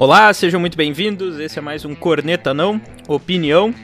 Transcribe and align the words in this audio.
Olá, 0.00 0.32
sejam 0.32 0.58
muito 0.58 0.78
bem-vindos. 0.78 1.38
Esse 1.38 1.58
é 1.58 1.60
mais 1.60 1.84
um 1.84 1.94
Corneta 1.94 2.54
Não, 2.54 2.80
Opinião. 3.06 3.74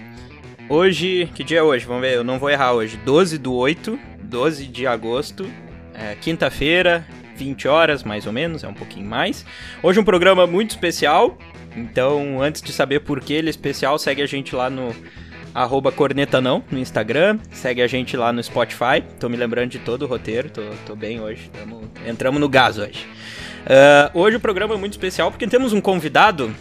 Hoje, 0.66 1.30
que 1.34 1.44
dia 1.44 1.58
é 1.58 1.62
hoje? 1.62 1.84
Vamos 1.84 2.00
ver, 2.00 2.14
eu 2.14 2.24
não 2.24 2.38
vou 2.38 2.48
errar 2.48 2.72
hoje. 2.72 2.96
12 2.96 3.36
do 3.36 3.52
8, 3.52 3.98
12 4.22 4.66
de 4.66 4.86
agosto, 4.86 5.46
é, 5.92 6.14
quinta-feira, 6.14 7.06
20 7.36 7.68
horas 7.68 8.02
mais 8.02 8.26
ou 8.26 8.32
menos, 8.32 8.64
é 8.64 8.66
um 8.66 8.72
pouquinho 8.72 9.06
mais. 9.06 9.44
Hoje 9.82 10.00
um 10.00 10.04
programa 10.04 10.46
muito 10.46 10.70
especial, 10.70 11.36
então 11.76 12.40
antes 12.40 12.62
de 12.62 12.72
saber 12.72 13.00
por 13.00 13.20
que 13.20 13.34
ele 13.34 13.48
é 13.48 13.50
especial, 13.50 13.98
segue 13.98 14.22
a 14.22 14.26
gente 14.26 14.56
lá 14.56 14.70
no 14.70 14.96
arroba 15.54 15.92
corneta 15.92 16.40
não 16.40 16.64
no 16.70 16.78
Instagram, 16.78 17.38
segue 17.50 17.82
a 17.82 17.86
gente 17.86 18.16
lá 18.16 18.32
no 18.32 18.42
Spotify, 18.42 19.04
tô 19.20 19.28
me 19.28 19.36
lembrando 19.36 19.68
de 19.68 19.80
todo 19.80 20.04
o 20.04 20.06
roteiro, 20.06 20.48
tô, 20.48 20.62
tô 20.86 20.96
bem 20.96 21.20
hoje, 21.20 21.50
tamo, 21.52 21.82
entramos 22.06 22.40
no 22.40 22.48
gás 22.48 22.78
hoje. 22.78 23.06
Uh, 23.66 24.18
hoje 24.20 24.36
o 24.36 24.40
programa 24.40 24.74
é 24.74 24.78
muito 24.78 24.92
especial 24.92 25.30
porque 25.30 25.46
temos 25.46 25.72
um 25.72 25.80
convidado, 25.80 26.54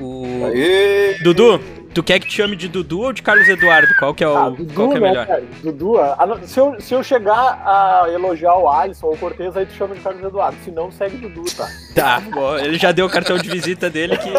o 0.00 0.44
Aê! 0.46 1.16
Dudu. 1.22 1.60
Tu 1.94 2.02
quer 2.02 2.18
que 2.18 2.26
te 2.26 2.32
chame 2.34 2.56
de 2.56 2.68
Dudu 2.68 3.00
ou 3.02 3.12
de 3.12 3.20
Carlos 3.22 3.46
Eduardo? 3.46 3.94
Qual 3.98 4.14
que 4.14 4.24
é 4.24 4.28
o 4.28 4.34
Ah, 4.34 4.48
Dudu, 4.48 4.72
qual 4.74 4.88
que 4.90 4.96
é 4.96 5.00
né, 5.00 5.08
melhor? 5.10 5.26
cara? 5.26 5.44
Dudu, 5.62 5.98
ah, 5.98 6.24
não, 6.26 6.42
se, 6.46 6.58
eu, 6.58 6.80
se 6.80 6.94
eu 6.94 7.02
chegar 7.04 7.62
a 7.66 8.06
elogiar 8.10 8.56
o 8.56 8.66
Alisson 8.66 9.08
ou 9.08 9.12
o 9.14 9.18
Cortez, 9.18 9.54
aí 9.54 9.66
tu 9.66 9.74
chama 9.74 9.94
de 9.94 10.00
Carlos 10.00 10.24
Eduardo. 10.24 10.56
Se 10.64 10.70
não, 10.70 10.90
segue 10.90 11.18
Dudu, 11.18 11.44
tá? 11.54 11.68
Tá, 11.94 12.20
bom, 12.20 12.56
ele 12.56 12.78
já 12.78 12.92
deu 12.92 13.04
o 13.04 13.10
cartão 13.10 13.36
de 13.36 13.46
visita 13.48 13.90
dele 13.90 14.16
que 14.16 14.30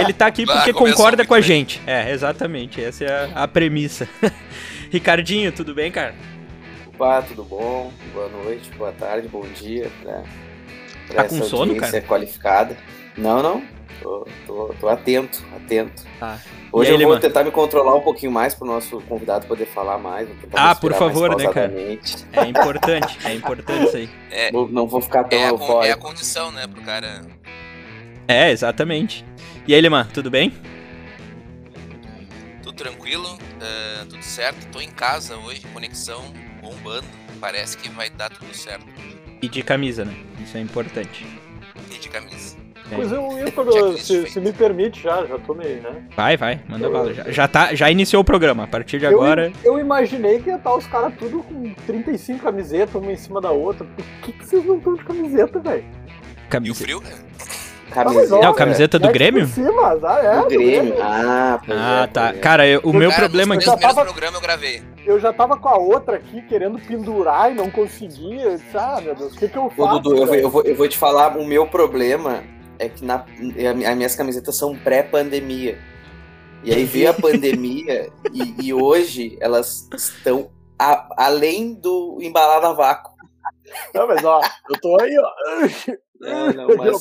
ele 0.00 0.12
tá 0.12 0.26
aqui 0.26 0.42
Ah, 0.48 0.52
porque 0.52 0.72
começou 0.72 0.96
concorda 0.96 1.24
com 1.24 1.34
a 1.34 1.36
bem. 1.36 1.44
gente. 1.46 1.80
É, 1.86 2.10
exatamente, 2.10 2.82
essa 2.82 3.04
é 3.04 3.30
a, 3.36 3.44
a 3.44 3.48
premissa. 3.48 4.08
Ricardinho, 4.90 5.52
tudo 5.52 5.74
bem, 5.76 5.92
cara? 5.92 6.12
Opa, 6.88 7.22
tudo 7.22 7.44
bom? 7.44 7.92
Boa 8.12 8.28
noite, 8.28 8.68
boa 8.76 8.90
tarde, 8.90 9.28
bom 9.28 9.44
dia, 9.54 9.88
né? 10.04 10.24
Tá 11.14 11.24
com 11.24 11.36
essa 11.36 11.44
sono, 11.44 11.76
cara? 11.76 12.00
qualificada. 12.02 12.76
Não, 13.16 13.42
não. 13.42 13.62
Tô, 14.02 14.26
tô, 14.46 14.74
tô 14.80 14.88
atento, 14.88 15.42
atento. 15.54 16.04
Tá. 16.20 16.38
Hoje 16.70 16.90
aí, 16.90 16.96
eu 16.96 17.00
vou 17.00 17.16
Lima? 17.16 17.20
tentar 17.20 17.42
me 17.44 17.50
controlar 17.50 17.94
um 17.94 18.00
pouquinho 18.00 18.30
mais 18.30 18.54
pro 18.54 18.66
nosso 18.66 19.00
convidado 19.02 19.46
poder 19.46 19.66
falar 19.66 19.98
mais. 19.98 20.28
Ah, 20.52 20.74
por 20.74 20.92
favor, 20.92 21.34
né, 21.36 21.48
cara? 21.48 21.72
É 22.32 22.44
importante, 22.44 23.18
é 23.24 23.32
importante 23.32 23.86
isso 23.86 23.96
aí. 23.96 24.10
É, 24.30 24.52
Não 24.52 24.86
vou 24.86 25.00
ficar 25.00 25.24
tão 25.24 25.38
é, 25.38 25.46
a, 25.46 25.86
é 25.86 25.92
a 25.92 25.96
condição, 25.96 26.52
né, 26.52 26.66
pro 26.66 26.82
cara. 26.82 27.22
É, 28.28 28.50
exatamente. 28.50 29.24
E 29.66 29.74
aí, 29.74 29.80
Lima, 29.80 30.06
tudo 30.12 30.30
bem? 30.30 30.52
Tudo 32.62 32.76
tranquilo, 32.76 33.38
é, 33.60 34.04
tudo 34.04 34.22
certo. 34.22 34.66
Tô 34.70 34.80
em 34.80 34.90
casa 34.90 35.36
hoje, 35.36 35.62
conexão 35.72 36.22
bombando. 36.60 37.06
Parece 37.40 37.76
que 37.78 37.88
vai 37.88 38.10
dar 38.10 38.30
tudo 38.30 38.54
certo. 38.54 38.86
E 39.42 39.48
de 39.48 39.62
camisa, 39.62 40.04
né? 40.04 40.14
Isso 40.42 40.56
é 40.56 40.60
importante. 40.60 41.26
E 41.94 41.98
de 41.98 42.08
camisa. 42.08 42.56
É. 42.90 42.94
Pois 42.94 43.10
eu 43.10 43.26
que 43.94 44.00
se, 44.02 44.26
se 44.28 44.40
me 44.40 44.52
permite, 44.52 45.02
já, 45.02 45.24
já 45.26 45.38
tô 45.38 45.54
meio, 45.54 45.82
né? 45.82 46.04
Vai, 46.16 46.36
vai, 46.36 46.60
manda 46.68 46.88
bala. 46.88 47.12
Já, 47.12 47.30
já, 47.30 47.48
tá, 47.48 47.74
já 47.74 47.90
iniciou 47.90 48.22
o 48.22 48.24
programa. 48.24 48.64
A 48.64 48.66
partir 48.66 48.98
de 48.98 49.04
Eu- 49.04 49.10
agora. 49.10 49.52
Eu, 49.64 49.78
imaginei 49.78 50.40
que 50.40 50.48
ia 50.48 50.56
estar 50.56 50.74
os 50.74 50.86
caras 50.86 51.12
tudo 51.18 51.42
com 51.42 51.74
35 51.86 52.42
camisetas, 52.42 52.94
uma 52.94 53.12
em 53.12 53.16
cima 53.16 53.40
da 53.40 53.50
outra. 53.50 53.84
Por 53.84 54.04
que, 54.22 54.32
que 54.32 54.46
vocês 54.46 54.64
não 54.64 54.78
estão 54.78 54.94
de 54.94 55.04
camiseta, 55.04 55.58
velho? 55.58 55.84
E 56.62 56.70
o 56.70 56.74
frio, 56.74 57.00
né? 57.00 57.10
Camiseta. 57.90 58.38
Não, 58.40 58.52
camiseta 58.54 58.98
do 58.98 59.08
Grêmio? 59.10 59.46
Por 59.46 59.54
cima, 59.54 59.86
azar, 59.86 60.24
é, 60.24 60.36
do 60.42 60.48
Grêmio. 60.48 60.96
Ah, 61.00 61.60
Ah, 61.70 62.02
é, 62.02 62.06
tá. 62.08 62.28
é. 62.30 62.32
Cara, 62.34 62.66
eu- 62.66 62.80
o 62.84 62.92
meu 62.92 63.10
Cara, 63.10 63.22
problema 63.22 63.54
aqui. 63.54 63.64
Já 63.64 63.72
primeiros 63.72 63.96
tava- 63.96 64.36
eu 64.36 64.40
gravei. 64.40 64.82
Eu 65.06 65.20
já 65.20 65.32
tava 65.32 65.56
com 65.56 65.68
a 65.68 65.78
outra 65.78 66.16
aqui 66.16 66.42
querendo 66.42 66.78
pendurar 66.80 67.50
e 67.52 67.54
não 67.54 67.70
conseguia. 67.70 68.42
Eu 68.42 68.56
disse, 68.56 68.76
ah, 68.76 69.00
meu 69.02 69.14
Deus, 69.14 69.34
o 69.34 69.38
que, 69.38 69.48
que 69.48 69.56
eu 69.56 69.66
Ô, 69.66 69.70
faço? 69.70 70.00
Dudu, 70.00 70.16
eu 70.16 70.26
vou, 70.26 70.34
eu, 70.34 70.50
vou, 70.50 70.62
eu 70.64 70.74
vou 70.74 70.88
te 70.88 70.98
falar, 70.98 71.36
o 71.36 71.44
meu 71.46 71.66
problema 71.68 72.42
é 72.78 72.88
que 72.88 73.04
na, 73.04 73.24
as 73.88 73.96
minhas 73.96 74.14
camisetas 74.16 74.56
são 74.56 74.76
pré-pandemia. 74.76 75.78
E 76.64 76.74
aí 76.74 76.84
veio 76.84 77.10
a 77.10 77.14
pandemia 77.14 78.10
e, 78.32 78.66
e 78.66 78.74
hoje 78.74 79.38
elas 79.40 79.88
estão 79.96 80.50
a- 80.78 81.08
além 81.16 81.72
do 81.74 82.18
embalado 82.20 82.66
a 82.66 82.72
vácuo. 82.72 83.14
Não, 83.94 84.06
mas 84.08 84.24
ó, 84.24 84.40
eu 84.70 84.80
tô 84.80 85.00
aí, 85.00 85.16
ó. 85.18 85.30
Não, 86.56 86.70
Eu 86.70 86.98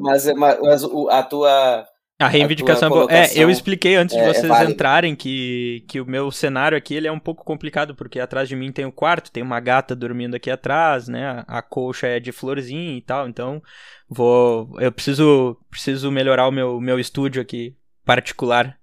mas, 0.00 0.26
mas, 0.34 0.60
mas, 0.60 0.84
a 1.10 1.22
tua. 1.22 1.86
A 2.20 2.26
reivindicação 2.26 2.86
é 2.88 2.90
boa. 2.90 3.02
É, 3.04 3.06
colocação 3.06 3.42
eu 3.42 3.50
expliquei 3.50 3.94
antes 3.94 4.16
de 4.16 4.20
é- 4.20 4.24
é 4.24 4.32
vocês 4.34 4.48
válida. 4.48 4.72
entrarem 4.72 5.14
que, 5.14 5.84
que 5.88 6.00
o 6.00 6.06
meu 6.06 6.30
cenário 6.32 6.76
aqui 6.76 6.94
ele 6.94 7.06
é 7.06 7.12
um 7.12 7.18
pouco 7.20 7.44
complicado, 7.44 7.94
porque 7.94 8.18
atrás 8.18 8.48
de 8.48 8.56
mim 8.56 8.72
tem 8.72 8.84
o 8.84 8.90
quarto, 8.92 9.30
tem 9.30 9.42
uma 9.42 9.60
gata 9.60 9.94
dormindo 9.94 10.34
aqui 10.34 10.50
atrás, 10.50 11.06
né? 11.06 11.44
A, 11.46 11.58
a 11.58 11.62
colcha 11.62 12.08
é 12.08 12.18
de 12.18 12.32
florzinha 12.32 12.96
e 12.98 13.02
tal, 13.02 13.28
então 13.28 13.62
vou. 14.08 14.68
Eu 14.80 14.90
preciso, 14.90 15.56
preciso 15.70 16.10
melhorar 16.10 16.48
o 16.48 16.52
meu, 16.52 16.80
meu 16.80 16.98
estúdio 16.98 17.40
aqui 17.40 17.76
particular. 18.04 18.76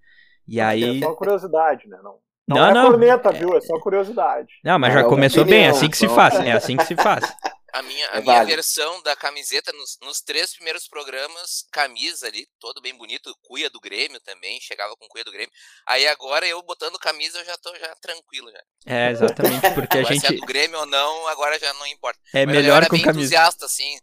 E 0.48 0.62
aí. 0.62 1.00
É 1.00 1.06
só 1.06 1.14
curiosidade, 1.14 1.90
né? 1.90 1.98
Não, 2.02 2.16
não, 2.48 2.58
Não, 2.58 2.68
é 2.68 2.74
não. 2.74 2.92
corneta, 2.92 3.32
viu? 3.34 3.58
É 3.58 3.62
só 3.62 3.78
curiosidade. 3.80 4.48
Não, 4.64 4.80
mas 4.80 4.94
já 4.94 5.02
é 5.02 5.04
começou 5.04 5.44
bem, 5.44 5.56
é 5.56 5.58
opinião, 5.58 5.76
assim 5.78 5.90
que 5.90 5.98
se 5.98 6.06
então. 6.06 6.16
faz. 6.16 6.36
É 6.36 6.52
assim 6.54 6.78
que 6.78 6.86
se 6.86 6.96
faz. 6.96 7.26
A 7.76 7.82
minha, 7.82 8.10
a 8.12 8.18
É 8.18 8.22
minha 8.22 8.42
válido. 8.42 8.42
versão 8.42 9.02
da 9.04 9.16
camiseta 9.16 9.72
nos, 9.74 9.98
nos 10.02 10.22
três 10.22 10.54
primeiros 10.54 10.88
programas, 10.88 11.66
camisa 11.72 12.28
ali, 12.28 12.48
todo 12.60 12.82
bem 12.82 12.96
bonito, 12.98 13.36
cuia 13.44 13.70
do 13.70 13.80
Grêmio 13.82 14.20
também, 14.22 14.60
chegava 14.62 14.96
com 14.96 15.08
cuia 15.08 15.24
do 15.26 15.32
Grêmio. 15.32 15.54
Aí 15.86 16.08
agora 16.08 16.48
eu 16.48 16.62
botando 16.64 16.98
camisa 17.00 17.40
eu 17.40 17.46
já 17.46 17.58
tô 17.58 17.76
já 17.76 17.94
tranquilo 17.98 18.52
já. 18.52 18.64
É, 18.86 19.10
exatamente, 19.12 19.70
porque 19.72 19.98
a 19.98 20.04
Agora, 20.04 20.16
se 20.16 20.28
é 20.28 20.30
gente 20.30 20.34
do 20.34 20.44
Grêmio 20.46 20.80
ou 20.80 20.86
não, 20.86 21.28
agora 21.28 21.60
já 21.60 21.74
não 21.74 21.88
importa. 21.88 22.20
é 22.34 22.46
Mas 22.46 22.64
eu 22.64 22.64
melhor 22.64 22.76
era 22.76 22.88
com 22.88 22.98
bem 22.98 23.02
camisa. 23.02 23.36
entusiasta, 23.36 23.66
assim. 23.66 24.00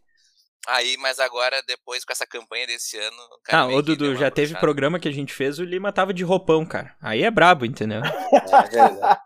Aí, 0.67 0.95
mas 0.97 1.19
agora, 1.19 1.61
depois 1.67 2.05
com 2.05 2.13
essa 2.13 2.25
campanha 2.25 2.65
desse 2.67 2.97
ano. 2.97 3.17
cara, 3.43 3.63
Ah, 3.63 3.67
ô 3.67 3.81
Dudu, 3.81 4.15
já 4.15 4.31
teve 4.31 4.55
programa 4.55 4.97
que 4.99 5.07
a 5.09 5.11
gente 5.11 5.33
fez, 5.33 5.59
o 5.59 5.63
Lima 5.63 5.91
tava 5.91 6.13
de 6.13 6.23
roupão, 6.23 6.65
cara. 6.65 6.95
Aí 7.01 7.21
é 7.23 7.29
brabo, 7.29 7.65
entendeu? 7.65 8.01
É 8.03 8.69
verdade. 8.69 9.19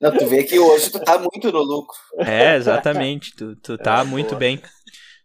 Não, 0.00 0.16
tu 0.16 0.26
vê 0.26 0.42
que 0.44 0.58
hoje 0.58 0.90
tu 0.90 0.98
tá 1.00 1.18
muito 1.18 1.52
no 1.52 1.62
lucro. 1.62 1.96
É, 2.18 2.56
exatamente. 2.56 3.34
Tu, 3.36 3.54
tu 3.56 3.78
tá 3.78 4.00
É, 4.00 4.04
muito 4.04 4.30
boa. 4.30 4.38
bem. 4.40 4.60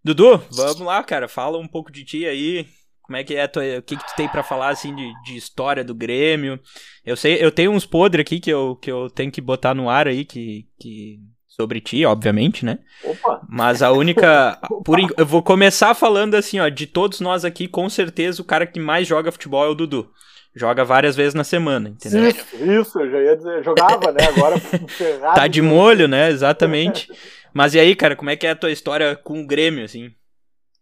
Dudu, 0.04 0.38
vamos 0.52 0.82
lá, 0.82 1.04
cara. 1.04 1.28
Fala 1.28 1.58
um 1.58 1.68
pouco 1.68 1.92
de 1.92 2.04
ti 2.06 2.26
aí. 2.28 2.68
Como 3.02 3.18
é 3.18 3.24
que 3.24 3.36
é? 3.36 3.48
tua- 3.48 3.64
O 3.80 3.82
que, 3.82 3.96
que 3.98 4.06
tu 4.08 4.16
tem 4.16 4.28
pra 4.28 4.44
falar, 4.44 4.70
assim, 4.70 4.94
de, 4.96 5.12
de 5.24 5.36
história 5.38 5.84
do 5.84 5.96
Grêmio? 5.96 6.60
Eu 7.04 7.16
sei, 7.16 7.44
eu 7.44 7.52
tenho 7.52 7.72
uns 7.72 7.86
podres 7.86 8.22
aqui 8.24 8.40
que 8.40 8.50
eu, 8.52 8.76
que 8.76 8.92
eu 8.92 9.10
tenho 9.10 9.32
que 9.32 9.42
botar 9.42 9.74
no 9.74 9.90
ar 9.90 10.08
aí, 10.08 10.26
que, 10.26 10.68
que... 10.80 11.20
Sobre 11.56 11.80
ti, 11.80 12.06
obviamente, 12.06 12.66
né? 12.66 12.80
Opa, 13.02 13.42
Mas 13.48 13.82
a 13.82 13.90
única. 13.90 14.60
Por, 14.84 15.00
eu 15.18 15.26
vou 15.26 15.42
começar 15.42 15.94
falando 15.96 16.36
assim, 16.36 16.60
ó. 16.60 16.68
De 16.68 16.86
todos 16.86 17.22
nós 17.22 17.46
aqui, 17.46 17.66
com 17.66 17.90
certeza 17.90 18.42
o 18.42 18.46
cara 18.46 18.68
que 18.68 18.78
mais 18.78 19.08
joga 19.08 19.32
futebol 19.32 19.64
é 19.64 19.70
o 19.70 19.76
Dudu. 19.76 20.12
Joga 20.54 20.84
várias 20.84 21.16
vezes 21.16 21.34
na 21.34 21.46
semana, 21.46 21.90
entendeu? 21.90 22.28
isso, 22.28 22.56
isso, 22.56 23.00
eu 23.00 23.10
já 23.10 23.22
ia 23.22 23.38
dizer. 23.38 23.64
Jogava, 23.64 24.12
né? 24.12 24.26
Agora 24.36 24.60
ferrado. 24.60 25.36
Tá 25.36 25.48
de 25.48 25.62
molho, 25.62 26.10
né? 26.10 26.30
Exatamente. 26.30 27.10
Mas 27.54 27.74
e 27.74 27.80
aí, 27.80 27.96
cara, 27.96 28.18
como 28.18 28.30
é 28.30 28.36
que 28.36 28.46
é 28.46 28.52
a 28.52 28.56
tua 28.56 28.72
história 28.72 29.16
com 29.16 29.42
o 29.42 29.48
Grêmio, 29.48 29.86
assim? 29.86 30.12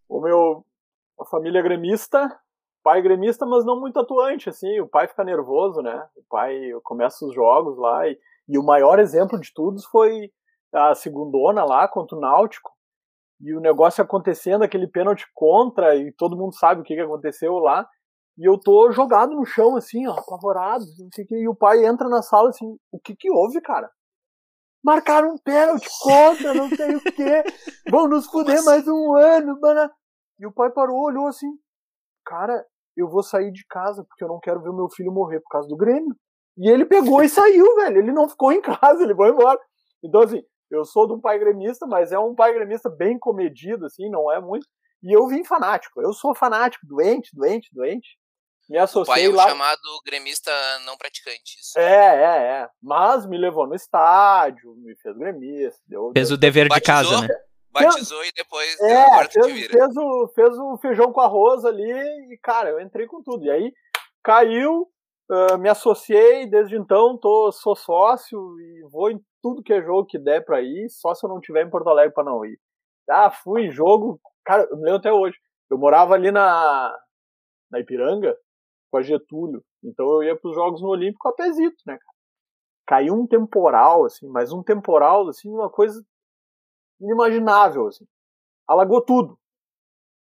O 0.10 0.20
meu. 0.20 0.66
A 1.20 1.26
família 1.26 1.60
é 1.60 1.62
gremista, 1.62 2.36
pai 2.84 3.00
gremista, 3.02 3.46
mas 3.46 3.64
não 3.64 3.80
muito 3.80 4.00
atuante, 4.00 4.50
assim. 4.50 4.80
O 4.80 4.88
pai 4.88 5.08
fica 5.08 5.24
nervoso, 5.24 5.84
né? 5.84 6.04
O 6.16 6.24
pai 6.28 6.56
começa 6.84 7.24
os 7.26 7.36
jogos 7.36 7.78
lá. 7.78 8.08
E, 8.08 8.18
e 8.50 8.58
o 8.58 8.64
maior 8.64 8.98
exemplo 8.98 9.40
de 9.40 9.54
todos 9.54 9.86
foi 9.86 10.32
a 10.74 10.96
segundona 10.96 11.64
lá 11.64 11.88
contra 11.88 12.18
o 12.18 12.20
Náutico. 12.20 12.72
E 13.42 13.54
o 13.56 13.60
negócio 13.60 14.04
acontecendo, 14.04 14.64
aquele 14.64 14.88
pênalti 14.88 15.26
contra, 15.34 15.96
e 15.96 16.12
todo 16.14 16.38
mundo 16.38 16.56
sabe 16.56 16.82
o 16.82 16.84
que, 16.84 16.96
que 16.96 17.02
aconteceu 17.02 17.56
lá. 17.56 17.86
E 18.38 18.48
eu 18.48 18.60
tô 18.60 18.92
jogado 18.92 19.36
no 19.36 19.46
chão, 19.46 19.76
assim, 19.76 20.08
ó, 20.08 20.14
apavorado, 20.14 20.86
não 20.98 21.10
sei 21.14 21.24
o 21.24 21.28
que. 21.28 21.36
E 21.36 21.48
o 21.48 21.56
pai 21.56 21.86
entra 21.86 22.08
na 22.10 22.22
sala 22.22 22.50
assim, 22.50 22.66
o 22.92 23.00
que 23.00 23.16
que 23.16 23.30
houve, 23.30 23.62
cara? 23.62 23.92
Marcaram 24.84 25.34
um 25.34 25.38
pênalti 25.38 25.88
contra, 26.02 26.54
não 26.54 26.70
sei 26.70 26.96
o 26.96 27.02
quê. 27.02 27.44
Vão 27.90 28.08
nos 28.08 28.26
fuder 28.28 28.56
assim? 28.56 28.66
mais 28.66 28.88
um 28.88 29.14
ano, 29.16 29.60
mano. 29.60 29.90
E 30.40 30.48
o 30.48 30.54
pai 30.54 30.72
parou, 30.72 31.06
olhou 31.06 31.28
assim, 31.28 31.48
cara, 32.26 32.66
eu 32.98 33.08
vou 33.10 33.22
sair 33.24 33.52
de 33.52 33.66
casa 33.68 34.04
porque 34.04 34.24
eu 34.24 34.28
não 34.28 34.40
quero 34.40 34.62
ver 34.62 34.72
meu 34.72 34.90
filho 34.90 35.12
morrer 35.12 35.40
por 35.42 35.50
causa 35.50 35.68
do 35.68 35.78
Grêmio. 35.78 36.16
E 36.58 36.70
ele 36.70 36.86
pegou 36.86 37.22
e 37.24 37.30
saiu, 37.30 37.76
velho. 37.76 37.98
Ele 37.98 38.12
não 38.12 38.30
ficou 38.30 38.52
em 38.52 38.62
casa, 38.62 39.04
ele 39.04 39.16
foi 39.16 39.30
embora. 39.30 39.60
Então, 40.04 40.22
assim, 40.22 40.42
eu 40.76 40.86
sou 40.86 41.08
de 41.08 41.14
um 41.14 41.20
pai 41.22 41.38
gremista, 41.40 41.86
mas 41.88 42.12
é 42.12 42.20
um 42.20 42.34
pai 42.36 42.54
gremista 42.54 42.90
bem 42.90 43.18
comedido, 43.20 43.86
assim, 43.86 44.10
não 44.10 44.32
é 44.32 44.40
muito. 44.42 44.66
E 45.02 45.12
eu 45.16 45.28
vim 45.28 45.44
fanático. 45.44 46.02
Eu 46.02 46.14
sou 46.14 46.34
fanático, 46.34 46.86
doente, 46.88 47.30
doente, 47.34 47.70
doente. 47.74 48.18
Me 48.70 48.78
O 48.78 48.80
pai 48.80 48.80
é 48.80 48.84
associei 48.84 49.28
o 49.28 49.36
lá. 49.36 49.50
chamado 49.50 49.82
gremista 50.06 50.52
não 50.86 50.96
praticante. 50.98 51.60
Isso. 51.60 51.78
É, 51.78 52.16
é, 52.16 52.62
é. 52.62 52.70
Mas 52.82 53.26
me 53.26 53.38
levou 53.38 53.68
no 53.68 53.76
estádio, 53.76 54.74
me 54.78 54.96
fez 54.96 55.18
gremista. 55.18 55.82
Deu, 55.86 56.12
Fez 56.14 56.30
deu- 56.30 56.36
o 56.36 56.40
dever 56.40 56.70
de 56.70 56.82
casa, 56.82 57.22
né? 57.22 57.28
Batizou 57.70 58.24
e 58.24 58.32
depois 58.32 58.80
É, 58.82 59.28
fez, 59.30 59.46
vira. 59.54 59.74
fez 59.74 59.98
o, 59.98 60.28
fez 60.36 60.58
o 60.58 60.78
feijão 60.78 61.12
com 61.12 61.20
arroz 61.20 61.66
ali 61.66 61.92
e, 62.32 62.38
cara, 62.42 62.70
eu 62.70 62.80
entrei 62.80 63.06
com 63.08 63.22
tudo. 63.22 63.44
E 63.46 63.50
aí 63.52 63.74
caiu, 64.24 64.88
ah, 65.34 65.58
me 65.58 65.68
associei, 65.68 66.46
desde 66.46 66.76
então 66.78 67.18
tô, 67.18 67.52
sou 67.52 67.76
sócio 67.76 68.38
e 68.60 68.84
vou 68.92 69.10
em 69.10 69.20
tudo 69.42 69.64
que 69.64 69.74
é 69.74 69.82
jogo 69.82 70.06
que 70.06 70.20
der 70.20 70.46
pra 70.46 70.62
ir, 70.62 70.90
só 70.90 71.14
se 71.16 71.26
eu 71.26 71.30
não 71.30 71.40
tiver 71.40 71.66
em 71.66 71.70
Porto 71.70 71.90
Alegre 71.90 72.14
pra 72.14 72.24
não 72.24 72.46
ir. 72.46 72.60
Ah, 73.10 73.32
fui 73.32 73.64
em 73.64 73.72
jogo, 73.72 74.20
cara, 74.46 74.68
eu 74.70 74.78
me 74.78 74.84
lembro 74.84 75.00
até 75.00 75.12
hoje. 75.12 75.38
Eu 75.72 75.78
morava 75.78 76.14
ali 76.14 76.32
na, 76.32 76.96
na 77.72 77.80
Ipiranga, 77.80 78.38
com 78.92 78.98
a 78.98 79.02
Getúlio. 79.02 79.64
Então 79.84 80.06
eu 80.14 80.24
ia 80.24 80.40
pros 80.40 80.54
jogos 80.54 80.82
no 80.82 80.90
Olímpico 80.90 81.28
a 81.28 81.34
pezito, 81.34 81.78
né, 81.88 81.98
cara? 81.98 82.18
Caiu 82.86 83.16
um 83.16 83.26
temporal, 83.26 84.06
assim, 84.06 84.28
mas 84.28 84.52
um 84.52 84.62
temporal, 84.62 85.28
assim, 85.30 85.50
uma 85.50 85.70
coisa 85.70 86.06
inimaginável, 87.02 87.88
assim. 87.88 88.06
Alagou 88.68 89.02
tudo. 89.02 89.40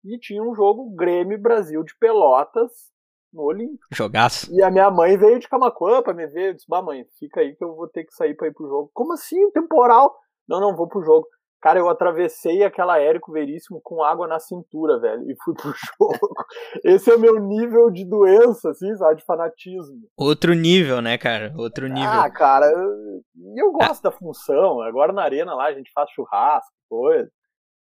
E 0.05 0.17
tinha 0.17 0.41
um 0.41 0.55
jogo 0.55 0.95
Grêmio 0.95 1.39
Brasil 1.39 1.83
de 1.83 1.95
Pelotas 1.97 2.91
no 3.33 3.43
Olímpico. 3.43 3.87
Jogaço. 3.91 4.53
E 4.53 4.61
a 4.61 4.69
minha 4.69 4.89
mãe 4.89 5.17
veio 5.17 5.39
de 5.39 5.47
Camacuã 5.47 6.01
pra 6.01 6.13
me 6.13 6.27
ver. 6.27 6.49
Eu 6.49 6.53
disse, 6.53 6.65
bah, 6.67 6.81
mãe, 6.81 7.05
fica 7.19 7.41
aí 7.41 7.55
que 7.55 7.63
eu 7.63 7.75
vou 7.75 7.87
ter 7.87 8.03
que 8.03 8.13
sair 8.13 8.35
pra 8.35 8.47
ir 8.47 8.53
pro 8.53 8.67
jogo. 8.67 8.91
Como 8.93 9.13
assim? 9.13 9.51
Temporal? 9.51 10.15
Não, 10.47 10.59
não, 10.59 10.75
vou 10.75 10.87
pro 10.87 11.03
jogo. 11.03 11.27
Cara, 11.61 11.77
eu 11.77 11.87
atravessei 11.87 12.63
aquela 12.63 12.99
Érico 12.99 13.31
Veríssimo 13.31 13.79
com 13.83 14.03
água 14.03 14.27
na 14.27 14.39
cintura, 14.39 14.99
velho, 14.99 15.29
e 15.29 15.35
fui 15.43 15.53
pro 15.53 15.71
jogo. 15.99 16.33
Esse 16.83 17.11
é 17.11 17.15
o 17.15 17.19
meu 17.19 17.39
nível 17.39 17.91
de 17.91 18.03
doença, 18.03 18.71
assim, 18.71 18.95
sabe, 18.95 19.17
de 19.17 19.25
fanatismo. 19.25 19.99
Outro 20.17 20.55
nível, 20.55 21.01
né, 21.01 21.19
cara? 21.19 21.53
Outro 21.55 21.87
nível. 21.87 22.09
Ah, 22.09 22.31
cara, 22.31 22.65
e 22.65 23.61
eu, 23.61 23.67
eu 23.67 23.71
gosto 23.73 24.01
da 24.01 24.11
função. 24.11 24.81
Agora 24.81 25.13
na 25.13 25.21
arena 25.21 25.53
lá 25.53 25.67
a 25.67 25.73
gente 25.73 25.91
faz 25.93 26.09
churrasco, 26.09 26.73
coisa. 26.89 27.29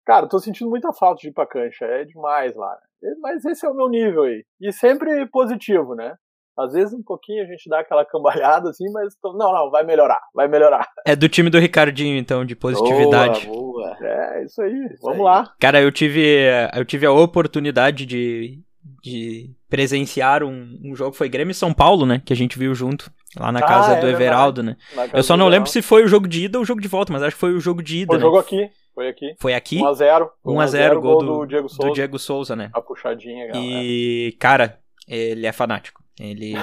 Cara, 0.06 0.28
tô 0.28 0.40
sentindo 0.40 0.70
muita 0.70 0.94
falta 0.94 1.22
de 1.22 1.30
ir 1.30 1.34
pra 1.34 1.48
cancha, 1.48 1.86
é 1.86 2.06
demais 2.06 2.56
lá. 2.56 2.78
Mas 3.22 3.44
esse 3.46 3.66
é 3.66 3.70
o 3.70 3.74
meu 3.76 3.90
nível 3.90 4.24
aí. 4.24 4.44
E 4.62 4.72
sempre 4.72 5.26
positivo, 5.28 5.96
né? 5.96 6.14
Às 6.58 6.72
vezes 6.74 6.94
um 6.94 7.04
pouquinho 7.04 7.44
a 7.44 7.48
gente 7.48 7.68
dá 7.70 7.80
aquela 7.80 8.06
cambalhada 8.06 8.70
assim, 8.70 8.86
mas 8.92 9.14
tô... 9.22 9.34
não, 9.34 9.52
não, 9.52 9.70
vai 9.70 9.84
melhorar, 9.84 10.22
vai 10.34 10.48
melhorar. 10.48 10.88
É 11.06 11.16
do 11.16 11.28
time 11.28 11.50
do 11.50 11.60
Ricardinho, 11.60 12.18
então, 12.18 12.46
de 12.46 12.56
positividade. 12.56 13.48
Boa, 13.48 13.96
boa. 13.98 13.98
É, 14.02 14.44
isso 14.46 14.62
aí, 14.62 14.86
Isso 14.86 15.02
vamos 15.02 15.20
aí. 15.20 15.24
lá. 15.26 15.54
Cara, 15.60 15.82
eu 15.82 15.92
tive, 15.92 16.48
eu 16.74 16.86
tive 16.86 17.06
a 17.06 17.12
oportunidade 17.12 18.06
de, 18.06 18.62
de 19.04 19.52
presenciar 19.70 20.44
um, 20.44 20.80
um 20.84 20.96
jogo, 20.96 21.16
foi 21.16 21.28
Grêmio 21.28 21.52
e 21.52 21.56
São 21.56 21.74
Paulo, 21.74 22.06
né? 22.06 22.22
Que 22.26 22.32
a 22.32 22.36
gente 22.36 22.58
viu 22.58 22.74
junto, 22.74 23.12
lá 23.38 23.52
na 23.52 23.60
Ah, 23.60 23.68
casa 23.68 23.92
é 23.94 23.96
do 23.96 24.02
verdade. 24.04 24.24
Everaldo, 24.24 24.64
né? 24.64 24.78
Eu 25.14 25.24
só 25.24 25.36
não 25.36 25.48
lembro 25.50 25.70
se 25.70 25.82
foi 25.82 26.04
o 26.06 26.08
jogo 26.08 26.28
de 26.28 26.46
ida 26.46 26.58
ou 26.58 26.64
o 26.64 26.66
jogo 26.66 26.80
de 26.82 26.88
volta, 26.88 27.12
mas 27.12 27.22
acho 27.22 27.36
que 27.36 27.40
foi 27.40 27.54
o 27.54 27.60
jogo 27.60 27.84
de 27.84 27.98
ida, 27.98 28.08
Foi 28.08 28.18
né? 28.18 28.22
jogo 28.22 28.38
aqui, 28.38 28.70
foi 28.96 29.08
aqui. 29.10 29.36
Foi 29.40 29.54
aqui, 29.54 29.78
1x0. 29.78 30.30
1x0, 30.44 31.00
gol 31.02 31.20
do, 31.20 31.26
do 31.40 31.46
Diego 31.46 31.70
Souza. 31.70 31.88
do 31.88 31.94
Diego 31.94 32.18
Souza, 32.20 32.56
né? 32.56 32.72
A 32.74 32.82
puxadinha, 32.82 33.48
galera. 33.48 33.64
E, 33.64 34.36
cara, 34.40 34.80
ele 35.08 35.46
é 35.46 35.52
fanático. 35.52 36.04
Ele, 36.20 36.54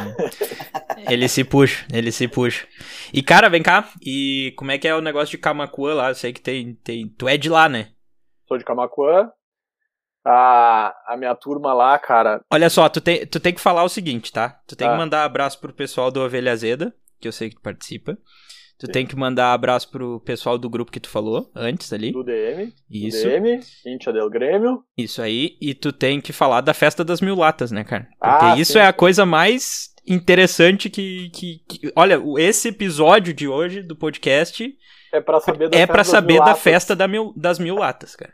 ele 1.11 1.29
se 1.29 1.44
puxa, 1.44 1.87
ele 1.93 2.11
se 2.11 2.26
puxa. 2.26 2.67
E, 3.12 3.23
cara, 3.23 3.49
vem 3.50 3.62
cá. 3.62 3.87
E 4.05 4.52
como 4.56 4.70
é 4.70 4.79
que 4.79 4.88
é 4.88 4.94
o 4.94 5.00
negócio 5.02 5.31
de 5.31 5.38
Camacuã 5.38 5.94
lá? 5.94 6.08
Eu 6.08 6.14
sei 6.14 6.32
que 6.32 6.40
tem, 6.40 6.75
tem. 6.76 7.06
Tu 7.08 7.29
é 7.29 7.37
de 7.37 7.49
lá, 7.50 7.69
né? 7.69 7.88
Sou 8.49 8.56
de 8.56 8.64
Camacuã. 8.64 9.31
A, 10.25 10.94
a 11.08 11.17
minha 11.17 11.35
turma 11.35 11.75
lá, 11.75 11.99
cara, 11.99 12.40
Olha 12.49 12.70
só, 12.70 12.88
tu 12.88 13.00
tem, 13.00 13.26
tu 13.26 13.40
tem 13.40 13.52
que 13.52 13.61
falar 13.61 13.82
o 13.82 13.88
seguinte, 13.88 14.31
tá? 14.31 14.50
Tu 14.69 14.76
tem 14.76 14.87
Tá. 14.87 14.93
que 14.93 14.99
mandar 14.99 15.25
abraço 15.25 15.58
pro 15.61 15.73
pessoal 15.73 16.12
do 16.12 16.20
Ovelha 16.20 16.52
Azeda, 16.52 16.94
que 17.20 17.26
eu 17.26 17.32
sei 17.32 17.49
que 17.50 17.56
tu 17.56 17.61
participa. 17.61 18.17
Tu 18.78 18.88
tem 18.88 19.06
que 19.06 19.14
mandar 19.14 19.52
abraço 19.52 19.88
pro 19.90 20.19
pessoal 20.20 20.58
do 20.58 20.69
grupo 20.69 20.90
que 20.90 20.98
tu 20.98 21.08
falou 21.08 21.50
antes 21.54 21.92
ali. 21.92 22.10
do 22.10 22.24
DM. 22.24 22.66
do 22.66 22.72
Isso, 22.90 23.28
DM, 23.28 23.60
Intia 23.86 24.12
del 24.12 24.28
Grêmio. 24.28 24.82
isso 24.98 25.22
aí. 25.22 25.56
E 25.60 25.72
tu 25.72 25.92
tem 25.92 26.20
que 26.20 26.32
falar 26.32 26.60
da 26.62 26.74
festa 26.74 27.04
das 27.04 27.20
mil 27.20 27.36
latas, 27.36 27.70
né, 27.70 27.84
cara? 27.84 28.08
Porque 28.19 28.44
Ah, 28.44 28.56
isso 28.58 28.72
sim. 28.72 28.78
é 28.80 28.86
a 28.86 28.92
coisa 28.92 29.24
mais 29.24 29.90
interessante 30.04 30.90
que, 30.90 31.30
que, 31.30 31.58
que- 31.69 31.92
Olha, 31.94 32.20
esse 32.38 32.69
episódio 32.69 33.32
de 33.32 33.46
hoje 33.46 33.82
do 33.82 33.94
podcast 33.94 34.69
É 35.12 35.20
pra 35.20 35.38
saber 35.40 35.68
da 35.68 35.78
é 35.78 35.86
festa 35.86 36.04
saber 36.04 36.34
mil 36.34 36.44
da 36.44 36.54
festa 36.56 36.96
da 36.96 37.06
mil- 37.06 37.32
das 37.36 37.58
mil 37.60 37.76
latas, 37.76 38.16
cara. 38.16 38.32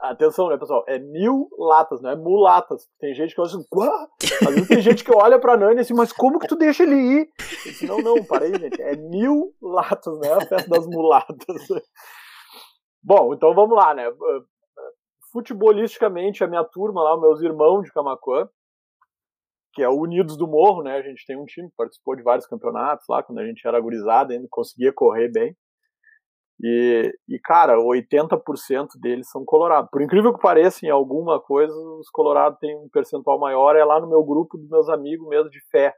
Atenção, 0.00 0.48
né, 0.48 0.56
pessoal? 0.56 0.84
É 0.86 0.96
mil 0.98 1.48
latas, 1.58 2.00
não 2.00 2.10
é 2.10 2.16
mulatas. 2.16 2.88
Tem 3.00 3.12
gente 3.14 3.34
que 3.34 3.40
olha 3.40 3.48
assim, 3.48 3.64
"Quá?" 3.68 4.08
Às 4.46 4.54
vezes 4.54 4.68
tem 4.68 4.80
gente 4.80 5.02
que 5.02 5.12
olha 5.12 5.40
pra 5.40 5.56
Nani 5.56 5.80
assim, 5.80 5.94
mas 5.94 6.12
como 6.12 6.38
que 6.38 6.46
tu 6.46 6.54
deixa 6.54 6.84
ele 6.84 6.94
ir? 6.94 7.28
Disse, 7.64 7.86
não, 7.86 7.98
não, 7.98 8.24
para 8.24 8.44
aí, 8.44 8.54
gente. 8.54 8.80
É 8.80 8.94
mil 8.96 9.52
latas, 9.60 10.16
não 10.18 10.24
é 10.24 10.32
a 10.34 10.46
festa 10.46 10.68
das 10.68 10.86
mulatas. 10.86 11.66
Bom, 13.02 13.34
então 13.34 13.52
vamos 13.54 13.76
lá, 13.76 13.92
né? 13.92 14.04
Futebolisticamente, 15.32 16.44
a 16.44 16.46
minha 16.46 16.64
turma 16.64 17.02
lá, 17.02 17.20
meus 17.20 17.40
irmãos 17.42 17.82
de 17.82 17.92
Camacuã, 17.92 18.48
que 19.72 19.82
é 19.82 19.88
o 19.88 20.00
Unidos 20.00 20.36
do 20.36 20.46
Morro, 20.46 20.82
né? 20.82 20.96
A 20.96 21.02
gente 21.02 21.26
tem 21.26 21.36
um 21.36 21.44
time 21.44 21.68
que 21.68 21.76
participou 21.76 22.14
de 22.14 22.22
vários 22.22 22.46
campeonatos 22.46 23.04
lá, 23.08 23.22
quando 23.22 23.38
a 23.40 23.46
gente 23.46 23.66
era 23.66 23.80
gurizada, 23.80 24.32
ainda 24.32 24.46
conseguia 24.48 24.92
correr 24.92 25.28
bem. 25.28 25.56
E, 26.60 27.12
e, 27.28 27.38
cara, 27.38 27.78
80% 27.78 28.98
deles 29.00 29.30
são 29.30 29.44
colorados. 29.44 29.88
Por 29.90 30.02
incrível 30.02 30.34
que 30.34 30.40
pareça, 30.40 30.84
em 30.84 30.90
alguma 30.90 31.40
coisa, 31.40 31.72
os 31.72 32.10
colorados 32.10 32.58
têm 32.58 32.76
um 32.76 32.88
percentual 32.88 33.38
maior, 33.38 33.76
é 33.76 33.84
lá 33.84 34.00
no 34.00 34.08
meu 34.08 34.24
grupo 34.24 34.58
dos 34.58 34.68
meus 34.68 34.88
amigos 34.88 35.28
mesmo 35.28 35.48
de 35.50 35.60
fé. 35.70 35.94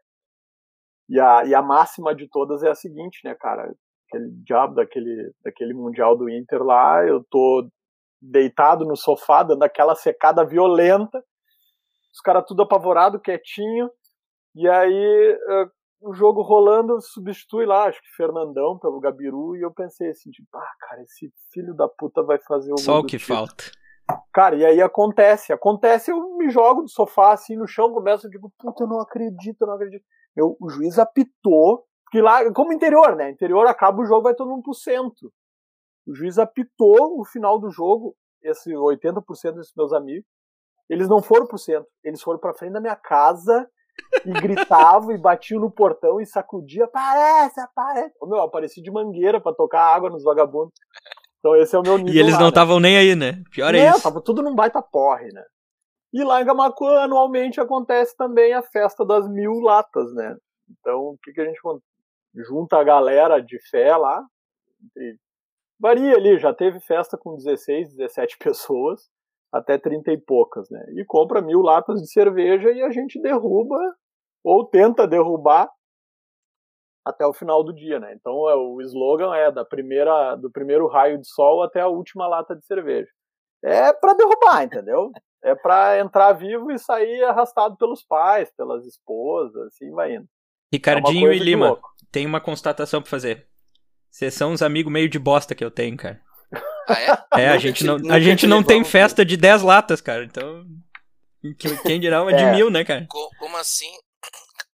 E 1.08 1.18
a, 1.18 1.44
e 1.46 1.54
a 1.54 1.62
máxima 1.62 2.14
de 2.14 2.28
todas 2.28 2.62
é 2.62 2.70
a 2.70 2.74
seguinte, 2.74 3.20
né, 3.24 3.34
cara? 3.34 3.74
Aquele 4.08 4.30
diabo 4.44 4.74
daquele, 4.74 5.32
daquele 5.42 5.72
Mundial 5.72 6.16
do 6.16 6.28
Inter 6.28 6.62
lá, 6.62 7.06
eu 7.06 7.24
tô 7.30 7.66
deitado 8.20 8.84
no 8.84 8.96
sofá, 8.96 9.42
dando 9.42 9.62
aquela 9.62 9.94
secada 9.94 10.44
violenta, 10.44 11.24
os 12.12 12.20
caras 12.20 12.44
tudo 12.46 12.62
apavorado, 12.62 13.20
quietinho, 13.20 13.90
e 14.54 14.68
aí 14.68 15.38
eh, 15.48 15.66
o 16.00 16.14
jogo 16.14 16.41
rolando, 16.41 17.00
substitui 17.00 17.67
lá, 17.67 17.85
acho 17.85 18.00
que 18.00 18.17
Fernandão 18.17 18.79
pelo 18.79 19.00
Gabiru, 19.00 19.55
e 19.56 19.61
eu 19.62 19.70
pensei 19.70 20.11
assim, 20.11 20.31
tipo, 20.31 20.49
ah, 20.55 20.75
cara, 20.81 21.02
esse 21.02 21.32
filho 21.52 21.75
da 21.75 21.87
puta 21.88 22.23
vai 22.23 22.38
fazer 22.38 22.73
o 22.73 22.79
Só 22.79 23.00
o 23.00 23.05
que 23.05 23.19
título. 23.19 23.38
falta. 23.38 23.64
Cara, 24.32 24.56
e 24.56 24.64
aí 24.64 24.81
acontece, 24.81 25.52
acontece, 25.52 26.11
eu 26.11 26.37
me 26.37 26.50
jogo 26.50 26.82
do 26.82 26.88
sofá 26.88 27.32
assim 27.32 27.56
no 27.56 27.67
chão, 27.67 27.93
começo, 27.93 28.26
eu 28.26 28.31
digo, 28.31 28.50
puta, 28.58 28.82
eu 28.82 28.88
não 28.88 29.00
acredito, 29.00 29.61
eu 29.61 29.67
não 29.67 29.75
acredito. 29.75 30.05
Meu, 30.35 30.56
o 30.61 30.69
juiz 30.69 30.99
apitou, 30.99 31.87
porque 32.05 32.20
lá, 32.20 32.50
como 32.53 32.73
interior, 32.73 33.14
né? 33.14 33.31
Interior 33.31 33.67
acaba 33.67 34.00
o 34.00 34.05
jogo, 34.05 34.23
vai 34.23 34.35
todo 34.35 34.50
mundo 34.50 34.62
pro 34.62 34.75
centro. 34.75 35.32
O 36.06 36.14
juiz 36.14 36.38
apitou 36.38 37.20
o 37.20 37.25
final 37.25 37.58
do 37.58 37.70
jogo, 37.70 38.17
esse 38.43 38.73
80% 38.73 39.23
desses 39.53 39.75
meus 39.76 39.93
amigos, 39.93 40.29
eles 40.88 41.08
não 41.08 41.23
foram 41.23 41.46
pro 41.46 41.58
centro, 41.58 41.88
eles 42.03 42.20
foram 42.20 42.41
pra 42.41 42.55
frente 42.55 42.73
da 42.73 42.81
minha 42.81 42.96
casa 42.96 43.69
e 44.25 44.32
gritavam 44.32 45.12
e 45.12 45.19
batiam 45.19 45.60
no 45.60 45.70
portão 45.70 46.20
e 46.20 46.26
sacudiam, 46.26 46.87
aparece, 46.87 47.60
aparece. 47.60 48.14
Meu, 48.22 48.38
eu 48.38 48.42
apareci 48.44 48.82
de 48.82 48.90
mangueira 48.90 49.40
pra 49.40 49.52
tocar 49.52 49.82
água 49.82 50.10
nos 50.10 50.25
vagabundos. 50.25 50.72
Então 51.38 51.56
esse 51.56 51.75
é 51.75 51.78
o 51.78 51.82
meu 51.82 51.96
nível 51.96 52.14
E 52.14 52.19
eles 52.19 52.32
lá, 52.34 52.38
não 52.38 52.46
né? 52.46 52.50
estavam 52.50 52.81
nem 52.81 52.96
aí, 52.98 53.14
né? 53.14 53.42
Pior 53.50 53.75
é 53.75 53.84
Não, 53.87 53.94
isso. 53.94 54.02
tava 54.02 54.20
tudo 54.20 54.42
num 54.42 54.54
baita 54.54 54.82
porre, 54.82 55.28
né? 55.32 55.42
E 56.12 56.25
lá 56.25 56.42
em 56.42 56.44
Camacuã, 56.44 57.02
anualmente, 57.02 57.60
acontece 57.60 58.16
também 58.16 58.52
a 58.52 58.62
festa 58.62 59.04
das 59.06 59.28
mil 59.28 59.60
latas, 59.60 60.12
né? 60.12 60.36
Então, 60.69 60.98
o 61.00 61.19
que, 61.22 61.32
que 61.32 61.41
a 61.41 61.44
gente 61.44 61.60
junta 62.48 62.79
a 62.79 62.84
galera 62.84 63.41
de 63.41 63.58
fé 63.70 63.96
lá? 63.96 64.22
varia 65.79 66.15
ali, 66.15 66.38
já 66.38 66.53
teve 66.53 66.79
festa 66.81 67.17
com 67.17 67.36
16, 67.36 67.94
17 67.94 68.36
pessoas, 68.38 69.08
até 69.52 69.78
30 69.78 70.12
e 70.12 70.19
poucas, 70.19 70.70
né? 70.70 70.84
E 70.94 71.04
compra 71.04 71.40
mil 71.40 71.60
latas 71.60 72.00
de 72.00 72.10
cerveja 72.10 72.70
e 72.70 72.82
a 72.82 72.90
gente 72.90 73.20
derruba, 73.20 73.78
ou 74.44 74.64
tenta 74.64 75.06
derrubar, 75.06 75.69
até 77.04 77.26
o 77.26 77.32
final 77.32 77.64
do 77.64 77.72
dia, 77.72 77.98
né? 77.98 78.14
Então 78.14 78.48
é, 78.48 78.54
o 78.54 78.80
slogan 78.82 79.34
é 79.34 79.50
da 79.50 79.64
primeira, 79.64 80.36
do 80.36 80.50
primeiro 80.50 80.86
raio 80.86 81.19
de 81.19 81.26
sol 81.26 81.62
até 81.62 81.80
a 81.80 81.88
última 81.88 82.26
lata 82.26 82.54
de 82.54 82.64
cerveja. 82.64 83.08
É 83.62 83.92
pra 83.92 84.14
derrubar, 84.14 84.62
entendeu? 84.62 85.10
É 85.42 85.54
pra 85.54 85.98
entrar 85.98 86.32
vivo 86.32 86.70
e 86.70 86.78
sair 86.78 87.22
arrastado 87.24 87.76
pelos 87.76 88.02
pais, 88.02 88.50
pelas 88.56 88.86
esposas, 88.86 89.66
assim 89.66 89.90
vai 89.90 90.14
indo. 90.14 90.24
É 90.72 90.76
Ricardinho 90.76 91.26
coisa 91.26 91.42
e 91.42 91.44
Lima, 91.44 91.78
tem 92.12 92.26
uma 92.26 92.40
constatação 92.40 93.00
pra 93.00 93.10
fazer. 93.10 93.48
Vocês 94.10 94.34
são 94.34 94.52
uns 94.52 94.62
amigos 94.62 94.92
meio 94.92 95.08
de 95.08 95.19
bosta 95.19 95.54
que 95.54 95.64
eu 95.64 95.70
tenho, 95.70 95.96
cara. 95.96 96.20
Ah, 96.89 97.01
é? 97.01 97.25
É, 97.43 97.49
a 97.49 97.58
gente 97.58 97.79
te- 97.79 97.84
não, 97.84 97.96
a 98.13 98.20
gente 98.20 98.41
te 98.41 98.46
não 98.46 98.63
tem 98.63 98.84
festa 98.84 99.25
de 99.25 99.37
10 99.37 99.63
latas, 99.63 100.01
cara. 100.01 100.25
Então. 100.25 100.65
que- 101.58 101.77
Quem 101.82 101.99
dirá 102.01 102.22
uma 102.22 102.32
de 102.34 102.43
É. 102.43 102.53
mil, 102.53 102.70
né, 102.70 102.84
cara? 102.84 103.06
Co- 103.08 103.31
Como 103.39 103.56
assim? 103.56 103.91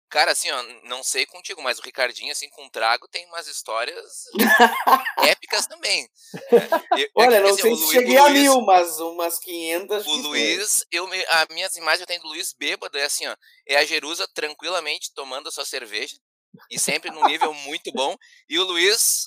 Cara, 0.09 0.31
assim, 0.31 0.51
ó, 0.51 0.63
não 0.85 1.03
sei 1.03 1.27
contigo, 1.27 1.61
mas 1.63 1.79
o 1.79 1.83
Ricardinho, 1.83 2.31
assim, 2.33 2.49
com 2.51 2.69
trago, 2.71 3.07
tem 3.09 3.27
umas 3.27 3.47
histórias 3.49 4.23
épicas 5.19 5.67
também. 5.67 6.09
É, 6.53 7.03
eu- 7.03 7.09
Olha, 7.17 7.37
é 7.37 7.39
que, 7.39 7.45
não 7.45 7.51
assim, 7.51 7.63
sei 7.63 7.77
se 7.77 7.93
cheguei 7.93 8.17
o 8.17 8.23
a 8.25 8.29
Luiz- 8.29 8.41
mil, 8.43 8.61
mas 8.63 8.99
umas 9.01 9.39
500. 9.39 10.07
O 10.07 10.17
Luiz, 10.17 10.85
eu 10.91 11.09
as 11.29 11.47
minhas 11.51 11.77
imagens 11.77 12.01
eu 12.01 12.07
tenho 12.07 12.23
do 12.23 12.29
Luiz 12.29 12.55
bêbado, 12.59 12.97
é 12.97 13.05
assim, 13.05 13.27
ó. 13.27 13.37
É 13.69 13.77
a 13.77 13.85
Jerusa 13.85 14.27
tranquilamente 14.33 15.13
tomando 15.15 15.49
a 15.49 15.53
sua 15.53 15.65
cerveja. 15.65 16.17
E 16.71 16.79
sempre 16.79 17.11
num 17.11 17.27
nível 17.27 17.53
muito 17.53 17.93
bom. 17.93 18.17
E 18.49 18.59
o 18.59 18.65
Luiz 18.65 19.27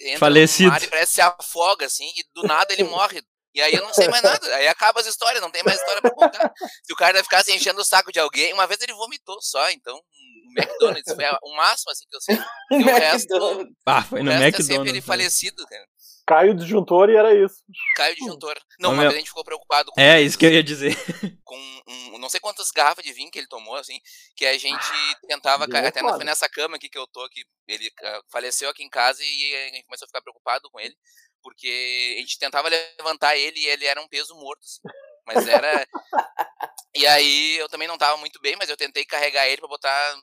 entra 0.00 0.18
Falecido. 0.18 0.66
no 0.66 0.72
mar 0.72 0.82
e 0.82 0.88
parece 0.88 1.12
se 1.12 1.20
afoga, 1.20 1.86
assim, 1.86 2.08
e 2.16 2.24
do 2.34 2.42
nada 2.42 2.72
ele 2.72 2.84
morre. 2.84 3.22
E 3.54 3.60
aí 3.60 3.74
eu 3.74 3.82
não 3.82 3.92
sei 3.92 4.08
mais 4.08 4.22
nada. 4.22 4.54
Aí 4.56 4.66
acaba 4.66 5.00
as 5.00 5.06
histórias, 5.06 5.42
não 5.42 5.50
tem 5.50 5.62
mais 5.62 5.78
história 5.78 6.00
pra 6.00 6.10
contar. 6.10 6.52
Se 6.82 6.92
o 6.92 6.96
cara 6.96 7.12
vai 7.14 7.22
ficar 7.22 7.44
se 7.44 7.52
enchendo 7.54 7.80
o 7.80 7.84
saco 7.84 8.10
de 8.10 8.18
alguém, 8.18 8.52
uma 8.54 8.66
vez 8.66 8.80
ele 8.80 8.94
vomitou 8.94 9.36
só, 9.42 9.70
então 9.70 9.94
o 9.94 10.58
McDonald's 10.58 11.14
foi 11.14 11.24
o 11.42 11.56
máximo 11.56 11.90
assim 11.90 12.04
que 12.08 12.16
eu 12.16 12.20
sei. 12.20 12.38
E 12.72 12.76
o 12.76 12.86
resto, 12.86 13.34
McDonald's. 13.34 13.74
Ah, 13.86 14.02
foi 14.02 14.20
o 14.20 14.24
no 14.24 14.30
resto 14.30 14.44
é 14.44 14.50
sempre 14.50 14.58
McDonald's. 14.58 14.88
ele 14.90 15.00
né? 15.00 15.06
falecido, 15.06 15.66
cara. 15.66 15.86
Cai 16.32 16.48
o 16.50 16.54
disjuntor 16.54 17.10
e 17.10 17.16
era 17.16 17.34
isso. 17.34 17.62
Cai 17.96 18.12
o 18.12 18.14
disjuntor. 18.16 18.58
Não, 18.80 18.92
meu- 18.92 19.02
vez 19.02 19.14
a 19.14 19.18
gente 19.18 19.28
ficou 19.28 19.44
preocupado 19.44 19.90
com 19.92 20.00
É, 20.00 20.20
isso 20.20 20.38
que 20.38 20.46
eu 20.46 20.52
ia 20.52 20.62
dizer. 20.62 20.94
com 21.44 21.56
um, 21.86 22.18
não 22.18 22.28
sei 22.30 22.40
quantas 22.40 22.70
garrafas 22.70 23.04
de 23.04 23.12
vinho 23.12 23.30
que 23.30 23.38
ele 23.38 23.48
tomou, 23.48 23.76
assim, 23.76 23.98
que 24.34 24.46
a 24.46 24.56
gente 24.56 24.86
tentava 25.28 25.66
deu 25.66 25.86
até 25.86 26.00
na- 26.02 26.16
nessa 26.18 26.48
cama 26.48 26.76
aqui 26.76 26.88
que 26.88 26.98
eu 26.98 27.06
tô 27.06 27.20
aqui, 27.22 27.44
ele 27.68 27.90
ah, 28.02 28.20
faleceu 28.30 28.70
aqui 28.70 28.82
em 28.82 28.88
casa 28.88 29.22
e 29.22 29.54
a 29.56 29.74
gente 29.74 29.84
começou 29.84 30.06
a 30.06 30.08
ficar 30.08 30.22
preocupado 30.22 30.70
com 30.70 30.80
ele, 30.80 30.94
porque 31.42 32.14
a 32.16 32.20
gente 32.20 32.38
tentava 32.38 32.68
levantar 32.68 33.36
ele 33.36 33.58
e 33.60 33.66
ele 33.66 33.84
era 33.84 34.00
um 34.00 34.08
peso 34.08 34.34
morto, 34.36 34.60
assim, 34.62 34.80
mas 35.26 35.46
era... 35.46 35.86
e 36.94 37.06
aí 37.06 37.56
eu 37.58 37.68
também 37.68 37.88
não 37.88 37.98
tava 37.98 38.16
muito 38.16 38.40
bem, 38.40 38.56
mas 38.56 38.70
eu 38.70 38.76
tentei 38.76 39.04
carregar 39.04 39.46
ele 39.46 39.58
pra 39.60 39.68
botar... 39.68 40.16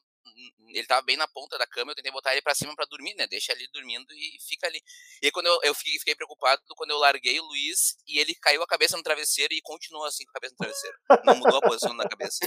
Ele 0.69 0.85
tava 0.85 1.01
bem 1.01 1.17
na 1.17 1.27
ponta 1.27 1.57
da 1.57 1.65
cama, 1.67 1.91
eu 1.91 1.95
tentei 1.95 2.11
botar 2.11 2.31
ele 2.33 2.41
pra 2.41 2.53
cima 2.55 2.75
pra 2.75 2.85
dormir, 2.85 3.13
né? 3.15 3.25
Deixa 3.27 3.51
ele 3.53 3.67
dormindo 3.73 4.05
e 4.13 4.37
fica 4.47 4.67
ali. 4.67 4.81
E 5.21 5.25
aí 5.27 5.31
quando 5.31 5.47
eu, 5.47 5.59
eu 5.63 5.73
fiquei, 5.73 5.97
fiquei 5.99 6.15
preocupado 6.15 6.61
quando 6.75 6.91
eu 6.91 6.97
larguei 6.97 7.39
o 7.39 7.43
Luiz 7.45 7.97
e 8.07 8.19
ele 8.19 8.35
caiu 8.35 8.61
a 8.63 8.67
cabeça 8.67 8.95
no 8.95 9.03
travesseiro 9.03 9.53
e 9.53 9.61
continuou 9.61 10.05
assim 10.05 10.23
com 10.25 10.31
a 10.31 10.33
cabeça 10.33 10.53
no 10.53 10.57
travesseiro. 10.57 10.97
Não 11.25 11.35
mudou 11.35 11.57
a 11.57 11.61
posição 11.61 11.95
da 11.97 12.07
cabeça. 12.07 12.39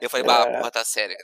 Eu 0.00 0.10
falei, 0.10 0.26
bah, 0.26 0.44
a 0.44 0.48
É. 0.50 0.56
porra 0.58 0.70
tá 0.70 0.84
séria. 0.84 1.16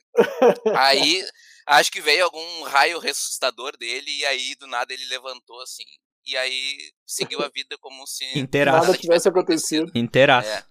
Aí 0.77 1.25
acho 1.67 1.91
que 1.91 2.01
veio 2.01 2.25
algum 2.25 2.63
raio 2.65 2.99
ressuscitador 2.99 3.77
dele 3.77 4.11
e 4.11 4.25
aí 4.27 4.55
do 4.57 4.67
nada 4.67 4.93
ele 4.93 5.05
levantou 5.07 5.61
assim. 5.63 5.85
E 6.29 6.37
aí 6.37 6.77
seguiu 7.07 7.41
a 7.41 7.49
vida 7.49 7.79
como 7.79 8.05
se 8.07 8.25
Inteiraço. 8.37 8.87
Nada 8.89 8.99
tivesse 8.99 9.29
acontecido. 9.29 9.93
Inteiraço. 9.95 10.49
É, 10.49 10.65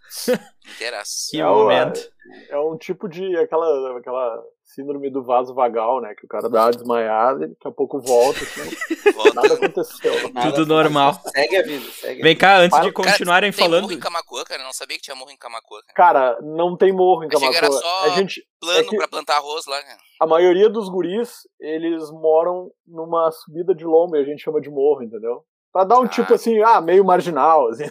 inteiraço. 0.67 1.27
Que 1.31 1.39
É 1.39 1.47
o- 1.47 1.55
momento. 1.63 2.11
É 2.49 2.59
um 2.59 2.77
tipo 2.77 3.07
de. 3.07 3.37
aquela, 3.37 3.97
aquela 3.97 4.43
síndrome 4.65 5.09
do 5.11 5.23
vaso 5.23 5.53
vagal, 5.53 6.01
né? 6.01 6.13
Que 6.17 6.25
o 6.25 6.27
cara 6.27 6.49
dá 6.49 6.65
uma 6.65 6.71
desmaiada 6.71 7.45
e 7.45 7.49
daqui 7.49 7.67
a 7.67 7.71
pouco 7.71 7.99
volta, 8.01 8.39
assim, 8.39 9.11
Volta. 9.13 9.33
nada 9.35 9.53
aconteceu. 9.53 10.33
Nada- 10.33 10.51
Tudo 10.51 10.65
normal. 10.65 11.13
Segue 11.27 11.55
a 11.57 11.61
vida, 11.63 11.85
segue 11.91 12.21
a 12.21 12.23
Vem 12.23 12.35
cá, 12.35 12.57
antes 12.57 12.71
Cara, 12.77 12.85
de 12.85 12.91
continuarem 12.93 13.51
Tem 13.51 13.59
falando. 13.63 13.81
morro 13.83 13.93
em 13.93 13.99
Camacuã, 13.99 14.43
cara. 14.43 14.61
Eu 14.61 14.65
não 14.65 14.73
sabia 14.73 14.97
que 14.97 15.03
tinha 15.03 15.15
morro 15.15 15.31
em 15.31 15.37
Camacuã, 15.37 15.79
cara. 15.87 15.93
Cara, 15.95 16.41
não 16.41 16.75
tem 16.75 16.91
morro 16.91 17.23
em 17.23 17.27
Achei 17.27 17.39
que 17.49 17.55
era 17.57 17.67
Camacuã. 17.67 17.81
só- 17.89 18.05
A 18.05 18.09
gente, 18.09 18.43
Plano 18.59 18.79
É 18.79 18.83
que- 18.83 18.97
pra 18.97 19.07
plantar 19.07 19.37
arroz 19.37 19.65
lá, 19.67 19.79
cara. 19.81 19.97
a 20.19 20.25
maioria 20.27 20.67
dos 20.69 20.89
guris, 20.89 21.41
eles 21.59 22.09
moram 22.11 22.71
numa 22.87 23.29
subida 23.31 23.75
de 23.75 23.85
lomba 23.85 24.17
e 24.17 24.21
a 24.21 24.25
gente 24.25 24.41
chama 24.41 24.59
de 24.59 24.69
morro, 24.71 25.03
entendeu? 25.03 25.43
Pra 25.71 25.83
dar 25.83 25.99
um 25.99 26.03
Ah. 26.05 26.07
tipo 26.07 26.33
assim, 26.33 26.59
ah, 26.63 26.81
meio 26.81 27.05
marginal, 27.05 27.67
assim. 27.69 27.83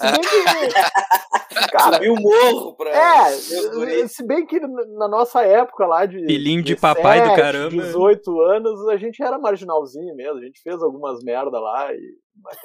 Se 0.00 0.12
bem 0.12 0.20
que, 0.20 1.70
cara, 1.72 1.94
Subiu 1.94 2.14
o 2.14 2.20
morro 2.20 2.76
pra. 2.76 2.90
é, 2.90 4.06
se 4.06 4.24
bem 4.24 4.46
que 4.46 4.60
na 4.60 5.08
nossa 5.08 5.42
época 5.42 5.86
lá 5.86 6.06
de 6.06 6.18
Filhinho 6.24 6.62
de 6.62 6.74
17, 6.76 6.80
papai 6.80 7.28
do 7.28 7.34
caramba. 7.34 7.70
18 7.70 8.40
anos, 8.42 8.88
a 8.88 8.96
gente 8.96 9.20
era 9.22 9.38
marginalzinho 9.38 10.14
mesmo, 10.14 10.38
a 10.38 10.44
gente 10.44 10.60
fez 10.62 10.80
algumas 10.82 11.22
merda 11.24 11.58
lá 11.58 11.92
e 11.92 12.00
mas, 12.42 12.58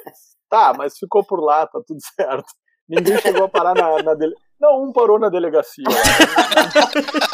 tá, 0.48 0.72
mas 0.76 0.96
ficou 0.98 1.24
por 1.24 1.40
lá, 1.42 1.66
tá 1.66 1.80
tudo 1.86 1.98
certo. 2.14 2.46
Ninguém 2.88 3.18
chegou 3.18 3.44
a 3.44 3.48
parar 3.48 3.74
na, 3.74 4.02
na 4.02 4.14
dele... 4.14 4.34
Não, 4.60 4.84
um 4.84 4.92
parou 4.92 5.18
na 5.18 5.28
delegacia. 5.28 5.84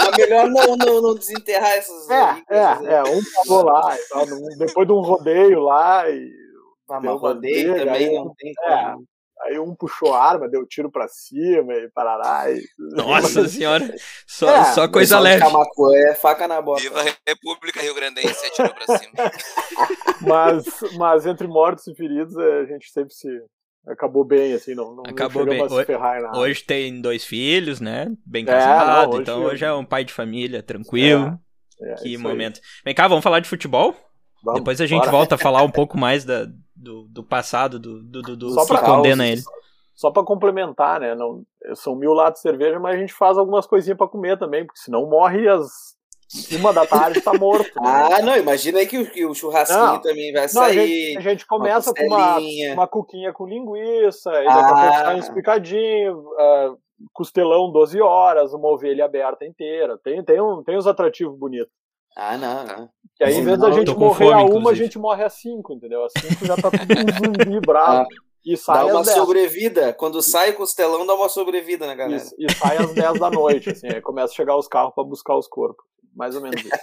É 0.01 0.17
melhor 0.17 0.49
não, 0.49 0.77
não, 0.77 1.03
não 1.03 1.15
desenterrar 1.15 1.73
essas. 1.73 2.09
É, 2.09 2.43
é, 2.51 2.95
é, 2.95 3.03
um 3.03 3.21
parou 3.47 3.65
lá, 3.65 3.95
e 3.95 4.09
tal, 4.09 4.27
depois 4.59 4.87
de 4.87 4.93
um 4.93 5.01
rodeio 5.01 5.61
lá, 5.61 6.09
e 6.09 6.31
Ah, 6.91 7.01
mas 7.01 7.21
rodeio 7.21 7.75
briga, 7.75 7.87
também 7.87 8.09
aí, 8.09 8.15
não 8.15 8.35
tem 8.37 8.53
é, 8.65 8.85
como. 8.93 9.05
Aí 9.45 9.59
um 9.59 9.75
puxou 9.75 10.15
a 10.15 10.23
arma, 10.23 10.49
deu 10.49 10.67
tiro 10.67 10.91
pra 10.91 11.07
cima 11.09 11.73
e 11.75 11.89
parará. 11.91 12.51
E... 12.53 12.63
Nossa 12.79 13.47
senhora. 13.49 13.93
Só, 14.27 14.49
É, 14.55 14.65
só 14.73 14.89
coisa 14.89 15.19
leve. 15.19 15.43
Camacuã 15.43 15.97
é 15.97 16.15
faca 16.15 16.47
na 16.49 16.61
bota. 16.61 16.83
Viva 16.83 17.01
a 17.01 17.15
República 17.29 17.81
Rio 17.81 17.95
Grandense 17.95 18.47
atirou 18.47 18.75
pra 18.75 18.99
cima. 18.99 19.13
Mas, 20.21 20.65
mas 20.99 21.25
entre 21.27 21.47
mortos 21.47 21.87
e 21.87 21.95
feridos, 21.95 22.37
a 22.37 22.67
gente 22.67 22.91
sempre 22.93 23.15
se 23.15 23.27
acabou 23.89 24.23
bem, 24.23 24.53
assim, 24.53 24.75
não, 24.75 24.95
não 24.95 25.03
Acabou 25.07 25.47
não 25.47 25.51
bem. 25.53 25.63
a 25.63 25.69
se 25.69 25.75
Hoje- 25.75 25.87
ferrar 25.87 26.19
em 26.19 26.23
nada. 26.23 26.39
Hoje 26.39 26.63
tem 26.63 27.01
dois 27.01 27.25
filhos, 27.25 27.81
né? 27.81 28.07
Bem 28.27 28.43
É, 28.43 28.47
casado. 28.47 28.87
não, 29.09 29.11
hoje- 29.13 29.23
então 29.23 29.43
hoje 29.45 29.65
é 29.65 29.73
um 29.73 29.85
pai 29.85 30.05
de 30.05 30.13
família, 30.13 30.63
tranquilo. 30.63 31.39
É, 31.83 31.95
que 31.95 32.09
isso 32.11 32.17
aí. 32.19 32.19
momento. 32.19 32.61
Vem 32.85 32.95
cá, 32.95 33.09
vamos 33.09 33.25
falar 33.25 33.41
de 33.41 33.49
futebol? 33.49 33.97
Vamos, 34.45 34.61
Depois 34.61 34.79
a 34.81 34.87
gente 34.87 34.99
bora. 35.01 35.11
volta 35.11 35.35
a 35.37 35.39
falar 35.39 35.63
um 35.63 35.71
pouco 35.71 35.97
mais 35.97 36.25
da, 36.25 36.47
do, 36.81 37.03
do 37.09 37.23
passado, 37.23 37.79
do, 37.79 38.03
do, 38.03 38.23
do, 38.23 38.37
do 38.37 38.51
Só 38.51 38.63
que 38.63 38.69
pra- 38.69 38.83
condena 38.83 39.27
ele. 39.27 39.43
Só 39.95 40.11
pra 40.11 40.23
complementar, 40.25 40.99
né? 40.99 41.15
Não, 41.15 41.43
são 41.75 41.95
mil 41.95 42.13
latas 42.15 42.41
de 42.41 42.49
cerveja, 42.49 42.81
mas 42.81 42.95
a 42.97 42.99
gente 42.99 43.13
faz 43.13 43.37
algumas 43.37 43.67
coisinhas 43.67 43.99
pra 43.99 44.09
comer 44.09 44.39
também, 44.39 44.65
porque 44.65 44.81
senão 44.81 45.07
morre 45.07 45.47
às 45.47 45.69
uma 46.59 46.73
da 46.73 46.87
tarde 46.87 47.21
tá 47.21 47.35
morto. 47.35 47.75
né? 47.83 48.09
Ah, 48.15 48.23
não, 48.23 48.37
imagina 48.37 48.79
aí 48.79 48.87
que 48.87 48.97
o, 48.99 49.11
que 49.11 49.27
o 49.27 49.35
churrasquinho 49.35 49.79
Não. 49.85 50.01
também 50.01 50.33
vai 50.33 50.43
Não, 50.43 50.63
a, 50.63 50.67
sair. 50.67 50.87
gente, 50.89 51.19
a 51.19 51.21
gente 51.21 51.47
começa 51.47 51.93
com 51.93 52.07
uma, 52.07 52.39
uma 52.73 52.87
cuquinha 52.87 53.33
com 53.33 53.47
linguiça, 53.47 54.31
e 54.31 54.45
daqui 54.47 54.59
a 54.61 54.65
pouco 54.65 54.81
sai 54.95 55.17
um 55.17 55.19
espicadinho, 55.19 56.25
ah, 56.39 56.75
costelão 57.13 57.71
12 57.73 58.01
horas, 58.01 58.55
uma 58.55 58.69
ovelha 58.69 59.05
aberta 59.05 59.45
inteira. 59.45 59.99
Tem, 60.03 60.23
tem, 60.25 60.41
um, 60.41 60.63
tem 60.63 60.79
uns 60.79 60.87
atrativos 60.87 61.37
bonitos. 61.37 61.73
Ah, 62.17 62.37
não, 62.37 62.67
não. 62.67 62.89
Que 63.17 63.25
aí, 63.25 63.35
em 63.35 63.45
vez 63.45 63.59
da 63.59 63.71
gente 63.71 63.95
morrer 63.95 64.25
fome, 64.27 64.33
a 64.33 64.37
uma, 64.39 64.45
a 64.45 64.59
inclusive. 64.59 64.85
gente 64.85 64.99
morre 64.99 65.25
a 65.25 65.29
cinco, 65.31 65.73
entendeu? 65.75 66.05
A 66.05 66.09
cinco 66.11 66.45
já 66.47 66.57
tá 66.57 66.71
tudo 66.71 66.83
um 66.95 67.45
zumbi 67.45 67.61
bravo. 67.65 68.07
E 68.45 68.57
sai 68.57 68.79
Dá 68.79 68.87
uma 68.87 69.01
às 69.01 69.07
10. 69.07 69.19
sobrevida. 69.19 69.93
Quando 69.93 70.23
sai 70.23 70.51
o 70.51 70.55
costelão, 70.55 71.07
dá 71.07 71.15
uma 71.15 71.29
sobrevida 71.29 71.87
na 71.87 71.95
galera. 71.95 72.17
Isso, 72.23 72.35
e 72.39 72.51
sai 72.55 72.79
às 72.79 72.95
10 72.95 73.19
da 73.21 73.31
noite, 73.31 73.69
assim, 73.71 73.89
aí 73.89 74.01
começa 74.01 74.33
a 74.33 74.37
chegar 74.37 74.57
os 74.57 74.67
carros 74.67 74.95
pra 74.95 75.05
buscar 75.05 75.37
os 75.37 75.47
corpos. 75.47 75.85
Mais 76.17 76.35
ou 76.35 76.41
menos 76.43 76.61
isso. 76.61 76.71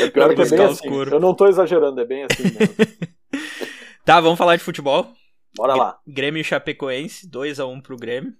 É 0.00 0.10
pior 0.10 0.26
Pra 0.26 0.34
que 0.34 0.42
é 0.54 0.56
bem 0.56 0.66
assim. 0.66 0.88
corpos. 0.88 1.12
Eu 1.12 1.20
não 1.20 1.34
tô 1.34 1.46
exagerando, 1.46 2.00
é 2.00 2.04
bem 2.04 2.24
assim 2.24 2.42
mesmo. 2.44 2.74
Tá, 4.04 4.20
vamos 4.20 4.38
falar 4.38 4.56
de 4.56 4.62
futebol. 4.62 5.06
Bora 5.56 5.74
lá. 5.74 5.98
Grêmio 6.06 6.40
e 6.40 6.44
Chapecoense, 6.44 7.28
2x1 7.28 7.82
pro 7.82 7.96
Grêmio. 7.96 8.32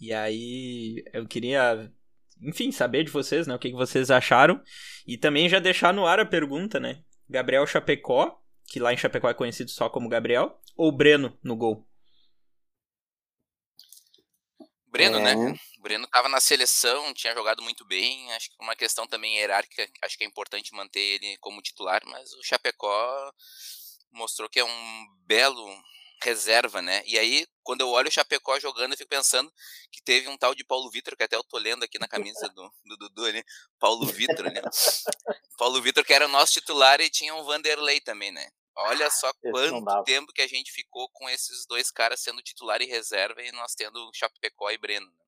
E 0.00 0.12
aí 0.12 1.02
eu 1.12 1.26
queria, 1.26 1.90
enfim, 2.40 2.70
saber 2.72 3.04
de 3.04 3.10
vocês, 3.10 3.46
né? 3.46 3.54
O 3.54 3.58
que, 3.58 3.70
que 3.70 3.76
vocês 3.76 4.10
acharam. 4.10 4.62
E 5.06 5.16
também 5.16 5.48
já 5.48 5.58
deixar 5.58 5.92
no 5.92 6.06
ar 6.06 6.20
a 6.20 6.26
pergunta, 6.26 6.78
né? 6.78 7.02
Gabriel 7.28 7.66
Chapecó, 7.66 8.40
que 8.66 8.78
lá 8.78 8.92
em 8.92 8.96
Chapecó 8.96 9.28
é 9.28 9.34
conhecido 9.34 9.70
só 9.70 9.88
como 9.88 10.08
Gabriel, 10.08 10.60
ou 10.76 10.92
Breno 10.92 11.38
no 11.42 11.56
gol? 11.56 11.86
Breno, 14.86 15.18
É. 15.18 15.34
né? 15.34 15.54
O 15.78 15.82
Breno 15.82 16.06
tava 16.08 16.28
na 16.28 16.40
seleção, 16.40 17.12
tinha 17.14 17.34
jogado 17.34 17.62
muito 17.62 17.84
bem. 17.84 18.32
Acho 18.32 18.48
que 18.48 18.56
uma 18.60 18.74
questão 18.74 19.06
também 19.06 19.36
hierárquica, 19.36 19.88
acho 20.02 20.16
que 20.16 20.24
é 20.24 20.26
importante 20.26 20.74
manter 20.74 21.00
ele 21.00 21.36
como 21.38 21.62
titular, 21.62 22.02
mas 22.06 22.32
o 22.32 22.42
Chapecó 22.42 23.32
mostrou 24.12 24.48
que 24.48 24.58
é 24.58 24.64
um 24.64 25.06
belo 25.26 25.66
reserva, 26.22 26.80
né? 26.80 27.02
E 27.06 27.18
aí, 27.18 27.46
quando 27.62 27.80
eu 27.82 27.88
olho 27.88 28.08
o 28.08 28.12
Chapecó 28.12 28.58
jogando, 28.58 28.92
eu 28.92 28.98
fico 28.98 29.10
pensando 29.10 29.52
que 29.90 30.02
teve 30.02 30.28
um 30.28 30.36
tal 30.36 30.54
de 30.54 30.64
Paulo 30.64 30.90
Vitor, 30.90 31.16
que 31.16 31.22
até 31.22 31.36
eu 31.36 31.44
tô 31.44 31.58
lendo 31.58 31.82
aqui 31.82 31.98
na 31.98 32.08
camisa 32.08 32.48
do, 32.50 32.72
do 32.84 32.96
Dudu 32.96 33.24
ali, 33.26 33.44
Paulo 33.78 34.06
Vitor, 34.06 34.44
né? 34.52 34.62
Paulo 35.58 35.80
Vitor, 35.82 36.04
que 36.04 36.14
era 36.14 36.26
o 36.26 36.30
nosso 36.30 36.52
titular, 36.52 37.00
e 37.00 37.10
tinha 37.10 37.34
um 37.34 37.44
Vanderlei 37.44 38.00
também, 38.00 38.30
né? 38.32 38.50
Olha 38.78 39.10
só 39.10 39.32
não 39.42 39.52
quanto 39.82 40.04
tempo 40.04 40.32
que 40.32 40.42
a 40.42 40.46
gente 40.46 40.70
ficou 40.70 41.08
com 41.10 41.28
esses 41.30 41.64
dois 41.66 41.90
caras 41.90 42.20
sendo 42.20 42.42
titular 42.42 42.82
e 42.82 42.86
reserva 42.86 43.42
e 43.42 43.50
nós 43.52 43.74
tendo 43.74 44.10
Chapecó 44.12 44.70
e 44.70 44.76
Breno. 44.76 45.06
né? 45.06 45.24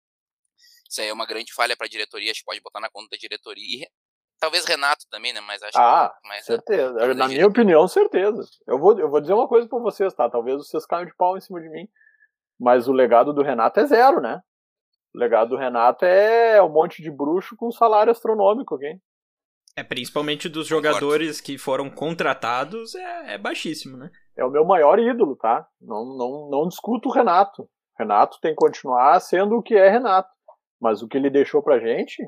Isso 0.88 1.00
aí 1.00 1.08
é 1.08 1.12
uma 1.12 1.26
grande 1.26 1.52
falha 1.52 1.76
para 1.76 1.86
a 1.86 1.88
diretoria, 1.88 2.30
a 2.30 2.34
gente 2.34 2.44
pode 2.44 2.60
botar 2.60 2.80
na 2.80 2.90
conta 2.90 3.08
da 3.10 3.16
diretoria. 3.16 3.90
Talvez 4.40 4.64
Renato 4.64 5.04
também, 5.10 5.32
né? 5.32 5.40
Mas 5.40 5.62
acho 5.62 5.76
Ah, 5.76 6.14
que 6.22 6.28
mais 6.28 6.44
certeza. 6.44 7.14
Na 7.14 7.28
minha 7.28 7.46
opinião, 7.46 7.86
certeza. 7.88 8.42
Eu 8.66 8.78
vou, 8.78 8.98
eu 8.98 9.10
vou 9.10 9.20
dizer 9.20 9.32
uma 9.32 9.48
coisa 9.48 9.68
pra 9.68 9.78
vocês, 9.78 10.14
tá? 10.14 10.30
Talvez 10.30 10.56
vocês 10.58 10.86
caiam 10.86 11.06
de 11.06 11.14
pau 11.16 11.36
em 11.36 11.40
cima 11.40 11.60
de 11.60 11.68
mim. 11.68 11.88
Mas 12.58 12.88
o 12.88 12.92
legado 12.92 13.32
do 13.32 13.42
Renato 13.42 13.80
é 13.80 13.86
zero, 13.86 14.20
né? 14.20 14.40
O 15.14 15.18
legado 15.18 15.50
do 15.50 15.56
Renato 15.56 16.04
é 16.04 16.62
um 16.62 16.68
monte 16.68 17.02
de 17.02 17.10
bruxo 17.10 17.56
com 17.56 17.70
salário 17.70 18.10
astronômico, 18.10 18.74
ok? 18.74 19.00
É, 19.76 19.82
principalmente 19.84 20.48
dos 20.48 20.66
jogadores 20.66 21.40
que 21.40 21.56
foram 21.56 21.88
contratados, 21.88 22.94
é, 22.96 23.34
é 23.34 23.38
baixíssimo, 23.38 23.96
né? 23.96 24.10
É 24.36 24.44
o 24.44 24.50
meu 24.50 24.64
maior 24.64 24.98
ídolo, 24.98 25.36
tá? 25.36 25.66
Não, 25.80 26.04
não, 26.04 26.48
não 26.50 26.68
discuto 26.68 27.08
o 27.08 27.12
Renato. 27.12 27.68
Renato 27.98 28.38
tem 28.40 28.52
que 28.52 28.56
continuar 28.56 29.18
sendo 29.20 29.56
o 29.56 29.62
que 29.62 29.74
é 29.74 29.88
Renato. 29.88 30.28
Mas 30.80 31.02
o 31.02 31.08
que 31.08 31.16
ele 31.16 31.30
deixou 31.30 31.62
pra 31.62 31.78
gente, 31.80 32.22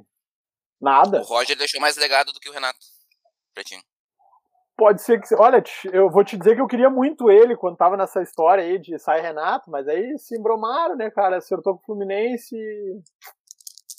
nada. 0.81 1.21
O 1.21 1.25
Roger 1.25 1.57
deixou 1.57 1.81
mais 1.81 1.97
legado 1.97 2.33
do 2.33 2.41
que 2.41 2.49
o 2.49 2.53
Renato. 2.53 2.79
Pretinho. 3.55 3.83
Pode 4.77 5.03
ser 5.03 5.21
que. 5.21 5.35
Olha, 5.35 5.61
te- 5.61 5.91
eu 5.93 6.09
vou 6.11 6.25
te 6.25 6.39
dizer 6.39 6.55
que 6.55 6.61
eu 6.63 6.67
queria 6.67 6.89
muito 6.89 7.31
ele 7.31 7.55
quando 7.57 7.77
tava 7.77 7.97
nessa 7.97 8.23
história 8.23 8.65
aí 8.65 8.79
de 8.79 8.99
sai 8.99 9.21
Renato, 9.21 9.71
mas 9.71 9.87
aí 9.87 10.17
se 10.19 10.39
embromaram, 10.39 10.97
né, 10.97 11.11
cara? 11.11 11.37
Acertou 11.37 11.75
com 11.75 11.81
o 11.83 11.85
Fluminense. 11.87 12.57
e- 12.57 13.01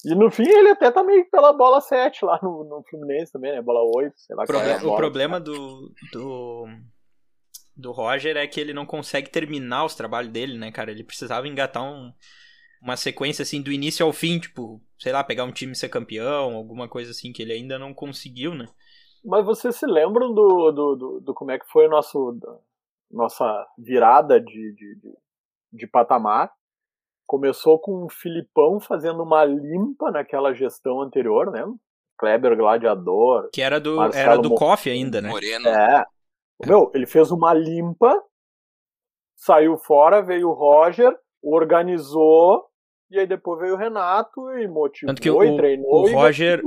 E 0.03 0.15
no 0.15 0.31
fim 0.31 0.47
ele 0.49 0.69
até 0.69 0.89
tá 0.89 1.03
meio 1.03 1.29
pela 1.29 1.53
bola 1.53 1.79
7 1.79 2.25
lá 2.25 2.39
no, 2.41 2.63
no 2.63 2.83
Fluminense 2.89 3.31
também, 3.31 3.51
né? 3.51 3.61
Bola 3.61 3.81
8, 3.95 4.13
sei 4.17 4.35
lá 4.35 4.41
O, 4.41 4.43
é 4.45 4.47
proble- 4.47 4.73
o 4.77 4.79
bola. 4.81 4.97
problema 4.97 5.39
do, 5.39 5.93
do, 6.11 6.65
do 7.75 7.91
Roger 7.91 8.35
é 8.35 8.47
que 8.47 8.59
ele 8.59 8.73
não 8.73 8.85
consegue 8.87 9.29
terminar 9.29 9.85
os 9.85 9.93
trabalhos 9.93 10.31
dele, 10.31 10.57
né, 10.57 10.71
cara? 10.71 10.89
Ele 10.89 11.03
precisava 11.03 11.47
engatar 11.47 11.83
um, 11.83 12.11
uma 12.81 12.97
sequência 12.97 13.43
assim 13.43 13.61
do 13.61 13.71
início 13.71 14.05
ao 14.05 14.11
fim, 14.11 14.39
tipo, 14.39 14.81
sei 14.97 15.11
lá, 15.11 15.23
pegar 15.23 15.43
um 15.43 15.51
time 15.51 15.73
e 15.73 15.75
ser 15.75 15.89
campeão, 15.89 16.55
alguma 16.55 16.87
coisa 16.89 17.11
assim 17.11 17.31
que 17.31 17.41
ele 17.41 17.53
ainda 17.53 17.77
não 17.77 17.93
conseguiu, 17.93 18.55
né? 18.55 18.65
Mas 19.23 19.45
vocês 19.45 19.75
se 19.75 19.85
lembram 19.85 20.33
do, 20.33 20.71
do, 20.71 20.95
do, 20.95 21.19
do 21.21 21.33
como 21.33 21.51
é 21.51 21.59
que 21.59 21.69
foi 21.69 21.85
o 21.85 21.89
nosso, 21.89 22.37
nossa 23.11 23.67
virada 23.77 24.41
de, 24.41 24.73
de, 24.73 24.95
de, 24.99 25.13
de 25.73 25.87
patamar. 25.87 26.51
Começou 27.27 27.79
com 27.79 28.03
o 28.03 28.09
Filipão 28.09 28.79
fazendo 28.79 29.21
uma 29.21 29.45
limpa 29.45 30.09
naquela 30.11 30.53
gestão 30.53 31.01
anterior, 31.01 31.51
né? 31.51 31.63
Kleber 32.17 32.57
Gladiador. 32.57 33.49
Que 33.53 33.61
era 33.61 33.79
do, 33.79 33.97
Marcelo 33.97 34.31
era 34.33 34.41
do 34.41 34.49
Mo- 34.49 34.55
Coffee 34.55 34.91
ainda, 34.91 35.21
né? 35.21 35.29
Moreno. 35.29 35.67
É. 35.67 36.03
Meu, 36.65 36.91
ele 36.93 37.05
fez 37.05 37.31
uma 37.31 37.53
limpa, 37.53 38.21
saiu 39.35 39.77
fora, 39.77 40.21
veio 40.21 40.49
o 40.49 40.53
Roger, 40.53 41.15
organizou, 41.41 42.70
e 43.11 43.19
aí 43.19 43.27
depois 43.27 43.59
veio 43.59 43.73
o 43.73 43.77
Renato 43.77 44.49
e 44.57 44.67
motivou 44.67 45.07
Tanto 45.13 45.21
que 45.21 45.27
e 45.27 45.31
o- 45.31 45.55
treinou. 45.57 46.03
o 46.05 46.09
e 46.09 46.13
Roger-. 46.13 46.61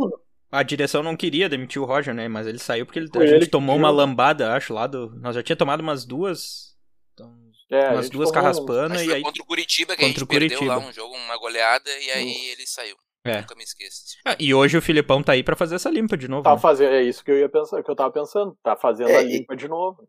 A 0.52 0.62
direção 0.62 1.02
não 1.02 1.16
queria 1.16 1.48
demitir 1.48 1.82
o 1.82 1.84
Roger, 1.84 2.14
né? 2.14 2.28
Mas 2.28 2.46
ele 2.46 2.58
saiu 2.60 2.86
porque 2.86 3.00
ele, 3.00 3.10
a 3.12 3.20
gente 3.26 3.34
ele 3.34 3.46
tomou 3.46 3.74
uma 3.74 3.90
lambada, 3.90 4.52
acho, 4.54 4.72
lá 4.72 4.86
do. 4.86 5.10
Nós 5.20 5.34
já 5.34 5.42
tinha 5.42 5.56
tomado 5.56 5.80
umas 5.80 6.04
duas. 6.04 6.76
então, 7.12 7.34
É, 7.70 7.86
a 7.88 7.92
umas 7.94 8.08
duas 8.08 8.30
um- 8.30 8.32
carraspanas 8.32 8.92
Acho 8.92 9.00
que 9.00 9.06
e 9.06 9.08
foi 9.08 9.16
aí. 9.16 9.22
contra 9.22 9.42
o 9.42 9.46
Curitiba 9.46 9.96
que 9.96 10.04
a 10.04 10.06
Contra 10.06 10.08
gente 10.20 10.22
o 10.22 10.26
perdeu 10.28 10.48
Curitiba. 10.58 10.76
lá 10.76 10.86
um 10.88 10.92
jogo, 10.92 11.12
uma 11.16 11.36
goleada, 11.38 11.90
e 11.90 12.10
aí 12.10 12.50
ele 12.52 12.66
saiu. 12.68 12.94
É. 13.24 13.40
Nunca 13.40 13.54
me 13.56 13.64
esqueço. 13.64 14.02
Ah, 14.24 14.36
e 14.38 14.52
hoje 14.54 14.76
o 14.76 14.82
Filipão 14.82 15.22
tá 15.22 15.32
aí 15.32 15.42
pra 15.42 15.56
fazer 15.56 15.74
essa 15.76 15.90
limpa 15.90 16.14
de 16.16 16.28
novo. 16.28 16.42
Tá 16.44 16.54
né? 16.54 16.60
fazendo, 16.60 16.92
é 16.92 17.02
isso 17.02 17.24
que 17.24 17.30
eu 17.32 17.38
ia 17.38 17.48
pensar, 17.48 17.82
que 17.82 17.90
eu 17.90 17.96
tava 17.96 18.12
pensando. 18.12 18.56
Tá 18.62 18.76
fazendo 18.76 19.08
É, 19.08 19.16
a 19.16 19.22
e- 19.22 19.38
limpa 19.38 19.56
de 19.56 19.66
novo. 19.66 20.06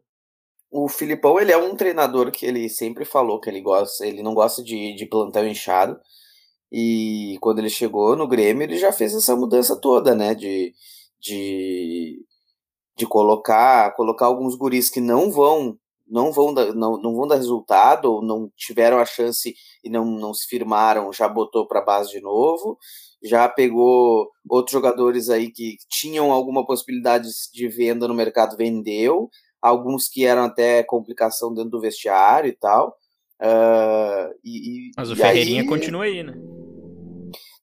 O 0.69 0.89
Filipão, 0.89 1.39
ele 1.39 1.51
é 1.51 1.57
um 1.57 1.75
treinador 1.75 2.29
que 2.29 2.45
ele 2.45 2.67
sempre 2.69 3.05
falou 3.05 3.39
que 3.39 3.49
ele 3.49 3.61
gosta, 3.61 4.05
ele 4.05 4.21
não 4.21 4.33
gosta 4.33 4.61
de, 4.61 4.93
de 4.93 5.05
plantão 5.07 5.47
inchado. 5.47 5.97
E 6.71 7.37
quando 7.41 7.59
ele 7.59 7.69
chegou 7.69 8.15
no 8.15 8.27
Grêmio, 8.27 8.63
ele 8.63 8.77
já 8.77 8.91
fez 8.91 9.13
essa 9.13 9.35
mudança 9.35 9.75
toda, 9.79 10.13
né? 10.15 10.33
De, 10.35 10.73
de, 11.19 12.19
de 12.97 13.05
colocar, 13.05 13.93
colocar 13.95 14.25
alguns 14.25 14.55
guris 14.55 14.89
que 14.89 14.99
não 14.99 15.31
vão 15.31 15.77
não 16.07 16.31
vão 16.31 16.53
dar, 16.53 16.73
não, 16.75 17.01
não 17.01 17.15
vão 17.15 17.27
dar 17.27 17.35
resultado 17.35 18.05
ou 18.05 18.21
não 18.21 18.51
tiveram 18.55 18.99
a 18.99 19.05
chance 19.05 19.55
e 19.83 19.89
não, 19.89 20.05
não 20.05 20.33
se 20.35 20.47
firmaram, 20.47 21.11
já 21.11 21.27
botou 21.27 21.67
para 21.67 21.81
base 21.81 22.11
de 22.11 22.21
novo. 22.21 22.77
Já 23.23 23.49
pegou 23.49 24.29
outros 24.47 24.71
jogadores 24.71 25.29
aí 25.29 25.49
que 25.51 25.77
tinham 25.89 26.31
alguma 26.31 26.63
possibilidade 26.63 27.27
de 27.51 27.67
venda 27.67 28.07
no 28.07 28.13
mercado, 28.13 28.55
vendeu 28.55 29.29
alguns 29.59 30.07
que 30.07 30.23
eram 30.25 30.43
até 30.43 30.83
complicação 30.83 31.51
dentro 31.51 31.71
do 31.71 31.81
vestiário 31.81 32.49
e 32.49 32.55
tal. 32.55 32.95
Ah, 33.41 34.29
e, 34.43 34.91
Mas 34.95 35.09
o 35.09 35.15
Ferreirinha 35.15 35.61
aí- 35.63 35.67
continua 35.67 36.03
aí, 36.03 36.21
né? 36.21 36.33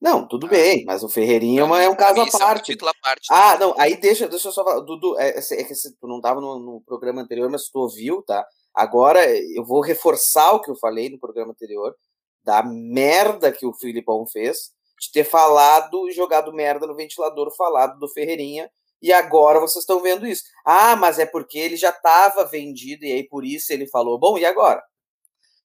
Não, 0.02 0.26
tudo 0.26 0.48
bem, 0.48 0.84
mas 0.84 1.04
o 1.04 1.08
Ferreirinha 1.08 1.62
é, 1.62 1.84
é 1.84 1.88
um 1.88 1.94
caso 1.94 2.20
à 2.20 2.24
isso 2.24 2.36
é 2.36 2.40
um 2.40 2.42
parte. 2.42 2.76
parte. 3.00 3.28
Ah, 3.30 3.56
não, 3.56 3.72
aí 3.78 3.96
deixa, 3.96 4.26
deixa 4.26 4.48
eu 4.48 4.52
só 4.52 4.64
falar. 4.64 4.80
Dudu, 4.80 5.16
é, 5.16 5.28
é 5.38 5.64
que 5.64 5.74
você- 5.76 5.94
tu 6.00 6.08
não 6.08 6.16
estava 6.16 6.40
no, 6.40 6.58
no 6.58 6.80
programa 6.84 7.22
anterior, 7.22 7.48
mas 7.48 7.68
tu 7.68 7.78
ouviu, 7.78 8.20
tá? 8.22 8.44
Agora 8.74 9.24
eu 9.54 9.64
vou 9.64 9.80
reforçar 9.80 10.54
o 10.54 10.60
que 10.60 10.68
eu 10.72 10.74
falei 10.74 11.08
no 11.08 11.20
programa 11.20 11.52
anterior, 11.52 11.94
da 12.44 12.64
merda 12.64 13.52
que 13.52 13.64
o 13.64 13.72
Filipão 13.72 14.26
fez, 14.26 14.72
de 15.00 15.12
ter 15.12 15.22
falado 15.22 16.08
e 16.08 16.12
jogado 16.12 16.52
merda 16.52 16.84
no 16.84 16.96
ventilador, 16.96 17.54
falado 17.56 17.96
do 18.00 18.08
Ferreirinha, 18.08 18.68
e 19.00 19.12
agora 19.12 19.60
vocês 19.60 19.84
estão 19.84 20.00
vendo 20.00 20.26
isso. 20.26 20.42
Ah, 20.66 20.96
mas 20.96 21.20
é 21.20 21.26
porque 21.26 21.58
ele 21.58 21.76
já 21.76 21.90
estava 21.90 22.44
vendido, 22.44 23.04
e 23.04 23.12
aí 23.12 23.22
por 23.28 23.44
isso 23.44 23.72
ele 23.72 23.86
falou, 23.86 24.18
bom, 24.18 24.36
e 24.36 24.44
agora? 24.44 24.82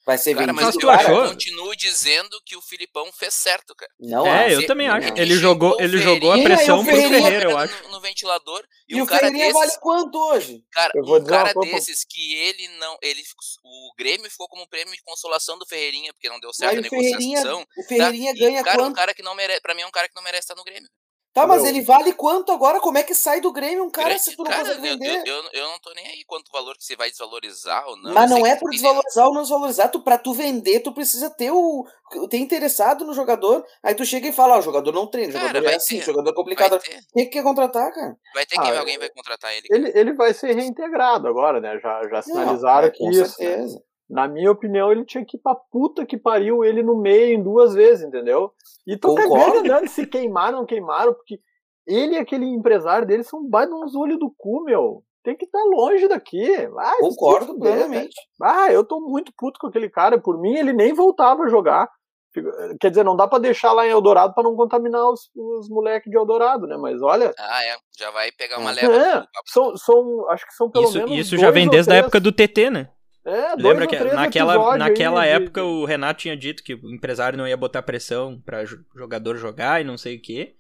Vai 0.07 0.17
ser 0.17 0.33
Cara, 0.35 0.53
vendido? 0.53 0.65
mas 0.65 0.75
tu 0.77 0.85
eu 0.85 0.89
achou? 0.89 1.27
continuo 1.27 1.75
dizendo 1.75 2.41
que 2.45 2.55
o 2.55 2.61
Filipão 2.61 3.11
fez 3.11 3.33
certo, 3.33 3.75
cara. 3.75 3.91
Não, 3.99 4.25
é, 4.25 4.45
acho. 4.45 4.53
eu 4.61 4.65
também 4.65 4.87
acho. 4.87 5.09
não. 5.09 5.17
Ele 5.17 5.35
jogou, 5.35 5.75
ele 5.81 5.97
jogou 5.97 6.31
a 6.31 6.35
Ferreirinha, 6.35 6.55
pressão 6.57 6.79
o 6.79 6.83
pro 6.85 6.93
Ferreirinha 6.93 7.21
Ferreira, 7.23 7.45
eu 7.45 7.51
no, 7.51 7.57
acho. 7.57 7.87
no 7.89 7.99
ventilador 7.99 8.65
e, 8.87 8.95
E 8.95 9.01
um 9.01 9.03
o 9.03 9.07
cara 9.07 9.19
Ferreirinha 9.19 9.53
desses, 9.53 9.59
vale 9.69 9.81
quanto 9.81 10.17
hoje? 10.17 10.63
cara, 10.71 10.93
Eu 10.95 11.03
vou 11.03 11.19
um 11.19 11.25
cara 11.25 11.53
desses 11.53 12.05
que 12.09 12.35
ele 12.35 12.69
não, 12.79 12.97
ele 13.01 13.21
o 13.65 13.93
Grêmio 13.99 14.31
ficou 14.31 14.47
como 14.47 14.65
prêmio 14.69 14.93
de 14.95 15.03
consolação 15.03 15.59
do 15.59 15.65
Ferreirinha 15.67 16.13
porque 16.13 16.29
não 16.29 16.39
deu 16.39 16.53
certo 16.53 16.75
Mas 16.75 16.85
a 16.85 16.87
o 16.87 16.89
Ferreirinha, 16.89 17.37
negociação. 17.43 17.67
o 17.77 17.83
Ferreirinha 17.83 18.33
tá? 18.33 18.39
ganha 18.39 18.61
e, 18.61 18.63
cara, 18.63 18.77
um 18.77 18.85
quanto? 18.85 18.95
cara 18.95 19.13
que 19.13 19.21
não 19.21 19.35
merece, 19.35 19.59
para 19.59 19.73
mim 19.75 19.81
é 19.81 19.87
um 19.87 19.91
cara 19.91 20.07
que 20.07 20.15
não 20.15 20.23
merece 20.23 20.45
estar 20.45 20.55
no 20.55 20.63
Grêmio. 20.63 20.89
Tá, 21.37 21.45
mas 21.45 21.61
Meu. 21.61 21.69
ele 21.69 21.81
vale 21.81 22.13
quanto 22.13 22.51
agora? 22.51 22.79
Como 22.79 22.97
é 22.97 23.03
que 23.03 23.13
sai 23.13 23.39
do 23.39 23.51
Grêmio 23.51 23.83
um 23.83 23.91
cara 23.91 24.07
Grêmio- 24.09 24.23
se 24.23 24.35
tu 24.35 24.43
não 24.43 24.49
cara, 24.49 24.63
consegue 24.63 24.87
eu, 24.87 24.91
vender? 24.93 25.21
eu, 25.27 25.35
eu, 25.35 25.43
eu 25.53 25.67
não 25.67 25.79
tô 25.79 25.93
nem 25.93 26.07
aí 26.07 26.23
quanto 26.25 26.51
valor 26.51 26.75
que 26.75 26.83
você 26.83 26.95
vai 26.95 27.11
desvalorizar 27.11 27.87
ou 27.87 27.95
não. 27.97 28.11
mas 28.11 28.29
não 28.29 28.41
que 28.41 28.47
é 28.49 28.55
por 28.55 28.71
desvalorizar 28.71 29.27
ou 29.27 29.33
não 29.35 29.41
desvalorizar. 29.41 29.91
Tu, 29.91 29.99
pra 30.01 30.17
tu 30.17 30.33
vender, 30.33 30.79
tu 30.79 30.91
precisa 30.91 31.29
ter 31.29 31.51
o 31.51 31.85
ter 32.29 32.37
interessado 32.37 33.05
no 33.05 33.13
jogador. 33.13 33.63
Aí 33.83 33.93
tu 33.93 34.03
chega 34.05 34.27
e 34.27 34.33
fala, 34.33 34.55
ó, 34.55 34.59
o 34.59 34.61
jogador 34.63 34.91
não 34.91 35.05
treina, 35.05 35.29
o 35.29 35.33
Cara, 35.33 35.47
jogador 35.49 35.69
é 35.69 35.75
assim, 35.75 35.97
ter. 35.97 36.01
o 36.01 36.05
jogador 36.05 36.29
é 36.31 36.33
complicado. 36.33 36.79
Quem 37.13 37.25
que 37.25 37.31
quer 37.31 37.43
contratar, 37.43 37.93
cara? 37.93 38.15
vai 38.33 38.45
ter 38.45 38.57
Ah, 38.57 38.61
quem 38.63 38.71
eu- 38.71 38.79
alguém 38.79 38.97
vai 38.97 39.09
contratar 39.09 39.53
ele. 39.53 39.67
Ele, 39.69 39.91
ele 39.93 40.13
vai 40.13 40.33
ser 40.33 40.55
reintegrado 40.55 41.27
agora, 41.27 41.61
né? 41.61 41.77
Já, 41.79 42.01
já 42.09 42.21
sinalizaram 42.23 42.87
é, 42.87 42.89
que 42.91 42.97
com 42.97 43.11
isso. 43.11 43.35
né? 43.43 43.67
Na 44.09 44.27
minha 44.27 44.51
opinião, 44.51 44.91
ele 44.91 45.03
tinha 45.05 45.25
que 45.25 45.35
ir 45.37 45.39
pra 45.41 45.53
puta 45.55 46.05
que 46.05 46.17
pariu 46.17 46.63
ele 46.63 46.81
no 46.81 46.95
meio 46.97 47.33
em 47.37 47.43
duas 47.43 47.73
vezes, 47.73 48.05
entendeu? 48.05 48.51
E 48.85 48.95
tô 48.97 49.13
cagando 49.15 49.59
andando 49.59 49.87
se 49.89 50.05
queimaram 50.07 50.53
ou 50.55 50.59
não 50.61 50.65
queimaram, 50.65 51.13
porque 51.13 51.39
ele 51.85 52.15
e 52.15 52.17
aquele 52.17 52.45
empresário 52.45 53.05
dele 53.05 53.23
são 53.23 53.43
baita 53.49 53.73
uns 53.73 53.95
olhos 53.95 54.17
do 54.19 54.33
cu, 54.37 54.63
meu. 54.63 55.03
Tem 55.23 55.35
que 55.35 55.43
estar 55.43 55.61
longe 55.65 56.07
daqui. 56.07 56.67
Vai, 56.67 56.97
Concordo 56.99 57.47
fuder, 57.47 57.73
plenamente. 57.73 58.15
Ah, 58.41 58.71
eu 58.71 58.81
tô 58.85 59.01
muito 59.01 59.33
puto 59.37 59.59
com 59.59 59.67
aquele 59.67 59.89
cara. 59.89 60.17
Por 60.17 60.39
mim, 60.39 60.55
ele 60.55 60.71
nem 60.71 60.93
voltava 60.93 61.43
a 61.43 61.49
jogar. 61.49 61.89
Fico- 62.33 62.49
Quer 62.79 62.89
dizer, 62.91 63.03
não 63.03 63.15
dá 63.15 63.27
pra 63.27 63.39
deixar 63.39 63.73
lá 63.73 63.85
em 63.85 63.89
Eldorado 63.89 64.33
pra 64.33 64.43
não 64.43 64.55
contaminar 64.55 65.03
os, 65.09 65.29
os 65.35 65.67
moleques 65.69 66.09
de 66.09 66.15
Eldorado, 66.17 66.65
né? 66.65 66.77
Mas 66.77 67.01
olha. 67.01 67.33
Ah, 67.37 67.63
é. 67.65 67.75
Já 67.99 68.09
vai 68.11 68.31
pegar 68.31 68.59
uma 68.59 68.71
É. 68.71 68.75
leva. 68.87 68.95
É, 68.95 69.23
são, 69.47 69.75
são, 69.75 70.29
acho 70.29 70.45
que 70.47 70.53
são 70.53 70.69
pelo 70.71 70.85
Isso, 70.85 70.97
menos. 70.97 71.11
isso 71.17 71.37
já 71.37 71.51
vem 71.51 71.65
ou 71.65 71.71
desde 71.71 71.91
a 71.91 71.97
época 71.97 72.21
do 72.21 72.31
TT, 72.31 72.69
né? 72.69 72.89
É, 73.27 73.57
dois 73.57 73.63
Lembra 73.63 73.87
que 73.87 73.99
naquela, 74.15 74.77
naquela 74.77 75.21
aí 75.21 75.27
de- 75.37 75.43
época 75.43 75.61
o 75.61 75.83
Renato 75.83 76.21
tinha 76.21 76.37
dito 76.37 76.63
que 76.63 76.75
o 76.75 76.89
empresário 76.93 77.37
não 77.37 77.45
ia 77.45 77.57
botar 77.57 77.81
pressão 77.83 78.41
pra 78.45 78.63
jo- 78.63 78.85
jogador 78.95 79.35
jogar 79.35 79.81
e 79.81 79.83
não 79.83 79.97
sei 79.97 80.15
o 80.15 80.21
quê. 80.21 80.55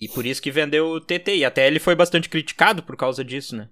E 0.00 0.08
por 0.08 0.26
isso 0.26 0.42
que 0.42 0.50
vendeu 0.50 0.88
o 0.88 1.00
TT. 1.00 1.36
E 1.36 1.44
até 1.44 1.64
ele 1.66 1.78
foi 1.78 1.94
bastante 1.94 2.28
criticado 2.28 2.82
por 2.82 2.96
causa 2.96 3.24
disso, 3.24 3.56
né? 3.56 3.68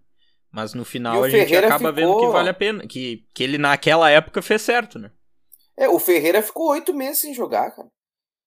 Mas 0.50 0.72
no 0.74 0.84
final 0.84 1.24
a 1.24 1.28
gente 1.28 1.40
Ferreira 1.40 1.66
acaba 1.66 1.90
vendo 1.90 2.06
ficou- 2.12 2.26
que 2.28 2.32
vale 2.32 2.48
a 2.50 2.54
pena. 2.54 2.86
Que, 2.86 3.26
que 3.34 3.42
ele 3.42 3.58
naquela 3.58 4.08
época 4.08 4.40
fez 4.40 4.62
certo, 4.62 4.96
né? 4.98 5.10
É, 5.76 5.88
o 5.88 5.98
Ferreira 5.98 6.40
ficou 6.40 6.70
oito 6.70 6.94
meses 6.94 7.18
sem 7.18 7.34
jogar, 7.34 7.72
cara. 7.72 7.88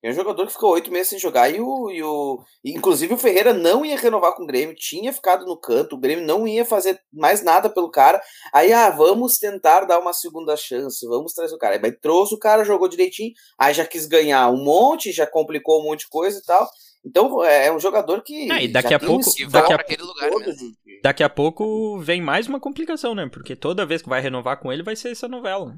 Tem 0.07 0.13
um 0.13 0.15
jogador 0.15 0.47
que 0.47 0.53
ficou 0.53 0.71
oito 0.71 0.89
meses 0.89 1.09
sem 1.09 1.19
jogar 1.19 1.49
e 1.49 1.59
o, 1.59 1.91
e 1.91 2.01
o. 2.01 2.39
Inclusive 2.63 3.13
o 3.13 3.17
Ferreira 3.17 3.53
não 3.53 3.83
ia 3.83 3.97
renovar 3.97 4.33
com 4.35 4.43
o 4.43 4.47
Grêmio, 4.47 4.73
tinha 4.73 5.11
ficado 5.11 5.45
no 5.45 5.57
canto, 5.57 5.97
o 5.97 5.99
Grêmio 5.99 6.25
não 6.25 6.47
ia 6.47 6.63
fazer 6.63 6.97
mais 7.11 7.43
nada 7.43 7.69
pelo 7.69 7.91
cara. 7.91 8.21
Aí, 8.53 8.71
ah, 8.71 8.89
vamos 8.89 9.37
tentar 9.37 9.81
dar 9.83 9.99
uma 9.99 10.13
segunda 10.13 10.55
chance, 10.55 11.05
vamos 11.05 11.33
trazer 11.33 11.53
o 11.53 11.57
cara. 11.57 11.77
Aí 11.83 11.91
trouxe 11.91 12.33
o 12.33 12.39
cara, 12.39 12.63
jogou 12.63 12.87
direitinho, 12.87 13.33
aí 13.59 13.73
já 13.73 13.85
quis 13.85 14.05
ganhar 14.05 14.49
um 14.49 14.63
monte, 14.63 15.11
já 15.11 15.27
complicou 15.27 15.81
um 15.81 15.89
monte 15.89 16.05
de 16.05 16.07
coisa 16.07 16.39
e 16.39 16.43
tal. 16.43 16.65
Então 17.05 17.43
é 17.43 17.65
é 17.65 17.73
um 17.73 17.79
jogador 17.79 18.23
que. 18.23 18.49
Ah, 18.49 18.63
e 18.63 18.69
daqui 18.69 18.93
a 18.93 18.97
um 18.97 18.99
pouco- 19.01 19.51
daqui 19.51 19.73
a 19.73 19.75
aquele 19.75 20.03
lugar 20.03 20.29
de- 20.55 21.01
Daqui 21.03 21.21
a 21.21 21.29
pouco 21.29 21.99
vem 21.99 22.21
mais 22.21 22.47
uma 22.47 22.61
complicação, 22.61 23.13
né? 23.13 23.27
Porque 23.29 23.57
toda 23.57 23.85
vez 23.85 24.01
que 24.01 24.07
vai 24.07 24.21
renovar 24.21 24.57
com 24.61 24.71
ele 24.71 24.83
vai 24.83 24.95
ser 24.95 25.11
essa 25.11 25.27
novela. 25.27 25.75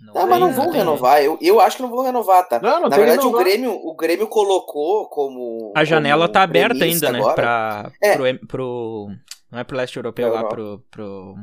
Né? 0.00 0.12
Não 0.14 0.22
Ah, 0.22 0.26
mas 0.26 0.40
não 0.40 0.52
vão 0.52 0.70
renovar. 0.70 1.22
Eu, 1.22 1.38
eu 1.40 1.60
acho 1.60 1.76
que 1.76 1.82
não 1.82 1.90
vão 1.90 2.04
renovar, 2.04 2.48
tá? 2.48 2.58
Não, 2.60 2.80
não 2.80 2.88
Na 2.88 2.96
tem 2.96 3.04
verdade, 3.04 3.26
o. 3.26 3.32
Grêmio, 3.32 3.72
o 3.72 3.94
Grêmio 3.94 4.26
colocou 4.28 5.08
como. 5.08 5.72
A 5.76 5.84
janela 5.84 6.22
como 6.26 6.32
tá 6.32 6.42
aberta 6.42 6.84
ainda, 6.84 7.12
né? 7.12 7.18
agora. 7.18 7.34
Pra, 7.34 7.92
É. 8.02 8.16
pro, 8.16 8.46
pro. 8.46 9.08
Não 9.50 9.58
é 9.58 9.64
pro 9.64 9.76
leste 9.76 9.96
europeu, 9.96 10.32
lá 10.32 10.44
pro, 10.44 10.82
pro. 10.90 11.34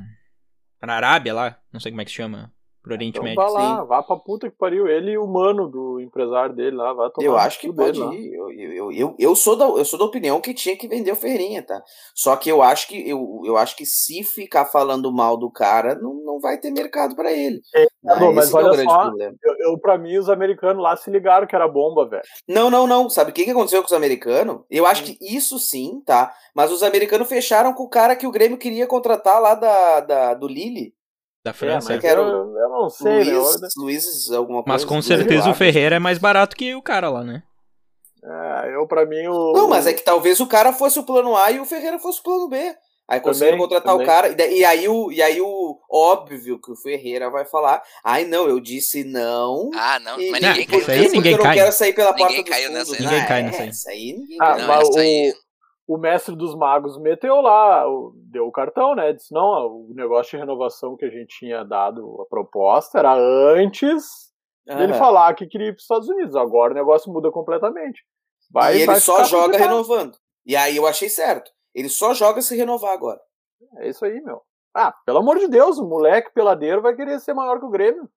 Pra 0.80 0.94
Arábia 0.94 1.34
lá. 1.34 1.58
Não 1.72 1.80
sei 1.80 1.92
como 1.92 2.02
é 2.02 2.06
que 2.06 2.12
se 2.12 2.18
chama. 2.18 2.52
Pro 2.88 2.96
Oriente 2.96 3.18
Então 3.20 3.24
Médio. 3.24 3.36
vá 3.44 3.50
lá, 3.50 3.84
vá 3.84 4.02
pra 4.04 4.16
puta 4.16 4.50
que 4.50 4.58
pariu. 4.58 4.88
Ele 4.88 5.12
e 5.12 5.18
o 5.18 5.28
mano 5.28 5.68
do 5.68 6.00
empresário 6.00 6.56
dele 6.56 6.76
lá, 6.76 6.94
vai 6.94 7.10
tomar 7.10 7.26
Eu 7.28 7.38
acho 7.38 7.60
que 7.60 7.72
pode 7.72 8.00
ir. 8.00 8.34
Eu, 8.34 8.50
eu, 8.52 8.92
eu, 8.92 9.16
eu, 9.20 9.36
sou 9.36 9.56
da, 9.56 9.66
eu 9.66 9.86
sou 9.86 10.00
da 10.00 10.06
opinião 10.06 10.40
que 10.42 10.54
tinha 10.54 10.76
que 10.78 10.88
vender 10.88 11.12
o 11.12 11.16
Ferreirinha, 11.16 11.62
tá? 11.62 11.82
Só 12.16 12.36
que 12.36 12.50
eu 12.50 12.62
acho 12.62 12.88
que 12.88 13.10
eu, 13.10 13.42
eu 13.46 13.58
acho 13.58 13.76
que 13.76 13.86
se 13.86 14.24
ficar 14.24 14.66
falando 14.66 15.12
mal 15.14 15.38
do 15.38 15.52
cara, 15.52 15.96
não, 15.96 16.14
não 16.26 16.40
vai 16.40 16.58
ter 16.58 16.72
mercado 16.72 17.16
pra 17.16 17.32
ele. 17.32 17.60
Ah, 18.06 18.20
Não, 18.20 18.34
mas 18.34 18.46
esse 18.46 18.54
que 18.54 18.60
é 18.60 18.62
o 18.62 18.66
olha 18.66 18.74
grande 18.76 18.92
só, 18.92 19.02
problema. 19.02 19.36
Eu, 19.44 19.56
eu, 19.72 19.78
pra 19.80 19.98
mim, 19.98 20.18
os 20.18 20.30
americanos 20.30 20.82
lá 20.82 20.96
se 20.96 21.10
ligaram 21.12 21.46
que 21.46 21.56
era 21.56 21.68
bomba, 21.68 22.08
velho. 22.08 22.24
Não, 22.48 22.70
não, 22.70 22.88
não. 22.88 23.10
Sabe 23.10 23.32
o 23.32 23.34
que, 23.34 23.44
que 23.44 23.52
aconteceu 23.52 23.82
com 23.82 23.88
os 23.88 23.94
americanos? 23.94 24.62
Eu 24.70 24.86
acho 24.86 25.04
Hum. 25.04 25.06
que 25.06 25.18
isso 25.36 25.60
sim, 25.60 26.02
tá? 26.06 26.34
Mas 26.56 26.72
os 26.72 26.84
americanos 26.84 27.28
fecharam 27.28 27.74
com 27.74 27.84
o 27.84 27.90
cara 27.90 28.16
que 28.16 28.26
o 28.26 28.32
Grêmio 28.32 28.58
queria 28.58 28.88
contratar 28.88 29.42
lá 29.42 29.54
da, 29.56 30.00
da, 30.00 30.34
do 30.34 30.48
Lille. 30.48 30.94
Da 31.48 31.52
É, 31.52 31.54
França. 31.54 31.94
era 31.94 32.22
eu, 32.22 32.26
o 32.26 32.60
eu 32.60 32.70
não 32.70 32.90
sei, 32.90 33.12
né? 33.12 33.24
Luiz, 33.34 33.62
Eu- 33.62 33.84
Luiz, 33.84 34.32
alguma 34.32 34.64
coisa. 34.64 34.74
Mas 34.74 34.86
com 34.86 34.96
Luiz 34.96 35.06
certeza 35.06 35.50
o. 35.50 35.54
Ferreira 35.54 35.96
é 35.96 36.00
mais 36.00 36.18
barato 36.18 36.56
que 36.56 36.76
o 36.76 36.82
cara 36.82 37.10
lá, 37.10 37.24
né? 37.24 37.42
É, 38.24 38.76
eu, 38.76 38.86
pra 38.88 39.06
mim, 39.06 39.28
o. 39.28 39.54
Não, 39.54 39.70
mas 39.70 39.88
é 39.88 39.94
que 39.94 40.02
talvez 40.02 40.40
o 40.40 40.48
cara 40.48 40.74
fosse 40.74 41.00
o 41.00 41.04
plano 41.04 41.36
A 41.36 41.52
e 41.52 41.60
o 41.60 41.66
Ferreira 41.66 42.00
fosse 42.00 42.20
o 42.20 42.24
plano 42.24 42.50
B. 42.50 42.76
Aí 43.10 43.22
conseguiram 43.22 43.58
contratar 43.58 43.94
também. 43.94 44.04
o 44.06 44.06
cara, 44.06 44.28
e, 44.38 44.58
e 44.60 44.66
aí 44.66 44.90
o, 44.90 45.10
e 45.14 45.22
aí 45.22 45.40
o 45.40 45.78
óbvio 45.90 46.60
que 46.60 46.70
o 46.70 46.76
Ferreira 46.76 47.30
vai 47.30 47.46
falar, 47.46 47.82
ai 48.04 48.26
não, 48.26 48.50
eu 48.50 48.60
disse 48.60 49.06
não. 49.06 49.70
Ah, 49.74 49.98
não. 50.00 50.20
e- 50.20 50.30
Mas 50.30 50.44
Ah, 50.44 50.50
ninguém 50.50 50.64
isso 50.78 50.86
caiu 50.86 51.00
aí 51.00 51.04
porque 51.06 51.16
ninguém 51.16 51.32
eu 51.32 51.38
não 51.38 51.46
cai. 51.46 51.56
quero 51.56 51.72
sair 51.72 51.94
pela 51.94 52.12
Ninguém 52.12 52.28
porta 52.36 52.52
caiu 52.52 52.70
dos 52.70 52.78
nessa 52.78 52.92
aí. 52.96 53.00
Ninguém 53.02 53.26
cai 53.26 53.40
é, 53.40 53.44
nessa 53.44 53.62
aí. 53.64 53.70
Isso 53.70 53.90
aí 53.90 54.14
ninguém 54.14 54.38
Ah, 54.42 54.46
cai. 54.48 54.60
Não, 54.60 54.68
mas 54.68 54.98
aí- 54.98 55.34
o 55.88 55.98
mestre 55.98 56.36
dos 56.36 56.54
magos 56.54 57.00
meteu 57.00 57.40
lá, 57.40 57.86
deu 58.30 58.46
o 58.48 58.52
cartão, 58.52 58.94
né? 58.94 59.14
Disse: 59.14 59.34
não, 59.34 59.68
o 59.68 59.94
negócio 59.96 60.32
de 60.32 60.38
renovação 60.38 60.98
que 60.98 61.06
a 61.06 61.10
gente 61.10 61.28
tinha 61.40 61.64
dado 61.64 62.22
a 62.22 62.26
proposta 62.26 63.00
era 63.00 63.16
antes 63.16 64.04
Ah, 64.68 64.76
dele 64.76 64.94
falar 64.94 65.34
que 65.34 65.48
queria 65.48 65.68
ir 65.68 65.72
para 65.72 65.78
os 65.78 65.84
Estados 65.84 66.10
Unidos. 66.10 66.36
Agora 66.36 66.74
o 66.74 66.76
negócio 66.76 67.12
muda 67.12 67.32
completamente. 67.32 68.04
Vai, 68.52 68.74
e 68.74 68.78
ele 68.80 68.86
vai 68.86 69.00
só 69.00 69.24
joga 69.24 69.46
complicado. 69.46 69.70
renovando. 69.70 70.18
E 70.46 70.56
aí 70.56 70.76
eu 70.78 70.86
achei 70.86 71.10
certo. 71.10 71.52
Ele 71.74 71.90
só 71.90 72.14
joga 72.14 72.42
se 72.42 72.56
renovar 72.56 72.92
agora. 72.94 73.20
É 73.78 73.90
isso 73.90 74.04
aí, 74.06 74.22
meu. 74.22 74.42
Ah, 74.76 74.94
pelo 75.06 75.20
amor 75.20 75.38
de 75.40 75.48
Deus, 75.48 75.78
o 75.78 75.88
moleque 75.88 76.32
peladeiro 76.34 76.82
vai 76.82 76.96
querer 76.96 77.20
ser 77.20 77.34
maior 77.34 77.60
que 77.60 77.66
o 77.66 77.70
Grêmio. 77.70 78.10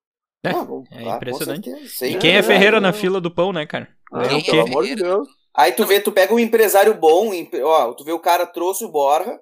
É, 0.43 0.51
Não, 0.53 0.83
é 0.91 1.03
impressionante. 1.03 1.69
E 2.03 2.17
quem 2.17 2.35
é 2.35 2.39
é, 2.39 2.43
Ferreira 2.43 2.79
na 2.79 2.91
fila 2.93 3.19
do 3.21 3.29
pão, 3.33 3.51
né, 3.53 3.65
cara? 3.65 3.87
Ah, 4.11 4.21
Ganhou 4.23 4.39
o 4.39 4.45
pelo 4.45 4.61
amor 4.61 4.85
de 4.85 4.95
Deus. 4.95 5.27
Aí 5.53 5.71
tu 5.71 5.85
vê, 5.85 5.99
tu 5.99 6.11
pega 6.11 6.33
um 6.33 6.39
empresário 6.39 6.93
bom, 6.93 7.33
em- 7.33 7.49
ó, 7.63 7.93
tu 7.93 8.03
vê 8.03 8.11
o 8.11 8.19
cara 8.19 8.45
trouxe 8.45 8.85
o 8.85 8.89
Borja 8.89 9.39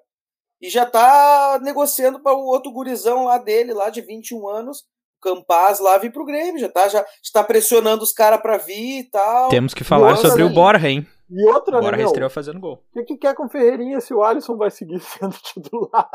e 0.61 0.69
já 0.69 0.85
tá 0.85 1.59
negociando 1.61 2.19
para 2.19 2.33
o 2.33 2.45
outro 2.45 2.71
gurizão 2.71 3.25
lá 3.25 3.37
dele, 3.37 3.73
lá 3.73 3.89
de 3.89 4.01
21 4.01 4.47
anos, 4.47 4.83
Campaz 5.21 5.79
lá 5.79 5.97
vir 5.97 6.11
pro 6.13 6.25
Grêmio, 6.25 6.59
já 6.59 6.69
tá 6.69 6.87
já 6.87 7.05
está 7.21 7.43
pressionando 7.43 8.03
os 8.03 8.13
caras 8.13 8.41
para 8.41 8.57
vir 8.57 8.99
e 8.99 9.03
tal. 9.03 9.49
Temos 9.49 9.73
que 9.73 9.83
falar 9.83 10.11
Nossa, 10.11 10.29
sobre 10.29 10.43
o? 10.43 10.49
Borja, 10.49 10.89
hein? 10.89 11.05
E 11.31 11.45
outra, 11.45 11.79
O 11.79 11.91
né, 11.91 12.03
estreou 12.03 12.29
fazendo 12.29 12.59
gol. 12.59 12.83
O 12.89 12.93
que, 12.93 13.03
que 13.03 13.17
quer 13.17 13.35
com 13.35 13.45
o 13.45 13.49
Ferreirinha 13.49 14.01
se 14.01 14.13
o 14.13 14.23
Alisson 14.23 14.57
vai 14.57 14.71
seguir 14.71 14.99
sendo 15.01 15.35
titular? 15.37 16.09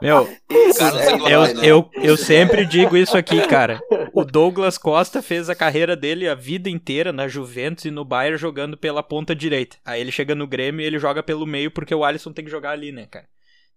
Meu, 0.00 0.28
é, 0.48 1.32
eu, 1.32 1.40
vai, 1.40 1.54
né? 1.54 1.60
eu, 1.64 1.90
eu 1.94 2.16
sempre 2.16 2.64
digo 2.64 2.96
isso 2.96 3.16
aqui, 3.16 3.44
cara. 3.48 3.80
O 4.12 4.24
Douglas 4.24 4.78
Costa 4.78 5.20
fez 5.20 5.48
a 5.50 5.54
carreira 5.54 5.96
dele 5.96 6.28
a 6.28 6.34
vida 6.34 6.68
inteira 6.68 7.12
na 7.12 7.26
Juventus 7.26 7.84
e 7.86 7.90
no 7.90 8.04
Bayern 8.04 8.36
jogando 8.38 8.76
pela 8.76 9.02
ponta 9.02 9.34
direita. 9.34 9.76
Aí 9.84 10.00
ele 10.00 10.12
chega 10.12 10.34
no 10.34 10.46
Grêmio 10.46 10.82
e 10.82 10.84
ele 10.86 10.98
joga 10.98 11.22
pelo 11.22 11.46
meio 11.46 11.70
porque 11.70 11.94
o 11.94 12.04
Alisson 12.04 12.32
tem 12.32 12.44
que 12.44 12.50
jogar 12.50 12.70
ali, 12.70 12.92
né, 12.92 13.06
cara? 13.06 13.26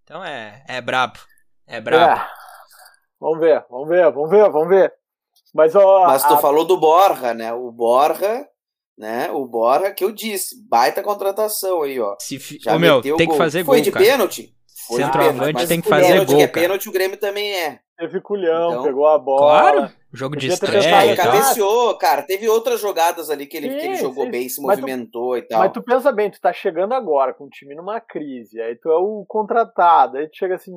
Então 0.03 0.23
é, 0.23 0.63
é 0.67 0.81
brabo. 0.81 1.19
É 1.65 1.79
brabo. 1.79 2.19
É. 2.21 2.27
Vamos 3.19 3.39
ver, 3.39 3.65
vamos 3.69 3.89
ver, 3.89 4.11
vamos 4.11 4.29
ver, 4.29 4.49
vamos 4.49 4.69
ver. 4.69 4.93
Mas, 5.53 5.75
ó, 5.75 6.05
Mas 6.05 6.23
tu 6.23 6.33
a- 6.35 6.37
falou 6.37 6.65
do 6.65 6.77
Borja, 6.77 7.33
né? 7.33 7.51
O 7.53 7.71
Borja, 7.71 8.45
né? 8.99 9.31
O 9.31 9.45
Borja 9.47 9.91
que 9.91 10.03
eu 10.03 10.11
disse, 10.11 10.55
baita 10.69 11.01
contratação 11.01 11.81
aí, 11.83 11.99
ó. 11.99 12.15
Se 12.19 12.37
fi... 12.37 12.59
Já 12.61 12.75
Ô, 12.75 12.79
meu, 12.79 13.01
tem 13.01 13.15
que 13.15 13.25
gol. 13.25 13.35
fazer 13.37 13.63
Foi 13.63 13.77
gol, 13.77 13.83
de 13.85 13.91
cara. 13.91 14.05
pênalti? 14.05 14.53
Foi 14.87 14.97
de 14.97 15.05
Centroavante 15.05 15.39
pênalti, 15.39 15.67
tem 15.67 15.81
que 15.81 15.89
pênalti 15.89 16.07
fazer 16.07 16.19
que 16.25 16.25
gol, 16.33 16.41
é 16.41 16.47
cara. 16.47 16.61
pênalti, 16.61 16.89
o 16.89 16.91
Grêmio 16.91 17.17
também 17.17 17.53
é. 17.55 17.79
teve 17.97 18.21
culhão, 18.21 18.71
Então- 18.71 18.83
pegou 18.83 19.07
a 19.07 19.17
bola. 19.19 19.71
Claro, 19.71 19.91
jogo 20.13 20.35
de 20.35 20.47
estreia 20.47 21.15
cabeceou, 21.15 21.97
cara. 21.97 22.23
Teve 22.23 22.47
outras 22.49 22.79
jogadas 22.79 23.29
ali 23.29 23.45
que 23.45 23.55
ele, 23.57 23.69
que 23.69 23.75
ele 23.85 23.95
Sim, 23.97 24.03
jogou 24.03 24.25
sim. 24.25 24.31
bem, 24.31 24.49
se 24.49 24.61
Mas 24.61 24.77
tu- 24.77 24.81
movimentou 24.81 25.37
e 25.37 25.41
tal. 25.43 25.59
Mas 25.59 25.71
tu 25.71 25.83
pensa 25.83 26.11
bem, 26.11 26.29
tu 26.31 26.39
tá 26.41 26.51
chegando 26.53 26.93
agora 26.93 27.33
com 27.33 27.45
o 27.45 27.49
time 27.49 27.75
numa 27.75 27.99
crise, 28.01 28.59
aí 28.61 28.75
tu 28.77 28.89
é 28.89 28.95
o 28.97 29.23
contratado, 29.27 30.17
aí 30.17 30.27
tu 30.29 30.35
chega 30.37 30.55
assim, 30.55 30.75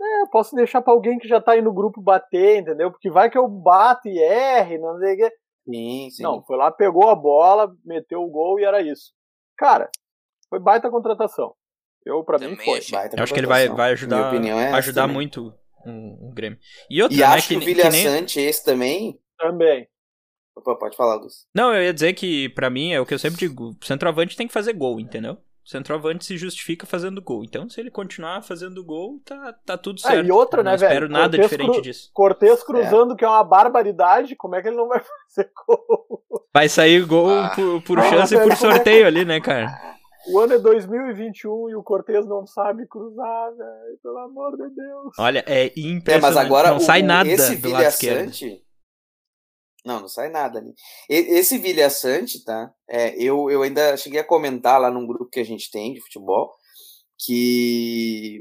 é, 0.00 0.22
eu 0.22 0.28
posso 0.30 0.54
deixar 0.56 0.80
pra 0.82 0.92
alguém 0.92 1.18
que 1.18 1.28
já 1.28 1.40
tá 1.40 1.52
aí 1.52 1.62
no 1.62 1.72
grupo 1.74 2.00
bater, 2.00 2.58
entendeu? 2.60 2.90
Porque 2.90 3.10
vai 3.10 3.28
que 3.30 3.36
eu 3.38 3.46
bato 3.48 4.08
e 4.08 4.18
erre, 4.18 4.78
não 4.78 4.98
sei 4.98 5.14
o 5.14 5.16
que. 5.16 5.30
Sim, 5.64 6.08
sim. 6.10 6.22
Não, 6.22 6.42
foi 6.44 6.56
lá, 6.56 6.70
pegou 6.70 7.08
a 7.08 7.14
bola, 7.14 7.74
meteu 7.84 8.22
o 8.22 8.30
gol 8.30 8.58
e 8.58 8.64
era 8.64 8.82
isso. 8.82 9.12
Cara, 9.56 9.90
foi 10.48 10.58
baita 10.58 10.90
contratação. 10.90 11.54
Eu, 12.04 12.24
pra 12.24 12.38
mim, 12.38 12.56
foi. 12.56 12.80
Baita 12.90 13.16
Eu 13.16 13.22
acho 13.22 13.32
que 13.32 13.40
ele 13.40 13.46
vai, 13.46 13.68
vai 13.68 13.92
ajudar, 13.92 14.28
opinião 14.28 14.58
é 14.58 14.72
ajudar 14.72 15.02
também. 15.02 15.14
muito 15.14 15.54
o, 15.86 16.28
o 16.28 16.32
Grêmio. 16.32 16.58
E 16.90 17.02
outra, 17.02 17.16
E 17.16 17.20
né, 17.20 17.26
acho 17.26 17.48
que, 17.48 17.54
que, 17.54 17.62
o 17.62 17.64
Vilha 17.64 17.90
nem... 17.90 18.02
Sante, 18.02 18.40
esse 18.40 18.64
também. 18.64 19.20
Também. 19.38 19.88
Opa, 20.56 20.74
pode 20.76 20.96
falar, 20.96 21.14
Luz. 21.14 21.46
Não, 21.54 21.74
eu 21.74 21.82
ia 21.82 21.94
dizer 21.94 22.12
que, 22.12 22.48
pra 22.50 22.68
mim, 22.68 22.92
é 22.92 23.00
o 23.00 23.06
que 23.06 23.14
eu 23.14 23.18
sempre 23.18 23.38
digo, 23.38 23.70
o 23.70 23.84
centroavante 23.84 24.36
tem 24.36 24.46
que 24.46 24.52
fazer 24.52 24.72
gol, 24.72 25.00
entendeu? 25.00 25.38
O 25.64 25.68
centroavante 25.68 26.24
se 26.24 26.36
justifica 26.36 26.84
fazendo 26.86 27.22
gol. 27.22 27.44
Então, 27.44 27.68
se 27.68 27.80
ele 27.80 27.90
continuar 27.90 28.42
fazendo 28.42 28.84
gol, 28.84 29.20
tá, 29.24 29.52
tá 29.64 29.78
tudo 29.78 30.00
Ah, 30.04 30.08
certo. 30.08 30.26
e 30.26 30.32
outra, 30.32 30.62
Não 30.62 30.70
né, 30.72 30.76
velho? 30.76 30.88
espero 30.90 31.08
nada 31.08 31.24
Cortez 31.36 31.44
diferente 31.50 31.72
cru- 31.72 31.82
disso. 31.82 32.10
Cortez 32.12 32.62
cruzando, 32.64 33.14
que 33.14 33.24
é 33.24 33.28
uma 33.28 33.44
barbaridade, 33.44 34.34
como 34.34 34.56
é 34.56 34.62
que 34.62 34.68
ele 34.68 34.76
não 34.76 34.88
vai 34.88 35.00
fazer 35.28 35.50
gol? 35.66 36.22
Vai 36.52 36.68
sair 36.68 37.04
gol 37.06 37.30
Ah. 37.30 37.52
por, 37.54 37.82
por 37.82 37.98
Ah, 38.00 38.02
chance 38.10 38.34
e 38.34 38.38
por 38.38 38.46
é 38.50 38.54
que- 38.54 38.60
sorteio 38.60 39.06
ali, 39.06 39.24
né, 39.24 39.40
cara? 39.40 39.68
O 40.28 40.38
ano 40.38 40.52
é 40.54 40.58
2021 40.58 41.68
e 41.70 41.74
o 41.74 41.82
Cortez 41.82 42.26
não 42.26 42.46
sabe 42.46 42.86
cruzar, 42.86 43.50
velho. 43.56 43.98
Pelo 44.02 44.18
amor 44.18 44.56
de 44.56 44.68
Deus. 44.74 45.14
Olha, 45.18 45.42
é 45.46 45.66
É, 45.66 45.72
impressionante. 45.76 46.20
mas 46.22 46.36
agora 46.36 46.70
não 46.70 46.76
o- 46.76 46.80
sai 46.80 47.02
nada 47.02 47.28
esse 47.28 47.56
do 47.56 47.70
lado 47.70 47.84
esquerdo. 47.84 48.30
Não, 49.84 50.00
não 50.00 50.08
sai 50.08 50.28
nada 50.28 50.58
ali. 50.60 50.72
Esse 51.08 51.58
Vilha 51.58 51.90
Sante, 51.90 52.44
tá? 52.44 52.72
É, 52.88 53.14
eu, 53.20 53.50
eu 53.50 53.62
ainda 53.62 53.96
cheguei 53.96 54.20
a 54.20 54.24
comentar 54.24 54.80
lá 54.80 54.90
num 54.90 55.06
grupo 55.06 55.26
que 55.30 55.40
a 55.40 55.44
gente 55.44 55.70
tem 55.70 55.92
de 55.92 56.00
futebol 56.00 56.52
que 57.24 58.40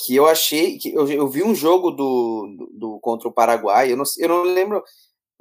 que 0.00 0.14
eu 0.14 0.26
achei 0.26 0.78
que 0.78 0.94
eu, 0.94 1.10
eu 1.10 1.26
vi 1.26 1.42
um 1.42 1.52
jogo 1.54 1.90
do, 1.90 2.54
do, 2.56 2.70
do- 2.72 3.00
contra 3.00 3.28
o 3.28 3.32
Paraguai, 3.32 3.90
eu 3.90 3.96
não, 3.96 4.04
eu 4.18 4.28
não 4.28 4.42
lembro, 4.42 4.80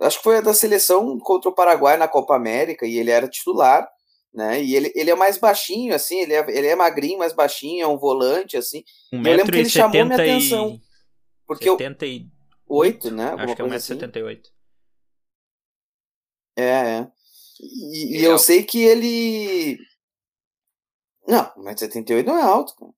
acho 0.01 0.17
que 0.17 0.23
foi 0.23 0.37
a 0.37 0.41
da 0.41 0.51
seleção 0.51 1.19
contra 1.19 1.47
o 1.47 1.53
Paraguai 1.53 1.95
na 1.95 2.07
Copa 2.07 2.35
América 2.35 2.87
e 2.87 2.97
ele 2.97 3.11
era 3.11 3.27
titular, 3.27 3.87
né? 4.33 4.59
E 4.63 4.75
ele, 4.75 4.91
ele 4.95 5.11
é 5.11 5.15
mais 5.15 5.37
baixinho 5.37 5.93
assim, 5.93 6.21
ele 6.21 6.33
é, 6.33 6.43
ele 6.49 6.65
é 6.67 6.75
magrinho, 6.75 7.19
mais 7.19 7.33
baixinho, 7.33 7.83
é 7.83 7.87
um 7.87 7.99
volante 7.99 8.57
assim, 8.57 8.83
eu 9.13 9.19
lembro 9.35 9.51
que 9.53 9.59
ele 9.59 9.69
chamou 9.69 10.03
minha 10.05 10.17
1,70m 10.17 10.21
atenção, 10.33 10.79
porque 11.45 11.69
eu 11.69 11.77
78, 11.77 12.27
oito, 12.67 13.11
né? 13.11 13.25
Alguma 13.29 13.43
acho 13.45 13.55
que 13.55 13.61
é 13.61 13.65
coisa 13.65 13.77
assim. 13.77 13.93
1,78m. 16.57 16.61
É, 16.63 16.99
é. 16.99 17.07
E, 17.59 18.17
e 18.21 18.25
é 18.25 18.27
eu 18.29 18.37
sei 18.37 18.63
que 18.63 18.83
ele. 18.83 19.77
Não, 21.27 21.43
1,78m 21.57 22.23
não 22.25 22.37
é 22.37 22.41
alto, 22.43 22.73
cara. 22.75 22.91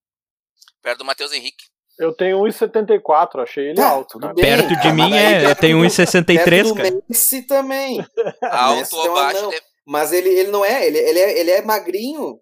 Perto 0.81 0.99
do 0.99 1.05
Matheus 1.05 1.31
Henrique. 1.31 1.63
Eu 1.97 2.13
tenho 2.15 2.37
1,74, 2.39 3.41
achei 3.43 3.65
ele 3.67 3.75
Tá, 3.75 3.89
alto. 3.89 4.17
cara. 4.19 4.33
bem. 4.33 4.45
Perto 4.45 4.69
de 4.69 4.75
cara, 4.75 4.93
mim 4.93 5.01
mas 5.01 5.11
daí 5.11 5.23
é. 5.33 5.37
Eu 5.41 5.45
perto 5.47 5.59
tenho 5.59 5.77
do- 5.79 5.83
1,63, 5.85 6.43
perto 6.45 6.67
do 6.69 6.75
cara. 6.75 7.03
Messi 7.09 7.41
também. 7.43 7.99
Alto 8.43 8.95
ou 8.95 9.13
baixo, 9.13 9.37
anão. 9.39 9.49
ele 9.51 9.57
é 9.59 9.63
Mas 9.85 10.13
ele, 10.13 10.29
ele 10.29 10.51
não 10.51 10.63
é, 10.63 10.85
ele, 10.87 10.97
ele 10.97 11.19
é, 11.19 11.39
ele 11.39 11.51
é 11.51 11.61
magrinho. 11.61 12.39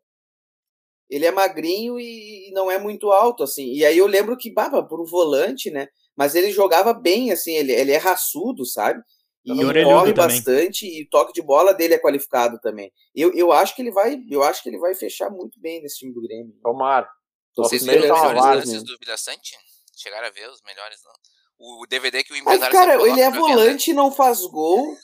Ele 1.09 1.25
é 1.25 1.31
magrinho 1.31 1.97
e 1.99 2.51
não 2.53 2.69
é 2.69 2.77
muito 2.77 3.09
alto, 3.11 3.41
assim. 3.43 3.71
E 3.73 3.83
aí 3.85 3.97
eu 3.97 4.05
lembro 4.05 4.37
que, 4.37 4.53
baba, 4.53 4.83
por 4.85 5.01
um 5.01 5.05
volante, 5.05 5.71
né? 5.71 5.87
Mas 6.15 6.35
ele 6.35 6.51
jogava 6.51 6.93
bem, 6.93 7.31
assim, 7.31 7.53
ele, 7.55 7.71
ele 7.71 7.91
é 7.93 7.97
raçudo, 7.97 8.65
sabe? 8.65 9.01
E, 9.47 9.61
E 9.61 9.65
orelhudo 9.65 9.95
corre 9.95 10.13
também. 10.13 10.35
bastante 10.35 10.85
e 10.85 11.03
o 11.03 11.09
toque 11.09 11.31
de 11.33 11.41
bola 11.41 11.73
dele 11.73 11.93
é 11.93 11.99
qualificado 11.99 12.59
também. 12.59 12.91
Eu, 13.15 13.33
eu 13.33 13.51
acho 13.51 13.75
que 13.75 13.81
ele 13.81 13.91
vai, 13.91 14.19
eu 14.29 14.43
acho 14.43 14.61
que 14.61 14.69
ele 14.69 14.77
vai 14.77 14.93
fechar 14.93 15.29
muito 15.29 15.59
bem 15.59 15.81
nesse 15.81 15.99
time 15.99 16.13
do 16.13 16.21
Grêmio. 16.21 16.53
Tomara. 16.61 17.07
Vocês 17.55 17.83
viram 17.83 18.13
os 18.13 18.21
melhores 18.21 18.43
lances 18.43 18.83
do 18.83 18.97
Vilha 18.99 19.17
Sante? 19.17 19.55
Chegaram 19.95 20.27
a 20.27 20.31
ver 20.31 20.49
os 20.49 20.61
melhores, 20.63 20.99
não? 21.03 21.13
O 21.59 21.87
DVD 21.87 22.23
que 22.23 22.33
o 22.33 22.35
Mas, 22.43 22.57
empresário 22.57 22.73
cara, 22.73 22.91
sempre 22.99 23.09
ele 23.11 23.21
é 23.21 23.31
volante 23.31 23.89
e 23.89 23.93
não 23.93 24.11
faz 24.11 24.41
gol. 24.41 24.95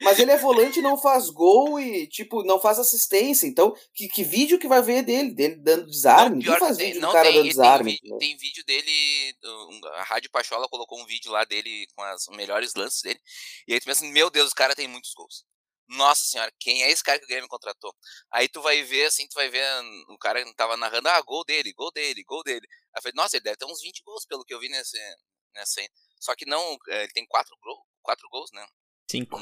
Mas 0.00 0.18
ele 0.18 0.30
é 0.30 0.36
volante 0.36 0.78
e 0.78 0.82
não 0.82 0.98
faz 0.98 1.30
gol 1.30 1.80
e, 1.80 2.06
tipo, 2.06 2.42
não 2.42 2.60
faz 2.60 2.78
assistência. 2.78 3.46
Então, 3.46 3.74
que, 3.94 4.08
que 4.08 4.22
vídeo 4.22 4.58
que 4.58 4.68
vai 4.68 4.82
ver 4.82 5.02
dele? 5.02 5.30
Dele 5.30 5.56
dando 5.56 5.86
desarme? 5.86 6.36
Não, 6.36 6.42
pior 6.42 6.58
faz 6.58 6.76
que 6.76 6.82
tem, 6.82 6.86
vídeo 6.88 7.00
do 7.00 7.06
não 7.06 7.12
cara 7.12 7.28
tem, 7.28 7.36
dando 7.36 7.48
desarme. 7.48 7.98
tem, 7.98 8.00
vídeo, 8.02 8.18
tem 8.18 8.36
vídeo 8.36 8.64
dele, 8.64 9.36
a 9.94 10.02
Rádio 10.04 10.30
Pachola 10.30 10.68
colocou 10.68 11.00
um 11.00 11.06
vídeo 11.06 11.32
lá 11.32 11.44
dele 11.44 11.86
com 11.94 12.02
os 12.02 12.36
melhores 12.36 12.74
lances 12.74 13.00
dele, 13.02 13.20
e 13.66 13.72
aí 13.72 13.80
tu 13.80 13.84
pensa, 13.84 14.04
meu 14.04 14.30
Deus, 14.30 14.52
o 14.52 14.54
cara 14.54 14.74
tem 14.74 14.88
muitos 14.88 15.12
gols. 15.14 15.44
Nossa 15.88 16.24
senhora, 16.24 16.52
quem 16.58 16.82
é 16.82 16.90
esse 16.90 17.02
cara 17.02 17.18
que 17.18 17.24
o 17.24 17.28
Grêmio 17.28 17.48
contratou? 17.48 17.94
Aí 18.32 18.48
tu 18.48 18.60
vai 18.60 18.82
ver, 18.82 19.06
assim, 19.06 19.26
tu 19.28 19.34
vai 19.34 19.48
ver, 19.48 19.64
hum, 19.82 20.04
o 20.10 20.18
cara 20.18 20.44
tava 20.54 20.76
narrando, 20.76 21.08
ah, 21.08 21.20
gol 21.22 21.44
dele, 21.44 21.72
gol 21.72 21.92
dele, 21.92 22.24
gol 22.24 22.42
dele. 22.42 22.66
Aí 22.92 22.98
eu 22.98 23.02
falei, 23.02 23.14
nossa, 23.14 23.36
ele 23.36 23.44
deve 23.44 23.56
ter 23.56 23.66
uns 23.66 23.80
20 23.80 24.02
gols, 24.02 24.26
pelo 24.26 24.44
que 24.44 24.52
eu 24.52 24.58
vi 24.58 24.68
nesse, 24.68 24.98
nessa 25.54 25.80
aí. 25.80 25.88
Só 26.18 26.34
que 26.34 26.44
não, 26.44 26.76
eh, 26.88 27.04
ele 27.04 27.12
tem 27.12 27.24
quatro, 27.26 27.56
gol, 27.62 27.86
quatro 28.02 28.28
gols, 28.30 28.50
né? 28.52 28.66
Cinco. 29.08 29.38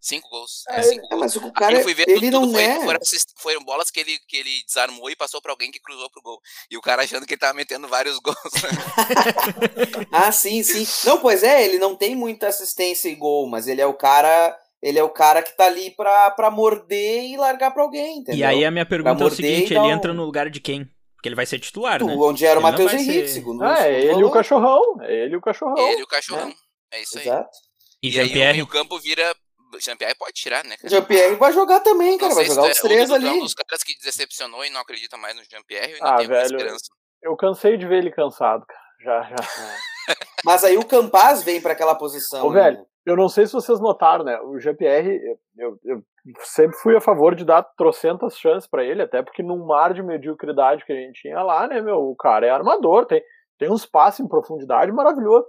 Cinco 0.00 0.28
gols. 0.28 0.62
É, 0.68 0.78
É, 0.78 0.82
cinco 0.82 1.04
É, 1.06 1.08
gols. 1.08 1.20
mas 1.20 1.36
o 1.36 1.44
Aí 1.44 1.52
cara, 1.52 1.76
eu 1.78 1.82
fui 1.82 1.94
ver, 1.94 2.08
ele 2.08 2.30
tudo, 2.30 2.40
não 2.46 2.52
foi, 2.52 2.62
é. 2.62 2.80
foram, 2.80 2.98
assist- 3.02 3.32
foram 3.38 3.60
bolas 3.64 3.90
que 3.90 3.98
ele, 4.00 4.18
que 4.28 4.36
ele 4.36 4.50
desarmou 4.66 5.10
e 5.10 5.16
passou 5.16 5.40
pra 5.42 5.50
alguém 5.52 5.70
que 5.70 5.80
cruzou 5.80 6.08
pro 6.10 6.22
gol. 6.22 6.38
E 6.70 6.76
o 6.76 6.80
cara 6.80 7.02
achando 7.02 7.26
que 7.26 7.34
ele 7.34 7.40
tava 7.40 7.54
metendo 7.54 7.88
vários 7.88 8.18
gols. 8.18 8.36
Ah, 10.12 10.30
sim, 10.32 10.62
sim. 10.62 10.86
Não, 11.06 11.18
pois 11.18 11.42
é, 11.42 11.64
ele 11.64 11.78
não 11.78 11.94
tem 11.96 12.14
muita 12.16 12.46
assistência 12.48 13.08
e 13.08 13.14
gol, 13.14 13.48
mas 13.48 13.66
ele 13.68 13.80
é 13.80 13.86
o 13.86 13.94
cara. 13.94 14.56
Ele 14.82 14.98
é 14.98 15.02
o 15.02 15.08
cara 15.10 15.42
que 15.42 15.56
tá 15.56 15.64
ali 15.66 15.90
pra, 15.90 16.30
pra 16.32 16.50
morder 16.50 17.24
e 17.24 17.36
largar 17.36 17.72
pra 17.72 17.82
alguém, 17.82 18.18
entendeu? 18.18 18.38
E 18.38 18.44
aí 18.44 18.64
a 18.64 18.70
minha 18.70 18.86
pergunta 18.86 19.24
é 19.24 19.26
o 19.26 19.30
seguinte, 19.30 19.72
ele 19.72 19.80
um- 19.80 19.90
entra 19.90 20.12
no 20.12 20.24
lugar 20.24 20.50
de 20.50 20.60
quem? 20.60 20.84
Porque 21.14 21.28
ele 21.28 21.34
vai 21.34 21.46
ser 21.46 21.58
titular, 21.58 21.98
Tu, 21.98 22.06
né? 22.06 22.14
Onde 22.14 22.44
era 22.44 22.60
o 22.60 22.62
Ele 22.62 22.70
Matheus 22.70 22.92
Henrique, 22.92 23.26
ser- 23.26 23.34
segundo 23.34 23.64
Ah, 23.64 23.88
é 23.88 24.00
ele 24.04 24.20
e 24.20 24.24
o 24.24 24.30
cachorrão. 24.30 24.82
É 25.02 25.24
ele 25.24 25.34
e 25.34 25.36
o 25.36 25.40
cachorrão. 25.40 25.78
ele 25.78 26.00
e 26.00 26.04
o 26.04 26.06
cachorrão. 26.06 26.54
É 26.92 27.02
isso 27.02 27.18
aí. 27.18 27.24
Exato. 27.26 27.50
E 28.02 28.10
E 28.10 28.20
aí 28.20 28.30
o 28.30 28.52
meio-campo 28.52 28.98
vira. 29.00 29.34
Jean-Pierre 29.80 30.14
pode 30.16 30.32
tirar, 30.32 30.64
né? 30.64 30.76
Jean-Pierre 30.84 31.36
vai 31.36 31.52
jogar 31.52 31.80
também, 31.80 32.18
cara. 32.18 32.34
Vai 32.34 32.44
jogar 32.44 32.62
os 32.62 32.78
é- 32.78 32.82
três 32.82 33.10
é 33.10 33.14
ali. 33.14 33.28
um 33.28 33.40
dos 33.40 33.54
caras 33.54 33.82
que 33.82 33.96
decepcionou 33.98 34.64
e 34.64 34.70
não 34.70 34.80
acredita 34.80 35.16
mais 35.16 35.34
no 35.36 35.42
Jean-Pierre. 35.44 35.92
Eu 35.92 35.98
Ah, 36.06 36.16
velho, 36.16 36.42
esperança. 36.42 36.86
Eu 37.22 37.36
cansei 37.36 37.76
de 37.76 37.86
ver 37.86 37.98
ele 37.98 38.10
cansado, 38.10 38.64
cara. 38.66 38.86
Já, 39.00 39.22
já. 39.30 39.36
Mas 40.44 40.64
aí 40.64 40.76
o 40.76 40.86
Campaz 40.86 41.42
vem 41.42 41.60
pra 41.60 41.72
aquela 41.72 41.94
posição. 41.94 42.46
Ô, 42.46 42.52
né? 42.52 42.62
velho, 42.62 42.86
eu 43.04 43.16
não 43.16 43.28
sei 43.28 43.46
se 43.46 43.52
vocês 43.52 43.80
notaram, 43.80 44.24
né? 44.24 44.38
O 44.40 44.58
GPR, 44.58 45.08
eu, 45.56 45.78
eu 45.84 46.02
sempre 46.40 46.76
fui 46.78 46.96
a 46.96 47.00
favor 47.00 47.34
de 47.34 47.44
dar 47.44 47.62
trocentas 47.62 48.36
chances 48.36 48.68
para 48.68 48.84
ele, 48.84 49.02
até 49.02 49.22
porque 49.22 49.42
num 49.42 49.64
mar 49.64 49.94
de 49.94 50.02
mediocridade 50.02 50.84
que 50.84 50.92
a 50.92 50.96
gente 50.96 51.22
tinha 51.22 51.40
lá, 51.42 51.66
né, 51.66 51.80
meu? 51.80 51.98
O 51.98 52.16
cara 52.16 52.46
é 52.46 52.50
armador, 52.50 53.06
tem, 53.06 53.22
tem 53.58 53.70
uns 53.70 53.86
passes 53.86 54.20
em 54.20 54.28
profundidade 54.28 54.90
maravilhoso. 54.92 55.46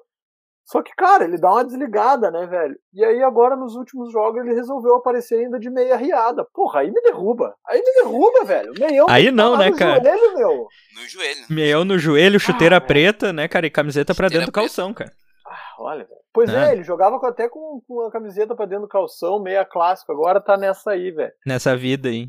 Só 0.68 0.84
que, 0.84 0.94
cara, 0.98 1.24
ele 1.24 1.38
dá 1.38 1.50
uma 1.50 1.64
desligada, 1.64 2.30
né, 2.30 2.46
velho? 2.46 2.78
E 2.94 3.04
aí 3.04 3.24
agora 3.24 3.56
nos 3.56 3.76
últimos 3.76 4.12
jogos 4.12 4.44
ele 4.44 4.54
resolveu 4.54 4.96
aparecer 4.96 5.40
ainda 5.40 5.58
de 5.58 5.70
meia 5.70 5.96
riada. 5.96 6.46
Porra, 6.54 6.82
aí 6.82 6.92
me 6.92 7.02
derruba. 7.02 7.56
Aí 7.66 7.82
me 7.82 7.94
derruba, 7.94 8.44
velho. 8.44 8.74
Meião 8.78 9.08
aí 9.10 9.32
não, 9.32 9.54
tá 9.54 9.60
né, 9.60 9.72
cara? 9.72 10.04
Joelho, 10.04 10.36
meu. 10.36 10.68
No 10.94 11.08
joelho. 11.08 11.46
Meião 11.50 11.86
no 11.86 11.98
joelho, 11.98 12.38
chuteira 12.38 12.76
ah, 12.76 12.82
preta, 12.82 13.32
né, 13.32 13.48
cara? 13.48 13.66
E 13.66 13.70
camiseta 13.70 14.14
para 14.14 14.28
dentro 14.28 14.48
do 14.48 14.52
calção, 14.52 14.94
cara. 14.94 15.14
Ah, 15.46 15.76
olha, 15.80 16.04
velho. 16.04 16.20
Pois 16.34 16.50
é. 16.50 16.70
é, 16.70 16.74
ele 16.74 16.84
jogava 16.84 17.18
até 17.26 17.48
com, 17.48 17.82
com 17.88 18.02
a 18.02 18.12
camiseta 18.12 18.54
pra 18.54 18.66
dentro 18.66 18.84
do 18.84 18.90
calção, 18.90 19.42
meia 19.42 19.64
clássico. 19.64 20.12
Agora 20.12 20.42
tá 20.42 20.58
nessa 20.58 20.92
aí, 20.92 21.12
velho. 21.12 21.32
Nessa 21.46 21.78
vida 21.78 22.10
aí. 22.10 22.28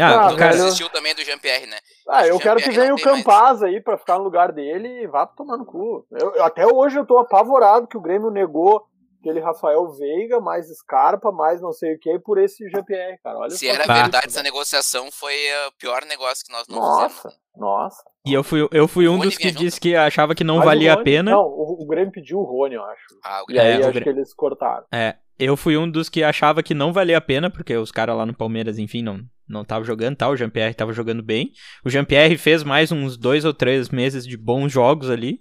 Ah, 0.00 0.28
ah 0.28 0.32
o 0.32 0.36
cara 0.36 0.54
assistiu 0.54 0.88
também 0.88 1.14
do 1.14 1.24
Jean-Pierre, 1.24 1.66
né? 1.66 1.78
Ah, 2.08 2.26
eu 2.26 2.38
quero 2.38 2.60
que 2.60 2.70
venha 2.70 2.94
o 2.94 3.00
Campaz 3.00 3.60
mais. 3.60 3.62
aí 3.62 3.80
pra 3.80 3.98
ficar 3.98 4.18
no 4.18 4.24
lugar 4.24 4.52
dele 4.52 5.02
e 5.02 5.06
vá 5.06 5.26
tomar 5.26 5.56
no 5.56 5.64
cu. 5.64 6.06
Eu, 6.10 6.42
até 6.44 6.66
hoje 6.66 6.98
eu 6.98 7.06
tô 7.06 7.18
apavorado 7.18 7.86
que 7.86 7.96
o 7.96 8.00
Grêmio 8.00 8.30
negou 8.30 8.86
aquele 9.20 9.38
Rafael 9.38 9.86
Veiga, 9.92 10.40
mais 10.40 10.66
Scarpa, 10.78 11.30
mais 11.30 11.60
não 11.60 11.72
sei 11.72 11.94
o 11.94 11.98
que, 11.98 12.18
por 12.18 12.38
esse 12.38 12.68
GPR, 12.68 13.18
cara. 13.22 13.38
Olha 13.38 13.50
Se 13.50 13.68
era 13.68 13.86
verdade, 13.86 14.26
essa 14.26 14.42
negociação 14.42 15.10
foi 15.12 15.34
o 15.68 15.72
pior 15.78 16.04
negócio 16.06 16.44
que 16.44 16.52
nós 16.52 16.66
não 16.66 16.78
nossa, 16.78 17.08
fizemos. 17.08 17.40
Nossa, 17.56 18.02
E 18.24 18.32
eu 18.32 18.42
fui, 18.42 18.66
eu 18.72 18.88
fui 18.88 19.06
um 19.08 19.18
dos 19.18 19.36
que 19.36 19.50
disse 19.50 19.78
que 19.78 19.94
achava 19.94 20.34
que 20.34 20.42
não 20.42 20.56
Mas 20.56 20.64
valia 20.64 20.94
Rony, 20.94 21.00
a 21.00 21.04
pena. 21.04 21.30
Não, 21.32 21.42
o, 21.42 21.82
o, 21.82 21.86
Grêmio 21.86 22.12
pediu 22.12 22.38
o 22.38 22.44
Rony, 22.44 22.76
eu 22.76 22.84
acho. 22.84 23.04
Ah, 23.22 23.42
o 23.42 23.46
Grêmio. 23.46 23.62
E 23.62 23.74
aí 23.74 23.82
é, 23.82 23.86
acho 23.86 24.00
que 24.00 24.08
eles 24.08 24.32
cortaram. 24.32 24.86
É, 24.92 25.16
eu 25.40 25.56
fui 25.56 25.76
um 25.76 25.90
dos 25.90 26.08
que 26.08 26.22
achava 26.22 26.62
que 26.62 26.74
não 26.74 26.92
valia 26.92 27.18
a 27.18 27.20
pena, 27.20 27.50
porque 27.50 27.76
os 27.76 27.90
caras 27.90 28.16
lá 28.16 28.26
no 28.26 28.34
Palmeiras, 28.34 28.78
enfim, 28.78 29.02
não 29.02 29.20
não 29.50 29.64
tava 29.64 29.84
jogando, 29.84 30.16
tá? 30.16 30.28
O 30.28 30.36
Jean-Pierre 30.36 30.74
tava 30.74 30.92
jogando 30.92 31.22
bem. 31.22 31.50
O 31.84 31.90
Jean-Pierre 31.90 32.38
fez 32.38 32.62
mais 32.62 32.92
uns 32.92 33.16
dois 33.16 33.44
ou 33.44 33.52
três 33.52 33.88
meses 33.88 34.24
de 34.24 34.36
bons 34.36 34.70
jogos 34.70 35.10
ali. 35.10 35.40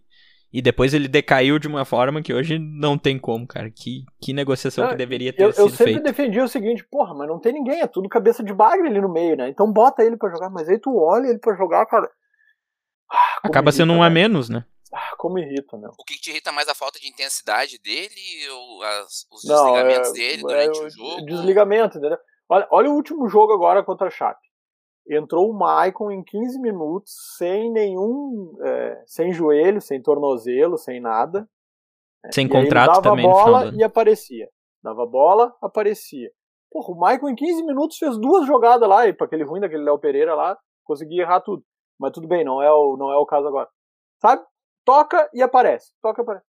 E 0.52 0.64
depois 0.64 0.96
ele 0.96 1.08
decaiu 1.08 1.60
de 1.60 1.68
uma 1.68 1.86
forma 1.86 2.24
que 2.24 2.34
hoje 2.34 2.58
não 2.58 2.98
tem 2.98 3.20
como, 3.20 3.46
cara. 3.46 3.70
Que, 3.70 4.04
que 4.20 4.34
negociação 4.34 4.88
que 4.90 4.96
deveria 4.96 5.32
ter 5.32 5.44
eu, 5.44 5.52
sido 5.52 5.70
feita. 5.70 5.74
Eu 5.74 5.78
sempre 5.78 5.94
feita. 5.94 6.10
defendi 6.10 6.42
o 6.42 6.48
seguinte, 6.48 6.84
porra, 6.90 7.14
mas 7.14 7.28
não 7.28 7.40
tem 7.40 7.54
ninguém, 7.54 7.82
é 7.82 7.88
tudo 7.88 8.10
cabeça 8.10 8.44
de 8.44 8.52
bagre 8.52 8.88
ali 8.88 9.00
no 9.00 9.14
meio, 9.14 9.38
né? 9.38 9.48
Então 9.48 9.72
bota 9.72 10.04
ele 10.04 10.18
para 10.18 10.32
jogar, 10.32 10.50
mas 10.50 10.68
aí 10.68 10.80
tu 10.80 10.98
olha 10.98 11.28
ele 11.28 11.38
para 11.38 11.56
jogar, 11.56 11.86
cara. 11.86 12.10
Ah, 13.12 13.42
Acaba 13.44 13.72
sendo 13.72 13.94
um 13.94 14.02
a 14.02 14.10
menos, 14.10 14.50
né? 14.50 14.66
Ah, 14.94 15.16
como 15.18 15.38
irrita, 15.38 15.78
meu. 15.78 15.92
O 15.98 16.04
que 16.04 16.20
te 16.20 16.32
irrita 16.32 16.52
mais 16.52 16.68
a 16.68 16.74
falta 16.74 17.00
de 17.00 17.08
intensidade 17.08 17.78
dele 17.78 18.50
ou 18.52 18.84
as, 18.84 19.28
os 19.32 19.44
não, 19.44 19.74
desligamentos 19.74 20.10
é, 20.10 20.14
dele 20.14 20.42
durante 20.42 20.80
é, 20.80 20.84
o 20.84 20.90
jogo? 20.90 21.26
Desligamento, 21.26 21.98
entendeu? 21.98 22.18
Olha, 22.50 22.68
olha 22.72 22.90
o 22.90 22.96
último 22.96 23.28
jogo 23.30 23.54
agora 23.54 23.84
contra 23.84 24.08
a 24.08 24.12
Chape. 24.12 24.48
Entrou 25.08 25.50
o 25.50 25.58
Maicon 25.58 26.12
em 26.12 26.24
15 26.24 26.60
minutos, 26.60 27.14
sem 27.38 27.72
nenhum. 27.72 28.56
É, 28.64 29.04
sem 29.06 29.32
joelho, 29.32 29.82
sem 29.82 30.02
tornozelo, 30.02 30.78
sem 30.78 31.00
nada. 31.00 31.48
Sem 32.32 32.46
e 32.46 32.50
contrato 32.50 32.88
dava 32.88 33.02
também. 33.02 33.26
Dava 33.28 33.44
bola 33.44 33.74
e 33.76 33.84
aparecia. 33.84 34.50
Dava 34.84 35.06
bola, 35.06 35.56
aparecia. 35.62 36.32
Porra, 36.72 36.94
o 36.94 37.00
Maicon 37.00 37.30
em 37.30 37.36
15 37.36 37.64
minutos 37.64 37.98
fez 37.98 38.18
duas 38.18 38.46
jogadas 38.46 38.88
lá, 38.88 39.08
e 39.08 39.14
para 39.14 39.26
aquele 39.26 39.44
ruim 39.44 39.60
daquele 39.60 39.84
Léo 39.84 40.00
Pereira 40.00 40.36
lá, 40.36 40.58
conseguia 40.84 41.24
errar 41.24 41.42
tudo. 41.42 41.64
Mas 42.00 42.12
tudo 42.12 42.28
bem, 42.28 42.44
não 42.44 42.62
é 42.62 42.72
o, 42.72 42.96
não 42.96 43.12
é 43.12 43.18
o 43.18 43.26
caso 43.26 43.48
agora. 43.48 43.68
Sabe? 44.22 44.44
Toca 44.90 45.30
e 45.36 45.44
aparece. 45.44 45.92
Toca 46.02 46.20
e 46.20 46.24
aparece. 46.24 46.46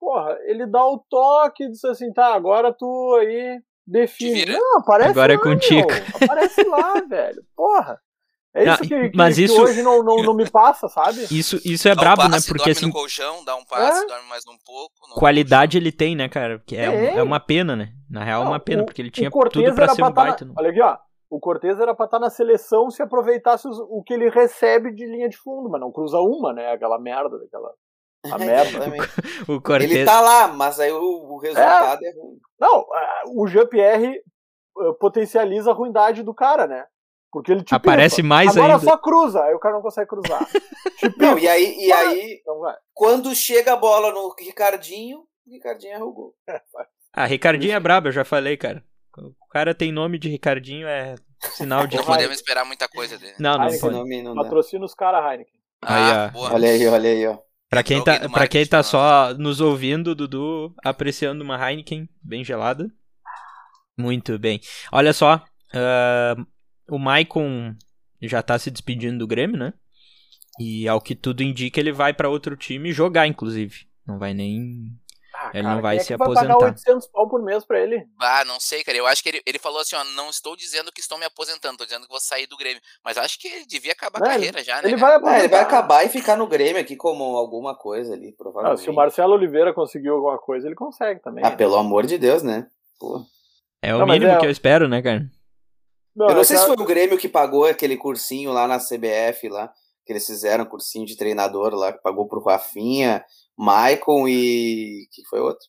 Porra, 0.00 0.36
ele 0.46 0.66
dá 0.66 0.84
o 0.84 0.98
toque 1.08 1.62
e 1.62 1.70
diz 1.70 1.84
assim, 1.84 2.12
tá, 2.12 2.34
agora 2.34 2.72
tu 2.72 3.16
aí 3.20 3.60
define. 3.86 4.46
Não, 4.46 4.78
aparece 4.78 5.10
Agora 5.10 5.32
é 5.32 5.36
lá, 5.36 5.40
é 5.40 5.44
contigo. 5.44 5.86
Meu. 5.86 6.02
Aparece 6.24 6.64
lá, 6.64 6.94
velho. 7.08 7.44
Porra. 7.54 8.00
É 8.52 8.64
isso 8.64 8.70
não, 8.82 8.88
que, 8.88 9.10
que, 9.10 9.16
mas 9.16 9.38
isso, 9.38 9.54
que 9.54 9.60
hoje 9.60 9.82
não, 9.82 10.02
não, 10.02 10.16
não 10.24 10.34
me 10.34 10.48
passa, 10.50 10.88
sabe? 10.88 11.24
Isso, 11.30 11.60
isso 11.64 11.88
é 11.88 11.94
dá 11.94 12.00
brabo, 12.00 12.22
um 12.22 12.30
passe, 12.30 12.48
né? 12.48 12.52
Porque 12.52 12.58
dorme 12.58 12.72
assim. 12.72 12.86
no 12.86 12.92
colchão, 12.92 13.44
dá 13.44 13.54
um 13.54 13.64
passe, 13.64 14.04
é? 14.04 14.06
dorme 14.06 14.28
mais 14.28 14.44
um 14.46 14.58
pouco. 14.64 14.94
Qualidade 15.14 15.76
ele 15.76 15.92
tem, 15.92 16.16
né, 16.16 16.28
cara? 16.28 16.60
Que 16.66 16.76
é, 16.76 16.86
é. 16.86 17.16
é 17.16 17.22
uma 17.22 17.38
pena, 17.38 17.76
né? 17.76 17.92
Na 18.10 18.24
real, 18.24 18.42
é 18.42 18.46
uma 18.46 18.60
pena, 18.60 18.82
o, 18.82 18.86
porque 18.86 19.02
ele 19.02 19.10
tinha 19.10 19.30
tudo 19.30 19.74
pra 19.74 19.88
ser 19.88 20.02
um 20.02 20.06
tá 20.06 20.10
baita. 20.10 20.44
Na... 20.44 20.54
Olha 20.56 20.70
aqui, 20.70 20.80
ó. 20.80 20.96
O 21.30 21.40
Cortez 21.40 21.80
era 21.80 21.94
pra 21.94 22.04
estar 22.04 22.18
tá 22.18 22.24
na 22.24 22.30
seleção 22.30 22.90
se 22.90 23.02
aproveitasse 23.02 23.66
os, 23.66 23.76
o 23.78 24.02
que 24.04 24.14
ele 24.14 24.28
recebe 24.28 24.92
de 24.92 25.04
linha 25.04 25.28
de 25.28 25.36
fundo, 25.36 25.68
mas 25.68 25.80
não 25.80 25.90
cruza 25.90 26.18
uma, 26.18 26.52
né? 26.52 26.70
Aquela 26.70 26.96
merda 26.96 27.36
daquela. 27.38 27.72
A 28.32 28.38
merda. 28.38 28.78
o 29.48 29.60
Cortez... 29.60 29.90
Ele 29.90 30.04
tá 30.04 30.20
lá, 30.20 30.48
mas 30.48 30.80
aí 30.80 30.92
o, 30.92 31.34
o 31.34 31.38
resultado 31.38 32.04
é, 32.04 32.08
é 32.08 32.12
ruim. 32.12 32.38
Não, 32.58 32.86
o 33.34 33.46
Jean-Pierre 33.46 34.16
eh, 34.16 34.92
potencializa 34.98 35.70
a 35.70 35.74
ruindade 35.74 36.22
do 36.22 36.34
cara, 36.34 36.66
né? 36.66 36.84
Porque 37.30 37.50
ele 37.50 37.64
te 37.64 37.74
Aparece 37.74 38.16
pipa. 38.16 38.28
mais 38.28 38.56
Agora 38.56 38.74
ainda. 38.74 38.84
só 38.84 38.96
cruza, 38.96 39.42
aí 39.42 39.54
o 39.54 39.58
cara 39.58 39.74
não 39.74 39.82
consegue 39.82 40.08
cruzar. 40.08 40.46
não, 41.18 41.36
e 41.36 41.48
aí, 41.48 41.76
e 41.78 41.92
aí 41.92 42.40
então 42.40 42.60
quando 42.92 43.34
chega 43.34 43.72
a 43.72 43.76
bola 43.76 44.12
no 44.12 44.32
Ricardinho, 44.38 45.18
o 45.18 45.50
Ricardinho 45.50 46.04
o 46.04 46.12
gol. 46.12 46.34
Ah, 47.12 47.26
Ricardinho 47.26 47.74
é 47.74 47.80
brabo, 47.80 48.08
eu 48.08 48.12
já 48.12 48.24
falei, 48.24 48.56
cara. 48.56 48.84
O 49.18 49.48
cara 49.48 49.74
tem 49.74 49.92
nome 49.92 50.18
de 50.18 50.28
Ricardinho, 50.28 50.86
é 50.86 51.16
sinal 51.52 51.86
de. 51.86 51.96
Não 51.96 52.04
podemos 52.04 52.36
esperar 52.36 52.64
muita 52.64 52.88
coisa 52.88 53.18
dele. 53.18 53.34
Não, 53.38 53.58
não 53.58 53.66
Heineken, 53.66 53.80
pode. 53.90 54.22
Não 54.22 54.34
Patrocina 54.34 54.84
os 54.84 54.94
caras, 54.94 55.24
Heineken. 55.24 55.60
Ah, 55.82 56.26
aí, 56.26 56.32
ó. 56.34 56.54
Olha 56.54 56.68
aí, 56.68 56.86
olha 56.86 57.10
aí, 57.10 57.26
ó. 57.26 57.38
Pra 57.74 57.82
quem, 57.82 58.04
tá, 58.04 58.28
pra 58.28 58.46
quem 58.46 58.64
tá 58.64 58.82
só 58.84 59.34
nos 59.34 59.60
ouvindo, 59.60 60.14
Dudu 60.14 60.72
apreciando 60.84 61.42
uma 61.42 61.58
Heineken 61.58 62.08
bem 62.22 62.44
gelada. 62.44 62.88
Muito 63.98 64.38
bem. 64.38 64.60
Olha 64.92 65.12
só, 65.12 65.44
uh, 65.74 66.46
o 66.88 66.98
Maicon 66.98 67.74
já 68.22 68.42
tá 68.42 68.56
se 68.58 68.70
despedindo 68.70 69.18
do 69.18 69.26
Grêmio, 69.26 69.56
né? 69.56 69.72
E 70.60 70.86
ao 70.86 71.00
que 71.00 71.16
tudo 71.16 71.42
indica, 71.42 71.80
ele 71.80 71.90
vai 71.90 72.14
para 72.14 72.28
outro 72.28 72.56
time 72.56 72.92
jogar, 72.92 73.26
inclusive. 73.26 73.86
Não 74.06 74.18
vai 74.18 74.32
nem 74.32 74.96
ah, 75.44 75.50
ele 75.52 75.62
cara, 75.62 75.74
não 75.74 75.82
vai 75.82 75.96
é 75.96 76.00
se 76.00 76.16
vai 76.16 76.26
aposentar. 76.26 76.54
pagar 76.54 76.66
800 76.68 77.06
pau 77.08 77.28
por 77.28 77.42
mês 77.42 77.64
pra 77.64 77.78
ele? 77.78 78.06
Ah, 78.18 78.44
não 78.46 78.58
sei, 78.58 78.82
cara. 78.82 78.96
Eu 78.96 79.06
acho 79.06 79.22
que 79.22 79.28
ele, 79.28 79.42
ele 79.44 79.58
falou 79.58 79.80
assim, 79.80 79.94
ó, 79.94 80.02
não 80.16 80.30
estou 80.30 80.56
dizendo 80.56 80.90
que 80.90 81.00
estou 81.00 81.18
me 81.18 81.26
aposentando, 81.26 81.74
estou 81.74 81.86
dizendo 81.86 82.04
que 82.04 82.10
vou 82.10 82.20
sair 82.20 82.46
do 82.46 82.56
Grêmio. 82.56 82.80
Mas 83.04 83.18
acho 83.18 83.38
que 83.38 83.48
ele 83.48 83.66
devia 83.66 83.92
acabar 83.92 84.22
a 84.22 84.26
carreira 84.26 84.64
já, 84.64 84.80
né? 84.80 84.88
Ele 84.88 84.96
vai, 84.96 85.14
é, 85.14 85.38
ele 85.40 85.48
vai 85.48 85.60
acabar 85.60 86.04
e 86.04 86.08
ficar 86.08 86.36
no 86.36 86.46
Grêmio 86.46 86.80
aqui 86.80 86.96
como 86.96 87.36
alguma 87.36 87.74
coisa 87.76 88.14
ali, 88.14 88.32
provavelmente. 88.32 88.80
Ah, 88.80 88.82
se 88.82 88.88
o 88.88 88.94
Marcelo 88.94 89.34
Oliveira 89.34 89.74
conseguiu 89.74 90.14
alguma 90.14 90.38
coisa, 90.38 90.66
ele 90.66 90.74
consegue 90.74 91.20
também. 91.20 91.44
Ah, 91.44 91.50
pelo 91.50 91.76
amor 91.76 92.06
de 92.06 92.16
Deus, 92.16 92.42
né? 92.42 92.66
Pô. 92.98 93.22
É 93.82 93.94
o 93.94 93.98
não, 93.98 94.06
mínimo 94.06 94.32
é... 94.32 94.38
que 94.38 94.46
eu 94.46 94.50
espero, 94.50 94.88
né, 94.88 95.02
cara? 95.02 95.30
Não, 96.16 96.28
eu 96.28 96.36
não 96.36 96.44
sei 96.44 96.56
se 96.56 96.66
foi 96.66 96.76
o 96.76 96.86
Grêmio 96.86 97.18
que 97.18 97.28
pagou 97.28 97.66
aquele 97.66 97.96
cursinho 97.96 98.52
lá 98.52 98.68
na 98.68 98.78
CBF, 98.78 99.48
lá, 99.48 99.72
que 100.06 100.12
eles 100.12 100.24
fizeram, 100.24 100.64
cursinho 100.64 101.04
de 101.04 101.16
treinador 101.16 101.74
lá, 101.74 101.92
que 101.92 102.00
pagou 102.00 102.28
pro 102.28 102.42
Rafinha, 102.42 103.24
Maicon 103.56 104.28
e. 104.28 105.06
que 105.12 105.24
foi 105.28 105.40
outro? 105.40 105.66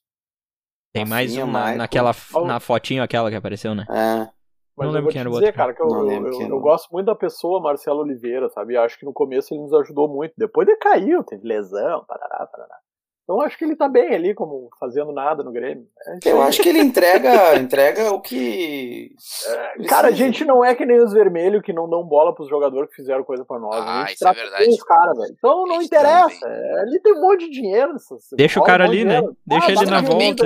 Tem 0.93 1.05
mais 1.05 1.35
um 1.37 1.45
na, 1.45 1.75
naquela, 1.75 2.11
na 2.45 2.59
fotinho 2.59 3.03
aquela 3.03 3.29
que 3.29 3.35
apareceu, 3.35 3.75
né? 3.75 3.85
É. 3.89 4.35
Mas 4.77 4.87
não 4.87 4.93
lembro 4.93 5.11
quem 5.11 5.21
era 5.21 5.29
o 5.29 5.33
outro. 5.33 5.53
Cara, 5.53 5.73
que 5.73 5.81
eu, 5.81 5.87
eu, 5.87 6.27
eu, 6.27 6.41
eu, 6.49 6.59
gosto 6.59 6.89
muito 6.91 7.05
da 7.05 7.15
pessoa 7.15 7.61
Marcelo 7.61 8.01
Oliveira, 8.01 8.49
sabe? 8.49 8.75
Acho 8.75 8.99
que 8.99 9.05
no 9.05 9.13
começo 9.13 9.53
ele 9.53 9.61
nos 9.61 9.73
ajudou 9.73 10.07
muito. 10.07 10.33
Depois 10.37 10.67
ele 10.67 10.77
caiu, 10.77 11.23
teve 11.23 11.47
lesão, 11.47 12.03
parará, 12.05 12.45
parará. 12.45 12.77
Então 13.25 13.41
acho 13.41 13.57
que 13.57 13.65
ele 13.65 13.75
tá 13.75 13.89
bem 13.89 14.13
ali, 14.13 14.35
como 14.35 14.69
fazendo 14.79 15.11
nada 15.11 15.43
no 15.43 15.51
Grêmio. 15.51 15.87
É 16.23 16.29
eu 16.29 16.43
acho 16.43 16.61
que 16.61 16.69
ele 16.69 16.79
entrega, 16.79 17.55
entrega 17.57 18.11
o 18.11 18.21
que. 18.21 19.09
É, 19.47 19.83
cara, 19.87 20.09
a 20.09 20.11
gente 20.11 20.45
não 20.45 20.63
é 20.63 20.75
que 20.75 20.85
nem 20.85 21.01
os 21.01 21.11
vermelhos 21.11 21.63
que 21.63 21.73
não 21.73 21.89
dão 21.89 22.03
bola 22.03 22.35
pros 22.35 22.47
jogadores 22.47 22.87
que 22.91 22.97
fizeram 22.97 23.23
coisa 23.23 23.43
pra 23.43 23.57
nós. 23.57 23.75
Ah, 23.75 24.03
a 24.03 24.05
gente 24.05 24.15
isso 24.17 24.27
é 24.27 24.33
verdade. 24.33 24.69
os 24.69 24.83
caras, 24.83 25.17
velho. 25.17 25.35
Então 25.35 25.65
não 25.65 25.81
interessa. 25.81 26.47
É, 26.47 26.81
ali 26.81 26.99
tem 26.99 27.13
um 27.13 27.21
monte 27.21 27.45
de 27.45 27.49
dinheiro. 27.49 27.93
Deixa 28.33 28.59
o 28.59 28.63
cara 28.63 28.83
um 28.83 28.87
ali, 28.87 29.03
né? 29.03 29.19
Deixa 29.43 29.67
ah, 29.67 29.71
ele 29.71 29.85
na 29.85 30.01
volta. 30.01 30.45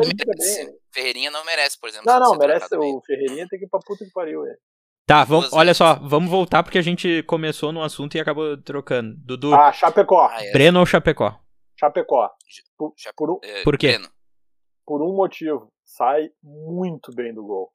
Ferreirinha 0.94 1.32
não 1.32 1.44
merece, 1.44 1.78
por 1.78 1.90
exemplo. 1.90 2.06
Não, 2.08 2.18
não, 2.18 2.38
merece. 2.38 2.74
O 2.74 3.02
Ferreirinha 3.06 3.46
tem 3.50 3.60
que 3.60 3.66
ir 3.66 3.70
pra 3.70 3.82
puta 3.86 4.06
que 4.06 4.12
pariu, 4.12 4.44
velho. 4.44 4.58
Tá, 5.06 5.26
vamos, 5.26 5.52
olha 5.52 5.74
só, 5.74 5.96
vamos 5.96 6.30
voltar 6.30 6.62
porque 6.62 6.78
a 6.78 6.84
gente 6.84 7.24
começou 7.24 7.72
no 7.72 7.82
assunto 7.82 8.16
e 8.16 8.22
acabou 8.22 8.56
trocando. 8.56 9.16
Dudu. 9.18 9.54
Ah, 9.54 9.72
Chapecó. 9.74 10.30
Ah, 10.32 10.46
é. 10.46 10.52
Breno 10.54 10.80
ou 10.80 10.86
Chapecó? 10.86 11.36
Chapecó. 11.80 12.30
Por, 12.78 12.94
por, 13.16 13.32
um, 13.32 13.40
por 13.64 13.78
quê? 13.78 13.98
Por 14.86 15.02
um 15.02 15.16
motivo. 15.16 15.72
Sai 15.86 16.30
muito 16.44 17.14
bem 17.16 17.34
do 17.34 17.44
gol. 17.44 17.72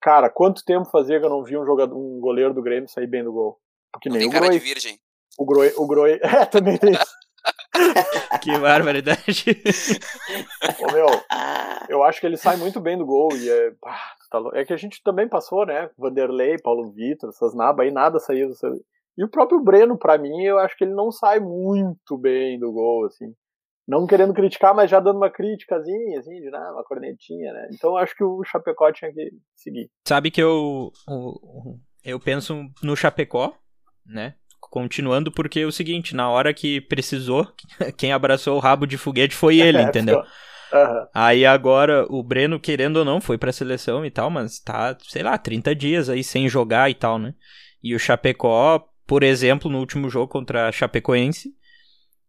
Cara, 0.00 0.30
quanto 0.30 0.64
tempo 0.64 0.88
fazia 0.90 1.20
que 1.20 1.26
eu 1.26 1.30
não 1.30 1.44
vi 1.44 1.56
um, 1.56 1.64
jogador, 1.64 1.94
um 1.94 2.18
goleiro 2.18 2.54
do 2.54 2.62
Grêmio 2.62 2.88
sair 2.88 3.06
bem 3.06 3.22
do 3.22 3.32
gol? 3.32 3.60
Porque 3.92 4.08
nem 4.08 4.20
tem 4.20 4.28
o 4.28 4.32
cara 4.32 4.46
Groi, 4.46 4.58
de 4.58 4.64
virgem. 4.64 4.98
O 5.38 5.44
Groi, 5.44 5.72
o 5.76 5.86
Groi, 5.86 6.18
é, 6.22 6.46
também 6.46 6.78
tem 6.78 6.92
isso. 6.92 7.22
que 8.42 8.58
barbaridade. 8.58 9.44
Ô, 10.80 10.92
meu, 10.92 11.06
eu 11.88 12.02
acho 12.02 12.20
que 12.20 12.26
ele 12.26 12.36
sai 12.36 12.56
muito 12.56 12.80
bem 12.80 12.96
do 12.96 13.04
gol 13.04 13.36
e 13.36 13.48
é, 13.48 13.72
tá, 14.30 14.42
é 14.54 14.64
que 14.64 14.72
a 14.72 14.76
gente 14.76 15.02
também 15.02 15.28
passou, 15.28 15.66
né? 15.66 15.90
Vanderlei, 15.98 16.56
Paulo 16.60 16.90
Vitor, 16.90 17.28
essas 17.28 17.54
nabas 17.54 17.86
aí, 17.86 17.92
nada 17.92 18.18
saiu. 18.18 18.50
E 19.16 19.24
o 19.24 19.28
próprio 19.28 19.60
Breno, 19.62 19.98
para 19.98 20.18
mim, 20.18 20.42
eu 20.42 20.58
acho 20.58 20.76
que 20.76 20.84
ele 20.84 20.94
não 20.94 21.10
sai 21.10 21.38
muito 21.38 22.16
bem 22.16 22.58
do 22.58 22.72
gol, 22.72 23.06
assim. 23.06 23.34
Não 23.86 24.06
querendo 24.06 24.32
criticar, 24.32 24.74
mas 24.74 24.90
já 24.90 25.00
dando 25.00 25.16
uma 25.16 25.30
criticazinha, 25.30 26.18
assim, 26.18 26.40
de, 26.40 26.50
né, 26.50 26.58
uma 26.72 26.84
cornetinha, 26.84 27.52
né? 27.52 27.68
Então 27.72 27.96
acho 27.96 28.14
que 28.16 28.24
o 28.24 28.42
Chapecó 28.44 28.92
tinha 28.92 29.12
que 29.12 29.32
seguir. 29.54 29.90
Sabe 30.06 30.30
que 30.30 30.40
eu, 30.40 30.90
eu, 31.08 31.80
eu 32.04 32.20
penso 32.20 32.64
no 32.82 32.96
Chapecó, 32.96 33.54
né? 34.06 34.34
Continuando, 34.60 35.32
porque 35.32 35.60
é 35.60 35.66
o 35.66 35.72
seguinte, 35.72 36.14
na 36.14 36.30
hora 36.30 36.54
que 36.54 36.80
precisou, 36.80 37.46
quem 37.98 38.12
abraçou 38.12 38.56
o 38.56 38.60
rabo 38.60 38.86
de 38.86 38.96
foguete 38.96 39.34
foi 39.34 39.58
ele, 39.60 39.78
é, 39.78 39.82
entendeu? 39.82 40.20
Uhum. 40.20 41.06
Aí 41.12 41.44
agora 41.44 42.06
o 42.08 42.22
Breno, 42.22 42.58
querendo 42.58 42.98
ou 42.98 43.04
não, 43.04 43.20
foi 43.20 43.36
pra 43.36 43.52
seleção 43.52 44.06
e 44.06 44.10
tal, 44.10 44.30
mas 44.30 44.58
tá, 44.60 44.96
sei 45.02 45.22
lá, 45.22 45.36
30 45.36 45.74
dias 45.74 46.08
aí 46.08 46.24
sem 46.24 46.48
jogar 46.48 46.88
e 46.88 46.94
tal, 46.94 47.18
né? 47.18 47.34
E 47.82 47.94
o 47.94 47.98
Chapecó, 47.98 48.88
por 49.06 49.22
exemplo, 49.22 49.70
no 49.70 49.78
último 49.78 50.08
jogo 50.08 50.28
contra 50.28 50.68
a 50.68 50.72
Chapecoense, 50.72 51.54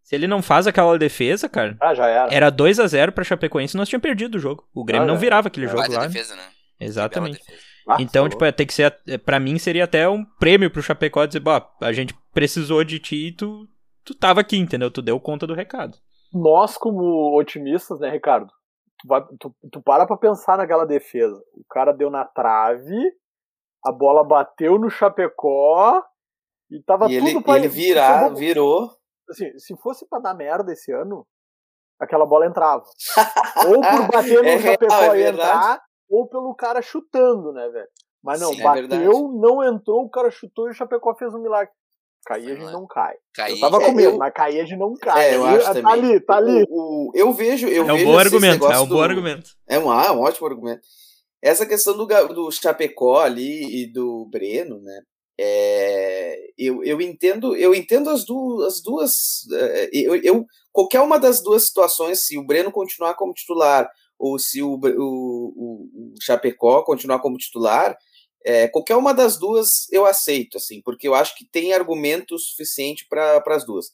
se 0.04 0.16
ele 0.16 0.28
não 0.28 0.42
faz 0.42 0.68
aquela 0.68 0.98
defesa, 0.98 1.48
cara. 1.48 1.78
Ah, 1.82 1.94
já 1.94 2.08
era. 2.08 2.34
Era 2.34 2.50
2 2.50 2.80
a 2.80 2.88
0 2.88 3.12
pra 3.14 3.24
Chapecoense, 3.24 3.78
nós 3.78 3.88
tínhamos 3.88 4.04
perdido 4.04 4.36
o 4.36 4.40
jogo. 4.40 4.68
O 4.74 4.84
Grêmio 4.84 5.06
ah, 5.06 5.12
não 5.12 5.18
virava 5.18 5.48
aquele 5.48 5.66
é. 5.66 5.70
jogo 5.70 5.92
lá. 5.92 6.08
Defesa, 6.08 6.36
né? 6.36 6.44
Exatamente. 6.80 7.42
Ah, 7.88 7.98
então, 8.00 8.30
tipo, 8.30 8.52
tem 8.52 8.68
que 8.68 8.74
ser. 8.74 8.96
É, 9.08 9.18
pra 9.18 9.40
mim 9.40 9.58
seria 9.58 9.86
até 9.86 10.08
um 10.08 10.24
prêmio 10.24 10.70
pro 10.70 10.82
Chapecó 10.82 11.26
dizer, 11.26 11.40
bom, 11.40 11.60
a 11.82 11.92
gente 11.92 12.14
precisou 12.34 12.84
de 12.84 13.00
ti 13.00 13.28
e 13.28 13.32
tu, 13.32 13.68
tu 14.04 14.14
tava 14.14 14.42
aqui, 14.42 14.58
entendeu? 14.58 14.92
Tu 14.92 15.02
deu 15.02 15.20
conta 15.20 15.48
do 15.48 15.54
recado. 15.54 15.98
Nós, 16.34 16.78
como 16.78 17.38
otimistas, 17.38 18.00
né, 18.00 18.10
Ricardo? 18.10 18.48
Tu, 19.00 19.08
vai, 19.08 19.22
tu, 19.40 19.56
tu 19.72 19.82
para 19.82 20.06
pra 20.06 20.18
pensar 20.18 20.58
naquela 20.58 20.86
defesa. 20.86 21.42
O 21.56 21.64
cara 21.70 21.92
deu 21.92 22.10
na 22.10 22.26
trave, 22.26 22.98
a 23.86 23.92
bola 23.92 24.24
bateu 24.24 24.80
no 24.80 24.90
Chapecó 24.90 26.02
e 26.70 26.82
tava 26.84 27.12
e 27.12 27.18
tudo 27.18 27.30
ele, 27.30 27.42
pra 27.44 27.58
ele 27.58 27.68
virar, 27.68 28.30
virou. 28.30 28.92
Assim, 29.30 29.58
se 29.58 29.76
fosse 29.78 30.08
pra 30.08 30.20
dar 30.20 30.34
merda 30.34 30.74
esse 30.74 30.92
ano, 30.92 31.26
aquela 32.00 32.26
bola 32.26 32.46
entrava. 32.46 32.84
ou 33.68 33.82
por 33.82 34.08
bater 34.12 34.42
no 34.42 34.50
é 34.50 34.60
Chapecó 34.60 35.14
é 35.14 35.30
entrar, 35.30 35.82
ou 36.10 36.28
pelo 36.28 36.54
cara 36.56 36.82
chutando, 36.82 37.52
né, 37.54 37.68
velho? 37.70 37.88
Mas 38.24 38.40
não, 38.40 38.54
Sim, 38.54 38.62
é 38.62 38.64
bateu, 38.64 39.12
é 39.12 39.40
não 39.40 39.64
entrou, 39.64 40.04
o 40.04 40.10
cara 40.10 40.32
chutou 40.32 40.68
e 40.68 40.72
o 40.72 40.74
Chapecó 40.74 41.14
fez 41.16 41.34
um 41.34 41.42
milagre. 41.42 41.74
Cair 42.26 42.52
a 42.52 42.56
gente 42.56 42.72
não 42.72 42.88
cai. 42.88 43.16
Cair, 43.36 43.56
eu 43.56 43.60
tava 43.60 43.82
com 43.82 43.92
medo, 43.92 44.12
eu... 44.12 44.18
mas 44.18 44.34
cair 44.34 44.62
a 44.62 44.64
gente 44.64 44.80
não 44.80 44.94
cai. 44.94 45.32
É, 45.32 45.36
eu 45.36 45.46
acho 45.46 45.66
tá 45.66 45.74
também. 45.74 45.92
ali, 45.92 46.20
tá 46.22 46.38
ali. 46.38 46.66
O, 46.70 47.10
o, 47.10 47.12
eu 47.14 47.34
vejo. 47.34 47.68
Eu 47.68 47.84
é 47.84 47.94
um 47.94 47.98
vejo 47.98 48.06
bom 48.06 48.18
argumento, 48.18 48.66
é 48.66 48.80
um 48.80 48.88
do... 48.88 48.96
bom 48.96 49.02
argumento. 49.02 49.50
É 49.68 49.78
um, 49.78 49.92
ah, 49.92 50.14
um 50.14 50.22
ótimo 50.22 50.48
argumento. 50.48 50.82
Essa 51.42 51.66
questão 51.66 51.98
do, 51.98 52.06
do 52.06 52.50
Chapecó 52.50 53.20
ali 53.20 53.84
e 53.84 53.92
do 53.92 54.26
Breno, 54.32 54.80
né? 54.80 55.02
É, 55.40 56.52
eu, 56.58 56.84
eu 56.84 57.02
entendo 57.02 57.56
eu 57.56 57.74
entendo 57.74 58.10
as 58.10 58.24
duas, 58.24 58.68
as 58.68 58.82
duas 58.82 59.52
é, 59.52 59.90
eu, 59.92 60.16
eu, 60.18 60.46
qualquer 60.72 61.02
uma 61.02 61.18
das 61.18 61.42
duas 61.42 61.66
situações 61.66 62.26
se 62.26 62.38
o 62.38 62.46
Breno 62.46 62.72
continuar 62.72 63.16
como 63.16 63.34
titular 63.34 63.90
ou 64.20 64.38
se 64.38 64.62
o, 64.62 64.76
o, 64.76 64.78
o, 64.78 66.14
o 66.14 66.14
Chapecó 66.22 66.84
continuar 66.84 67.20
como 67.20 67.38
titular 67.38 67.98
é, 68.46 68.68
qualquer 68.68 68.96
uma 68.96 69.12
das 69.12 69.40
duas 69.40 69.92
eu 69.92 70.06
aceito 70.06 70.58
assim 70.58 70.82
porque 70.84 71.08
eu 71.08 71.16
acho 71.16 71.36
que 71.36 71.46
tem 71.46 71.74
argumento 71.74 72.38
suficiente 72.38 73.08
para 73.10 73.44
as 73.48 73.66
duas. 73.66 73.88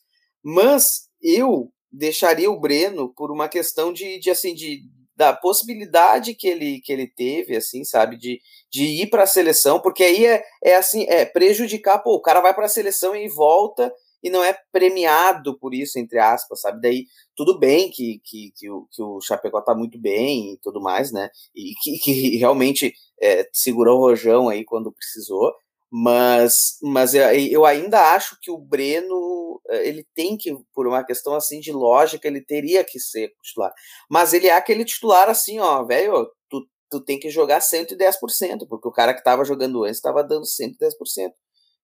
Mas 0.44 1.10
eu 1.22 1.72
deixaria 1.92 2.50
o 2.50 2.60
Breno 2.60 3.14
por 3.14 3.32
uma 3.32 3.50
questão 3.50 3.92
de, 3.92 4.20
de 4.20 4.30
assim 4.30 4.54
de 4.54 4.84
da 5.20 5.34
possibilidade 5.34 6.34
que 6.34 6.48
ele, 6.48 6.80
que 6.80 6.94
ele 6.94 7.06
teve, 7.06 7.54
assim, 7.54 7.84
sabe, 7.84 8.16
de, 8.16 8.40
de 8.72 8.86
ir 8.86 9.10
para 9.10 9.24
a 9.24 9.28
seleção, 9.28 9.78
porque 9.82 10.02
aí 10.02 10.26
é, 10.26 10.42
é 10.64 10.76
assim, 10.78 11.06
é 11.10 11.26
prejudicar, 11.26 12.00
pô, 12.00 12.16
o 12.16 12.22
cara 12.22 12.40
vai 12.40 12.54
para 12.54 12.68
a 12.68 12.70
seleção 12.70 13.14
e 13.14 13.28
volta 13.28 13.94
e 14.24 14.30
não 14.30 14.42
é 14.42 14.58
premiado 14.72 15.60
por 15.60 15.74
isso, 15.74 16.00
entre 16.00 16.20
aspas, 16.20 16.62
sabe? 16.62 16.80
Daí 16.80 17.06
tudo 17.36 17.60
bem 17.60 17.92
que, 17.92 18.22
que, 18.24 18.54
que, 18.56 18.70
o, 18.70 18.88
que 18.90 19.04
o 19.04 19.20
Chapecó 19.20 19.60
tá 19.62 19.76
muito 19.76 20.00
bem 20.00 20.54
e 20.54 20.58
tudo 20.64 20.80
mais, 20.80 21.12
né? 21.12 21.30
E 21.54 21.74
que, 21.82 21.98
que 22.00 22.38
realmente 22.38 22.94
é, 23.22 23.46
segurou 23.52 23.98
o 23.98 24.02
rojão 24.02 24.48
aí 24.48 24.64
quando 24.64 24.90
precisou, 24.90 25.54
mas, 25.92 26.78
mas 26.84 27.14
eu 27.14 27.66
ainda 27.66 28.14
acho 28.14 28.38
que 28.42 28.52
o 28.52 28.58
Breno, 28.58 29.60
eh, 29.70 29.88
ele 29.88 30.06
tem 30.16 30.38
que, 30.38 30.56
por 30.74 30.88
uma 30.88 31.04
questão 31.04 31.34
assim 31.34 31.60
de 31.60 31.72
lógica, 31.72 32.28
ele 32.28 32.42
teria 32.42 32.84
que 32.84 33.00
ser 33.00 33.34
titular. 33.44 33.74
Mas 34.10 34.34
ele 34.34 34.48
é 34.48 34.56
aquele 34.56 34.86
titular 34.86 35.30
assim, 35.30 35.60
ó, 35.60 35.84
velho, 35.84 36.30
tu, 36.50 36.68
tu 36.92 37.04
tem 37.04 37.20
que 37.20 37.30
jogar 37.30 37.60
110%, 37.60 38.68
porque 38.70 38.88
o 38.88 38.92
cara 38.92 39.14
que 39.14 39.24
tava 39.24 39.44
jogando 39.44 39.84
antes 39.84 39.98
estava 39.98 40.24
dando 40.24 40.46
110%. 40.46 41.32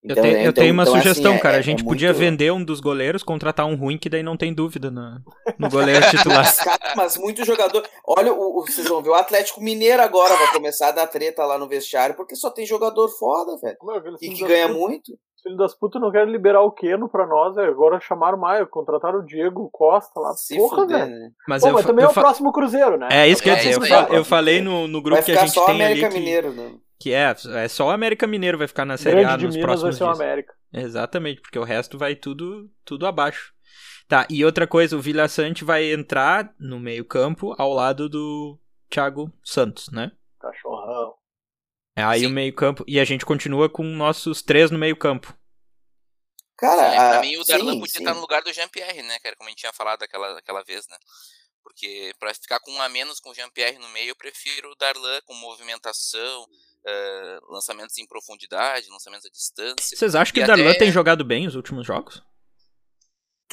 Então, 0.06 0.24
eu, 0.24 0.32
tenho, 0.32 0.46
eu 0.46 0.54
tenho 0.54 0.74
uma 0.74 0.84
então, 0.84 0.96
sugestão, 0.96 1.34
assim, 1.34 1.42
cara. 1.42 1.56
É, 1.56 1.60
a 1.60 1.64
gente 1.64 1.82
é 1.82 1.84
podia 1.84 2.10
muito... 2.10 2.20
vender 2.20 2.52
um 2.52 2.64
dos 2.64 2.80
goleiros, 2.80 3.24
contratar 3.24 3.66
um 3.66 3.76
ruim, 3.76 3.98
que 3.98 4.08
daí 4.08 4.22
não 4.22 4.38
tem 4.38 4.54
dúvida 4.54 4.92
no, 4.92 5.20
no 5.58 5.70
goleiro 5.70 6.06
titular. 6.12 6.46
mas 6.96 7.18
muito 7.18 7.44
jogador. 7.44 7.84
Olha, 8.08 8.32
o, 8.32 8.60
o, 8.60 8.66
vocês 8.68 8.88
vão 8.88 9.02
ver, 9.02 9.10
o 9.10 9.16
Atlético 9.16 9.62
Mineiro 9.62 10.04
agora 10.04 10.36
vai 10.36 10.54
começar 10.54 10.90
a 10.90 10.92
dar 10.92 11.08
treta 11.08 11.44
lá 11.44 11.58
no 11.58 11.68
vestiário, 11.68 12.16
porque 12.16 12.36
só 12.36 12.52
tem 12.52 12.66
jogador 12.68 13.10
foda, 13.10 13.58
velho. 13.58 13.78
E 14.22 14.30
que 14.30 14.46
ganha 14.46 14.68
putas, 14.68 14.80
muito. 14.80 15.18
Filho 15.42 15.58
das 15.58 15.76
putas 15.76 16.02
não 16.02 16.12
querem 16.12 16.32
liberar 16.32 16.62
o 16.62 16.72
Keno 16.72 17.10
pra 17.10 17.26
nós, 17.26 17.56
véio. 17.56 17.72
agora 17.72 18.00
chamaram 18.00 18.38
mais, 18.38 18.68
contrataram 18.70 19.20
o 19.20 19.26
Diego 19.26 19.70
Costa 19.72 20.20
lá. 20.20 20.34
Se 20.34 20.56
Porra, 20.56 20.86
velho. 20.86 21.10
Né? 21.10 21.30
Mas, 21.48 21.64
Pô, 21.64 21.72
mas 21.72 21.86
também 21.86 22.06
é 22.06 22.08
o 22.08 22.14
próximo 22.14 22.52
Cruzeiro, 22.52 22.98
né? 22.98 23.10
É 23.12 23.28
isso 23.28 23.42
que 23.42 23.50
eu 23.50 23.54
ia 23.54 23.60
dizer. 23.60 23.92
Eu, 23.92 24.18
eu 24.18 24.26
falei 24.26 24.62
no, 24.62 24.88
no 24.88 25.02
grupo 25.02 25.24
que 25.24 25.32
a 25.32 25.46
gente 25.46 25.54
tem 25.54 25.76
América 25.76 26.08
ali. 26.08 26.20
Mineiro, 26.20 26.52
né? 26.52 26.74
Que 27.00 27.14
é, 27.14 27.36
é 27.56 27.68
só 27.68 27.88
o 27.88 27.92
América 27.92 28.26
Mineiro 28.26 28.58
vai 28.58 28.68
ficar 28.68 28.86
na 28.86 28.98
Série 28.98 29.24
A 29.24 29.38
nos 29.38 29.56
Minas 29.56 29.58
próximos 29.58 29.82
vai 29.82 29.90
dias. 29.92 29.98
ser 29.98 30.04
o 30.04 30.10
América. 30.26 30.56
Exatamente, 30.74 31.42
porque 31.42 31.60
o 31.60 31.64
resto 31.64 31.98
vai 31.98 32.16
tudo 32.16 32.70
tudo 32.84 33.06
abaixo. 33.06 33.54
Tá, 34.08 34.28
e 34.30 34.46
outra 34.46 34.68
coisa, 34.68 34.96
o 34.96 35.02
Vila 35.02 35.28
Sante 35.28 35.64
vai 35.64 35.92
entrar 35.92 36.54
no 36.60 36.80
meio-campo 36.80 37.56
ao 37.58 37.74
lado 37.74 38.08
do 38.08 38.60
Thiago 38.90 39.32
Santos, 39.44 39.90
né? 39.92 40.12
Cachorrão. 40.40 41.16
É 41.96 42.04
aí 42.04 42.20
Sim. 42.22 42.28
o 42.28 42.30
meio-campo. 42.30 42.84
E 42.88 43.00
a 43.00 43.04
gente 43.04 43.26
continua 43.26 43.68
com 43.68 43.84
nossos 43.84 44.42
três 44.44 44.70
no 44.70 44.78
meio-campo. 44.78 45.34
Cara, 46.58 46.90
sim, 46.90 46.96
pra 46.96 47.22
mim 47.22 47.38
o 47.38 47.44
Darlan 47.44 47.74
sim, 47.74 47.80
podia 47.80 47.94
sim. 47.94 48.00
estar 48.00 48.14
no 48.14 48.22
lugar 48.22 48.42
do 48.44 48.54
Jean-Pierre, 48.54 49.02
né, 49.02 49.18
cara? 49.20 49.36
Como 49.36 49.48
a 49.48 49.52
gente 49.52 49.60
tinha 49.60 49.74
falado 49.74 50.04
aquela, 50.04 50.38
aquela 50.38 50.64
vez, 50.64 50.88
né? 50.88 50.98
Porque 51.66 52.14
para 52.20 52.32
ficar 52.36 52.60
com 52.60 52.72
um 52.72 52.82
a 52.82 52.88
menos 52.88 53.20
com 53.20 53.32
o 53.32 53.34
Jean-Pierre 53.34 53.80
no 53.80 53.90
meio, 53.90 54.12
eu 54.12 54.16
prefiro 54.16 54.72
o 54.72 54.76
Darlan 54.76 55.20
com 55.26 55.34
movimentação, 55.34 56.44
uh, 56.44 57.52
lançamentos 57.52 57.98
em 57.98 58.06
profundidade, 58.06 58.88
lançamentos 58.92 59.26
à 59.26 59.30
distância. 59.30 59.98
Vocês 59.98 60.14
acham 60.14 60.32
que 60.32 60.44
o 60.44 60.46
Darlan 60.46 60.70
até... 60.70 60.80
tem 60.80 60.92
jogado 60.92 61.26
bem 61.26 61.48
os 61.48 61.56
últimos 61.56 61.86
jogos? 61.86 62.24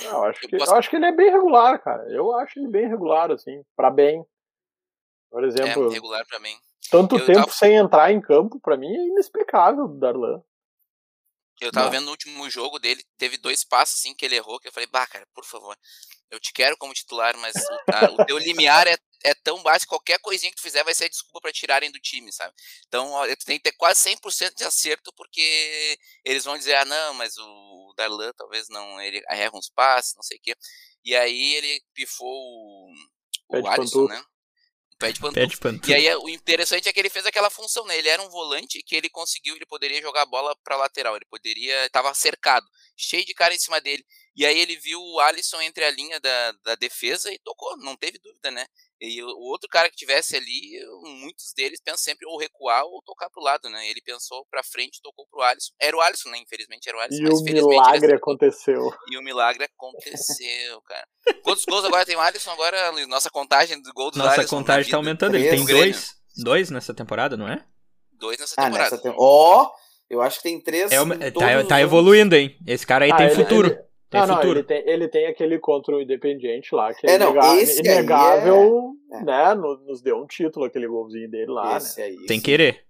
Eu 0.03 0.25
acho, 0.25 0.40
que, 0.40 0.55
eu, 0.55 0.59
posso... 0.59 0.72
eu 0.72 0.77
acho 0.77 0.90
que 0.90 0.96
ele 0.96 1.07
é 1.07 1.12
bem 1.12 1.31
regular, 1.31 1.83
cara. 1.83 2.03
Eu 2.11 2.37
acho 2.37 2.59
ele 2.59 2.68
bem 2.68 2.87
regular, 2.87 3.31
assim, 3.31 3.64
para 3.75 3.90
bem. 3.90 4.22
Por 5.31 5.44
exemplo. 5.44 5.90
É, 5.90 5.94
regular 5.94 6.27
pra 6.27 6.38
mim. 6.38 6.55
Tanto 6.90 7.16
eu 7.16 7.25
tempo 7.25 7.40
tava... 7.40 7.53
sem 7.53 7.77
entrar 7.77 8.12
em 8.12 8.20
campo, 8.20 8.61
para 8.61 8.77
mim 8.77 8.94
é 8.94 9.07
inexplicável 9.07 9.85
o 9.85 9.98
Darlan. 9.98 10.42
Eu 11.62 11.70
tava 11.70 11.85
Não. 11.87 11.92
vendo 11.92 12.05
no 12.07 12.11
último 12.11 12.51
jogo 12.51 12.81
dele, 12.81 13.05
teve 13.16 13.37
dois 13.37 13.62
passos 13.62 14.01
assim 14.01 14.12
que 14.12 14.25
ele 14.25 14.35
errou, 14.35 14.59
que 14.59 14.66
eu 14.66 14.72
falei, 14.72 14.88
bah, 14.88 15.07
cara, 15.07 15.25
por 15.33 15.44
favor, 15.44 15.79
eu 16.29 16.40
te 16.40 16.53
quero 16.53 16.77
como 16.77 16.92
titular, 16.92 17.37
mas 17.37 17.55
o, 17.55 18.20
o 18.20 18.27
teu 18.27 18.37
limiar 18.37 18.88
é, 18.88 18.98
é 19.22 19.33
tão 19.33 19.62
baixo 19.62 19.85
que 19.85 19.90
qualquer 19.90 20.18
coisinha 20.18 20.51
que 20.51 20.57
tu 20.57 20.62
fizer 20.62 20.83
vai 20.83 20.92
ser 20.92 21.09
desculpa 21.09 21.40
para 21.40 21.53
tirarem 21.53 21.92
do 21.92 22.01
time, 22.01 22.33
sabe? 22.33 22.53
Então, 22.88 23.12
ó, 23.12 23.29
tu 23.29 23.44
tem 23.44 23.59
que 23.59 23.62
ter 23.62 23.77
quase 23.77 24.01
100% 24.01 24.57
de 24.57 24.64
acerto, 24.64 25.12
porque 25.14 25.96
eles 26.25 26.44
vão 26.44 26.59
dizer, 26.59 26.75
ah, 26.75 26.85
não, 26.85 27.14
mas 27.14 27.37
o 27.38 27.94
Darlan 27.96 28.33
talvez 28.37 28.68
não, 28.68 29.01
ele 29.01 29.22
erra 29.29 29.57
uns 29.57 29.70
passes, 29.70 30.16
não 30.16 30.22
sei 30.25 30.38
o 30.38 30.40
quê. 30.42 30.57
E 31.05 31.14
aí 31.14 31.55
ele 31.55 31.81
pifou 31.94 32.27
o, 32.29 32.92
o 33.51 33.68
Alisson, 33.68 34.09
né? 34.09 34.20
Pé 35.03 35.12
de 35.12 35.21
pantufo. 35.21 35.61
pantufo. 35.61 35.91
E 35.91 35.95
aí 35.95 36.15
o 36.17 36.29
interessante 36.29 36.88
é 36.88 36.93
que 36.93 37.01
ele 37.01 37.11
fez 37.11 37.27
aquela 37.27 37.51
função, 37.51 37.85
né? 37.87 37.99
Ele 37.99 38.09
era 38.09 38.23
um 38.23 38.29
volante 38.29 38.83
que 38.83 38.95
ele 38.95 39.09
conseguiu, 39.09 39.57
ele 39.57 39.67
poderia 39.67 40.01
jogar 40.01 40.23
a 40.23 40.27
bola 40.27 40.57
para 40.62 40.77
lateral, 40.77 41.17
ele 41.17 41.27
poderia, 41.29 41.87
estava 41.87 42.12
cercado, 42.15 42.67
cheio 42.97 43.25
de 43.25 43.35
cara 43.35 43.55
em 43.55 43.59
cima 43.59 43.81
dele. 43.81 44.05
E 44.35 44.47
aí 44.47 44.59
ele 44.59 44.77
viu 44.77 44.99
o 44.99 45.21
Alisson 45.21 45.61
entre 45.61 45.85
a 45.85 45.90
linha 45.90 46.18
da, 46.18 46.53
da 46.64 46.75
defesa 46.75 47.31
e 47.31 47.38
tocou, 47.38 47.77
não 47.79 47.95
teve 47.95 48.18
dúvida, 48.18 48.51
né? 48.51 48.66
E 48.99 49.23
o, 49.23 49.29
outro 49.29 49.68
cara 49.68 49.90
que 49.90 49.97
tivesse 49.97 50.37
ali, 50.37 50.81
muitos 51.21 51.53
deles 51.55 51.83
pensam 51.85 51.99
sempre 51.99 52.27
ou 52.27 52.38
recuar 52.38 52.85
ou 52.85 53.03
tocar 53.03 53.29
pro 53.29 53.42
lado, 53.42 53.68
né? 53.68 53.87
Ele 53.88 54.01
pensou 54.01 54.47
pra 54.51 54.62
frente, 54.62 55.03
tocou 55.03 55.27
pro 55.31 55.42
Alisson. 55.42 55.75
Era 55.79 55.97
o 55.97 56.01
Alisson, 56.01 56.31
né? 56.31 56.38
Infelizmente 56.38 56.88
era 56.88 56.97
o 56.97 57.01
Alisson. 57.01 57.23
E 57.23 57.61
o 57.61 57.68
milagre 57.68 58.14
aconteceu. 58.14 58.90
E 59.11 59.18
o 59.18 59.23
milagre 59.23 59.64
aconteceu, 59.64 60.81
cara. 60.83 61.07
Quantos 61.42 61.64
gols 61.66 61.85
agora 61.85 62.07
tem 62.07 62.16
o 62.16 62.21
Alisson? 62.21 62.53
Agora, 62.53 62.92
nossa 63.07 63.29
contagem 63.29 63.83
do 63.83 63.92
gol 63.92 64.11
do 64.11 64.18
nossa 64.18 64.31
Alisson. 64.31 64.42
Nossa 64.42 64.57
contagem 64.57 64.90
tá 64.90 64.96
aumentando. 64.96 65.37
Ele 65.37 65.50
tem 65.50 65.67
dois, 65.67 66.15
dois 66.42 66.71
nessa 66.71 66.94
temporada, 66.94 67.37
não 67.37 67.48
é? 67.48 67.63
Dois 68.13 68.38
nessa 68.38 68.57
temporada. 68.57 68.96
Ah, 69.04 69.15
Ó, 69.19 69.65
oh, 69.65 69.71
eu 70.09 70.23
acho 70.23 70.38
que 70.38 70.44
tem 70.44 70.63
três. 70.63 70.90
É, 70.90 71.31
tá, 71.31 71.65
tá 71.69 71.81
evoluindo, 71.81 72.35
hein? 72.35 72.57
Esse 72.67 72.87
cara 72.87 73.04
aí 73.04 73.11
ah, 73.11 73.17
tem 73.17 73.27
ele, 73.27 73.35
futuro. 73.35 73.69
Ele... 73.69 73.92
Tem 74.13 74.21
não, 74.27 74.37
futuro. 74.37 74.46
não, 74.46 74.58
ele 74.58 74.63
tem, 74.63 74.83
ele 74.87 75.08
tem 75.08 75.27
aquele 75.27 75.58
contra 75.58 75.96
o 75.96 76.00
Independiente 76.00 76.75
lá, 76.75 76.92
que 76.92 77.06
é, 77.06 77.15
é 77.15 77.19
não, 77.19 77.35
inegável, 77.79 78.92
é... 79.10 79.25
né? 79.25 79.54
Nos 79.54 80.02
deu 80.02 80.19
um 80.23 80.27
título, 80.27 80.67
aquele 80.67 80.87
golzinho 80.87 81.31
dele 81.31 81.50
lá, 81.50 81.79
esse 81.79 81.98
né? 81.98 82.06
Aí, 82.06 82.27
tem 82.27 82.38
que 82.38 82.44
querer. 82.46 82.85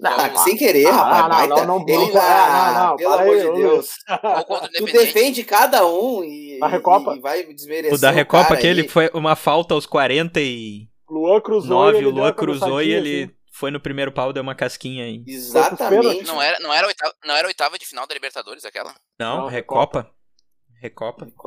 Não, 0.00 0.10
Vamos 0.16 0.32
lá. 0.34 0.38
sem 0.44 0.56
querer, 0.56 0.86
Ah, 0.88 0.90
rapaz. 0.90 1.48
não, 1.48 1.56
não, 1.58 1.66
não, 1.78 1.84
ele, 1.88 2.12
não, 2.12 2.20
ah, 2.20 2.72
não, 2.74 2.88
não, 2.90 2.96
pelo 2.96 3.12
amor 3.14 3.36
de 3.36 3.52
Deus. 3.52 3.90
Tu 4.76 4.84
defende 4.90 5.44
cada 5.44 5.86
um 5.86 6.24
e, 6.24 6.58
Na 6.58 6.66
Recopa. 6.66 7.14
e 7.14 7.20
vai 7.20 7.44
desmerecer 7.44 7.94
O 7.94 8.00
da 8.00 8.10
Recopa, 8.10 8.54
aquele 8.54 8.82
aí. 8.82 8.88
foi 8.88 9.10
uma 9.14 9.36
falta 9.36 9.74
aos 9.74 9.86
49, 9.86 10.88
Luan 11.08 11.40
cruzou. 11.40 11.90
e 11.90 11.94
o 11.94 11.96
ele 11.98 12.10
deu 12.10 12.10
Luan 12.10 12.32
cruzou 12.32 12.82
e 12.82 12.90
ele 12.92 13.22
assim. 13.24 13.34
foi 13.52 13.70
no 13.70 13.78
primeiro 13.78 14.10
pau, 14.10 14.32
deu 14.32 14.42
uma 14.42 14.56
casquinha 14.56 15.04
aí. 15.04 15.22
Exatamente. 15.24 16.24
Não 16.26 16.42
era, 16.42 16.58
não, 16.58 16.72
era 16.72 16.86
oitava, 16.88 17.14
não 17.24 17.36
era 17.36 17.46
oitava 17.46 17.78
de 17.78 17.86
final 17.86 18.04
da 18.04 18.14
Libertadores 18.14 18.64
aquela? 18.64 18.92
Não, 19.20 19.42
Não, 19.42 19.46
Recopa. 19.46 20.00
Recopa. 20.00 20.21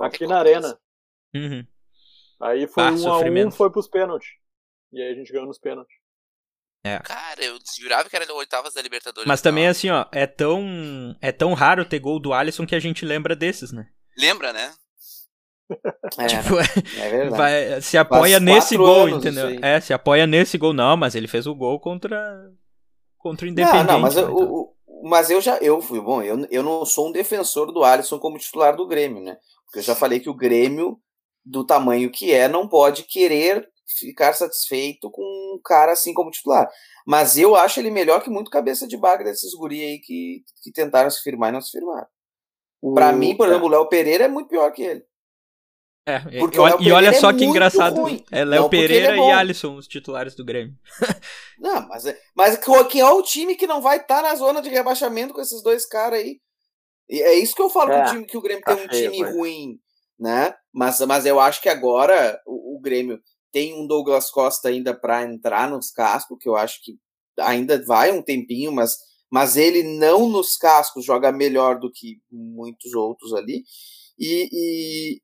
Aqui 0.01 0.25
na 0.27 0.39
arena. 0.39 0.77
Uhum. 1.35 1.65
Aí 2.41 2.67
foi 2.67 2.83
Ah, 2.83 2.87
um 2.87 2.89
a 2.89 2.93
um, 2.93 2.97
sofrimento. 2.97 3.55
foi 3.55 3.71
pros 3.71 3.87
pênaltis. 3.87 4.29
E 4.91 5.01
aí 5.01 5.11
a 5.11 5.15
gente 5.15 5.31
ganhou 5.31 5.47
nos 5.47 5.57
pênaltis. 5.59 5.95
Cara, 7.03 7.43
eu 7.43 7.57
jurava 7.79 8.07
que 8.07 8.15
era 8.15 8.31
oitavas 8.35 8.75
da 8.75 8.81
Libertadores. 8.81 9.27
Mas 9.27 9.41
também, 9.41 9.63
Não. 9.63 9.71
assim, 9.71 9.89
ó, 9.89 10.05
é 10.11 10.27
tão, 10.27 11.15
é 11.19 11.31
tão 11.31 11.53
raro 11.55 11.83
ter 11.83 11.97
gol 11.97 12.19
do 12.19 12.31
Alisson 12.31 12.63
que 12.65 12.75
a 12.75 12.79
gente 12.79 13.03
lembra 13.03 13.35
desses, 13.35 13.71
né? 13.71 13.87
Lembra, 14.15 14.53
né? 14.53 14.71
É, 16.19 16.27
Tipo, 16.27 16.59
é 16.99 17.09
verdade. 17.09 17.35
vai- 17.35 17.81
se 17.81 17.97
apoia 17.97 18.33
Faz 18.37 18.43
nesse 18.43 18.77
gol, 18.77 19.07
anos 19.07 19.17
entendeu? 19.25 19.57
É, 19.63 19.81
se 19.81 19.93
apoia 19.93 20.27
nesse 20.27 20.59
gol. 20.59 20.73
Não, 20.73 20.95
mas 20.95 21.15
ele 21.15 21.27
fez 21.27 21.47
o 21.47 21.55
gol 21.55 21.79
contra, 21.79 22.51
contra 23.17 23.45
o 23.45 23.47
Não, 23.47 23.51
Independente. 23.53 23.87
não, 23.87 23.99
mas 23.99 24.15
né, 24.15 24.21
então. 24.21 24.35
o- 24.35 24.74
mas 25.01 25.29
eu 25.29 25.41
já 25.41 25.57
eu 25.57 25.81
fui 25.81 25.99
bom, 26.01 26.21
eu, 26.21 26.45
eu 26.49 26.63
não 26.63 26.85
sou 26.85 27.07
um 27.09 27.11
defensor 27.11 27.71
do 27.71 27.83
Alisson 27.83 28.19
como 28.19 28.37
titular 28.37 28.75
do 28.75 28.87
Grêmio, 28.87 29.21
né? 29.23 29.37
Porque 29.65 29.79
eu 29.79 29.83
já 29.83 29.95
falei 29.95 30.19
que 30.19 30.29
o 30.29 30.33
Grêmio 30.35 30.99
do 31.43 31.65
tamanho 31.65 32.11
que 32.11 32.33
é 32.33 32.47
não 32.47 32.67
pode 32.67 33.03
querer 33.03 33.67
ficar 33.99 34.33
satisfeito 34.33 35.11
com 35.11 35.21
um 35.21 35.59
cara 35.63 35.91
assim 35.93 36.13
como 36.13 36.31
titular. 36.31 36.67
Mas 37.05 37.37
eu 37.37 37.55
acho 37.55 37.79
ele 37.79 37.91
melhor 37.91 38.23
que 38.23 38.29
muito 38.29 38.49
cabeça 38.49 38.87
de 38.87 38.97
baga 38.97 39.23
desses 39.23 39.53
guri 39.53 39.81
aí 39.81 39.99
que, 39.99 40.43
que 40.63 40.71
tentaram 40.71 41.09
se 41.11 41.21
firmar 41.21 41.49
e 41.49 41.53
não 41.53 41.61
se 41.61 41.71
firmaram. 41.71 42.07
Pra 42.93 43.11
O- 43.11 43.13
mim, 43.13 43.35
por 43.35 43.47
exemplo, 43.47 43.67
o 43.67 43.69
Léo 43.69 43.87
Pereira 43.87 44.25
é 44.25 44.27
muito 44.27 44.49
pior 44.49 44.71
que 44.71 44.81
ele. 44.83 45.05
É, 46.07 46.19
porque 46.39 46.57
e, 46.57 46.59
o 46.59 46.63
olha- 46.93 47.07
e 47.07 47.07
é 47.07 47.13
só 47.13 47.29
que 47.33 47.39
muito 47.39 47.49
engraçado. 47.49 48.01
ruim. 48.01 48.23
É 48.31 48.45
Léo 48.45 48.61
Não 48.63 48.69
ele 48.69 48.69
Pereira 48.69 49.15
é 49.15 49.17
e. 49.17 49.31
Alisson, 49.31 49.75
os 49.75 49.87
titulares 49.87 50.35
do 50.35 50.45
Grêmio. 50.45 50.75
Não, 51.59 51.87
mas, 51.87 52.05
é- 52.05 52.19
mas 52.35 52.57
que- 52.57 52.83
que 52.85 52.99
é 52.99 53.09
o 53.09 53.23
time 53.23 53.55
que 53.55 53.65
não 53.65 53.81
vai 53.81 53.97
estar 53.97 54.21
na 54.21 54.35
zona 54.35 54.61
de 54.61 54.69
rebaixamento 54.69 55.33
com 55.33 55.41
esses 55.41 55.63
dois 55.63 55.85
caras 55.85 56.19
aí. 56.19 56.39
E 57.09 57.21
é 57.21 57.33
isso 57.35 57.55
que 57.55 57.61
eu 57.61 57.69
falo 57.69 57.91
É, 57.91 58.01
que 58.03 58.07
o 58.07 58.11
time 58.13 58.25
que 58.25 58.37
o 58.37 58.41
Grêmio 58.41 58.63
tá 58.63 58.75
tem 58.75 58.85
um 58.85 58.89
feio, 58.89 59.11
time 59.11 59.23
mas- 59.25 59.35
ruim, 59.35 59.79
né? 60.19 60.53
Mas, 60.73 60.99
mas 61.01 61.25
eu 61.25 61.39
acho 61.39 61.61
que 61.61 61.69
agora 61.69 62.39
o, 62.45 62.77
o 62.77 62.79
Grêmio 62.81 63.19
tem 63.51 63.73
um 63.73 63.87
Douglas 63.87 64.29
Costa 64.29 64.69
ainda 64.69 64.93
para 64.93 65.23
entrar 65.23 65.69
nos 65.69 65.89
cascos, 65.91 66.37
que 66.39 66.47
eu 66.49 66.55
acho 66.55 66.79
que 66.83 66.97
ainda 67.39 67.83
vai 67.85 68.11
um 68.11 68.21
tempinho, 68.21 68.71
mas, 68.71 68.95
mas 69.31 69.55
ele 69.57 69.81
não 69.97 70.27
nos 70.29 70.55
cascos 70.57 71.03
joga 71.05 71.31
melhor 71.31 71.79
do 71.79 71.91
que 71.91 72.19
muitos 72.31 72.93
outros 72.93 73.33
ali. 73.33 73.63
E, 74.17 74.49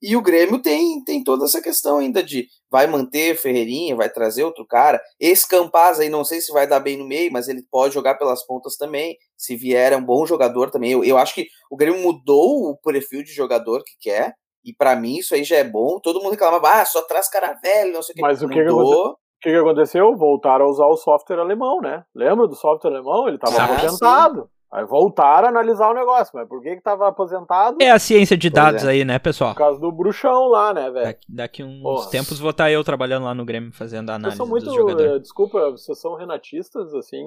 e, 0.01 0.11
e 0.11 0.15
o 0.17 0.21
Grêmio 0.21 0.61
tem, 0.61 1.03
tem 1.03 1.23
toda 1.23 1.45
essa 1.45 1.61
questão 1.61 1.99
ainda 1.99 2.21
de 2.21 2.47
vai 2.69 2.87
manter 2.87 3.37
Ferreirinha, 3.37 3.95
vai 3.95 4.09
trazer 4.09 4.43
outro 4.43 4.65
cara. 4.65 5.01
Esse 5.19 5.47
Campaz 5.47 5.99
aí, 5.99 6.09
não 6.09 6.23
sei 6.23 6.41
se 6.41 6.51
vai 6.51 6.67
dar 6.67 6.79
bem 6.79 6.97
no 6.97 7.07
meio, 7.07 7.31
mas 7.31 7.47
ele 7.47 7.63
pode 7.71 7.93
jogar 7.93 8.15
pelas 8.15 8.45
pontas 8.45 8.75
também. 8.75 9.15
Se 9.37 9.55
vier, 9.55 9.93
é 9.93 9.97
um 9.97 10.03
bom 10.03 10.25
jogador 10.25 10.69
também. 10.69 10.91
Eu, 10.91 11.03
eu 11.03 11.17
acho 11.17 11.33
que 11.33 11.47
o 11.69 11.77
Grêmio 11.77 12.01
mudou 12.01 12.69
o 12.69 12.77
perfil 12.77 13.23
de 13.23 13.31
jogador 13.31 13.83
que 13.83 14.09
quer. 14.09 14.33
E 14.63 14.73
pra 14.73 14.95
mim 14.95 15.17
isso 15.17 15.33
aí 15.33 15.43
já 15.43 15.57
é 15.57 15.63
bom. 15.63 15.99
Todo 15.99 16.21
mundo 16.21 16.31
reclamava, 16.31 16.81
ah, 16.81 16.85
só 16.85 17.01
traz 17.01 17.27
cara 17.29 17.53
velho, 17.63 17.93
não 17.93 18.03
sei 18.03 18.13
o 18.13 18.15
que. 18.15 18.21
Mas 18.21 18.43
o 18.43 18.47
que 18.47 18.63
que 18.63 18.71
mudou. 18.71 19.11
O 19.11 19.17
que, 19.41 19.49
que 19.49 19.55
aconteceu? 19.55 20.15
Voltaram 20.15 20.65
a 20.65 20.69
usar 20.69 20.85
o 20.85 20.95
software 20.95 21.39
alemão, 21.39 21.79
né? 21.81 22.03
Lembra 22.13 22.47
do 22.47 22.55
software 22.55 22.91
alemão? 22.91 23.27
Ele 23.27 23.37
estava 23.37 23.59
Ah, 23.59 23.65
aposentado. 23.65 24.47
Aí 24.73 24.85
voltaram 24.85 25.47
a 25.47 25.49
analisar 25.49 25.89
o 25.89 25.93
negócio. 25.93 26.31
Mas 26.33 26.47
por 26.47 26.61
que 26.61 26.75
que 26.77 26.81
tava 26.81 27.07
aposentado? 27.07 27.75
É 27.81 27.91
a 27.91 27.99
ciência 27.99 28.37
de 28.37 28.49
dados 28.49 28.85
é. 28.85 28.89
aí, 28.91 29.03
né, 29.05 29.19
pessoal? 29.19 29.51
Por 29.51 29.57
causa 29.57 29.79
do 29.79 29.91
bruxão 29.91 30.47
lá, 30.47 30.73
né, 30.73 30.89
velho? 30.89 31.05
Daqui, 31.05 31.25
daqui 31.27 31.63
uns 31.63 31.81
Porra. 31.81 32.09
tempos 32.09 32.39
vou 32.39 32.51
estar 32.51 32.71
eu 32.71 32.81
trabalhando 32.83 33.25
lá 33.25 33.33
no 33.35 33.43
Grêmio 33.43 33.73
fazendo 33.73 34.09
a 34.09 34.13
Vocês 34.13 34.19
análise 34.19 34.37
são 34.37 34.45
dos 34.47 34.63
muito. 34.63 34.73
jogadores. 34.73 35.11
eh, 35.11 35.19
Desculpa, 35.19 35.71
vocês 35.71 35.99
são 35.99 36.15
renatistas, 36.15 36.93
assim. 36.93 37.21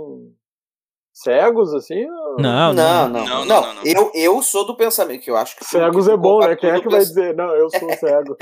Cegos, 1.13 1.73
assim? 1.75 2.05
ou- 2.11 2.37
Não, 2.41 2.73
Não, 2.73 3.09
não, 3.09 3.09
Não, 3.09 3.09
não. 3.09 3.27
não, 3.27 3.45
não, 3.45 3.75
não. 3.75 3.83
Eu, 3.85 4.11
eu 4.15 4.43
sou 4.43 4.67
do 4.67 4.77
pensamento 4.77 5.23
que 5.23 5.31
eu 5.31 5.37
acho 5.37 5.55
que. 5.57 5.65
Cegos 5.65 6.09
é 6.09 6.17
bom, 6.17 6.41
né? 6.41 6.57
Quem 6.57 6.71
é 6.71 6.81
que 6.81 6.89
vai 6.89 6.99
dizer? 7.01 7.37
Não, 7.37 7.55
eu 7.55 7.71
sou 7.71 7.89
cego. 7.95 8.37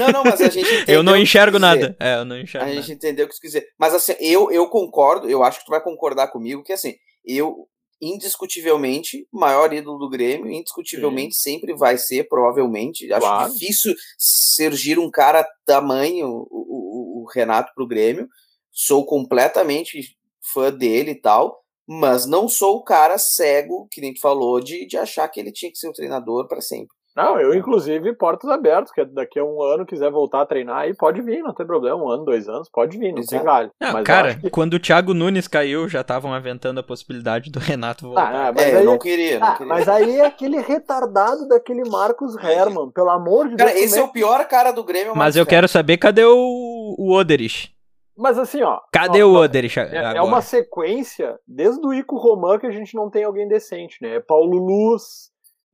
Não, 0.00 0.08
não, 0.08 0.24
mas 0.24 0.40
a 0.40 0.48
gente 0.48 0.66
Eu 0.90 1.04
não 1.04 1.16
enxergo 1.16 1.58
dizer. 1.58 1.60
nada. 1.60 1.96
É, 2.00 2.16
eu 2.18 2.24
não 2.24 2.36
enxergo 2.36 2.64
A 2.64 2.68
nada. 2.68 2.80
gente 2.82 2.96
entendeu 2.96 3.26
o 3.26 3.28
que 3.28 3.34
você 3.34 3.40
quis 3.42 3.52
dizer. 3.52 3.68
Mas 3.78 3.94
assim, 3.94 4.14
eu, 4.18 4.50
eu 4.50 4.66
concordo, 4.68 5.28
eu 5.30 5.44
acho 5.44 5.60
que 5.60 5.66
tu 5.66 5.70
vai 5.70 5.80
concordar 5.80 6.26
comigo 6.32 6.64
que 6.64 6.72
assim, 6.72 6.94
eu, 7.24 7.68
indiscutivelmente, 8.00 9.26
maior 9.32 9.72
ídolo 9.72 9.98
do 9.98 10.08
Grêmio, 10.10 10.50
indiscutivelmente 10.50 11.34
sempre 11.34 11.74
vai 11.74 11.96
ser, 11.98 12.28
provavelmente. 12.28 13.10
Acho 13.12 13.26
Claro. 13.26 13.52
difícil 13.52 13.94
surgir 14.18 14.98
um 14.98 15.10
cara 15.10 15.46
tamanho, 15.64 16.28
o, 16.28 16.46
o, 16.50 17.22
o 17.22 17.26
Renato 17.32 17.72
pro 17.74 17.86
Grêmio. 17.86 18.28
Sou 18.70 19.04
completamente 19.06 20.16
fã 20.52 20.72
dele 20.72 21.12
e 21.12 21.20
tal. 21.20 21.62
Mas 21.88 22.26
não 22.26 22.48
sou 22.48 22.78
o 22.78 22.82
cara 22.82 23.16
cego, 23.16 23.86
que 23.92 24.00
nem 24.00 24.12
tu 24.12 24.20
falou, 24.20 24.60
de, 24.60 24.86
de 24.86 24.96
achar 24.96 25.28
que 25.28 25.38
ele 25.38 25.52
tinha 25.52 25.70
que 25.70 25.78
ser 25.78 25.88
o 25.88 25.92
treinador 25.92 26.48
para 26.48 26.60
sempre. 26.60 26.88
Não, 27.16 27.40
eu, 27.40 27.54
inclusive, 27.54 28.12
portas 28.12 28.50
abertas, 28.50 28.92
que 28.92 29.02
daqui 29.06 29.38
a 29.38 29.44
um 29.44 29.62
ano 29.62 29.86
quiser 29.86 30.10
voltar 30.10 30.42
a 30.42 30.46
treinar, 30.46 30.80
aí 30.82 30.92
pode 30.94 31.22
vir, 31.22 31.42
não 31.42 31.54
tem 31.54 31.64
problema. 31.66 31.96
Um 31.96 32.08
ano, 32.10 32.24
dois 32.26 32.46
anos, 32.48 32.68
pode 32.68 32.98
vir, 32.98 33.08
não 33.08 33.14
tem 33.22 33.38
Exato. 33.38 33.44
galho. 33.44 33.70
Não, 33.80 34.04
cara, 34.04 34.34
que- 34.34 34.50
quando 34.50 34.74
o 34.74 34.78
Thiago 34.78 35.14
Nunes 35.14 35.48
caiu, 35.48 35.88
já 35.88 36.02
estavam 36.02 36.34
aventando 36.34 36.78
a 36.78 36.82
possibilidade 36.82 37.50
do 37.50 37.58
Renato 37.60 38.04
voltar. 38.06 38.48
Ah, 38.48 38.52
mas 38.52 38.62
é, 38.64 38.66
aí- 38.66 38.74
eu 38.74 38.84
não 38.84 38.98
queria, 38.98 39.38
não 39.40 39.46
Ah, 39.48 39.52
queria. 39.56 39.66
mas 39.72 39.88
aí 39.88 40.20
é 40.20 40.26
aquele 40.26 40.58
retardado 40.60 41.48
daquele 41.48 41.88
Marcos 41.88 42.36
Herman, 42.44 42.90
pelo 42.90 43.08
amor 43.10 43.48
de 43.48 43.56
Cara, 43.56 43.70
Deus. 43.70 43.82
esse 43.84 43.94
como 43.94 44.06
é 44.06 44.10
o 44.10 44.12
pior 44.12 44.44
cara 44.46 44.70
do 44.70 44.84
Grêmio. 44.84 45.08
Mas 45.10 45.18
Marcos 45.18 45.36
eu 45.36 45.46
quero 45.46 45.66
saber 45.68 45.96
cadê 45.96 46.24
o, 46.24 46.94
o 46.98 47.12
Oderich? 47.12 47.74
Mas 48.18 48.38
assim, 48.38 48.62
ó. 48.62 48.78
Cadê 48.92 49.22
ó, 49.22 49.26
o 49.28 49.34
Oderich 49.36 49.78
É, 49.78 49.98
agora? 49.98 50.18
é 50.18 50.22
uma 50.22 50.40
sequência, 50.42 51.38
desde 51.46 51.86
o 51.86 51.92
Ico 51.92 52.16
Roman, 52.16 52.58
que 52.58 52.66
a 52.66 52.70
gente 52.70 52.94
não 52.94 53.10
tem 53.10 53.24
alguém 53.24 53.46
decente, 53.48 53.98
né? 54.02 54.16
É 54.16 54.20
Paulo 54.20 54.56
Luz, 54.58 55.30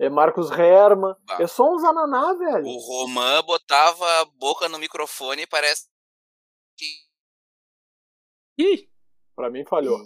é 0.07 0.11
Marcos 0.11 0.51
Herman. 0.51 1.15
Ah. 1.31 1.39
É 1.43 1.47
só 1.47 1.73
uns 1.73 1.85
ananá, 1.85 2.33
velho. 2.35 2.67
O 2.67 2.79
Roman 2.79 3.43
botava 3.45 4.05
a 4.21 4.25
boca 4.37 4.69
no 4.69 4.79
microfone 4.79 5.43
e 5.43 5.47
parece 5.47 5.87
que. 6.77 6.87
Ih, 8.59 8.89
Pra 9.35 9.49
mim 9.51 9.65
falhou. 9.65 9.99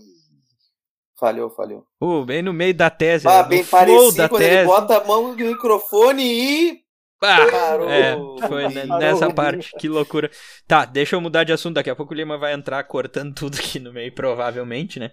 Falhou, 1.18 1.50
falhou. 1.50 1.86
uh, 2.00 2.24
bem 2.24 2.42
no 2.42 2.52
meio 2.52 2.74
da 2.74 2.90
tese. 2.90 3.26
Ah, 3.26 3.42
no 3.42 3.48
bem 3.48 3.64
parecido 3.64 4.16
da 4.16 4.28
quando 4.28 4.42
ele 4.42 4.50
tese. 4.56 4.66
bota 4.66 4.98
a 4.98 5.04
mão 5.04 5.28
no 5.28 5.34
microfone 5.34 6.22
e. 6.22 6.86
Pá! 7.18 7.50
Parou. 7.50 7.88
É, 7.88 8.14
foi 8.46 8.68
nessa 8.68 9.32
parte. 9.32 9.72
Que 9.78 9.88
loucura. 9.88 10.30
Tá, 10.68 10.84
deixa 10.84 11.16
eu 11.16 11.20
mudar 11.20 11.44
de 11.44 11.52
assunto. 11.52 11.74
Daqui 11.76 11.88
a 11.88 11.96
pouco 11.96 12.12
o 12.12 12.16
Lima 12.16 12.36
vai 12.36 12.52
entrar 12.52 12.84
cortando 12.84 13.34
tudo 13.34 13.56
aqui 13.56 13.78
no 13.78 13.92
meio, 13.92 14.14
provavelmente, 14.14 15.00
né? 15.00 15.10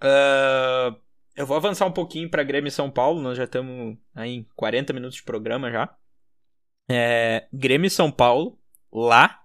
Ah, 0.00 0.94
eu 1.36 1.46
vou 1.46 1.56
avançar 1.56 1.86
um 1.86 1.92
pouquinho 1.92 2.30
pra 2.30 2.42
Grêmio 2.42 2.68
e 2.68 2.72
São 2.72 2.90
Paulo. 2.90 3.20
Nós 3.20 3.36
já 3.36 3.44
estamos 3.44 3.96
aí 4.14 4.30
em 4.30 4.48
40 4.54 4.92
minutos 4.92 5.16
de 5.16 5.22
programa 5.22 5.70
já. 5.70 5.94
É, 6.88 7.48
Grêmio 7.52 7.86
e 7.86 7.90
São 7.90 8.10
Paulo, 8.10 8.58
lá, 8.92 9.42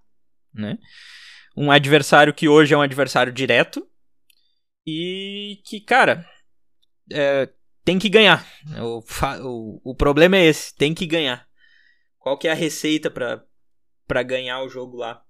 né? 0.54 0.78
Um 1.56 1.72
adversário 1.72 2.34
que 2.34 2.48
hoje 2.48 2.74
é 2.74 2.78
um 2.78 2.82
adversário 2.82 3.34
direto. 3.34 3.88
E 4.86 5.62
que, 5.66 5.82
cara, 5.82 6.26
é, 7.12 7.50
tem 7.84 7.98
que 7.98 8.10
ganhar. 8.10 8.46
O, 8.82 9.04
o, 9.44 9.92
o 9.92 9.96
problema 9.96 10.38
é 10.38 10.46
esse, 10.46 10.76
tem 10.76 10.94
que 10.94 11.06
ganhar. 11.06 11.48
Qual 12.18 12.38
que 12.38 12.48
é 12.48 12.52
a 12.52 12.56
receita 12.56 13.10
pra 13.10 14.24
ganhar 14.24 14.62
o 14.62 14.70
jogo 14.70 14.98
lá? 14.98 15.24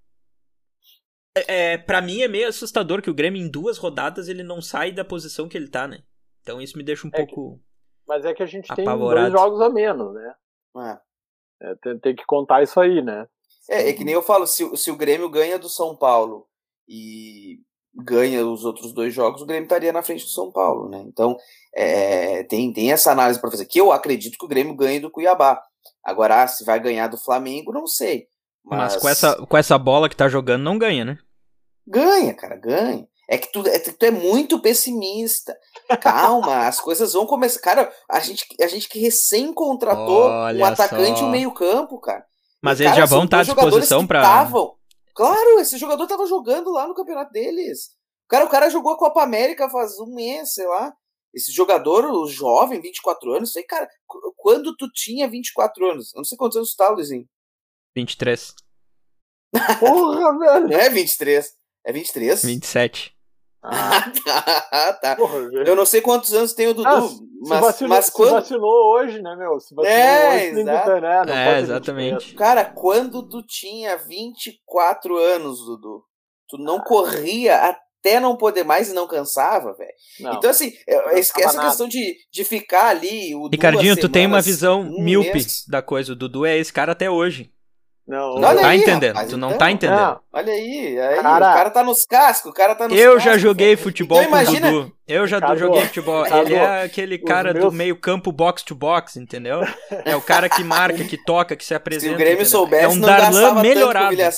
É, 1.34 1.72
é, 1.72 1.78
pra 1.78 2.02
mim 2.02 2.22
é 2.22 2.28
meio 2.28 2.48
assustador 2.48 3.00
que 3.00 3.10
o 3.10 3.14
Grêmio 3.14 3.40
em 3.40 3.48
duas 3.48 3.78
rodadas 3.78 4.28
ele 4.28 4.42
não 4.42 4.60
sai 4.60 4.92
da 4.92 5.04
posição 5.04 5.48
que 5.48 5.56
ele 5.56 5.68
tá, 5.68 5.86
né? 5.86 6.02
Então 6.42 6.60
isso 6.60 6.76
me 6.76 6.84
deixa 6.84 7.06
um 7.06 7.10
É 7.12 7.24
que- 7.26 7.34
pouco... 7.34 7.60
Mas 8.06 8.24
é 8.24 8.34
que 8.34 8.42
a 8.42 8.46
gente 8.46 8.74
tem 8.74 8.84
Apavorado. 8.86 9.30
dois 9.30 9.40
jogos 9.40 9.60
a 9.60 9.68
menos, 9.70 10.12
né? 10.14 10.34
É. 10.78 10.98
É, 11.70 11.74
tem, 11.76 11.98
tem 11.98 12.16
que 12.16 12.24
contar 12.26 12.62
isso 12.62 12.80
aí, 12.80 13.02
né? 13.02 13.26
É, 13.68 13.90
é 13.90 13.92
que 13.92 14.02
nem 14.02 14.14
eu 14.14 14.22
falo, 14.22 14.46
se, 14.46 14.64
o- 14.64 14.76
se 14.76 14.90
o 14.90 14.96
Grêmio 14.96 15.28
ganha 15.28 15.58
do 15.58 15.68
São 15.68 15.94
Paulo 15.94 16.46
e 16.88 17.60
ganha 17.94 18.44
os 18.46 18.64
outros 18.64 18.92
dois 18.92 19.12
jogos, 19.14 19.42
o 19.42 19.46
Grêmio 19.46 19.64
estaria 19.64 19.92
na 19.92 20.02
frente 20.02 20.24
do 20.24 20.30
São 20.30 20.50
Paulo, 20.50 20.88
né? 20.88 20.98
Então, 21.06 21.36
é, 21.74 22.42
tem, 22.44 22.72
tem 22.72 22.90
essa 22.90 23.12
análise 23.12 23.40
para 23.40 23.50
fazer, 23.50 23.66
que 23.66 23.80
eu 23.80 23.92
acredito 23.92 24.36
que 24.38 24.44
o 24.44 24.48
Grêmio 24.48 24.74
ganhe 24.74 24.98
do 25.00 25.10
Cuiabá. 25.10 25.62
Agora, 26.02 26.42
ah, 26.42 26.48
se 26.48 26.64
vai 26.64 26.80
ganhar 26.80 27.06
do 27.08 27.18
Flamengo, 27.18 27.72
não 27.72 27.86
sei. 27.86 28.26
Mas, 28.64 28.94
Mas, 28.94 28.96
com, 29.02 29.08
essa, 29.08 29.46
com 29.46 29.56
essa 29.56 29.78
bola 29.78 30.08
que 30.08 30.16
tá 30.16 30.28
jogando, 30.28 30.62
não 30.62 30.78
ganha, 30.78 31.04
né? 31.04 31.18
Ganha, 31.86 32.34
cara, 32.34 32.56
ganha. 32.56 33.06
É 33.30 33.38
que 33.38 33.52
tu 33.52 33.64
é, 33.66 33.78
tu 33.78 34.04
é 34.04 34.10
muito 34.10 34.60
pessimista. 34.60 35.56
Calma, 36.00 36.66
as 36.66 36.80
coisas 36.80 37.12
vão 37.12 37.24
começar. 37.26 37.60
Cara, 37.60 37.92
a 38.10 38.18
gente, 38.18 38.44
a 38.60 38.66
gente 38.66 38.88
que 38.88 38.98
recém 38.98 39.52
contratou 39.54 40.26
um 40.28 40.32
Olha 40.32 40.66
atacante 40.66 41.20
e 41.20 41.24
um 41.24 41.30
meio-campo, 41.30 42.00
cara. 42.00 42.26
Mas 42.60 42.80
E, 42.80 42.82
eles 42.82 42.92
cara, 42.94 43.06
já 43.06 43.06
vão 43.06 43.24
estar 43.24 43.36
à 43.36 43.38
dois 43.40 43.46
jogadores 43.46 43.74
disposição 43.74 44.06
pra... 44.06 44.20
tavam- 44.22 44.74
Claro, 45.14 45.60
esse 45.60 45.78
jogador 45.78 46.06
tava 46.06 46.26
jogando 46.26 46.70
lá 46.72 46.88
no 46.88 46.94
campeonato 46.94 47.30
deles. 47.32 47.90
Cara, 48.28 48.44
o 48.44 48.48
cara 48.48 48.68
jogou 48.70 48.92
a 48.92 48.98
Copa 48.98 49.22
América 49.22 49.68
faz 49.70 49.98
um 50.00 50.12
mês, 50.14 50.54
sei 50.54 50.66
lá. 50.66 50.92
Esse 51.32 51.52
jogador, 51.52 52.04
o 52.06 52.26
jovem, 52.26 52.80
24 52.80 53.32
anos, 53.34 53.52
sei, 53.52 53.62
cara, 53.62 53.88
quando 54.36 54.74
tu 54.76 54.88
tinha 54.92 55.28
24 55.28 55.90
anos? 55.90 56.12
Eu 56.14 56.18
não 56.18 56.24
sei 56.24 56.36
quantos 56.36 56.56
anos 56.56 56.72
tu 56.72 56.76
tá, 56.76 56.88
Luizinho. 56.88 57.24
23. 57.96 58.54
Porra, 59.78 60.38
velho. 60.38 60.68
Não 60.68 60.76
é 60.78 60.88
23. 60.90 61.52
É 61.86 61.92
23? 61.92 62.42
27. 62.44 63.16
Ah, 63.62 64.10
tá, 64.24 64.92
tá. 64.94 65.16
Porra, 65.16 65.38
Eu 65.66 65.76
não 65.76 65.84
sei 65.84 66.00
quantos 66.00 66.32
anos 66.32 66.52
tem 66.54 66.68
o 66.68 66.74
Dudu, 66.74 66.88
Ah, 66.88 67.02
se 67.02 67.20
mas, 67.48 67.60
vacinou, 67.60 67.88
mas 67.96 68.04
se 68.06 68.12
quando. 68.12 68.30
vacinou 68.32 68.94
hoje, 68.94 69.20
né, 69.20 69.36
meu? 69.36 69.60
Se 69.60 69.74
vacinou 69.74 69.96
É, 69.98 70.28
hoje, 70.34 70.50
tem 70.54 70.60
exato. 70.60 70.78
que 70.88 70.94
ter, 70.94 71.02
né? 71.02 71.22
Não 71.26 71.34
É, 71.34 71.60
exatamente. 71.60 72.12
23. 72.12 72.38
Cara, 72.38 72.64
quando 72.64 73.22
tu 73.28 73.42
tinha 73.42 73.96
24 73.98 75.16
anos, 75.18 75.58
Dudu, 75.64 76.04
tu 76.48 76.56
não 76.58 76.80
corria 76.80 77.56
até 77.56 78.18
não 78.18 78.34
poder 78.36 78.64
mais 78.64 78.88
e 78.90 78.94
não 78.94 79.06
cansava, 79.06 79.74
velho. 79.74 79.92
Então, 80.38 80.50
assim, 80.50 80.72
é- 80.88 80.96
cansava 81.20 81.52
nada. 81.52 81.68
questão 81.68 81.86
de, 81.86 82.14
de 82.32 82.44
ficar 82.44 82.86
ali. 82.88 83.34
O 83.34 83.48
Ricardinho, 83.48 83.94
duas 83.94 84.00
tu 84.06 84.08
tem 84.10 84.22
uma 84.26 84.40
semanas, 84.42 84.46
visão 84.46 84.80
um 84.82 85.02
míope 85.02 85.32
mês. 85.34 85.64
da 85.68 85.82
coisa. 85.82 86.12
O 86.12 86.16
Dudu 86.16 86.46
é 86.46 86.56
esse 86.56 86.72
cara 86.72 86.92
até 86.92 87.10
hoje. 87.10 87.52
Não, 88.10 88.48
Olha 88.48 88.60
tá 88.60 88.68
aí, 88.68 88.78
entendendo? 88.80 89.14
rapaz, 89.14 89.30
tu 89.30 89.36
não 89.36 89.48
então. 89.48 89.58
tá 89.58 89.70
entendendo. 89.70 89.98
Não, 89.98 90.20
Olha 90.32 90.52
aí, 90.52 91.00
aí 91.00 91.22
Cara, 91.22 91.50
o 91.50 91.54
cara 91.54 91.70
tá 91.70 91.82
nos 91.84 92.04
cascos, 92.04 92.50
o 92.50 92.54
cara 92.54 92.74
tá 92.74 92.88
nos 92.88 92.98
Eu 92.98 93.14
cascos, 93.14 93.24
já 93.24 93.38
joguei 93.38 93.76
futebol 93.76 94.18
Então, 94.18 94.28
imagina, 94.30 94.70
com 94.70 94.76
o 94.76 94.80
Dudu. 94.82 94.92
Eu 95.08 95.26
já 95.26 95.54
joguei 95.56 95.82
futebol. 95.86 96.26
Ele 96.26 96.54
é 96.54 96.82
aquele 96.84 97.18
cara 97.18 97.52
do 97.52 97.60
meus- 97.60 97.74
meio 97.74 98.00
campo 98.00 98.30
box 98.32 98.62
to 98.62 98.74
box, 98.74 99.16
entendeu? 99.16 99.60
É 100.04 100.14
o 100.16 100.20
cara 100.22 100.48
que 100.48 100.62
marca, 100.64 101.04
que 101.04 101.16
toca, 101.24 101.54
que 101.56 101.62
se 101.64 101.68
Se 101.68 101.74
apresenta. 101.74 102.14
o 102.14 102.18
Grêmio 102.18 102.34
entendeu? 102.42 102.50
soubesse, 102.50 102.84
é 102.84 102.88
um 102.88 102.94
não 102.96 103.08
Darlan 103.08 103.54
melhorado. 103.62 104.16
É 104.20 104.28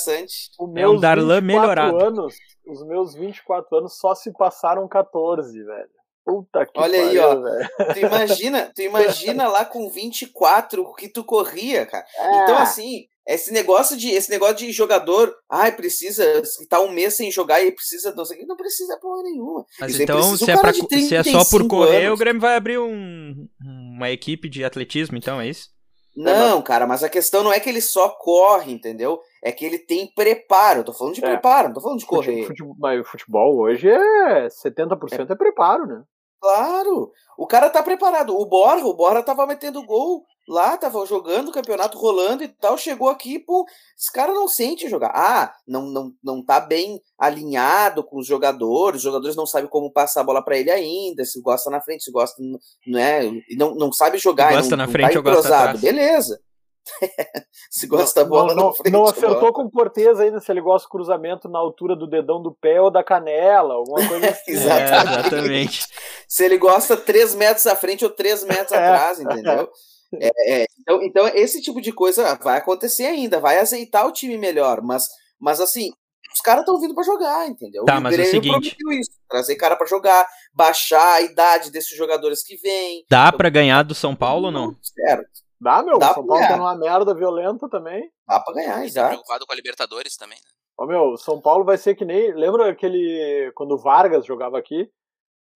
um 0.59 0.67
meus 0.67 1.01
Darlan 1.01 1.41
24 1.41 1.43
melhorado. 1.43 1.99
anos, 2.03 2.35
os 2.67 2.85
meus 2.87 3.13
24 3.15 3.77
anos 3.77 3.97
só 3.97 4.13
se 4.15 4.31
passaram 4.33 4.87
14, 4.87 5.51
velho. 5.63 5.87
Puta 6.25 6.65
que 6.65 6.79
Olha 6.79 6.97
aí, 6.99 7.05
pariu, 7.17 7.23
ó. 7.23 7.35
velho. 7.35 7.69
Tu 7.93 7.99
imagina, 7.99 8.71
tu 8.73 8.81
imagina 8.81 9.47
lá 9.49 9.65
com 9.65 9.89
24 9.89 10.81
o 10.81 10.93
que 10.93 11.09
tu 11.09 11.23
corria, 11.23 11.85
cara. 11.85 12.05
Então, 12.43 12.59
É. 12.59 12.61
assim, 12.61 13.03
esse 13.27 13.51
negócio 13.51 13.95
de 13.97 14.09
esse 14.11 14.29
negócio 14.29 14.55
de 14.55 14.71
jogador, 14.71 15.33
ai, 15.49 15.71
precisa 15.75 16.41
tá 16.69 16.79
um 16.81 16.91
mês 16.91 17.15
sem 17.15 17.31
jogar 17.31 17.61
e 17.63 17.71
precisa 17.71 18.13
não 18.15 18.25
sei 18.25 18.37
o 18.37 18.39
que, 18.41 18.45
não 18.45 18.55
precisa 18.57 18.97
porra 18.99 19.23
nenhuma. 19.23 19.65
Mas 19.79 19.93
Isso 19.93 20.03
então, 20.03 20.37
se 20.37 20.51
é, 20.51 20.57
pra, 20.57 20.73
se 20.73 21.15
é 21.15 21.23
só 21.23 21.39
por 21.39 21.59
35 21.61 21.67
correr, 21.67 22.05
anos. 22.07 22.15
o 22.15 22.19
Grêmio 22.19 22.41
vai 22.41 22.55
abrir 22.55 22.77
um- 22.79 23.47
uma 23.95 24.09
equipe 24.11 24.49
de 24.49 24.63
atletismo, 24.65 25.17
então, 25.17 25.39
é 25.39 25.47
isso? 25.47 25.71
Não, 26.15 26.61
cara, 26.61 26.85
mas 26.85 27.03
a 27.03 27.09
questão 27.09 27.43
não 27.43 27.51
é 27.51 27.59
que 27.59 27.67
ele 27.67 27.81
só 27.81 28.07
corre, 28.09 28.71
entendeu? 28.71 29.19
É 29.43 29.51
que 29.51 29.65
ele 29.65 29.79
tem 29.79 30.05
preparo. 30.13 30.81
Eu 30.81 30.83
tô 30.83 30.93
falando 30.93 31.15
de 31.15 31.25
É. 31.25 31.27
preparo, 31.27 31.69
não 31.69 31.73
tô 31.73 31.81
falando 31.81 31.97
de 31.99 32.05
correr. 32.05 32.47
mas 32.77 33.01
o 33.01 33.03
futebol 33.03 33.57
hoje 33.57 33.89
é 33.89 34.47
70% 34.49 35.31
é 35.31 35.35
preparo, 35.35 35.87
né? 35.87 36.03
Claro, 36.39 37.11
o 37.37 37.47
cara 37.47 37.69
tá 37.69 37.81
preparado. 37.81 38.37
O 38.37 38.45
Borja, 38.45 38.85
o 38.85 38.93
Borja 38.93 39.23
tava 39.23 39.47
metendo 39.47 39.83
gol 39.85 40.23
lá, 40.47 40.77
tava 40.77 41.05
jogando, 41.05 41.49
o 41.49 41.53
campeonato 41.53 41.97
rolando 41.97 42.43
e 42.43 42.47
tal, 42.47 42.77
chegou 42.77 43.09
aqui, 43.09 43.39
pô, 43.39 43.65
esse 43.97 44.11
cara 44.11 44.33
não 44.33 44.47
sente 44.47 44.89
jogar. 44.89 45.11
Ah, 45.15 45.53
não, 45.67 45.83
não, 45.83 46.11
não 46.23 46.43
tá 46.43 46.59
bem 46.59 47.01
alinhado 47.17 48.03
com 48.03 48.19
os 48.19 48.27
jogadores, 48.27 48.97
os 48.97 49.03
jogadores 49.03 49.35
não 49.35 49.45
sabem 49.45 49.69
como 49.69 49.91
passar 49.91 50.21
a 50.21 50.25
bola 50.25 50.43
pra 50.43 50.57
ele 50.57 50.71
ainda, 50.71 51.23
se 51.25 51.41
gosta 51.41 51.69
na 51.69 51.81
frente, 51.81 52.03
se 52.03 52.11
gosta, 52.11 52.41
não 52.85 52.99
é, 52.99 53.25
e 53.25 53.55
não, 53.55 53.75
não 53.75 53.91
sabe 53.91 54.17
jogar, 54.17 54.53
Gosta 54.53 54.71
não, 54.71 54.77
na 54.77 54.85
não 54.85 54.91
frente 54.91 55.13
tá 55.13 55.19
ou 55.19 55.23
gosta 55.23 55.57
atrás? 55.57 55.79
Beleza. 55.81 56.39
se 57.71 57.87
gosta 57.87 58.23
da 58.23 58.29
bola 58.29 58.53
não, 58.53 58.67
na 58.67 58.73
frente. 58.73 58.91
não 58.91 59.01
ou 59.01 59.09
acertou 59.09 59.53
com 59.53 59.69
Cortez 59.71 60.19
ainda 60.19 60.41
se 60.41 60.51
ele 60.51 60.59
gosta 60.59 60.85
do 60.85 60.91
cruzamento 60.91 61.47
na 61.47 61.57
altura 61.57 61.95
do 61.95 62.05
dedão 62.05 62.41
do 62.41 62.53
pé 62.53 62.81
ou 62.81 62.91
da 62.91 63.01
canela, 63.01 63.75
alguma 63.75 63.99
coisa 64.07 64.29
assim. 64.29 64.51
Exatamente. 64.51 65.15
É, 65.15 65.19
exatamente. 65.19 65.87
se 66.27 66.43
ele 66.43 66.57
gosta 66.57 66.97
três 66.97 67.33
metros 67.35 67.65
à 67.67 67.75
frente 67.75 68.03
ou 68.03 68.11
três 68.11 68.43
metros 68.43 68.73
É. 68.73 68.85
atrás, 68.85 69.19
entendeu? 69.19 69.69
É, 70.21 70.61
é, 70.63 70.65
então, 70.79 71.01
então, 71.01 71.27
esse 71.29 71.61
tipo 71.61 71.81
de 71.81 71.91
coisa 71.91 72.35
vai 72.35 72.57
acontecer 72.57 73.05
ainda, 73.05 73.39
vai 73.39 73.57
azeitar 73.59 74.05
o 74.07 74.11
time 74.11 74.37
melhor, 74.37 74.81
mas, 74.81 75.07
mas 75.39 75.59
assim, 75.61 75.89
os 76.33 76.41
caras 76.41 76.61
estão 76.61 76.79
vindo 76.79 76.93
pra 76.95 77.03
jogar, 77.03 77.47
entendeu? 77.47 77.85
Tá, 77.85 77.97
E 77.97 77.99
mas 78.01 78.17
é 78.17 78.21
o 78.23 78.25
seguinte- 78.25 78.75
isso, 78.99 79.11
trazer 79.29 79.55
cara 79.55 79.75
pra 79.75 79.85
jogar, 79.87 80.25
baixar 80.53 81.13
a 81.15 81.21
idade 81.21 81.71
desses 81.71 81.95
jogadores 81.97 82.43
que 82.43 82.55
vêm. 82.57 83.05
Dá 83.09 83.31
pra 83.31 83.49
ganhar 83.49 83.83
do 83.83 83.93
São 83.95 84.15
Paulo 84.15 84.45
ou 84.47 84.51
não? 84.51 84.75
Certo, 84.81 85.25
Dá, 85.61 85.81
meu? 85.81 85.97
Dá 85.97 86.11
o 86.11 86.13
São 86.15 86.25
Paulo 86.27 86.41
ganhar. 86.41 86.49
tá 86.49 86.57
numa 86.57 86.75
merda 86.77 87.13
violenta 87.15 87.69
também. 87.69 88.09
dá 88.27 88.39
pra 88.39 88.53
ganhar, 88.53 88.75
Tá 88.79 88.85
exato. 88.85 89.09
preocupado 89.09 89.45
com 89.45 89.53
a 89.53 89.55
Libertadores 89.55 90.17
também, 90.17 90.37
né? 90.37 90.51
Ô, 90.77 90.85
meu, 90.87 91.01
o 91.13 91.17
São 91.17 91.39
Paulo 91.39 91.63
vai 91.63 91.77
ser 91.77 91.93
que 91.95 92.03
nem. 92.03 92.33
Lembra 92.33 92.69
aquele. 92.71 93.51
Quando 93.55 93.73
o 93.75 93.77
Vargas 93.77 94.25
jogava 94.25 94.57
aqui? 94.57 94.89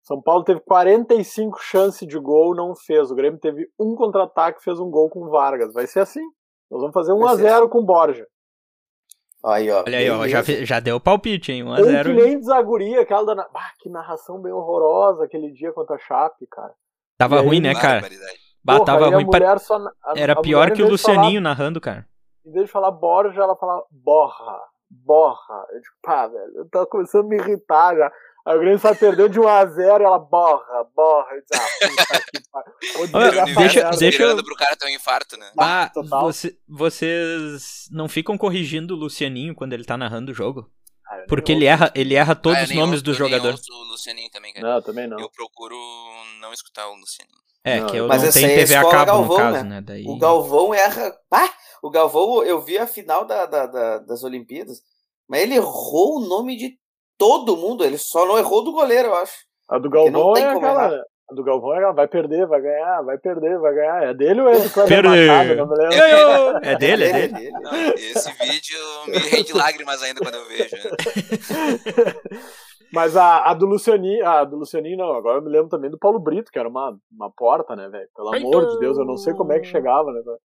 São 0.07 0.21
Paulo 0.21 0.45
teve 0.45 0.61
45 0.61 1.59
chances 1.61 2.07
de 2.07 2.17
gol, 2.17 2.55
não 2.55 2.73
fez. 2.73 3.11
O 3.11 3.15
Grêmio 3.15 3.37
teve 3.39 3.67
um 3.77 3.93
contra-ataque, 3.93 4.63
fez 4.63 4.79
um 4.79 4.89
gol 4.89 5.09
com 5.09 5.23
o 5.25 5.29
Vargas. 5.29 5.73
Vai 5.73 5.85
ser 5.85 5.99
assim. 5.99 6.23
Nós 6.71 6.79
vamos 6.79 6.93
fazer 6.93 7.13
Vai 7.13 7.35
ser 7.35 7.43
1x0 7.43 7.67
com 7.69 7.79
o 7.79 7.83
Borja. 7.85 8.25
Aí, 9.45 9.69
ó. 9.69 9.83
Olha 9.85 9.97
aí, 9.97 10.09
ó, 10.09 10.25
já, 10.27 10.41
já 10.41 10.79
deu 10.79 10.95
o 10.95 10.99
palpite, 11.01 11.51
hein? 11.51 11.63
Ou 11.67 11.75
que 11.75 11.81
1x0. 11.81 12.13
nem 12.15 12.39
desaguria, 12.39 13.01
aquela 13.01 13.25
da. 13.25 13.35
na- 13.35 13.47
Ah, 13.53 13.71
que 13.79 13.89
narração 13.89 14.41
bem 14.41 14.51
horrorosa 14.53 15.25
aquele 15.25 15.51
dia 15.51 15.71
contra 15.73 15.95
a 15.95 15.99
Chape, 15.99 16.47
cara. 16.47 16.73
Tava 17.17 17.39
aí, 17.41 17.45
ruim, 17.45 17.59
né, 17.59 17.73
cara? 17.75 18.01
Bah, 18.63 18.79
tava 18.83 19.09
ruim. 19.09 19.25
mulher 19.25 19.59
só 19.59 19.75
a- 19.75 20.13
Era 20.15 20.33
a 20.33 20.41
pior 20.41 20.67
mulher, 20.69 20.75
que 20.75 20.83
o 20.83 20.89
de 20.89 20.97
falar- 20.97 21.13
Lucianinho 21.17 21.41
narrando, 21.41 21.79
cara. 21.81 22.05
em 22.45 22.51
vez 22.51 22.65
de 22.65 22.71
falar 22.71 22.91
Borja, 22.91 23.41
ela 23.41 23.55
fala 23.57 23.83
borra, 23.91 24.57
borra. 24.89 25.65
Eu 25.71 25.81
digo, 25.81 25.93
pá, 26.01 26.27
velho, 26.27 26.51
eu 26.59 26.69
tava 26.69 26.85
começando 26.87 27.25
a 27.25 27.27
me 27.27 27.35
irritar 27.37 27.95
já. 27.95 28.11
Aí 28.47 28.55
o 28.55 28.59
Grêmio 28.59 28.79
só 28.79 28.95
perdeu 28.95 29.27
de 29.27 29.39
1x0 29.39 29.99
e 30.01 30.03
ela 30.05 30.17
borra, 30.19 30.85
borra. 30.95 31.27
Eu 31.35 31.41
disse, 31.41 31.53
ah, 31.61 31.87
puta 31.87 32.31
que 32.31 32.49
pariu. 32.49 33.55
Deixa- 33.55 33.55
deixa 33.57 33.79
eu- 33.79 33.91
conspirando 33.91 34.43
pro 34.45 34.55
cara 34.55 34.75
ter 34.77 34.85
um 34.85 34.89
infarto, 34.89 35.35
né? 35.37 35.51
Ah, 35.59 35.91
total. 35.93 36.21
você- 36.23 36.57
vocês 36.67 37.87
não 37.91 38.07
ficam 38.07 38.37
corrigindo 38.37 38.93
o 38.93 38.97
Lucianinho 38.97 39.53
quando 39.55 39.73
ele 39.73 39.83
tá 39.83 39.97
narrando 39.97 40.31
o 40.31 40.35
jogo? 40.35 40.69
Ah, 41.09 41.19
eu 41.19 41.27
Porque 41.27 41.51
ele 41.51 41.65
erra, 41.65 41.91
ele 41.95 42.15
erra 42.15 42.35
todos 42.35 42.57
Ah, 42.57 42.61
eu 42.61 42.65
os 42.65 42.75
nomes 42.75 42.91
ouço- 42.93 43.03
dos 43.03 43.19
eu 43.19 43.25
nem 43.25 43.33
jogadores. 43.33 43.59
ouço 43.59 43.73
o 43.73 43.83
Lucianinho 43.91 44.29
também, 44.31 44.53
cara. 44.53 44.73
Não, 44.75 44.81
também 44.81 45.07
não. 45.07 45.19
Eu 45.19 45.29
procuro 45.29 45.75
não 46.41 46.51
escutar 46.53 46.87
o 46.87 46.95
Lucianinho. 46.95 47.37
É, 47.63 47.81
Não, 47.81 47.87
que 47.87 47.97
eu 47.97 48.07
mas 48.07 48.23
não 48.23 48.31
tenho 48.31 48.45
é 48.49 48.55
TV 48.55 48.75
a 48.75 48.81
cabo, 48.81 48.97
no 48.99 49.05
Galvão, 49.05 49.37
caso, 49.37 49.57
né? 49.57 49.63
né? 49.63 49.81
Daí... 49.81 50.05
O 50.07 50.17
Galvão 50.17 50.73
erra. 50.73 51.13
Pá! 51.29 51.53
O 51.83 51.89
Galvão, 51.89 52.43
eu 52.43 52.61
vi 52.61 52.77
a 52.77 52.87
final 52.87 53.25
da, 53.25 53.45
da- 53.45 53.65
da- 53.65 53.97
das 53.99 54.23
Olimpíadas, 54.23 54.81
mas 55.27 55.41
ele 55.41 55.55
errou 55.55 56.17
o 56.17 56.27
nome 56.27 56.55
de 56.55 56.77
todo 57.17 57.57
mundo, 57.57 57.83
ele 57.83 57.97
só 57.97 58.25
não 58.25 58.37
errou 58.37 58.63
do 58.63 58.71
goleiro, 58.71 59.09
eu 59.09 59.15
acho. 59.15 59.33
A 59.69 59.77
do 59.77 59.89
Galvão 59.89 60.35
é 60.37 60.43
aquela. 60.43 61.03
A 61.29 61.35
do 61.35 61.43
Galvão 61.43 61.73
é 61.73 61.77
aquela, 61.77 61.93
vai 61.93 62.07
perder, 62.07 62.47
vai 62.47 62.61
ganhar, 62.61 63.01
vai 63.01 63.17
perder, 63.17 63.59
vai 63.59 63.73
ganhar. 63.73 64.03
É 64.03 64.13
dele 64.13 64.41
ou 64.41 64.49
é 64.49 64.59
do 64.59 64.69
Cleber 64.69 65.01
Perder. 65.01 65.27
Machado? 65.27 65.55
Não 65.55 65.67
me 65.67 65.75
lembro. 65.75 65.97
Eu, 65.97 66.07
eu. 66.07 66.57
É 66.57 66.75
dele, 66.77 67.03
é 67.03 67.27
dele. 67.27 67.51
Não, 67.51 67.73
esse 67.95 68.31
vídeo 68.31 68.79
me 69.07 69.17
rende 69.17 69.53
lágrimas 69.53 70.01
ainda 70.01 70.21
quando 70.21 70.35
eu 70.35 70.47
vejo. 70.47 70.75
Mas 72.93 73.17
a, 73.17 73.49
a 73.49 73.53
do 73.53 73.65
Lucianinho, 73.65 74.25
a 74.25 74.45
do 74.45 74.55
Lucianinho 74.55 74.97
não, 74.97 75.13
agora 75.13 75.39
eu 75.39 75.41
me 75.41 75.49
lembro 75.49 75.67
também 75.67 75.89
do 75.89 75.99
Paulo 75.99 76.19
Brito, 76.19 76.49
que 76.49 76.57
era 76.59 76.69
uma, 76.69 76.97
uma 77.11 77.29
porta, 77.29 77.75
né, 77.75 77.89
velho? 77.89 78.07
Pelo 78.15 78.33
amor 78.33 78.67
de 78.69 78.79
Deus, 78.79 78.97
eu 78.97 79.03
não 79.03 79.17
sei 79.17 79.33
como 79.33 79.51
é 79.51 79.59
que 79.59 79.67
chegava, 79.67 80.13
né, 80.13 80.21
velho? 80.21 80.39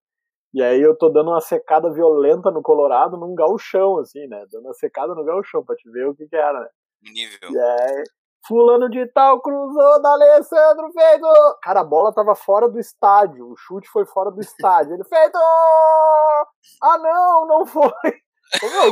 E 0.54 0.62
aí 0.62 0.80
eu 0.80 0.96
tô 0.96 1.08
dando 1.08 1.30
uma 1.30 1.40
secada 1.40 1.90
violenta 1.90 2.50
no 2.50 2.62
Colorado 2.62 3.16
num 3.16 3.34
gauchão, 3.34 3.98
assim, 3.98 4.26
né? 4.26 4.44
Dando 4.50 4.66
uma 4.66 4.74
secada 4.74 5.14
no 5.14 5.24
gauchão 5.24 5.64
pra 5.64 5.74
te 5.74 5.90
ver 5.90 6.06
o 6.06 6.14
que 6.14 6.26
que 6.26 6.36
era, 6.36 6.60
né? 6.60 6.68
Nível. 7.02 7.50
E 7.50 7.58
aí, 7.58 8.04
fulano 8.46 8.90
de 8.90 9.06
tal 9.12 9.40
cruzou 9.40 10.02
da 10.02 10.10
Alessandro, 10.10 10.92
feito! 10.92 11.26
Cara, 11.62 11.80
a 11.80 11.84
bola 11.84 12.12
tava 12.12 12.34
fora 12.34 12.68
do 12.68 12.78
estádio, 12.78 13.48
o 13.48 13.56
chute 13.56 13.88
foi 13.88 14.04
fora 14.04 14.30
do 14.30 14.40
estádio. 14.40 14.94
Ele, 14.94 15.04
feito! 15.04 15.38
Ah, 16.82 16.98
não, 16.98 17.46
não 17.46 17.66
foi! 17.66 17.90
Ô, 18.62 18.68
meu, 18.68 18.90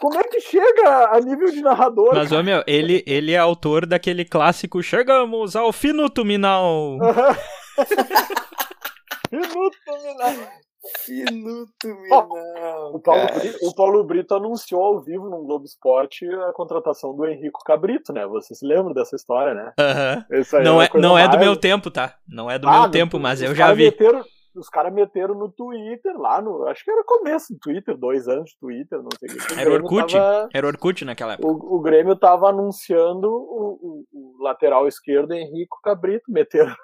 como 0.00 0.20
é 0.20 0.22
que 0.22 0.40
chega 0.40 1.08
a 1.10 1.18
nível 1.18 1.50
de 1.50 1.60
narrador? 1.60 2.14
Mas, 2.14 2.30
ô 2.30 2.40
meu, 2.40 2.62
ele, 2.68 3.02
ele 3.04 3.32
é 3.32 3.38
autor 3.38 3.84
daquele 3.84 4.24
clássico 4.24 4.80
Chegamos 4.80 5.56
ao 5.56 5.72
Finuto 5.72 6.24
Minal. 6.24 6.96
Minuto. 11.08 11.72
Finuto, 11.80 12.94
O 12.94 13.00
Paulo, 13.00 13.26
Brito, 13.34 13.58
o 13.66 13.74
Paulo 13.74 14.04
Brito 14.04 14.34
anunciou 14.34 14.82
ao 14.82 15.00
vivo 15.00 15.28
no 15.28 15.42
Globo 15.44 15.64
Esporte 15.64 16.26
a 16.48 16.52
contratação 16.52 17.14
do 17.14 17.26
Henrico 17.26 17.60
Cabrito, 17.64 18.12
né? 18.12 18.26
Você 18.26 18.54
se 18.54 18.66
lembra 18.66 18.94
dessa 18.94 19.16
história, 19.16 19.54
né? 19.54 19.72
Aí 19.78 20.64
Não 20.64 20.80
é, 20.82 20.88
não 20.94 21.18
é 21.18 21.28
do 21.28 21.38
meu 21.38 21.56
tempo, 21.56 21.90
tá? 21.90 22.14
Não 22.28 22.50
é 22.50 22.58
do 22.58 22.68
Ah, 22.68 22.82
meu 22.82 22.90
tempo, 22.90 23.18
mas 23.18 23.42
eu 23.42 23.54
já 23.54 23.72
vi. 23.72 23.84
Meteram, 23.84 24.22
os 24.54 24.68
caras 24.70 24.92
meteram 24.92 25.34
no 25.34 25.50
Twitter, 25.50 26.16
lá 26.18 26.40
no. 26.40 26.66
Acho 26.66 26.82
que 26.84 26.90
era 26.90 27.04
começo 27.04 27.52
do 27.52 27.58
Twitter, 27.58 27.96
dois 27.96 28.26
anos 28.26 28.50
de 28.50 28.58
Twitter, 28.58 28.98
não 29.02 29.10
sei 29.18 29.28
o 29.28 29.46
que. 29.46 29.60
Era 29.60 29.70
o 29.70 29.74
Orkut. 29.74 30.12
Tava- 30.14 30.48
Era 30.54 30.66
Orkut 30.66 31.04
naquela 31.04 31.34
época. 31.34 31.46
o, 31.48 31.76
o 31.76 31.80
Grêmio 31.80 32.16
tava 32.16 32.48
anunciando 32.48 33.28
o, 33.28 33.78
o- 33.82 34.04
o 34.38 34.42
lateral 34.42 34.88
esquerdo 34.88 35.32
Henrico 35.32 35.78
Cabrito, 35.82 36.24
meteram 36.30 36.74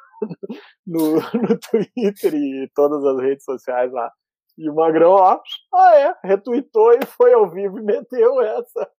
no, 0.86 1.14
no 1.34 1.58
Twitter 1.58 2.34
e 2.34 2.70
todas 2.74 3.04
as 3.04 3.20
redes 3.20 3.44
sociais 3.44 3.92
lá. 3.92 4.10
E 4.58 4.68
o 4.68 4.74
Magrão, 4.74 5.12
ó, 5.12 5.40
ah 5.74 5.96
é, 5.96 6.14
retweetou 6.24 6.92
e 6.92 7.06
foi 7.06 7.32
ao 7.32 7.50
vivo 7.50 7.78
e 7.78 7.82
meteu 7.82 8.40
essa. 8.42 8.90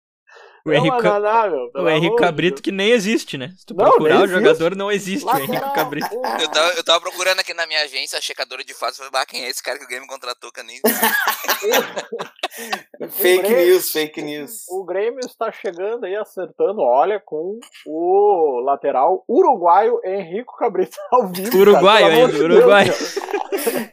O 0.65 0.71
é 0.71 0.77
Henrique, 0.77 1.01
pelo 1.01 1.85
o 1.85 1.89
Henrique 1.89 2.15
Cabrito 2.15 2.61
que 2.61 2.71
nem 2.71 2.91
existe, 2.91 3.37
né? 3.37 3.53
Se 3.57 3.65
tu 3.65 3.73
Não, 3.73 3.83
procurar 3.83 4.21
o 4.21 4.27
jogador, 4.27 4.77
não 4.77 4.89
existe 4.89 5.25
o 5.25 5.37
Henrique 5.37 5.73
Cabrito. 5.75 6.07
Eu 6.39 6.49
tava, 6.49 6.69
eu 6.75 6.83
tava 6.85 7.01
procurando 7.01 7.41
aqui 7.41 7.53
na 7.53 7.67
minha 7.67 7.81
agência 7.81 8.17
a 8.17 8.21
checadora 8.21 8.63
de 8.63 8.73
fatos. 8.73 8.95
Falei, 8.95 9.11
bah, 9.11 9.25
quem 9.25 9.43
é 9.43 9.49
esse 9.49 9.61
cara 9.61 9.77
que 9.77 9.83
o 9.83 9.87
Grêmio 9.89 10.07
contratou? 10.07 10.53
Que 10.53 10.61
eu 10.61 10.63
nem... 10.63 10.79
Fake 13.11 13.43
Grêmio- 13.43 13.65
news, 13.65 13.91
fake 13.91 14.21
news. 14.21 14.51
O 14.69 14.85
Grêmio 14.85 15.19
está 15.19 15.51
chegando 15.51 16.05
aí, 16.05 16.15
acertando, 16.15 16.81
olha, 16.81 17.19
com 17.19 17.59
o 17.85 18.61
lateral 18.63 19.25
uruguaio 19.27 19.99
Henrico 20.05 20.55
Cabrito 20.55 20.95
ao 21.11 21.27
vivo. 21.27 21.57
Uruguaio 21.57 22.07
cara, 22.07 22.15
ainda, 22.15 22.37
uruguaio. 22.37 22.93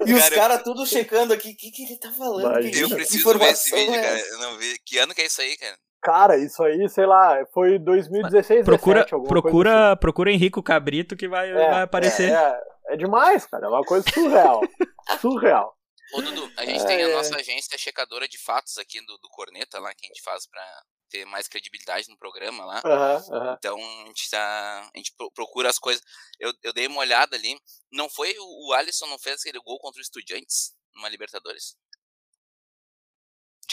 E 0.07 0.15
os 0.15 0.21
Cara, 0.21 0.35
caras 0.35 0.63
tudo 0.63 0.85
checando 0.85 1.33
aqui. 1.33 1.51
O 1.51 1.57
que, 1.57 1.71
que 1.71 1.85
ele 1.85 1.97
tá 1.97 2.11
falando? 2.11 2.41
Imagina. 2.41 2.89
Eu 2.89 2.91
preciso 2.91 3.39
ver 3.39 3.51
esse 3.51 3.71
vídeo, 3.71 3.95
é 3.95 4.03
cara. 4.03 4.19
Eu 4.19 4.39
não 4.39 4.59
vi. 4.59 4.77
Que 4.85 4.99
ano 4.99 5.15
que 5.15 5.23
é 5.23 5.27
isso 5.27 5.41
aí, 5.41 5.57
cara? 5.57 5.77
Cara, 6.03 6.37
isso 6.39 6.63
aí, 6.63 6.89
sei 6.89 7.05
lá, 7.07 7.45
foi 7.53 7.79
2016, 7.79 8.65
Procura, 8.65 9.01
17, 9.05 9.15
alguma 9.15 9.29
coisa 9.29 9.43
procura, 9.43 9.97
procura 9.97 10.33
Henrique 10.33 10.63
Cabrito 10.63 11.17
que 11.17 11.29
vai, 11.29 11.51
assim. 11.51 11.61
É, 11.63 11.71
vai 11.71 11.83
aparecer. 11.83 12.31
É, 12.31 12.35
é, 12.35 12.95
é 12.95 12.97
demais, 12.97 13.45
cara, 13.47 13.67
é 13.67 13.69
uma 13.69 13.83
coisa 13.83 14.05
surreal. 14.11 14.61
surreal. 15.21 15.77
Ô, 16.15 16.23
Dudu, 16.23 16.51
a 16.57 16.65
gente 16.65 16.85
tem 16.87 17.03
a 17.03 17.07
ai. 17.07 17.13
nossa 17.13 17.37
agência 17.37 17.77
checadora 17.79 18.27
de 18.27 18.39
fatos 18.39 18.79
aqui 18.79 19.01
do, 19.05 19.17
do 19.19 19.29
Corneta 19.29 19.79
lá, 19.79 19.95
que 19.95 20.07
a 20.07 20.09
gente 20.09 20.23
faz 20.23 20.47
pra 20.47 20.63
ter 21.11 21.25
mais 21.27 21.47
credibilidade 21.47 22.09
no 22.09 22.17
programa 22.17 22.65
lá. 22.65 22.81
Aham, 22.85 23.23
aham. 23.33 23.57
Então 23.59 23.79
a 23.79 24.07
gente 24.07 24.31
tá. 24.31 24.91
A 24.95 24.99
gente 24.99 25.13
pro- 25.17 25.31
procura 25.33 25.69
as 25.69 25.79
coisas. 25.79 26.03
Eu, 26.39 26.53
eu 26.63 26.73
dei 26.73 26.87
uma 26.87 27.01
olhada 27.01 27.37
ali. 27.37 27.57
Não 27.93 28.09
foi 28.09 28.35
o, 28.39 28.69
o 28.69 28.73
Alisson 28.73 29.07
não 29.07 29.19
fez 29.19 29.41
aquele 29.41 29.61
gol 29.61 29.79
contra 29.79 29.99
o 29.99 30.03
Estudiantes 30.03 30.73
numa 30.95 31.09
Libertadores? 31.09 31.77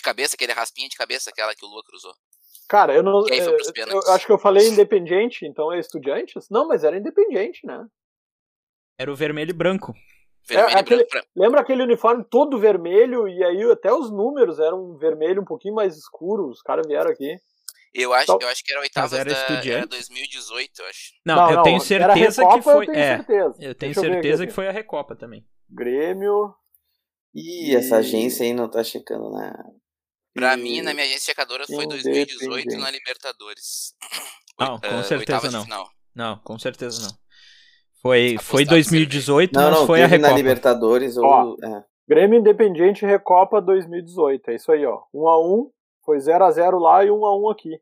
Cabeça, 0.08 0.36
aquele 0.36 0.54
raspinha 0.54 0.88
de 0.88 0.96
cabeça, 0.96 1.30
aquela 1.30 1.54
que 1.54 1.66
o 1.66 1.68
Lua 1.68 1.84
cruzou. 1.86 2.14
Cara, 2.70 2.94
eu 2.94 3.04
não. 3.04 3.28
E 3.28 3.34
aí 3.34 3.42
foi 3.42 3.54
pros 3.56 3.68
eu- 3.76 4.02
eu 4.08 4.14
acho 4.14 4.26
que 4.26 4.32
eu 4.32 4.40
falei 4.40 4.68
independente, 4.68 5.46
então 5.46 5.72
é 5.72 5.80
estudiantes? 5.80 6.48
Não, 6.50 6.68
mas 6.68 6.84
era 6.84 6.98
independente, 6.98 7.66
né? 7.66 7.86
Era 8.98 9.12
o 9.12 9.16
vermelho 9.16 9.50
e 9.52 9.54
branco. 9.54 9.94
Vermelho 10.48 10.76
e 10.76 10.80
aquele- 10.80 11.06
branco. 11.06 11.28
Lembra 11.36 11.62
aquele 11.62 11.84
uniforme 11.84 12.24
todo 12.30 12.58
vermelho 12.60 13.28
e 13.28 13.44
aí 13.44 13.64
até 13.72 13.92
os 13.94 14.10
números 14.12 14.60
eram 14.60 14.98
vermelho 14.98 15.42
um 15.42 15.46
pouquinho 15.46 15.76
mais 15.76 15.96
escuro. 15.98 16.50
Os 16.50 16.62
caras 16.62 16.88
vieram 16.88 17.12
aqui. 17.12 17.38
Eu 17.94 18.14
acho, 18.14 18.24
Então- 18.24 18.40
eu 18.42 18.48
acho 18.50 18.64
que 18.64 18.72
era 18.72 18.82
oitavas 18.82 19.14
era 19.14 19.30
da. 19.30 19.36
Era 19.38 19.52
Estudiantes? 19.54 19.90
2018, 19.90 20.82
eu 20.82 20.86
acho. 20.88 21.14
Não, 21.26 21.52
eu 21.52 21.64
tenho 21.64 21.76
era 21.78 21.84
certeza 22.14 22.42
Recopa, 22.42 22.58
que 22.58 22.64
foi. 22.64 22.84
Eu 22.86 22.92
tenho 22.92 22.98
é, 23.04 23.16
certeza. 23.18 23.56
eu 23.60 23.76
tenho 23.76 23.94
Deixa 23.94 24.02
certeza 24.02 24.44
aqui. 24.44 24.50
que 24.52 24.56
foi 24.56 24.68
a 24.68 24.72
Recopa 24.72 25.16
também. 25.16 25.46
Grêmio. 25.70 26.54
Ih, 27.34 27.76
essa 27.76 27.98
agência 27.98 28.46
aí 28.46 28.54
não 28.54 28.70
tá 28.70 28.84
checando 28.84 29.30
nada. 29.32 29.64
Pra 30.38 30.54
e- 30.54 30.62
mim, 30.62 30.82
na 30.82 30.94
minha 30.94 31.06
agência 31.06 31.26
checadora, 31.26 31.66
foi 31.66 31.84
Independente. 31.86 32.38
2018 32.38 32.78
na 32.78 32.92
Libertadores. 32.92 33.94
Não, 34.60 34.80
com 34.80 34.88
ah, 35.00 35.04
certeza 35.04 35.52
não. 35.52 35.64
final. 35.64 35.90
Não, 36.16 36.38
com 36.40 36.58
certeza 36.60 37.02
não. 37.08 37.18
Foi, 38.02 38.36
Apostado 38.36 38.48
foi 38.48 38.66
2018, 38.66 39.52
Não, 39.54 39.62
mas 39.72 39.80
não, 39.80 39.88
foi 39.88 40.02
a 40.04 40.06
teve 40.10 40.18
na 40.22 40.28
Recopa. 40.28 40.38
Libertadores 40.42 41.18
Ó. 41.18 41.44
ou. 41.44 41.58
é. 41.64 41.84
Grêmio 42.08 42.40
Independiente 42.40 43.06
Recopa 43.06 43.62
2018. 43.62 44.50
É 44.52 44.56
isso 44.56 44.72
aí, 44.72 44.86
ó. 44.86 45.02
1x1. 45.14 45.72
Foi 46.06 46.18
0x0 46.20 46.80
lá 46.80 47.04
e 47.04 47.10
1x1 47.10 47.52
aqui. 47.52 47.82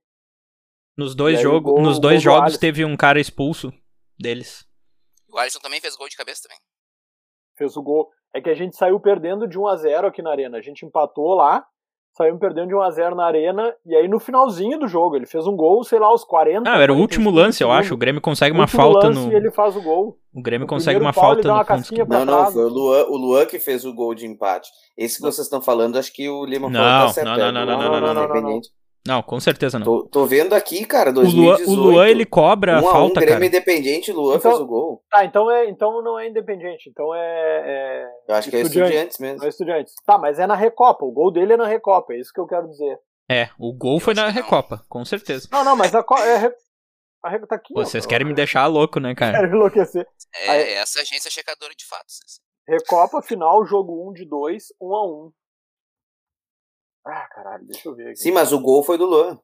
Nos 0.98 1.14
dois, 1.14 1.40
E 1.40 1.44
jogo, 1.44 1.74
gol- 1.74 1.82
nos 1.84 2.00
dois 2.00 2.22
do 2.22 2.24
jogos 2.24 2.42
Alisson. 2.44 2.60
teve 2.60 2.84
um 2.86 2.96
cara 2.98 3.20
expulso 3.20 3.72
deles. 4.18 4.66
O 5.30 5.38
Alisson 5.38 5.60
também 5.60 5.80
fez 5.82 5.96
gol 5.96 6.08
de 6.10 6.16
cabeça 6.18 6.42
também. 6.44 6.58
Fez 7.58 7.76
o 7.78 7.84
gol. 7.84 8.10
É 8.34 8.42
que 8.42 8.50
a 8.50 8.56
gente 8.56 8.76
saiu 8.76 9.00
perdendo 9.00 9.48
de 9.48 9.58
1x0 9.60 10.06
aqui 10.08 10.22
na 10.22 10.32
arena. 10.32 10.58
A 10.58 10.62
gente 10.62 10.86
empatou 10.86 11.36
lá. 11.36 11.64
Saímos 12.18 12.40
perdendo 12.40 12.70
de 12.70 12.74
1x0 12.74 13.14
na 13.14 13.26
arena. 13.26 13.76
E 13.86 13.94
aí 13.94 14.08
no 14.08 14.22
finalzinho 14.22 14.80
do 14.80 14.88
jogo, 14.88 15.18
ele 15.18 15.26
fez 15.26 15.46
um 15.46 15.56
gol, 15.56 15.84
sei 15.84 16.00
lá, 16.00 16.08
aos 16.08 16.24
40. 16.24 16.70
Ah, 16.70 16.82
era 16.82 16.94
o 16.94 16.96
45 16.96 17.02
último 17.02 17.30
lance, 17.30 17.62
eu 17.62 17.72
acho. 17.72 17.94
O 17.94 17.98
Grêmio 17.98 18.22
consegue 18.22 18.56
uma 18.56 18.68
falta 18.68 19.08
lance 19.08 19.20
no. 19.20 19.34
E 19.34 19.36
ele 19.36 19.52
faz 19.52 19.76
o 19.76 19.82
gol. 19.82 20.18
O 20.34 20.42
Grêmio 20.42 20.66
consegue 20.66 20.98
uma 20.98 21.12
falta 21.12 21.46
no 21.46 21.54
uma 21.54 21.66
pra 21.66 21.78
Não, 22.08 22.26
não, 22.26 22.52
foi 22.52 22.64
o 22.64 22.70
Luan, 22.70 23.06
o 23.10 23.18
Luan 23.18 23.46
que 23.46 23.60
fez 23.60 23.84
o 23.84 23.94
gol 23.94 24.16
de 24.16 24.26
empate. 24.26 24.70
Esse 24.98 25.18
que 25.18 25.24
vocês 25.24 25.46
estão 25.46 25.62
falando, 25.62 25.98
acho 25.98 26.14
que 26.14 26.30
o 26.30 26.46
Lima 26.46 26.70
Não, 26.70 26.80
falou 26.80 27.08
tá 27.08 27.14
certo. 27.14 27.28
não, 27.28 27.36
não, 27.36 27.44
é 27.44 27.52
não, 27.52 27.66
do 27.66 27.66
não, 27.66 27.78
não, 27.78 28.02
não, 28.02 28.14
não, 28.14 28.24
Independente. 28.24 28.70
Não, 28.70 28.85
com 29.24 29.40
certeza 29.40 29.78
não. 29.78 29.86
Tô, 29.86 30.08
tô 30.08 30.26
vendo 30.26 30.54
aqui, 30.54 30.84
cara, 30.86 31.12
O 31.12 31.14
Luan, 31.14 31.24
2018. 31.24 31.70
o 31.70 31.74
Luan, 31.76 32.08
ele 32.08 32.26
cobra 32.26 32.78
a 32.80 32.82
um 32.82 32.88
a 32.88 32.90
um, 32.90 32.94
falta, 32.94 33.20
Grêmio 33.20 33.34
cara. 33.36 33.46
Independente, 33.46 34.12
Luan 34.12 34.38
Então- 34.38 34.52
fez 34.52 34.62
o 34.62 34.66
gol. 34.66 35.04
Tá, 35.12 35.24
então, 35.26 35.50
é, 35.52 35.70
então 35.70 36.02
não 36.02 36.18
é 36.20 36.28
independente. 36.28 36.90
Então 36.90 37.14
é, 37.14 37.20
é, 37.20 38.08
Eu 38.28 38.36
acho 38.36 38.50
que 38.50 38.56
é 38.56 38.62
Estudiantes. 38.62 39.20
Mesmo. 39.20 39.44
é 39.46 39.48
estudiantes. 39.48 39.94
Tá, 40.06 40.18
mas 40.18 40.40
é 40.40 40.48
na 40.48 40.56
Recopa. 40.56 41.06
O 41.06 41.12
gol 41.12 41.32
dele 41.32 41.54
é 41.54 41.58
na 41.58 41.68
Recopa. 41.68 42.14
É 42.14 42.20
isso 42.20 42.32
que 42.34 42.40
eu 42.40 42.48
quero 42.48 42.68
dizer. 42.68 42.98
É, 43.30 43.50
o 43.60 43.74
gol 43.74 44.00
foi 44.00 44.14
na 44.14 44.26
não. 44.26 44.32
Recopa, 44.32 44.82
com 44.90 45.04
certeza. 45.06 45.48
Não, 45.52 45.64
não, 45.64 45.76
mas 45.76 45.94
a, 45.96 46.00
é, 46.00 46.52
a 47.24 47.30
Recopa 47.30 47.48
tá 47.48 47.56
aqui. 47.56 47.74
ó. 47.78 47.84
Vocês 47.84 48.06
querem 48.06 48.26
me 48.28 48.34
deixar 48.34 48.66
louco, 48.68 49.00
né, 49.00 49.14
cara? 49.16 49.40
Quero 49.40 49.56
enlouquecer. 49.56 50.06
É 50.46 50.50
Aí- 50.50 50.74
essa 50.74 51.00
agência 51.02 51.30
checadora 51.32 51.74
de 51.76 51.86
fatos. 51.86 52.18
Recopa 52.68 53.22
final, 53.22 53.64
jogo 53.66 54.10
1 54.10 54.14
de 54.14 54.26
2, 54.28 54.66
1 54.82 54.96
a 54.96 55.06
1 55.08 55.32
Ah, 57.06 57.28
caralho, 57.28 57.66
deixa 57.66 57.88
eu 57.88 57.96
ver 57.96 58.08
aqui. 58.10 58.18
Sim, 58.18 58.32
mas 58.32 58.52
o 58.52 58.60
gol 58.60 58.84
foi 58.84 58.98
do 58.98 59.06
Luan. 59.06 59.40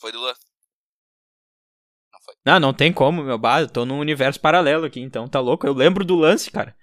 Foi 0.00 0.12
do 0.12 0.18
Luan. 0.20 0.34
Não 2.12 2.20
foi. 2.20 2.34
Não, 2.44 2.60
não 2.60 2.74
tem 2.74 2.92
como, 2.92 3.22
meu 3.22 3.38
bar. 3.38 3.62
Eu 3.62 3.68
tô 3.68 3.84
num 3.84 3.98
universo 3.98 4.40
paralelo 4.40 4.84
aqui, 4.86 5.00
então 5.00 5.28
tá 5.28 5.40
louco. 5.40 5.66
Eu 5.66 5.72
lembro 5.72 6.04
do 6.04 6.14
lance, 6.14 6.50
cara. 6.50 6.76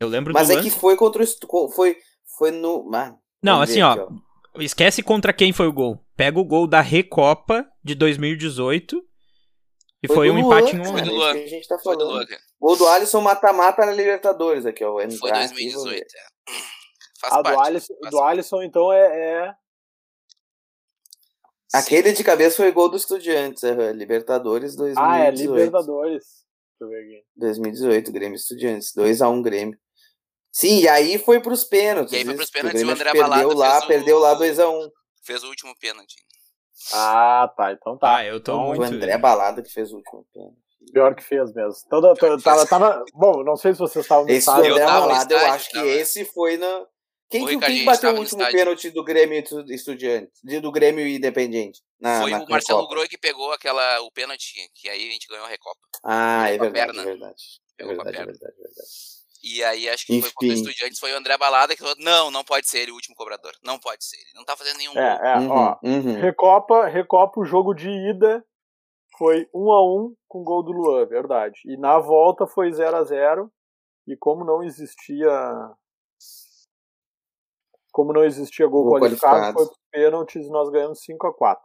Eu 0.00 0.08
lembro 0.08 0.32
Mas 0.32 0.48
do 0.48 0.52
é 0.54 0.56
lance. 0.56 0.70
que 0.70 0.76
foi 0.76 0.96
contra 0.96 1.22
o. 1.22 1.68
Foi, 1.68 1.96
foi 2.38 2.50
no. 2.50 2.90
Ah, 2.94 3.14
Não, 3.42 3.60
assim, 3.60 3.74
ver 3.74 3.82
ó, 3.82 3.92
aqui, 3.92 4.14
Esquece 4.58 5.02
contra 5.02 5.32
quem 5.32 5.52
foi 5.52 5.66
o 5.68 5.72
gol. 5.72 6.04
Pega 6.16 6.38
o 6.40 6.44
gol 6.44 6.66
da 6.66 6.80
Recopa 6.80 7.70
de 7.84 7.94
2018. 7.94 9.06
E 10.02 10.08
foi, 10.08 10.28
do 10.28 10.34
um 10.34 10.40
Luan, 10.40 10.58
empate 10.60 10.74
em 10.76 10.80
um 10.80 10.84
Foi 10.84 11.02
do 11.02 11.10
é 11.10 11.12
Luan. 11.12 11.30
isso 11.32 11.38
que 11.38 11.44
a 11.44 11.48
gente 11.48 11.68
tá 11.68 11.78
Foi 11.78 11.96
do. 11.96 12.04
Luan, 12.04 12.26
cara. 12.26 12.40
Gol 12.58 12.76
do 12.76 12.86
Alisson 12.88 13.20
mata-mata 13.20 13.84
na 13.86 13.92
Libertadores 13.92 14.66
aqui, 14.66 14.82
ó. 14.84 14.92
Foi 14.94 15.04
aqui, 15.04 15.18
2018. 15.18 15.74
vou 15.74 15.84
ver. 15.90 16.00
É. 16.00 16.79
Faz 17.20 17.32
A 17.34 17.42
parte. 17.42 17.56
do 17.56 17.60
Alisson, 17.62 17.94
faz 18.00 18.10
do 18.10 18.20
Alisson 18.22 18.62
então, 18.62 18.92
é, 18.92 18.98
é- 19.48 19.54
Aquele 21.72 22.12
de 22.12 22.24
cabeça 22.24 22.56
foi 22.56 22.72
gol 22.72 22.88
do 22.88 22.96
Estudiantes, 22.96 23.62
é, 23.62 23.92
Libertadores 23.92 24.74
2018. 24.74 24.98
Ah, 24.98 25.18
é 25.26 25.30
Libertadores. 25.30 26.24
Deixa 26.24 26.80
eu 26.80 26.88
ver 26.88 27.04
aqui. 27.04 27.24
2018, 27.36 28.10
Grêmio 28.12 28.34
Estudiantes. 28.36 28.92
2x1 28.96 29.42
Grêmio. 29.42 29.78
Sim, 30.52 30.80
e 30.80 30.88
aí 30.88 31.16
foi 31.18 31.40
pros 31.40 31.62
pênaltis. 31.62 32.12
E 32.12 32.16
aí 32.16 32.24
foi 32.24 32.34
pros 32.34 32.48
o 32.48 32.52
pênaltis, 32.52 32.80
Grêmio 32.80 32.92
o 32.92 32.96
André 32.96 33.12
perdeu 33.12 33.28
Balada 33.28 33.54
lá, 33.56 33.70
fez 33.74 33.84
o- 33.84 33.86
perdeu 33.86 34.18
lá 34.18 34.34
2x1. 34.34 34.90
Fez 35.22 35.44
o 35.44 35.48
último 35.48 35.72
pênalti. 35.78 36.16
Ah, 36.92 37.52
tá. 37.56 37.72
Então 37.72 37.96
tá. 37.96 38.16
Ah, 38.16 38.24
eu 38.24 38.42
tô 38.42 38.52
Então, 38.52 38.66
Foi 38.66 38.76
o 38.76 38.80
muito. 38.80 38.94
André 38.96 39.18
Balada 39.18 39.62
que 39.62 39.70
fez 39.70 39.92
o 39.92 39.96
último 39.96 40.26
pênalti. 40.32 40.56
Pior 40.92 41.14
que 41.14 41.22
fez 41.22 41.52
mesmo. 41.52 41.74
Toda, 41.88 42.14
toda- 42.14 42.42
tava, 42.42 42.66
tava, 42.66 43.04
bom, 43.14 43.44
não 43.44 43.54
sei 43.54 43.74
se 43.74 43.78
vocês 43.78 44.04
estavam 44.04 44.24
no 44.24 44.30
Esse 44.30 44.38
estádio. 44.38 44.64
Eu 44.64 44.72
André 44.72 44.86
tava 44.86 45.32
eu 45.34 45.38
acho 45.52 45.70
que 45.70 45.78
esse 45.78 46.24
foi 46.24 46.56
na. 46.56 46.86
Quem, 47.30 47.46
que, 47.46 47.58
quem 47.58 47.84
bateu 47.84 48.12
o 48.14 48.18
último 48.18 48.44
pênalti 48.50 48.90
do 48.90 49.04
Grêmio 49.04 49.38
Estu- 49.38 49.64
Estudiantes? 49.72 50.40
Do 50.60 50.72
Grêmio 50.72 51.06
Independente? 51.06 51.80
Na, 52.00 52.22
Foi 52.22 52.30
na 52.32 52.42
o 52.42 52.48
Marcelo. 52.48 52.88
Groi 52.88 53.06
que 53.08 53.16
pegou 53.16 53.52
aquela, 53.52 54.00
o 54.02 54.10
pênalti, 54.10 54.54
que 54.74 54.88
aí 54.88 55.08
a 55.08 55.12
gente 55.12 55.28
ganhou 55.28 55.44
a 55.44 55.48
Recopa. 55.48 55.80
Ah, 56.04 56.48
é 56.48 56.58
Pegou 56.58 56.58
com 56.58 56.64
a 56.66 56.72
verdade, 56.72 56.90
é 56.98 57.02
perna. 57.04 57.04
verdade. 57.04 57.42
É 57.44 57.76
Pegou 57.76 57.94
com 57.94 58.00
a 58.00 58.04
verdade, 58.04 58.22
é 58.22 58.26
perna. 58.26 58.32
verdade, 58.38 58.54
é 58.58 58.62
verdade. 58.64 58.88
E 59.42 59.64
aí 59.64 59.88
acho 59.88 60.04
que 60.06 60.20
foi 60.20 60.30
contra 60.32 60.48
o 60.48 60.52
Enfim. 60.52 60.60
Estudiantes, 60.68 60.98
foi 60.98 61.12
o 61.12 61.16
André 61.16 61.38
Balada 61.38 61.74
que 61.74 61.80
falou, 61.80 61.96
não, 62.00 62.30
não 62.30 62.44
pode 62.44 62.68
ser 62.68 62.80
ele 62.80 62.90
o 62.92 62.94
último 62.94 63.14
cobrador. 63.16 63.52
Não 63.62 63.78
pode 63.78 64.04
ser 64.04 64.16
ele. 64.16 64.30
Não 64.34 64.44
tá 64.44 64.54
fazendo 64.56 64.76
nenhum 64.78 64.92
gol. 64.92 65.00
É, 65.02 65.20
é, 65.32 65.38
Uhum, 65.38 65.50
ó. 65.50 65.78
uhum. 65.82 66.20
Recopa, 66.20 66.86
Recopa, 66.88 67.40
o 67.40 67.44
jogo 67.44 67.72
de 67.72 67.88
ida 67.88 68.44
foi 69.16 69.48
1 69.54 69.72
a 69.72 69.82
1 69.96 70.14
com 70.28 70.42
gol 70.44 70.62
do 70.62 70.72
Luan, 70.72 71.06
verdade. 71.06 71.58
E 71.64 71.76
na 71.78 71.98
volta 71.98 72.46
foi 72.46 72.70
0 72.72 72.96
a 72.96 73.04
0 73.04 73.50
e 74.06 74.14
como 74.16 74.44
não 74.44 74.62
existia 74.62 75.30
como 78.00 78.12
não 78.12 78.24
existia 78.24 78.66
gol, 78.66 78.84
Gol 78.84 78.98
qualificado, 78.98 79.34
qualificado. 79.34 79.58
foi 79.58 79.66
pros 79.66 79.78
pênaltis 79.92 80.46
e 80.46 80.50
nós 80.50 80.70
ganhamos 80.70 81.00
5 81.02 81.26
a 81.26 81.34
4. 81.34 81.60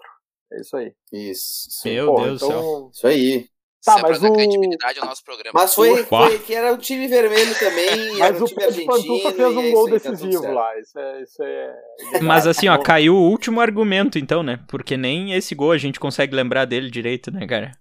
É 0.54 0.60
isso 0.62 0.78
aí. 0.78 0.94
Isso. 1.12 1.68
sim. 1.70 1.94
Meu 1.96 2.08
Porra, 2.08 2.24
Deus 2.26 2.40
do 2.42 2.48
céu. 2.48 2.58
então, 2.60 2.90
Isso 2.94 3.08
aí. 3.08 3.48
Tá, 3.84 3.92
Isso 3.92 4.00
é 4.00 4.02
pra 4.02 4.10
mas 4.10 4.20
dar 4.22 4.30
o- 4.30 4.34
credibilidade 4.34 5.00
ao 5.00 5.06
nosso 5.06 5.24
programa. 5.24 5.52
Mas 5.54 5.76
foi, 5.76 6.04
foi 6.04 6.40
que 6.40 6.56
era 6.56 6.74
o 6.74 6.78
time 6.78 7.08
vermelho 7.08 7.58
também, 7.60 7.88
era 8.22 8.32
mas 8.34 8.42
um 8.42 8.46
o 8.46 8.48
time 8.48 8.62
Pedro 8.62 8.86
Pantufa 8.86 9.12
argentino. 9.28 9.34
fez 9.34 9.58
um 9.58 9.72
gol 9.72 9.86
tá 9.86 9.92
decisivo 9.92 10.52
lá. 10.54 10.80
Isso 10.80 11.00
é, 11.00 11.22
isso 11.24 11.44
é 11.44 11.76
Mas 12.22 12.48
assim, 12.48 12.68
ó, 12.68 12.78
caiu 12.80 13.16
o 13.16 13.30
último 13.30 13.62
argumento, 13.62 14.18
então, 14.20 14.42
né? 14.44 14.60
Porque 14.68 14.98
nem 14.98 15.34
esse 15.34 15.54
gol 15.56 15.72
a 15.72 15.78
gente 15.78 16.00
consegue 16.00 16.36
lembrar 16.36 16.66
dele 16.66 16.90
direito, 16.90 17.32
né, 17.32 17.46
cara? 17.48 17.72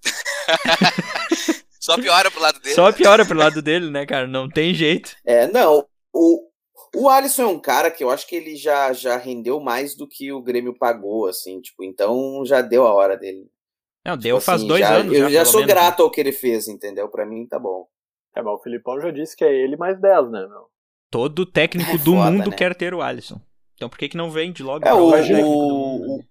Só 1.80 1.96
piora 2.00 2.30
pro 2.30 2.40
lado 2.40 2.58
dele. 2.60 2.74
Só 2.74 2.92
piora 2.92 3.24
pro 3.26 3.36
lado 3.38 3.60
dele, 3.60 3.90
né, 3.90 4.06
cara? 4.06 4.26
Não 4.26 4.48
tem 4.48 4.72
jeito. 4.74 5.14
É, 5.24 5.46
não. 5.48 5.86
O, 6.14 6.48
o 6.94 7.08
Alisson 7.08 7.42
é 7.42 7.46
um 7.46 7.58
cara 7.58 7.90
que 7.90 8.02
eu 8.04 8.10
acho 8.10 8.26
que 8.26 8.36
ele 8.36 8.56
já, 8.56 8.92
já 8.92 9.16
rendeu 9.16 9.60
mais 9.60 9.94
do 9.96 10.06
que 10.08 10.32
o 10.32 10.40
Grêmio 10.42 10.76
pagou, 10.78 11.26
assim, 11.26 11.60
tipo, 11.60 11.82
então 11.84 12.44
já 12.44 12.60
deu 12.60 12.86
a 12.86 12.92
hora 12.92 13.16
dele. 13.16 13.50
Não, 14.04 14.16
deu 14.16 14.36
Tipo 14.36 14.46
faz 14.46 14.60
assim, 14.60 14.68
dois 14.68 14.80
já- 14.80 14.94
anos. 14.96 15.16
Eu 15.16 15.30
já, 15.30 15.40
pelo 15.40 15.46
sou 15.46 15.60
menos, 15.60 15.74
grato 15.74 16.02
ao 16.02 16.10
que 16.10 16.20
ele 16.20 16.32
fez, 16.32 16.68
entendeu? 16.68 17.08
Pra 17.08 17.24
mim 17.24 17.46
tá 17.46 17.58
bom. 17.58 17.86
É, 18.36 18.42
mas 18.42 18.54
o 18.54 18.62
Filipão 18.62 19.00
já 19.00 19.10
disse 19.10 19.36
que 19.36 19.44
é 19.44 19.52
ele 19.54 19.76
mais 19.76 19.98
10, 20.00 20.30
né, 20.30 20.46
meu? 20.46 20.68
Todo 21.10 21.46
técnico 21.50 21.90
É 21.92 21.98
do 21.98 22.12
foda, 22.12 22.30
mundo 22.30 22.50
né? 22.50 22.56
quer 22.56 22.74
ter 22.74 22.92
o 22.94 23.00
Alisson. 23.00 23.40
Então 23.74 23.88
por 23.88 23.98
que 23.98 24.08
que 24.08 24.16
não 24.16 24.30
vende 24.30 24.62
logo? 24.62 24.86
É, 24.86 24.92
o, 24.92 25.06
o, 25.08 25.98
mundo? 25.98 26.24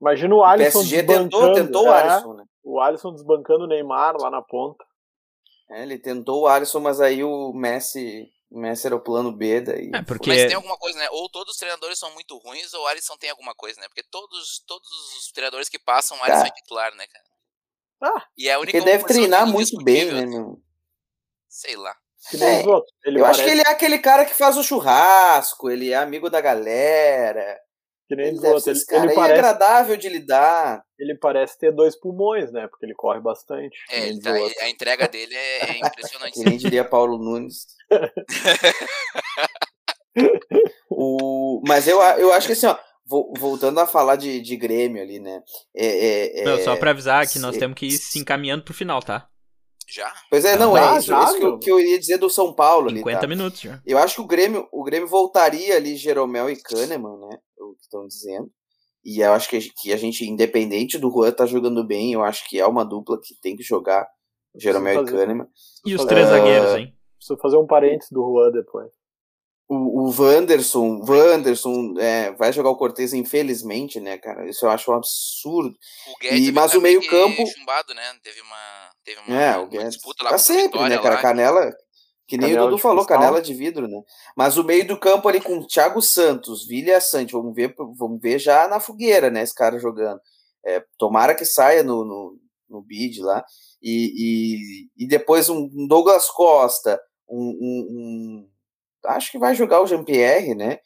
Imagina 0.00 0.34
o 0.34 0.38
O 0.38 0.44
Alisson 0.44 0.80
PSG 0.80 1.02
desbancando. 1.02 1.30
tentou, 1.30 1.52
tentou 1.54 1.84
o 1.86 1.88
é, 1.88 2.02
Alisson, 2.02 2.34
né? 2.34 2.44
O 2.62 2.80
Alisson 2.80 3.12
desbancando 3.12 3.64
o 3.64 3.66
Neymar 3.66 4.16
lá 4.18 4.30
na 4.30 4.40
ponta. 4.42 4.84
É, 5.70 5.82
ele 5.82 5.98
tentou 5.98 6.42
o 6.42 6.46
Alisson, 6.46 6.80
mas 6.80 7.00
aí 7.00 7.22
o 7.24 7.52
Messi, 7.52 8.28
o 8.50 8.58
Messi 8.58 8.86
era 8.86 8.96
o 8.96 9.00
plano 9.00 9.30
B, 9.30 9.60
daí. 9.60 9.90
É, 9.94 10.02
porque 10.02 10.28
Mas 10.28 10.46
tem 10.46 10.54
alguma 10.54 10.76
coisa, 10.76 10.98
né? 10.98 11.08
Ou 11.10 11.28
todos 11.30 11.52
os 11.52 11.58
treinadores 11.58 11.98
são 11.98 12.12
muito 12.12 12.36
ruins, 12.38 12.74
ou 12.74 12.82
o 12.82 12.86
Alisson 12.86 13.16
tem 13.16 13.30
alguma 13.30 13.54
coisa, 13.54 13.80
né? 13.80 13.86
Porque 13.86 14.02
todos, 14.02 14.62
todos 14.66 14.88
os 15.18 15.30
treinadores 15.32 15.68
que 15.68 15.78
passam, 15.78 16.18
o 16.18 16.22
Alisson 16.22 16.42
Tá. 16.42 16.48
é 16.48 16.50
titular, 16.50 16.94
né, 16.96 17.06
cara? 17.06 17.24
Ah, 18.02 18.26
e 18.36 18.48
é 18.48 18.54
a 18.54 18.58
única 18.58 18.78
Porque 18.78 18.90
deve 18.90 19.04
treinar 19.04 19.46
muito 19.46 19.76
bem, 19.84 20.10
né, 20.10 20.26
meu? 20.26 20.60
Sei 21.48 21.76
lá. 21.76 21.94
É, 22.34 22.62
Eu 22.64 23.24
acho 23.24 23.38
parece 23.38 23.44
que 23.44 23.50
ele 23.50 23.62
é 23.62 23.70
aquele 23.70 23.98
cara 23.98 24.24
que 24.26 24.34
faz 24.34 24.56
o 24.56 24.62
churrasco, 24.62 25.70
ele 25.70 25.90
é 25.92 25.96
amigo 25.96 26.28
da 26.28 26.40
galera. 26.40 27.58
Que 28.10 28.16
nem 28.16 28.26
Ele 28.26 28.38
outros. 28.44 28.64
ser 28.64 28.70
Ele, 28.96 29.02
ele 29.04 29.08
aí 29.10 29.14
parece, 29.14 29.38
agradável 29.38 29.96
de 29.96 30.08
lidar. 30.08 30.82
ele 30.98 31.16
parece 31.16 31.56
ter 31.56 31.70
dois 31.72 31.94
pulmões, 31.94 32.50
né? 32.50 32.66
Porque 32.66 32.84
ele 32.84 32.94
corre 32.94 33.20
bastante. 33.20 33.78
É, 33.88 34.08
ele 34.08 34.20
tá- 34.20 34.32
a 34.32 34.68
entrega 34.68 35.06
dele 35.06 35.32
é, 35.32 35.70
é 35.70 35.78
impressionante. 35.78 36.32
Que 36.34 36.42
nem 36.44 36.58
diria 36.58 36.84
Paulo 36.84 37.18
Nunes. 37.18 37.66
o, 40.90 41.62
mas 41.64 41.86
eu, 41.86 42.02
eu 42.02 42.32
acho 42.32 42.48
que 42.48 42.52
assim, 42.52 42.66
ó, 42.66 42.76
vo- 43.06 43.32
voltando 43.38 43.78
a 43.78 43.86
falar 43.86 44.16
de, 44.16 44.40
de 44.40 44.56
Grêmio 44.56 45.00
ali, 45.00 45.20
né? 45.20 45.40
É, 45.72 45.86
é- 45.86 46.40
é- 46.40 46.44
Meu, 46.44 46.58
só 46.64 46.74
pra 46.76 46.90
avisar 46.90 47.28
que 47.28 47.38
nós 47.38 47.56
temos 47.56 47.78
que 47.78 47.86
ir 47.86 47.92
se 47.92 48.18
encaminhando 48.18 48.64
pro 48.64 48.74
final, 48.74 49.00
tá? 49.00 49.28
Já? 49.92 50.12
Pois 50.30 50.44
é, 50.44 50.56
não, 50.56 50.72
Já, 50.76 50.94
é 50.94 50.98
isso, 50.98 51.06
já, 51.08 51.24
isso 51.24 51.36
que, 51.38 51.44
eu, 51.44 51.58
que 51.58 51.70
eu 51.70 51.80
iria 51.80 51.98
dizer 51.98 52.16
do 52.16 52.30
São 52.30 52.54
Paulo 52.54 52.88
ali. 52.88 52.98
50 52.98 53.20
tá? 53.20 53.26
minutos 53.26 53.60
já. 53.60 53.80
Eu 53.84 53.98
acho 53.98 54.14
que 54.16 54.20
o 54.20 54.26
Grêmio, 54.26 54.68
o 54.70 54.84
Grêmio 54.84 55.08
voltaria 55.08 55.74
ali 55.76 55.96
Jeromel 55.96 56.48
e 56.48 56.54
Kahneman, 56.56 57.18
né? 57.28 57.38
O 57.70 57.74
que 57.74 57.82
estão 57.82 58.06
dizendo. 58.06 58.50
E 59.04 59.20
eu 59.20 59.32
acho 59.32 59.48
que 59.48 59.56
a, 59.56 59.60
gente- 59.60 59.74
que 59.80 59.92
a 59.92 59.96
gente, 59.96 60.24
independente 60.24 60.98
do 60.98 61.10
Juan 61.10 61.32
tá 61.32 61.46
jogando 61.46 61.82
bem, 61.86 62.12
eu 62.12 62.22
acho 62.22 62.46
que 62.48 62.58
é 62.60 62.66
uma 62.66 62.84
dupla 62.84 63.18
que 63.22 63.34
tem 63.40 63.56
que 63.56 63.62
jogar. 63.62 64.06
Jeromel 64.56 65.02
e 65.04 65.06
Kahneman. 65.06 65.46
E 65.86 65.94
os 65.94 66.02
Ah, 66.02 66.06
três 66.06 66.28
zagueiros, 66.28 66.74
hein? 66.74 66.92
Preciso 67.16 67.38
fazer 67.40 67.56
um 67.56 67.66
parênteses 67.66 68.10
do 68.10 68.20
Juan 68.20 68.50
depois. 68.50 68.90
O, 69.68 70.08
o 70.08 70.10
Wanderson, 70.20 71.00
Wanderson 71.08 71.94
é, 72.00 72.32
vai 72.32 72.52
jogar 72.52 72.70
o 72.70 72.76
Cortez, 72.76 73.12
infelizmente, 73.14 74.00
né, 74.00 74.18
cara? 74.18 74.48
Isso 74.50 74.66
eu 74.66 74.70
acho 74.70 74.90
um 74.90 74.94
absurdo. 74.96 75.76
O 76.12 76.18
Guedes 76.20 76.48
E- 76.48 76.52
mas 76.52 76.72
o 76.72 76.78
também 76.78 76.98
meio-campo- 76.98 77.46
chumbado, 77.46 77.94
né? 77.94 78.02
Teve 78.24 78.40
uma, 78.40 78.90
teve 79.04 79.20
uma, 79.20 79.40
É, 79.40 79.56
o 79.56 79.60
uma 79.60 79.68
Guedes. 79.68 79.94
disputa 79.94 80.24
lá 80.24 80.30
Tá 80.30 80.36
com 80.36 80.42
o 80.42 80.44
sempre, 80.44 80.64
Vitória 80.64 80.96
né, 80.96 81.02
cara? 81.02 81.14
lá. 81.14 81.22
Canela, 81.22 81.70
que 82.30 82.38
nem 82.38 82.50
Canela 82.50 82.66
o 82.66 82.70
Dudu 82.70 82.80
falou, 82.80 83.04
cristal. 83.04 83.18
canela 83.18 83.42
de 83.42 83.52
vidro, 83.52 83.88
né? 83.88 84.00
Mas 84.36 84.56
o 84.56 84.62
meio 84.62 84.86
do 84.86 84.98
campo 84.98 85.28
ali 85.28 85.40
com 85.40 85.66
Thiago 85.66 86.00
Santos, 86.00 86.64
Vilha 86.66 87.00
Sante, 87.00 87.32
vamos 87.32 87.52
ver, 87.54 87.74
vamos 87.98 88.20
ver 88.20 88.38
já 88.38 88.68
na 88.68 88.78
fogueira, 88.78 89.28
né? 89.30 89.42
Esse 89.42 89.54
cara 89.54 89.78
jogando. 89.80 90.20
É, 90.64 90.84
tomara 90.96 91.34
que 91.34 91.44
saia 91.44 91.82
no, 91.82 92.04
no, 92.04 92.38
no 92.68 92.82
bid 92.82 93.20
lá. 93.20 93.44
E, 93.82 94.12
e, 94.96 95.04
e 95.04 95.08
depois 95.08 95.48
um 95.48 95.68
Douglas 95.88 96.28
Costa, 96.30 97.00
um, 97.28 97.38
um- 97.60 97.86
um- 97.90 98.48
Acho 99.06 99.32
que 99.32 99.38
vai 99.38 99.54
jogar 99.54 99.80
o 99.82 99.86
Jean-Pierre, 99.86 100.54
né? 100.54 100.78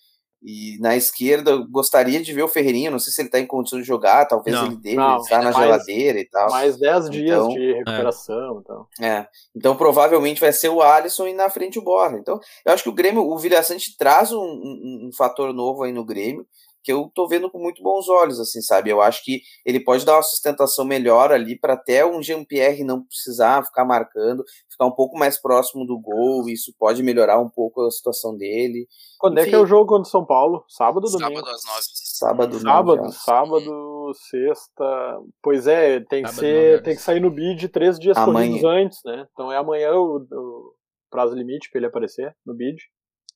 E 0.46 0.76
na 0.78 0.94
esquerda, 0.94 1.52
eu 1.52 1.66
gostaria 1.66 2.22
de 2.22 2.30
ver 2.34 2.42
o 2.42 2.48
Ferreirinha. 2.48 2.90
Não 2.90 2.98
sei 2.98 3.12
se 3.12 3.22
ele 3.22 3.30
tá 3.30 3.40
em 3.40 3.46
condições 3.46 3.80
de 3.80 3.88
jogar, 3.88 4.26
talvez 4.26 4.54
Não. 4.54 4.66
ele 4.66 4.76
deve 4.76 4.96
Não, 4.96 5.16
estar 5.16 5.38
na 5.38 5.44
mais- 5.44 5.56
geladeira 5.56 6.18
e 6.20 6.28
tal. 6.28 6.50
Mais 6.50 6.76
10 6.76 7.08
dias 7.08 7.30
Então, 7.38 7.48
de 7.48 7.72
recuperação. 7.72 8.60
Então. 8.62 8.86
É, 9.00 9.26
então 9.56 9.74
provavelmente 9.74 10.40
vai 10.40 10.52
ser 10.52 10.68
o 10.68 10.82
Alisson 10.82 11.26
e 11.28 11.32
na 11.32 11.48
frente 11.48 11.78
o 11.78 11.82
Borja. 11.82 12.18
Então, 12.18 12.38
eu 12.66 12.72
acho 12.74 12.82
que 12.82 12.88
o 12.90 12.94
Grêmio, 12.94 13.22
o 13.26 13.38
Vilhaçante 13.38 13.96
traz 13.96 14.32
um, 14.32 14.38
um, 14.38 15.08
um 15.08 15.10
fator 15.16 15.52
novo 15.54 15.82
aí 15.82 15.92
no 15.92 16.04
Grêmio, 16.04 16.46
que 16.84 16.92
eu 16.92 17.10
tô 17.14 17.26
vendo 17.26 17.50
com 17.50 17.58
muito 17.58 17.82
bons 17.82 18.08
olhos, 18.08 18.38
assim, 18.38 18.60
sabe? 18.60 18.90
Eu 18.90 19.00
acho 19.00 19.24
que 19.24 19.40
ele 19.64 19.80
pode 19.82 20.04
dar 20.04 20.16
uma 20.16 20.22
sustentação 20.22 20.84
melhor 20.84 21.32
ali 21.32 21.58
para 21.58 21.72
até 21.72 22.04
um 22.04 22.22
Jean-Pierre 22.22 22.84
não 22.84 23.02
precisar 23.02 23.64
ficar 23.64 23.86
marcando, 23.86 24.44
ficar 24.70 24.84
um 24.84 24.92
pouco 24.94 25.16
mais 25.18 25.40
próximo 25.40 25.86
do 25.86 25.98
gol, 25.98 26.46
isso 26.48 26.74
pode 26.78 27.02
melhorar 27.02 27.40
um 27.40 27.48
pouco 27.48 27.80
a 27.86 27.90
situação 27.90 28.36
dele. 28.36 28.86
Quando 29.18 29.38
é 29.38 29.40
Enfim. 29.42 29.50
que 29.50 29.56
é 29.56 29.58
o 29.58 29.66
jogo 29.66 29.86
contra 29.86 30.06
o 30.06 30.10
São 30.10 30.26
Paulo? 30.26 30.62
Sábado 30.68 31.06
ou 31.06 31.10
domingo? 31.10 31.40
Sábado 31.40 31.48
às 31.54 31.64
nove. 31.64 31.82
Sábado, 32.14 32.60
Sábado, 32.60 33.02
já. 33.04 33.10
sábado, 33.12 34.12
sexta. 34.30 35.18
Pois 35.42 35.66
é, 35.66 36.00
tem 36.00 36.22
que 36.22 36.28
Sábado, 36.28 36.40
ser, 36.40 36.70
nove 36.72 36.82
tem 36.84 36.96
que 36.96 37.02
sair 37.02 37.20
no 37.20 37.30
bid 37.30 37.68
três 37.70 37.98
dias 37.98 38.16
Amanhã. 38.18 38.48
corridos 38.48 38.70
antes, 38.70 38.98
né? 39.04 39.26
Então 39.32 39.50
é 39.50 39.56
amanhã 39.56 39.92
o, 39.94 40.18
o 40.18 40.74
prazo 41.10 41.34
limite 41.34 41.70
pra 41.70 41.78
ele 41.78 41.86
aparecer 41.86 42.36
no 42.44 42.54
bid, 42.54 42.76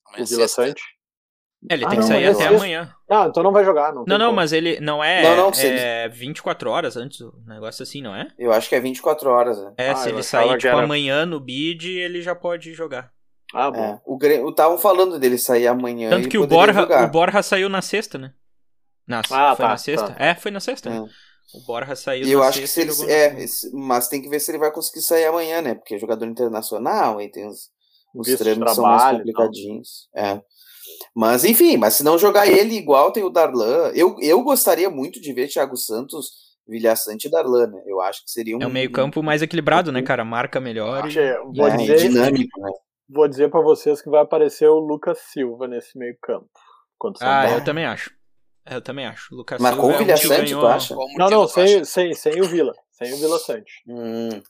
Amanhã 0.07 0.22
o 0.22 0.26
é 0.26 0.26
Vila 0.28 0.49
sexta. 0.49 0.62
Sante. 0.66 0.82
É, 1.68 1.74
ele 1.74 1.84
Ah, 1.84 1.88
tem 1.88 1.98
que 1.98 2.02
não, 2.04 2.09
sair 2.09 2.26
mas 2.26 2.36
até 2.40 2.54
amanhã. 2.54 2.94
Ah, 3.11 3.26
então 3.28 3.42
não 3.42 3.52
vai 3.52 3.64
jogar, 3.64 3.92
não. 3.92 4.04
Não, 4.06 4.16
não, 4.18 4.26
como. 4.26 4.36
mas 4.36 4.52
ele 4.52 4.78
não 4.80 5.02
é, 5.02 5.22
Não, 5.22 5.36
não, 5.36 5.52
se 5.52 5.66
é 5.66 6.09
24 6.09 6.70
horas 6.70 6.96
antes, 6.96 7.20
um 7.20 7.32
negócio 7.46 7.82
assim, 7.82 8.00
não 8.00 8.14
é? 8.14 8.28
Eu 8.38 8.52
acho 8.52 8.68
que 8.68 8.74
é 8.76 8.80
24 8.80 9.28
horas, 9.28 9.59
né? 9.61 9.72
É, 9.76 9.90
Ah, 9.90 9.96
se 9.96 10.09
ele 10.09 10.22
sair, 10.22 10.50
que 10.50 10.59
tipo, 10.59 10.68
era- 10.68 10.84
amanhã 10.84 11.26
no 11.26 11.40
bid, 11.40 11.90
ele 11.90 12.22
já 12.22 12.34
pode 12.34 12.72
jogar. 12.74 13.11
Ah, 13.52 13.70
bom. 13.70 13.82
É, 13.82 14.00
o 14.04 14.16
Grêmio, 14.16 14.48
estavam 14.50 14.78
falando 14.78 15.18
dele 15.18 15.36
sair 15.38 15.66
amanhã. 15.66 16.11
Tanto 16.11 16.26
e 16.26 16.30
que 16.30 16.38
o 16.38 16.46
Borja, 16.46 16.80
jogar. 16.80 17.04
o 17.09 17.11
Borja 17.11 17.42
saiu 17.42 17.68
na 17.68 17.82
sexta, 17.82 18.18
né? 18.18 18.32
Na, 19.06 19.20
Ah, 19.30 19.56
foi 19.56 19.64
tá, 19.64 19.68
na 19.68 19.76
sexta? 19.78 20.12
tá. 20.12 20.24
É, 20.24 20.34
foi 20.34 20.50
na 20.50 20.61
sexta. 20.61 20.90
né? 20.90 20.96
É. 20.98 21.00
O 21.56 21.66
Borja 21.66 21.96
saiu 21.96 22.26
E 22.26 22.30
eu 22.30 22.40
na 22.40 22.46
acho 22.48 22.61
que 22.61 22.66
sexta 22.68 22.92
se 22.92 23.02
e 23.06 23.11
ele. 23.11 23.42
É, 23.42 23.46
mas 23.72 24.06
tem 24.06 24.20
que 24.22 24.28
ver 24.28 24.38
se 24.38 24.50
ele 24.50 24.59
vai 24.59 24.70
conseguir 24.70 25.00
sair 25.00 25.24
amanhã, 25.24 25.62
né? 25.62 25.74
Porque 25.74 25.94
é 25.94 25.98
jogador 25.98 26.26
internacional, 26.26 27.18
aí 27.18 27.30
tem 27.30 27.48
os, 27.48 27.70
os 28.14 28.26
Visto 28.28 28.44
de 28.44 28.50
trâmites 28.50 28.74
são 28.74 28.84
mais 28.84 29.14
e 29.14 29.16
complicadinhos. 29.18 29.88
É. 30.14 30.40
Mas 31.19 31.45
enfim, 31.45 31.77
mas 31.77 31.95
se 31.95 32.05
não 32.05 32.16
jogar 32.16 32.47
ele 32.47 32.77
igual 32.77 33.11
tem 33.11 33.25
o 33.25 33.29
Darlan. 33.29 33.91
Eu, 33.93 34.14
eu 34.21 34.41
gostaria 34.41 34.89
muito 34.89 35.21
de 35.21 35.33
ver 35.33 35.49
Thiago 35.49 35.77
Santos, 35.77 36.31
Vilhaçante 36.64 37.27
e 37.27 37.31
Darlan, 37.31 37.66
né? 37.66 37.83
Eu 37.87 38.01
acho 38.01 38.25
que 38.25 38.31
seria 38.31 38.57
um. 38.57 38.62
É 38.62 38.66
um 38.69 38.71
meio 38.71 38.93
campo 38.93 39.21
mais 39.21 39.43
equilibrado, 39.43 39.91
né, 39.91 40.01
cara? 40.01 40.25
Marca 40.25 40.61
melhor 40.61 41.09
e... 41.09 41.11
Che, 41.11 41.39
Vou 41.57 41.66
é, 41.66 41.77
dizer, 41.77 41.97
dinâmico, 41.97 42.61
né? 42.61 42.71
vou 43.09 43.27
dizer 43.27 43.51
pra 43.51 43.61
vocês 43.61 44.01
que 44.01 44.09
vai 44.09 44.21
aparecer 44.23 44.69
o 44.69 44.79
Lucas 44.79 45.19
Silva 45.33 45.66
nesse 45.66 45.99
meio 45.99 46.16
campo. 46.23 46.49
Contra 46.97 47.16
o 47.16 47.19
São 47.19 47.29
Ah, 47.29 47.43
Paulo. 47.43 47.59
eu 47.59 47.64
também 47.64 47.85
acho. 47.85 48.12
Eu 48.71 48.81
também 48.81 49.07
acho. 49.07 49.35
O 49.35 49.39
Lucas 49.39 49.61
Mas 49.61 49.75
Silva 49.75 49.87
o 49.89 49.91
é 49.91 49.95
um 49.95 49.99
que 49.99 50.05
Vilhaçante, 50.05 50.45
ganhou... 50.45 50.61
tu 50.61 50.66
acha? 50.69 50.95
Não, 51.16 51.31
não, 51.31 51.49
sem, 51.49 51.85
sem, 51.85 52.14
sem 52.14 52.41
o 52.41 52.45
Vila. 52.45 52.75
Sem 52.93 53.12
o 53.12 53.16
Vila 53.16 53.41
Sante. 53.41 53.83
Hum. 53.89 54.41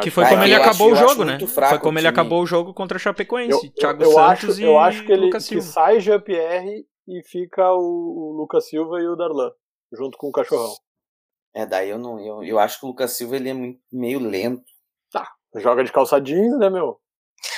Que 0.00 0.10
foi 0.10 0.24
Ah, 0.24 0.28
como 0.30 0.40
eu 0.42 0.46
ele 0.46 0.54
acabou 0.54 0.88
eu 0.88 0.94
o 0.94 0.96
jogo, 0.96 1.24
né? 1.24 1.38
Foi 1.68 1.78
como 1.78 1.98
ele 1.98 2.08
acabou 2.08 2.42
o 2.42 2.46
jogo 2.46 2.72
contra 2.72 2.96
a 2.96 3.00
Chapecoense. 3.00 3.50
Eu, 3.52 3.60
eu, 3.62 3.70
Thiago 3.74 4.02
eu 4.02 4.12
Santos 4.12 4.50
acho, 4.50 4.60
e 4.60 4.64
eu 4.64 4.78
acho 4.78 5.04
que 5.04 5.12
ele 5.12 5.26
Lucas 5.26 5.42
que 5.46 5.60
Silva. 5.60 5.66
sai 5.66 6.00
Jean-Pierre 6.00 6.86
e 7.08 7.22
fica 7.28 7.70
o, 7.72 7.78
o 7.80 8.36
Lucas 8.38 8.66
Silva 8.68 9.00
e 9.00 9.06
o 9.06 9.14
Darlan, 9.16 9.50
junto 9.92 10.16
com 10.16 10.28
o 10.28 10.32
cachorrão. 10.32 10.72
É, 11.54 11.66
daí 11.66 11.90
eu 11.90 11.98
não. 11.98 12.18
Eu, 12.18 12.42
eu 12.42 12.58
acho 12.58 12.80
que 12.80 12.86
o 12.86 12.88
Lucas 12.88 13.10
Silva 13.12 13.36
ele 13.36 13.50
é 13.50 13.54
meio 13.92 14.18
lento. 14.18 14.62
Joga 15.56 15.84
de 15.84 15.92
calça 15.92 16.18
jeans, 16.18 16.58
né, 16.58 16.70
meu? 16.70 16.98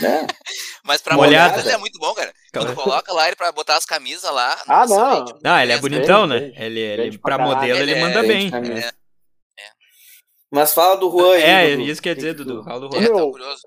né? 0.01 0.27
Mas 0.85 1.01
pra 1.01 1.15
Molhada. 1.15 1.51
molhada 1.53 1.61
ele 1.69 1.77
é 1.77 1.79
muito 1.79 1.99
bom, 2.01 2.13
cara. 2.13 2.33
Quando 2.53 2.75
coloca 2.75 3.13
lá 3.13 3.27
ele 3.29 3.37
pra 3.37 3.53
botar 3.53 3.77
as 3.77 3.85
camisas 3.87 4.29
lá. 4.33 4.59
Ah, 4.67 4.81
nossa, 4.87 4.97
não. 5.21 5.27
gente, 5.29 5.39
Ah, 5.45 5.63
ele 5.63 5.73
é 5.73 5.79
bonitão, 5.79 6.27
né? 6.27 6.41
Vende, 6.41 6.61
Ele, 6.61 6.81
ele 6.81 7.19
pra 7.19 7.39
modelo, 7.39 7.79
ele 7.79 7.93
Ele 7.93 8.01
é- 8.01 8.01
manda 8.01 8.23
bem. 8.23 8.51
É, 8.53 8.93
Mas 10.55 10.73
fala 10.73 10.97
do 10.97 11.11
Juan 11.11 11.35
aí. 11.35 11.43
É, 11.43 11.77
Dudu. 11.77 11.83
isso 11.83 12.01
que 12.01 12.09
eu 12.09 12.13
ia 12.13 12.15
Que 12.15 12.21
dizer, 12.23 12.35
Dudu. 12.35 12.63
Fala 12.63 12.81
do 12.81 12.97
é, 12.97 13.01
Juan. 13.01 13.01
Meu, 13.01 13.17
tão 13.17 13.31
curioso. 13.33 13.63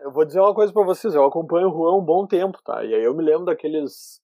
Eu 0.00 0.12
vou 0.12 0.24
dizer 0.24 0.40
uma 0.40 0.54
coisa 0.54 0.72
pra 0.72 0.84
vocês, 0.84 1.14
eu 1.14 1.24
acompanho 1.24 1.68
o 1.68 1.72
Juan 1.72 1.92
há 1.92 1.96
um 1.96 2.04
bom 2.04 2.26
tempo, 2.26 2.58
tá? 2.64 2.84
E 2.84 2.94
aí 2.94 3.02
eu 3.02 3.14
me 3.14 3.24
lembro 3.24 3.46
daqueles 3.46 4.20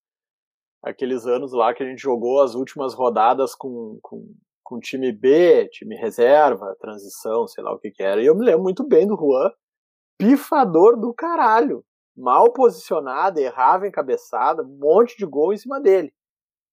aqueles 0.85 1.27
anos 1.27 1.53
lá 1.53 1.73
que 1.75 1.83
a 1.83 1.87
gente 1.87 2.01
jogou 2.01 2.43
as 2.43 2.55
últimas 2.55 2.95
rodadas 2.95 3.55
com, 3.55 3.99
com, 4.03 4.35
com 4.63 4.79
time 4.79 5.11
B, 5.11 5.67
time 5.71 5.97
reserva, 5.97 6.77
transição, 6.79 7.49
sei 7.49 7.65
lá 7.65 7.73
o 7.73 7.79
que 7.79 7.91
que 7.91 8.03
era. 8.03 8.23
E 8.23 8.27
eu 8.27 8.37
me 8.37 8.45
lembro 8.45 8.63
muito 8.63 8.87
bem 8.87 9.07
do 9.07 9.17
Juan, 9.17 9.51
pifador 10.19 11.01
do 11.01 11.13
caralho. 11.15 11.83
Mal 12.17 12.53
posicionado, 12.53 13.41
errava 13.41 13.89
em 13.89 13.91
cabeçada, 13.91 14.63
um 14.63 14.79
monte 14.79 15.17
de 15.17 15.27
gol 15.27 15.53
em 15.53 15.57
cima 15.57 15.81
dele. 15.81 16.13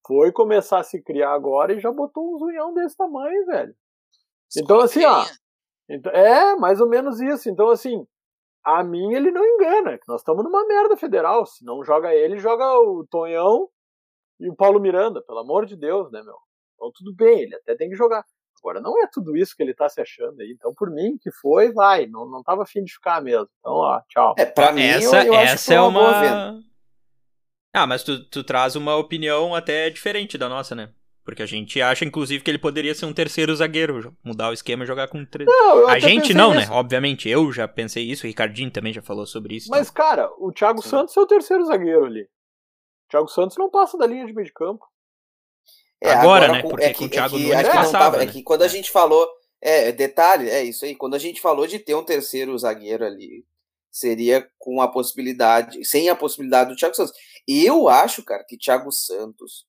Foi 0.05 0.31
começar 0.31 0.79
a 0.79 0.83
se 0.83 1.01
criar 1.01 1.33
agora 1.33 1.73
e 1.73 1.79
já 1.79 1.91
botou 1.91 2.35
um 2.35 2.37
zunhão 2.37 2.73
desse 2.73 2.95
tamanho, 2.95 3.45
velho. 3.45 3.73
Então, 4.57 4.79
assim, 4.79 5.03
ó, 5.05 5.25
então, 5.89 6.11
é, 6.11 6.55
mais 6.55 6.79
ou 6.79 6.87
menos 6.87 7.19
isso. 7.19 7.49
Então, 7.49 7.69
assim, 7.69 8.05
a 8.63 8.83
mim 8.83 9.13
ele 9.13 9.31
não 9.31 9.45
engana. 9.45 9.97
que 9.97 10.07
Nós 10.07 10.21
estamos 10.21 10.43
numa 10.43 10.65
merda 10.65 10.95
federal. 10.95 11.45
Se 11.45 11.65
não 11.65 11.83
joga 11.83 12.13
ele, 12.13 12.39
joga 12.39 12.65
o 12.79 13.05
Tonhão 13.09 13.69
e 14.39 14.49
o 14.49 14.55
Paulo 14.55 14.79
Miranda, 14.79 15.21
pelo 15.21 15.39
amor 15.39 15.65
de 15.65 15.75
Deus, 15.75 16.11
né, 16.11 16.21
meu? 16.23 16.37
Então 16.75 16.91
tudo 16.95 17.13
bem, 17.13 17.41
ele 17.41 17.55
até 17.55 17.75
tem 17.75 17.89
que 17.89 17.95
jogar. 17.95 18.23
Agora, 18.59 18.79
não 18.79 19.01
é 19.01 19.07
tudo 19.11 19.35
isso 19.35 19.55
que 19.55 19.63
ele 19.63 19.73
tá 19.73 19.89
se 19.89 19.99
achando 19.99 20.39
aí. 20.39 20.51
Então, 20.51 20.71
por 20.75 20.91
mim, 20.91 21.17
que 21.19 21.31
foi, 21.31 21.73
vai. 21.73 22.05
Não, 22.05 22.29
não 22.29 22.43
tava 22.43 22.61
afim 22.61 22.83
de 22.83 22.93
ficar 22.93 23.19
mesmo. 23.19 23.49
Então, 23.59 23.73
ó, 23.73 23.99
tchau. 24.07 24.35
É, 24.37 24.45
pra 24.45 24.71
mim, 24.71 24.83
essa 24.83 25.23
eu, 25.23 25.33
eu 25.33 25.33
acho 25.33 25.47
que 25.47 25.53
essa 25.53 25.73
é 25.73 25.81
uma 25.81 25.99
boa 25.99 26.21
venda. 26.21 26.51
uma. 26.51 26.63
Ah, 27.73 27.87
mas 27.87 28.03
tu, 28.03 28.23
tu 28.29 28.43
traz 28.43 28.75
uma 28.75 28.95
opinião 28.97 29.55
até 29.55 29.89
diferente 29.89 30.37
da 30.37 30.47
nossa, 30.47 30.75
né? 30.75 30.93
Porque 31.31 31.43
a 31.43 31.45
gente 31.45 31.81
acha, 31.81 32.03
inclusive, 32.03 32.43
que 32.43 32.51
ele 32.51 32.57
poderia 32.57 32.93
ser 32.93 33.05
um 33.05 33.13
terceiro 33.13 33.55
zagueiro, 33.55 34.13
mudar 34.21 34.49
o 34.49 34.53
esquema 34.53 34.83
e 34.83 34.87
jogar 34.87 35.07
com 35.07 35.23
três. 35.23 35.47
Não, 35.49 35.87
A 35.87 35.97
gente 35.97 36.33
não, 36.33 36.53
né? 36.53 36.67
Obviamente, 36.69 37.29
eu 37.29 37.49
já 37.53 37.69
pensei 37.69 38.03
isso, 38.03 38.25
o 38.25 38.27
Ricardinho 38.27 38.69
também 38.69 38.91
já 38.91 39.01
falou 39.01 39.25
sobre 39.25 39.55
isso. 39.55 39.69
Mas, 39.69 39.89
cara, 39.89 40.29
o 40.37 40.51
Thiago 40.51 40.81
Sim. 40.83 40.89
Santos 40.89 41.15
é 41.15 41.21
o 41.21 41.25
terceiro 41.25 41.63
zagueiro 41.63 42.03
ali. 42.03 42.23
O 42.23 43.09
Thiago 43.09 43.29
Santos 43.29 43.55
não 43.57 43.69
passa 43.69 43.97
da 43.97 44.05
linha 44.05 44.25
de 44.25 44.33
meio 44.33 44.45
de 44.45 44.51
campo. 44.51 44.85
É, 46.03 46.11
Agora, 46.11 46.51
né? 46.51 46.61
com- 46.63 46.69
Porque 46.71 46.83
é 46.83 46.93
com 46.93 46.99
que, 46.99 47.05
o 47.05 47.09
Thiago 47.09 47.35
é 47.35 47.39
que, 47.39 47.45
Nunes 47.45 47.59
é 47.59 47.71
passava, 47.71 47.91
tava- 47.91 48.23
é 48.23 48.25
né? 48.25 48.31
que 48.33 48.43
quando 48.43 48.63
a 48.63 48.67
gente 48.67 48.91
falou. 48.91 49.25
É, 49.61 49.91
detalhe, 49.93 50.49
é 50.49 50.61
isso 50.63 50.83
aí. 50.83 50.95
Quando 50.95 51.13
a 51.13 51.19
gente 51.19 51.39
falou 51.39 51.65
de 51.65 51.79
ter 51.79 51.95
um 51.95 52.03
terceiro 52.03 52.57
zagueiro 52.57 53.05
ali, 53.05 53.45
seria 53.89 54.45
com 54.57 54.81
a 54.81 54.87
possibilidade. 54.89 55.85
Sem 55.85 56.09
a 56.09 56.15
possibilidade 56.15 56.71
do 56.71 56.75
Thiago 56.75 56.93
Santos. 56.95 57.13
Eu 57.47 57.87
acho, 57.87 58.21
cara, 58.21 58.43
que 58.43 58.57
Thiago 58.57 58.91
Santos, 58.91 59.65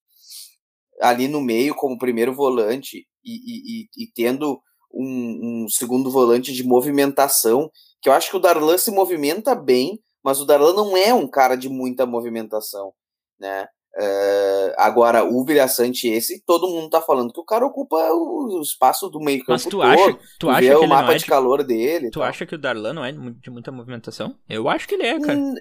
ali 1.03 1.28
no 1.28 1.40
meio, 1.40 1.74
como 1.74 1.98
primeiro 1.98 2.32
volante, 2.34 3.07
e, 3.24 3.84
e- 3.84 4.05
e- 4.05 4.12
tendo 4.14 4.61
um, 4.92 5.64
um 5.64 5.68
segundo 5.68 6.11
volante 6.11 6.53
de 6.53 6.64
movimentação, 6.64 7.70
que 8.00 8.09
eu 8.09 8.12
acho 8.12 8.30
que 8.30 8.36
o 8.36 8.40
Darlan 8.40 8.78
se 8.78 8.90
movimenta 8.90 9.55
bem, 9.55 10.00
mas 10.22 10.40
o 10.40 10.44
Darlan 10.44 10.74
não 10.74 10.96
é 10.96 11.12
um 11.12 11.26
cara 11.26 11.57
de 11.57 11.68
muita 11.68 12.07
movimentação, 12.07 12.92
né? 13.38 13.66
É, 13.94 14.74
agora, 14.78 15.22
o 15.22 15.44
Vilhaçante 15.44 16.09
esse, 16.09 16.42
todo 16.46 16.66
mundo 16.66 16.88
tá 16.88 17.03
falando 17.03 17.30
que 17.30 17.40
o 17.40 17.44
cara 17.44 17.66
ocupa 17.66 17.96
o, 18.12 18.61
espaço 18.62 19.11
do 19.11 19.20
meio 19.20 19.40
campo 19.40 19.53
Mas 19.53 19.64
tu 19.64 19.70
todo. 19.70 19.82
acha, 19.82 20.18
tu 20.38 20.48
acha 20.48 20.68
que 20.68 20.74
o 20.74 20.88
mapa 20.88 21.12
é 21.12 21.14
de 21.16 21.20
de... 21.24 21.26
calor 21.26 21.62
dele. 21.62 22.11
Tu 22.11 22.22
acha 22.22 22.46
que 22.46 22.55
o 22.55 22.59
Darlan 22.59 22.94
não 22.94 23.05
é 23.05 23.12
de 23.12 23.50
muita 23.50 23.70
movimentação? 23.70 24.34
Eu 24.48 24.66
acho 24.66 24.88
que 24.88 24.94
ele 24.94 25.05
é, 25.05 25.20
cara. 25.20 25.38
Hum, 25.38 25.55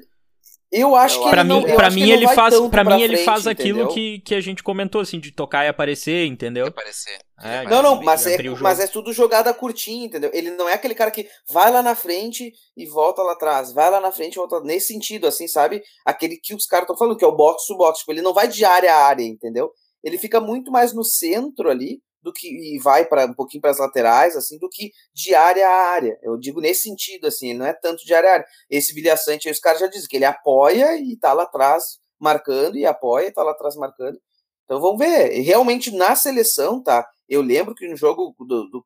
Eu 0.72 0.96
acho 0.96 1.18
Eu 1.18 1.24
que 1.24 1.36
ele 1.36 1.44
mim, 1.44 1.66
acho 1.66 1.96
mim 1.96 2.06
que 2.06 2.12
ele 2.12 2.28
faz, 2.30 2.58
para 2.58 2.70
pra 2.70 2.84
mim 2.96 3.02
ele 3.02 3.16
frente, 3.16 3.26
faz 3.26 3.46
aquilo 3.46 3.80
entendeu? 3.80 3.94
que, 3.94 4.20
que 4.20 4.36
a 4.36 4.40
gente 4.40 4.64
comentou 4.64 5.02
assim, 5.02 5.20
de 5.20 5.30
tocar 5.30 5.66
e 5.66 5.68
aparecer, 5.68 6.26
entendeu? 6.26 6.68
Aparecer. 6.68 7.20
É, 7.44 7.66
Não, 7.66 7.84
não, 7.84 7.96
Mas 7.98 8.24
mas 8.24 8.28
é, 8.28 8.50
mas 8.62 8.80
é 8.80 8.88
tudo 8.88 9.12
jogada 9.12 9.54
curtinha, 9.54 10.06
entendeu? 10.06 10.32
Ele 10.34 10.52
não 10.52 10.70
é 10.70 10.74
aquele 10.74 10.96
cara 10.96 11.12
que 11.12 11.28
vai 11.50 11.70
lá 11.72 11.84
na 11.84 11.94
frente 11.94 12.54
e 12.78 12.86
volta 12.86 13.22
lá 13.22 13.34
atrás, 13.34 13.74
vai 13.74 13.92
lá 13.92 14.00
na 14.00 14.14
frente 14.14 14.36
e 14.36 14.38
volta 14.38 14.62
nesse 14.62 14.94
sentido, 14.94 15.28
assim, 15.28 15.48
sabe? 15.48 15.84
Aquele 16.06 16.38
que 16.38 16.56
os 16.56 16.66
caras 16.66 16.84
estão 16.84 16.98
falando, 16.98 17.18
que 17.18 17.26
é 17.26 17.28
o 17.28 17.36
box 17.36 17.68
to 17.68 17.76
box. 17.76 18.00
Tipo, 18.00 18.14
ele 18.14 18.22
não 18.22 18.34
vai 18.34 18.48
de 18.48 18.64
área 18.64 18.94
a 18.94 19.06
área, 19.06 19.24
entendeu? 19.24 19.72
Ele 20.02 20.18
fica 20.18 20.40
muito 20.40 20.72
mais 20.72 20.94
no 20.94 21.04
centro 21.04 21.70
ali 21.70 22.02
do 22.22 22.32
que 22.32 22.48
e 22.48 22.80
vai 22.80 23.06
para 23.06 23.26
um 23.26 23.34
pouquinho 23.34 23.62
para 23.62 23.72
as 23.72 23.80
laterais, 23.80 24.36
assim, 24.36 24.58
do 24.58 24.70
que 24.70 24.92
de 25.14 25.34
área 25.34 25.68
a 25.68 25.92
área. 25.92 26.18
Eu 26.22 26.38
digo 26.38 26.62
nesse 26.62 26.84
sentido, 26.84 27.28
assim, 27.28 27.50
ele 27.50 27.60
não 27.60 27.66
é 27.66 27.74
tanto 27.74 28.06
de 28.06 28.14
área 28.14 28.30
a 28.30 28.34
área. 28.34 28.46
Esse 28.70 28.94
Vilhaçante, 28.94 29.48
aí 29.48 29.52
os 29.52 29.60
caras 29.60 29.80
já 29.80 29.88
dizem 29.88 30.08
que 30.08 30.16
ele 30.16 30.26
apoia 30.26 30.98
e 30.98 31.18
tá 31.18 31.34
lá 31.34 31.44
atrás 31.44 32.00
marcando, 32.20 32.78
e 32.78 32.86
apoia 32.86 33.28
e 33.28 33.32
tá 33.32 33.44
lá 33.44 33.52
atrás 33.52 33.76
marcando. 33.76 34.20
Então 34.66 34.80
vamos 34.80 35.00
ver. 35.00 35.42
Realmente 35.42 35.92
na 35.92 36.16
seleção, 36.16 36.82
tá? 36.82 37.06
Eu 37.28 37.42
lembro 37.42 37.74
que 37.74 37.88
no 37.88 37.96
jogo 37.96 38.36
do, 38.40 38.70
do, 38.70 38.86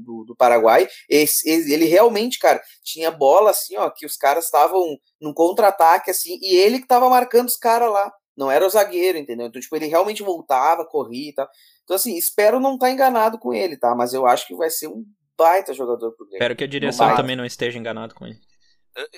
do, 0.00 0.24
do 0.24 0.36
Paraguai, 0.36 0.86
esse, 1.08 1.48
ele 1.48 1.86
realmente, 1.86 2.38
cara, 2.38 2.60
tinha 2.84 3.10
bola 3.10 3.50
assim, 3.50 3.76
ó, 3.76 3.90
que 3.90 4.04
os 4.04 4.16
caras 4.16 4.44
estavam 4.44 4.98
num 5.20 5.32
contra-ataque, 5.32 6.10
assim, 6.10 6.38
e 6.42 6.56
ele 6.56 6.78
que 6.78 6.86
tava 6.86 7.08
marcando 7.08 7.48
os 7.48 7.56
caras 7.56 7.90
lá. 7.90 8.12
Não 8.36 8.50
era 8.50 8.66
o 8.66 8.70
zagueiro, 8.70 9.16
entendeu? 9.16 9.46
Então, 9.46 9.60
tipo, 9.60 9.74
ele 9.76 9.86
realmente 9.86 10.22
voltava, 10.22 10.84
corria 10.84 11.30
e 11.30 11.34
tal. 11.34 11.48
Então, 11.86 11.94
assim, 11.94 12.16
espero 12.16 12.58
não 12.58 12.74
estar 12.74 12.90
enganado 12.90 13.38
com 13.38 13.54
ele, 13.54 13.76
tá? 13.76 13.94
Mas 13.94 14.12
eu 14.12 14.26
acho 14.26 14.44
que 14.48 14.56
vai 14.56 14.68
ser 14.68 14.88
um 14.88 15.04
baita 15.38 15.72
jogador 15.72 16.10
pro 16.16 16.26
Grêmio. 16.26 16.38
Espero 16.38 16.56
que 16.56 16.64
a 16.64 16.66
direção 16.66 17.14
também 17.14 17.36
não 17.36 17.44
esteja 17.44 17.78
enganado 17.78 18.12
com 18.12 18.26
ele. 18.26 18.40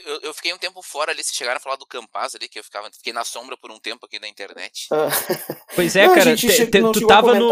Eu, 0.05 0.21
eu, 0.23 0.35
fiquei 0.35 0.53
um 0.53 0.59
tempo 0.59 0.83
fora 0.83 1.13
ali, 1.13 1.23
se 1.23 1.33
chegaram 1.33 1.57
a 1.57 1.61
falar 1.61 1.77
do 1.77 1.87
Campaz 1.87 2.35
ali, 2.35 2.49
que 2.49 2.59
eu 2.59 2.65
ficava, 2.65 2.91
fiquei 2.91 3.13
na 3.13 3.25
sombra 3.25 3.57
por 3.57 3.71
um 3.71 3.79
tempo 3.79 4.05
aqui 4.05 4.19
na 4.19 4.27
internet. 4.27 4.89
Ah. 4.91 5.09
Pois 5.77 5.95
é, 5.95 6.09
Não, 6.09 6.15
cara, 6.15 6.37
gente 6.37 6.49
te- 6.49 6.67
te- 6.67 6.93
tu 6.93 7.07
tava 7.07 7.35
no 7.39 7.49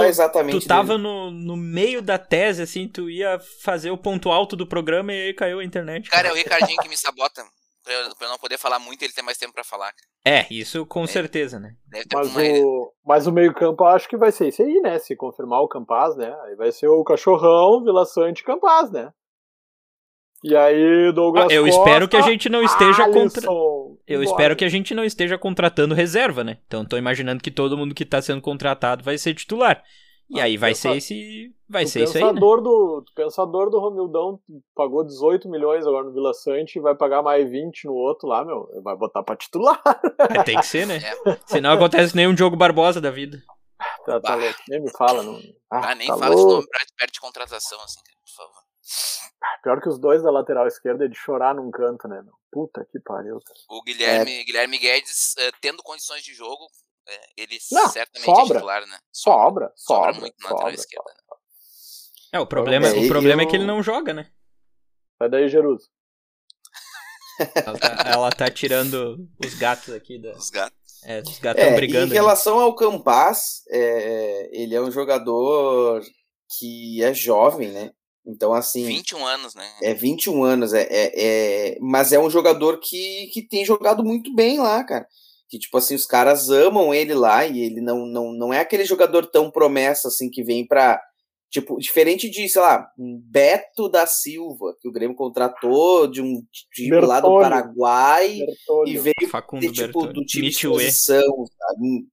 tu 0.50 0.66
tava 0.66 0.98
no, 0.98 1.30
no 1.30 1.56
meio 1.56 2.02
da 2.02 2.18
tese 2.18 2.62
assim, 2.62 2.88
tu 2.88 3.08
ia 3.08 3.38
fazer 3.62 3.92
o 3.92 3.96
ponto 3.96 4.32
alto 4.32 4.56
do 4.56 4.66
programa 4.66 5.12
e 5.12 5.28
aí 5.28 5.34
caiu 5.34 5.60
a 5.60 5.64
internet. 5.64 6.10
Cara, 6.10 6.28
é 6.28 6.32
o 6.32 6.34
Ricardinho 6.34 6.82
que 6.82 6.88
me 6.88 6.96
sabota. 6.96 7.44
Pra 7.87 7.95
eu, 7.95 8.16
pra 8.16 8.26
eu 8.26 8.30
não 8.32 8.39
poder 8.39 8.59
falar 8.59 8.80
muito, 8.80 9.01
ele 9.05 9.12
tem 9.12 9.22
mais 9.22 9.39
tempo 9.39 9.53
pra 9.53 9.62
falar. 9.62 9.93
É, 10.24 10.45
isso 10.51 10.84
com 10.84 11.07
certeza, 11.07 11.61
né? 11.61 11.76
Mas 12.12 12.34
uma... 12.34 12.43
o, 12.43 12.93
mas 13.07 13.26
o 13.28 13.32
meio-campo 13.32 13.84
eu 13.84 13.89
acho 13.89 14.09
que 14.09 14.16
vai 14.16 14.32
ser 14.32 14.49
isso 14.49 14.61
aí, 14.61 14.80
né? 14.80 14.99
Se 14.99 15.14
confirmar 15.14 15.61
o 15.61 15.68
Campaz, 15.68 16.16
né? 16.16 16.37
Aí 16.47 16.57
vai 16.57 16.72
ser 16.72 16.89
o 16.89 17.05
Cachorrão, 17.05 17.84
Vila 17.84 18.05
Sante 18.05 18.41
e 18.41 18.45
Campaz, 18.45 18.91
né? 18.91 19.12
E 20.43 20.57
aí, 20.57 21.12
Douglas 21.12 21.49
Ah, 21.49 21.55
eu 21.55 21.64
Costa, 21.64 21.78
espero 21.78 22.09
que 22.09 22.16
a 22.16 22.22
gente 22.22 22.49
não 22.49 22.64
esteja 22.64 23.05
Alisson, 23.05 23.20
contra 23.20 23.47
Eu 23.47 24.20
embora. 24.20 24.24
espero 24.24 24.57
que 24.57 24.64
a 24.64 24.68
gente 24.68 24.93
não 24.93 25.05
esteja 25.05 25.39
contratando 25.39 25.95
reserva, 25.95 26.43
né? 26.43 26.59
Então 26.66 26.84
tô 26.84 26.97
imaginando 26.97 27.41
que 27.41 27.53
todo 27.53 27.78
mundo 27.78 27.95
que 27.95 28.05
tá 28.05 28.20
sendo 28.20 28.43
contratado 28.43 29.05
vai 29.05 29.16
ser 29.16 29.32
titular. 29.32 29.80
E 30.29 30.41
Ah, 30.41 30.45
aí 30.45 30.57
vai 30.57 30.70
pensa- 30.70 30.91
ser 30.91 30.97
esse 30.97 31.55
vai 31.68 31.85
O 31.85 31.89
ser 31.89 32.03
isso 32.05 32.18
aí, 32.18 32.24
né? 32.24 32.33
do, 32.33 32.99
o 32.99 33.05
pensador 33.14 33.70
do 33.70 33.79
Romildão 33.79 34.41
pagou 34.74 35.05
18 35.05 35.49
milhões 35.49 35.87
agora 35.87 36.05
no 36.07 36.12
Vila 36.12 36.35
Sante 36.35 36.79
e 36.79 36.83
vai 36.83 36.95
pagar 36.97 37.22
mais 37.22 37.49
20 37.49 37.85
no 37.87 37.95
outro 37.95 38.27
lá, 38.29 38.45
meu. 38.45 38.68
Vai 38.83 38.97
botar 38.97 39.22
pra 39.22 39.37
titular. 39.37 39.81
Vai 40.18 40.43
ter 40.45 40.57
que 40.57 40.66
ser, 40.66 40.87
né? 40.87 40.97
É. 40.99 41.39
Senão 41.47 41.72
acontece 41.72 42.14
nem 42.16 42.27
um 42.27 42.35
Diogo 42.35 42.57
Barbosa 42.57 43.01
da 43.01 43.11
vida. 43.11 43.41
Tá, 44.05 44.20
tá 44.20 44.35
louco. 44.35 44.59
Nem 44.68 44.81
me 44.83 44.91
fala, 44.91 45.22
não. 45.22 45.39
Ah, 45.70 45.95
nem 45.95 46.09
tá 46.09 46.16
fala 46.18 46.35
de 46.35 46.41
louco. 46.41 46.53
nome 46.55 46.66
pra- 46.68 46.81
perto 46.99 47.12
de 47.12 47.20
contratação, 47.20 47.81
assim, 47.83 48.01
cara, 48.03 48.18
por 48.24 48.33
favor. 48.35 48.62
Pior 49.62 49.81
que 49.81 49.89
os 49.89 49.99
dois 49.99 50.22
da 50.22 50.31
lateral 50.31 50.66
esquerda 50.66 51.05
é 51.05 51.09
de 51.09 51.16
chorar 51.16 51.55
num 51.55 51.70
canto, 51.70 52.09
né? 52.09 52.20
meu? 52.22 52.33
Puta 52.51 52.87
que 52.91 52.99
pariu. 53.01 53.39
cara. 53.45 53.59
O 53.68 53.83
Guilherme, 53.83 54.45
Guilherme 54.45 54.79
Guedes, 54.79 55.35
eh, 55.39 55.51
tendo 55.61 55.83
condições 55.83 56.22
de 56.22 56.33
jogo, 56.35 56.66
eh, 57.09 57.26
ele 57.36 57.59
Não, 57.72 57.88
certamente 57.88 58.30
é 58.30 58.34
sobra. 58.34 58.54
titular, 58.59 58.86
né? 58.86 58.98
Sobra, 59.12 59.72
Sobra 59.76 60.12
sobra. 60.14 60.20
muito 60.20 60.36
na 60.42 60.48
sobra, 60.48 60.74
esquerda. 60.74 61.11
né? 61.11 61.36
É, 62.32 62.40
o 62.40 62.46
problema, 62.46 62.88
É, 62.88 62.92
o 62.92 63.09
problema 63.09 63.42
eu- 63.42 63.46
é 63.46 63.50
que 63.50 63.57
ele 63.57 63.64
não 63.64 63.82
joga, 63.82 64.12
né? 64.12 64.30
Sai 65.18 65.28
daí, 65.30 65.48
Jerusa. 65.48 65.86
Ela 67.54 67.78
tá, 67.78 68.02
ela 68.07 68.30
tá 68.30 68.50
tirando 68.50 69.28
os 69.44 69.54
gatos 69.54 69.92
aqui 69.94 70.18
da, 70.18 70.32
Os 70.32 70.48
gatos. 70.50 70.78
é, 71.04 71.20
os 71.20 71.38
gatos 71.38 71.62
tão 71.62 71.72
É, 71.72 71.74
brigando. 71.74 72.07
em 72.07 72.09
ali. 72.09 72.14
relação 72.14 72.59
ao 72.59 72.74
Campas, 72.74 73.62
é, 73.68 74.48
ele 74.52 74.74
é 74.74 74.80
um 74.80 74.90
jogador 74.90 76.02
que 76.59 77.02
é 77.02 77.12
jovem, 77.12 77.70
né? 77.72 77.92
Então, 78.26 78.52
assim, 78.54 78.84
21 78.86 79.24
anos, 79.24 79.54
né? 79.54 79.70
é 79.82 79.94
21 79.94 80.42
anos, 80.42 80.72
é, 80.74 80.82
é, 80.90 81.12
é- 81.74 81.78
mas 81.80 82.12
é 82.12 82.18
um 82.18 82.28
jogador 82.30 82.80
que, 82.80 83.26
que 83.32 83.42
tem 83.46 83.64
jogado 83.64 84.02
muito 84.02 84.34
bem 84.34 84.59
lá, 84.59 84.82
cara. 84.82 85.07
Que, 85.49 85.59
tipo 85.59 85.78
assim, 85.78 85.94
os 85.94 86.07
caras 86.07 86.51
amam 86.51 86.92
ele 86.92 87.14
lá 87.14 87.47
e 87.47 87.61
ele 87.61 87.80
não, 87.80 88.05
não, 88.05 88.32
não 88.32 88.53
é 88.53 88.61
aquele 88.61 88.84
jogador 88.84 89.26
tão 89.26 89.51
promessa, 89.51 90.09
assim, 90.09 90.30
que 90.30 90.42
vem 90.42 90.66
pra. 90.66 91.01
Tipo, 91.49 91.78
diferente 91.78 92.28
de, 92.28 92.49
sei 92.49 92.61
lá, 92.61 92.88
um 92.99 93.20
Beto 93.24 93.88
da 93.88 94.05
Silva, 94.07 94.74
que 94.80 94.88
o 94.88 94.92
Grêmio 94.92 95.16
contratou 95.16 96.09
de 96.09 96.20
um 96.20 96.42
time 96.74 97.01
lá 97.01 97.20
do. 97.20 97.38
Paraguai 97.38 98.40
e 98.86 98.99
veio 98.99 99.30
Facundo 99.30 99.62
ser, 99.62 99.72
tipo, 99.86 100.07
do 100.09 100.24
time 100.24 100.51
de 100.51 100.68
posição, 100.68 101.22
sabe? 101.22 102.07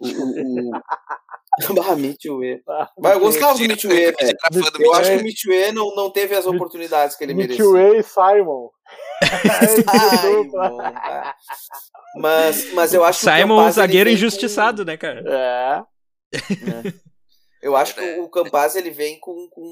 O, 0.00 0.70
o, 0.70 0.72
ah, 1.88 1.96
Mitchue. 1.96 2.62
Ah, 2.68 2.90
Mas 2.98 3.12
eu 3.12 3.20
gostava 3.20 3.54
do 3.54 3.60
Mitchue, 3.60 3.88
velho. 3.88 4.14
fã 4.52 4.70
do 4.70 4.82
Eu 4.82 4.94
acho 4.94 5.10
que 5.10 5.16
o 5.16 5.22
Mitchue 5.22 5.72
não, 5.72 5.94
não 5.94 6.10
teve 6.10 6.34
as 6.34 6.46
oportunidades 6.46 7.16
que 7.16 7.24
ele 7.24 7.34
merecia. 7.34 7.64
Mitchue 7.64 7.98
e 7.98 8.02
Simon. 8.02 8.70
Ai. 9.86 11.32
Mas, 12.16 12.72
mas 12.74 12.94
eu 12.94 13.04
acho 13.04 13.20
que 13.20 13.28
o 13.28 13.32
Simon, 13.36 13.56
Campaz, 13.56 13.74
zagueiro 13.76 14.08
ele 14.08 14.16
vem 14.16 14.26
injustiçado, 14.26 14.84
né, 14.84 14.96
cara? 14.96 15.20
É. 15.26 15.82
com- 16.38 16.66
né? 16.66 16.94
Eu 17.62 17.74
acho 17.76 17.94
que 17.94 18.18
o 18.20 18.28
Campaz 18.28 18.76
ele 18.76 18.90
vem 18.90 19.18
com, 19.18 19.48
com 19.50 19.62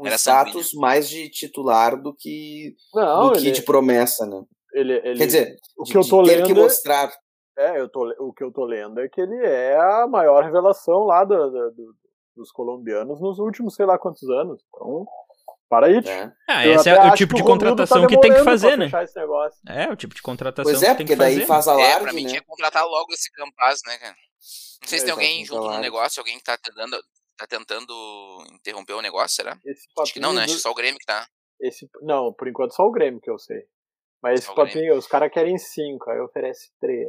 um 0.00 0.06
Era 0.06 0.16
status 0.16 0.72
mais 0.72 1.06
de 1.08 1.28
titular 1.28 2.00
do 2.00 2.14
que, 2.14 2.74
Não, 2.94 3.26
do 3.28 3.32
que 3.32 3.38
ele, 3.40 3.50
de 3.50 3.62
promessa, 3.62 4.24
né? 4.26 4.42
ele, 4.72 4.94
ele- 5.04 5.18
Quer 5.18 5.26
dizer, 5.26 5.56
o 5.76 5.84
de, 5.84 5.92
que 5.92 5.98
eu 5.98 6.08
tô 6.08 6.22
de 6.22 6.30
lendo 6.30 6.46
que 6.46 6.54
mostrar. 6.54 7.12
é, 7.58 7.78
eu 7.78 7.90
tô, 7.90 8.08
o 8.20 8.32
que 8.32 8.42
eu 8.42 8.50
tô 8.50 8.64
lendo 8.64 8.98
é 9.00 9.08
que 9.08 9.20
ele 9.20 9.36
é 9.44 9.76
a 9.76 10.06
maior 10.08 10.42
revelação 10.44 11.00
lá 11.04 11.24
do, 11.24 11.36
do- 11.50 11.70
do- 11.72 11.94
dos 12.34 12.50
colombianos 12.50 13.20
nos 13.20 13.38
últimos 13.38 13.74
sei 13.74 13.84
lá 13.84 13.98
quantos 13.98 14.26
anos. 14.30 14.62
Então, 14.74 15.06
para 15.72 15.86
aí. 15.86 16.02
Né? 16.02 16.30
Ah, 16.46 16.66
esse 16.66 16.90
é 16.90 17.02
o 17.06 17.14
tipo 17.14 17.34
que 17.34 17.40
de 17.40 17.46
contratação 17.48 18.02
tá 18.02 18.06
que 18.06 18.20
tem 18.20 18.30
que 18.30 18.44
fazer, 18.44 18.76
né? 18.76 18.84
fechar 18.84 19.04
esse 19.04 19.18
negócio. 19.18 19.58
É, 19.66 19.88
o 19.90 19.96
tipo 19.96 20.14
de 20.14 20.20
contratação 20.20 20.70
Pois 20.70 20.82
é, 20.82 20.90
que 20.90 20.96
tem 20.98 21.06
que 21.06 21.16
fazer. 21.16 21.36
daí 21.38 21.46
faz 21.46 21.66
É, 21.66 21.70
alarde, 21.70 22.02
pra 22.02 22.12
mim 22.12 22.24
né? 22.24 22.28
tinha 22.28 22.40
que 22.42 22.46
contratar 22.46 22.84
logo 22.84 23.10
esse 23.14 23.32
Campaz, 23.32 23.80
né, 23.86 23.96
cara? 23.96 24.14
Não 24.82 24.88
sei 24.88 24.98
se 24.98 25.04
É, 25.04 25.06
tem 25.06 25.12
alguém 25.12 25.44
junto 25.46 25.66
no 25.70 25.78
negócio, 25.78 26.20
alguém 26.20 26.36
que 26.36 26.44
tá 26.44 26.58
tentando, 26.58 27.02
tá 27.38 27.46
tentando 27.46 28.44
interromper 28.52 28.92
o 28.92 29.00
negócio, 29.00 29.34
será? 29.34 29.58
Esse 29.64 29.86
Acho 29.98 30.12
que 30.12 30.20
não, 30.20 30.34
né? 30.34 30.44
Acho 30.44 30.56
que 30.56 30.60
só 30.60 30.70
o 30.70 30.74
Grêmio 30.74 30.98
que 30.98 31.06
tá. 31.06 31.26
Esse, 31.58 31.88
não, 32.02 32.34
por 32.34 32.48
enquanto 32.48 32.74
só 32.74 32.82
o 32.84 32.92
Grêmio 32.92 33.18
que 33.18 33.30
eu 33.30 33.38
sei. 33.38 33.62
Mas 34.22 34.40
esse 34.40 34.48
Só 34.48 34.54
papinho, 34.54 34.94
os 34.98 35.06
caras 35.06 35.32
querem 35.32 35.56
5, 35.56 36.10
aí 36.10 36.20
oferece 36.20 36.68
3. 36.80 37.08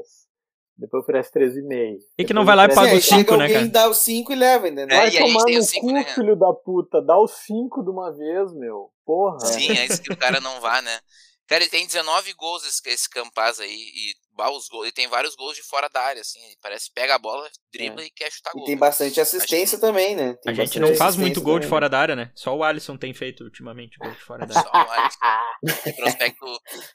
Depois 0.78 1.04
oferece 1.04 1.32
3,5. 1.32 1.98
E 2.18 2.26
que 2.26 2.34
não 2.34 2.44
vai 2.46 2.56
lá 2.56 2.66
e 2.66 2.74
paga 2.74 2.92
aí 2.92 2.98
os 2.98 3.04
chega 3.04 3.22
cinco, 3.22 3.38
né, 3.38 3.44
alguém, 3.44 3.58
cara? 3.58 3.70
dá 3.70 3.90
os 3.90 3.98
5 3.98 4.32
e 4.32 4.36
leva, 4.36 4.68
entendeu? 4.68 4.98
É, 4.98 5.02
Vai 5.02 5.12
tomar 5.12 5.44
no 5.46 5.64
cinco, 5.64 5.86
cu, 5.88 5.92
né? 5.94 6.04
filho 6.04 6.36
da 6.36 6.52
puta. 6.54 7.02
Dá 7.02 7.20
os 7.20 7.32
5 7.46 7.84
de 7.84 7.90
uma 7.92 8.12
vez, 8.12 8.54
meu. 8.56 8.90
Porra. 9.06 9.40
Sim, 9.42 9.72
é 9.78 9.86
isso 9.86 10.02
que 10.02 10.12
o 10.12 10.18
cara 10.18 10.40
não 10.40 10.60
vá, 10.60 10.82
né? 10.82 10.98
Cara, 11.48 11.64
ele 11.64 11.70
tem 11.72 11.86
19 11.86 12.34
gols 12.34 12.66
esse, 12.66 12.82
esse 12.90 13.10
Campaz 13.10 13.60
aí. 13.60 13.70
E 13.72 14.14
os 14.52 14.68
gols, 14.68 14.86
ele 14.86 14.92
tem 14.92 15.08
vários 15.08 15.36
gols 15.36 15.56
de 15.56 15.62
fora 15.62 15.88
da 15.90 16.02
área, 16.02 16.22
assim. 16.22 16.40
Ele 16.46 16.58
parece 16.62 16.88
que 16.88 16.94
pega 16.96 17.14
a 17.16 17.20
bola, 17.20 17.48
dribla 17.72 18.04
e 18.04 18.10
quer 18.10 18.32
chutar 18.32 18.50
É. 18.52 18.54
E 18.54 18.58
gol. 18.60 18.66
tem 18.66 18.78
bastante 18.78 19.22
assistência 19.22 19.78
também, 19.80 20.16
né? 20.16 20.34
Tem 20.42 20.52
A 20.52 20.56
gente 20.56 20.80
não 20.80 20.96
faz 20.96 21.16
muito 21.16 21.42
gol 21.42 21.56
de 21.60 21.62
também. 21.66 21.70
fora 21.70 21.88
da 21.90 22.00
área, 22.00 22.16
né? 22.16 22.32
Só 22.34 22.56
o 22.56 22.64
Alisson 22.64 22.98
tem 22.98 23.14
feito 23.14 23.44
ultimamente 23.44 23.98
gol 24.00 24.12
de 24.12 24.20
fora 24.24 24.46
da 24.48 24.54
Só 24.54 24.70
área. 24.74 24.90
o 24.90 24.92
Alisson. 24.92 25.20
O 25.66 25.96
prospecto 25.96 26.46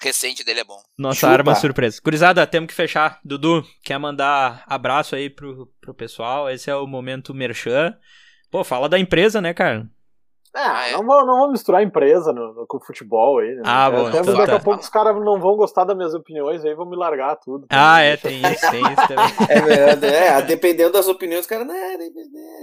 recente 0.03 0.45
dele 0.45 0.61
é 0.61 0.65
bom. 0.65 0.79
Nossa 0.99 1.21
Chupa. 1.21 1.33
arma 1.33 1.55
surpresa. 1.55 2.01
Gurizada, 2.05 2.47
temos 2.47 2.69
que 2.69 2.75
fechar. 2.75 3.19
Dudu, 3.25 3.65
quer 3.83 3.97
mandar 3.99 4.63
abraço 4.67 5.15
aí 5.17 5.31
pro, 5.31 5.73
pro 5.81 5.95
pessoal? 5.95 6.51
Esse 6.51 6.69
é 6.71 6.75
o 6.77 6.87
momento 6.87 7.33
merchan. 7.33 7.97
Pô, 8.51 8.63
fala 8.65 8.87
da 8.89 8.99
empresa, 8.99 9.41
né, 9.41 9.55
cara? 9.55 9.89
Ah, 10.61 10.79
Ah, 10.81 10.89
é? 10.89 10.93
não, 10.93 11.05
vou, 11.07 11.25
não 11.25 11.39
vou 11.39 11.51
misturar 11.53 11.83
empresa 11.83 12.33
no, 12.33 12.53
no- 12.53 12.67
com 12.67 12.81
futebol 12.81 13.39
aí, 13.39 13.55
né? 13.55 13.63
Ah, 13.65 13.89
bom, 13.91 14.07
Até 14.09 14.19
então 14.19 14.35
daqui 14.35 14.47
tá. 14.51 14.57
a 14.57 14.61
pouco 14.61 14.81
os 14.81 14.89
caras 14.89 15.15
não 15.25 15.39
vão 15.41 15.57
gostar 15.57 15.85
das 15.85 15.97
minhas 15.97 16.15
opiniões 16.15 16.65
aí, 16.65 16.75
vão 16.75 16.85
me 16.89 16.97
largar 16.97 17.37
tudo. 17.37 17.67
Ah, 17.71 18.01
é, 18.01 18.17
tem 18.17 18.39
isso, 18.43 18.71
tem 18.71 18.83
isso 18.83 19.09
também. 19.09 19.29
É 19.49 19.61
verdade, 19.61 20.07
é, 20.07 20.43
dependendo 20.43 20.93
das 20.93 21.07
opiniões, 21.07 21.47
o 21.47 21.49
cara, 21.49 21.65
não, 21.65 21.75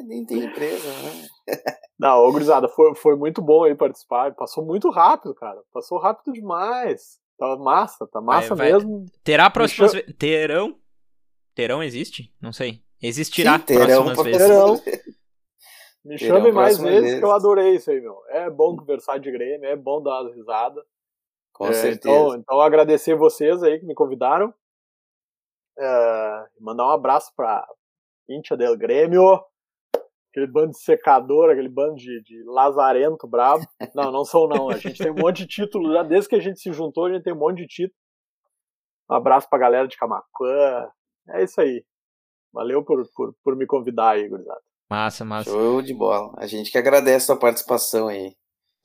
nem, 0.08 0.26
tem 0.26 0.43
empresa. 0.43 0.88
Né? 0.89 1.28
Não, 1.98 2.20
ô 2.20 2.32
Gurizada, 2.34 2.68
foi, 2.68 2.93
foi 2.96 3.16
muito 3.16 3.41
bom 3.41 3.64
aí 3.64 3.74
participar. 3.74 4.34
Passou 4.36 4.66
muito 4.66 4.89
rápido, 4.89 5.34
cara. 5.34 5.58
Passou 5.74 5.98
rápido 5.98 6.34
demais. 6.34 7.18
Tá 7.39 7.56
massa, 7.56 8.06
tá 8.12 8.20
massa 8.20 8.54
Vai- 8.54 8.72
vai. 8.72 8.74
mesmo. 8.80 9.06
Terá 9.24 9.50
próximas 9.50 9.93
Deixa 9.93 10.06
vezes. 10.06 10.18
Terão? 10.20 10.76
Terão 11.56 11.82
existe? 11.82 12.34
Não 12.41 12.52
sei. 12.52 12.82
Existirá 13.02 13.54
Sim, 13.60 13.64
terão 13.66 13.86
próximas 14.06 14.14
pra- 14.16 14.24
vezes. 14.24 14.48
Terão. 14.48 14.82
Me 16.06 16.18
chamem 16.20 16.51
mais 16.51 16.78
vezes 16.78 17.01
vez. 17.01 17.20
que 17.20 17.26
eu 17.26 17.32
adorei 17.32 17.76
isso 17.76 17.89
aí, 17.89 17.99
meu. 17.99 18.22
É 18.30 18.49
bom 18.49 18.76
conversar 18.78 19.18
de 19.18 19.32
Grêmio, 19.32 19.68
é 19.68 19.76
bom 19.76 20.01
dar 20.01 20.22
umas 20.22 20.36
risadas. 20.36 20.84
Com 21.51 21.66
É, 21.68 21.74
certeza. 21.74 22.16
Então, 22.16 22.36
então 22.36 22.62
agradecer 22.62 23.16
vocês 23.16 23.64
aí 23.64 23.80
que 23.80 23.86
me 23.86 23.95
convidaram. 23.95 24.53
É, 25.78 26.45
mandar 26.60 26.86
um 26.88 26.91
abraço 26.91 27.32
pra 27.36 27.68
Intia 28.30 28.56
del 28.56 28.78
Grêmio. 28.78 29.43
Aquele 30.32 30.47
bando 30.47 30.72
de 30.72 30.80
secador, 30.80 31.49
aquele 31.49 31.70
bando 31.70 31.95
de, 31.95 32.22
de 32.24 32.43
lazarento 32.45 33.26
brabo. 33.28 33.66
Não, 33.95 34.12
não 34.12 34.24
são 34.26 34.47
não. 34.47 34.70
A 34.70 34.78
gente 34.78 35.01
tem 35.01 35.12
um 35.12 35.16
monte 35.16 35.38
de 35.39 35.47
título. 35.47 35.93
Já 35.93 36.03
desde 36.03 36.30
que 36.30 36.36
a 36.36 36.39
gente 36.41 36.60
se 36.60 36.72
juntou, 36.74 37.06
a 37.06 37.14
gente 37.14 37.24
tem 37.24 37.34
um 37.34 37.38
monte 37.39 37.58
de 37.60 37.68
título. 37.68 37.97
Um 39.10 39.16
abraço 39.16 39.49
pra 39.49 39.58
galera 39.60 39.88
de 39.88 39.97
Camacuã. 39.97 40.89
É 41.30 41.43
isso 41.43 41.60
aí. 41.62 41.84
Valeu 42.53 42.84
por, 42.84 43.01
por, 43.16 43.34
por 43.43 43.56
me 43.56 43.66
convidar 43.66 44.12
aí, 44.12 44.28
gurizada. 44.28 44.62
Massa, 44.90 45.26
massa. 45.26 45.50
Show 45.50 45.82
de 45.82 45.94
bola. 45.94 46.34
A 46.38 46.46
gente 46.48 46.72
que 46.72 46.78
agradece 46.78 47.18
a 47.24 47.26
sua 47.28 47.40
participação 47.40 48.08
aí. 48.08 48.34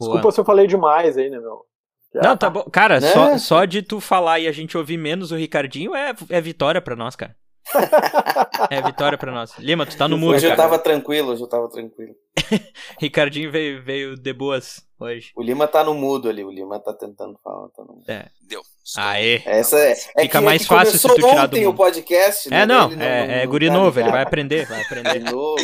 Boa. 0.00 0.12
Desculpa 0.14 0.32
se 0.32 0.40
eu 0.40 0.44
falei 0.44 0.66
demais 0.66 1.16
aí, 1.18 1.28
né, 1.28 1.38
meu? 1.38 1.64
Não, 2.14 2.36
tá 2.36 2.50
bom. 2.50 2.64
Cara, 2.64 2.98
Né? 2.98 3.08
só, 3.12 3.38
só 3.38 3.64
de 3.64 3.82
tu 3.82 4.00
falar 4.00 4.40
e 4.40 4.48
a 4.48 4.52
gente 4.52 4.76
ouvir 4.76 4.96
menos 4.96 5.30
o 5.30 5.36
Ricardinho 5.36 5.94
é, 5.94 6.12
é 6.28 6.40
vitória 6.40 6.80
pra 6.80 6.96
nós, 6.96 7.14
cara. 7.14 7.36
É 8.70 8.80
vitória 8.82 9.16
pra 9.18 9.32
nós. 9.32 9.56
Lima, 9.58 9.86
tu 9.86 9.96
tá 9.96 10.06
no 10.08 10.16
muro, 10.18 10.36
hoje 10.36 10.46
eu 10.46 10.50
cara. 10.50 10.62
tava 10.62 10.78
tranquilo, 10.78 11.32
hoje 11.32 11.42
eu 11.42 11.48
tava 11.48 11.68
tranquilo. 11.68 12.14
Ricardinho 13.00 13.50
veio, 13.50 13.82
veio 13.82 14.16
de 14.16 14.32
boas 14.32 14.82
hoje. 15.04 15.32
O 15.36 15.42
Lima 15.42 15.66
tá 15.68 15.82
no 15.84 15.94
mudo 15.94 16.28
ali, 16.28 16.44
o 16.44 16.50
Lima 16.50 16.78
tá 16.78 16.92
tentando 16.92 17.38
falar. 17.42 17.68
Tá 17.70 17.82
no... 17.84 18.02
Deu. 18.42 18.62
Aê. 18.96 19.42
Essa 19.46 19.78
é, 19.78 19.92
é 19.92 19.94
Fica 20.22 20.38
que- 20.38 20.44
mais 20.44 20.60
é 20.62 20.64
que 20.64 20.68
fácil 20.68 20.98
se 20.98 21.06
tu 21.08 21.14
tirar 21.14 21.46
do 21.46 21.56
ontem 21.56 21.64
mundo. 21.64 21.74
o 21.74 21.76
podcast, 21.76 22.48
né? 22.50 22.62
É, 22.62 22.66
não, 22.66 22.90
Ele 22.92 23.02
é, 23.02 23.40
é 23.42 23.44
não 23.44 23.50
guri 23.50 23.66
tá 23.68 23.72
novo, 23.74 24.00
ele 24.00 24.10
vai 24.10 24.22
aprender, 24.22 24.66
vai 24.66 24.78
De 24.78 24.84
aprender. 24.86 25.18
novo. 25.30 25.62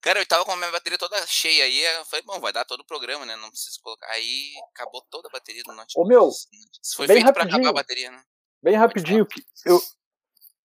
Cara, 0.00 0.20
eu 0.20 0.26
tava 0.26 0.44
com 0.44 0.52
a 0.52 0.56
minha 0.56 0.70
bateria 0.70 0.98
toda 0.98 1.16
cheia 1.26 1.64
aí. 1.64 1.80
Eu 1.98 2.04
falei, 2.04 2.24
bom, 2.24 2.38
vai 2.40 2.52
dar 2.52 2.64
todo 2.64 2.80
o 2.80 2.86
programa, 2.86 3.24
né? 3.26 3.34
Não 3.36 3.48
preciso 3.50 3.80
colocar. 3.82 4.06
Aí 4.12 4.50
acabou 4.74 5.02
toda 5.10 5.28
a 5.28 5.32
bateria 5.32 5.62
do 5.64 5.72
notebook. 5.72 5.98
Ô, 6.00 6.04
meu, 6.06 6.28
Isso 6.28 6.96
foi 6.96 7.06
bem 7.06 7.16
feito 7.16 7.32
pra 7.32 7.42
rapidinho. 7.42 7.64
acabar 7.64 7.80
a 7.80 7.82
bateria, 7.82 8.10
né? 8.10 8.20
Bem 8.62 8.76
rapidinho, 8.76 9.26
que 9.26 9.42
eu, 9.66 9.80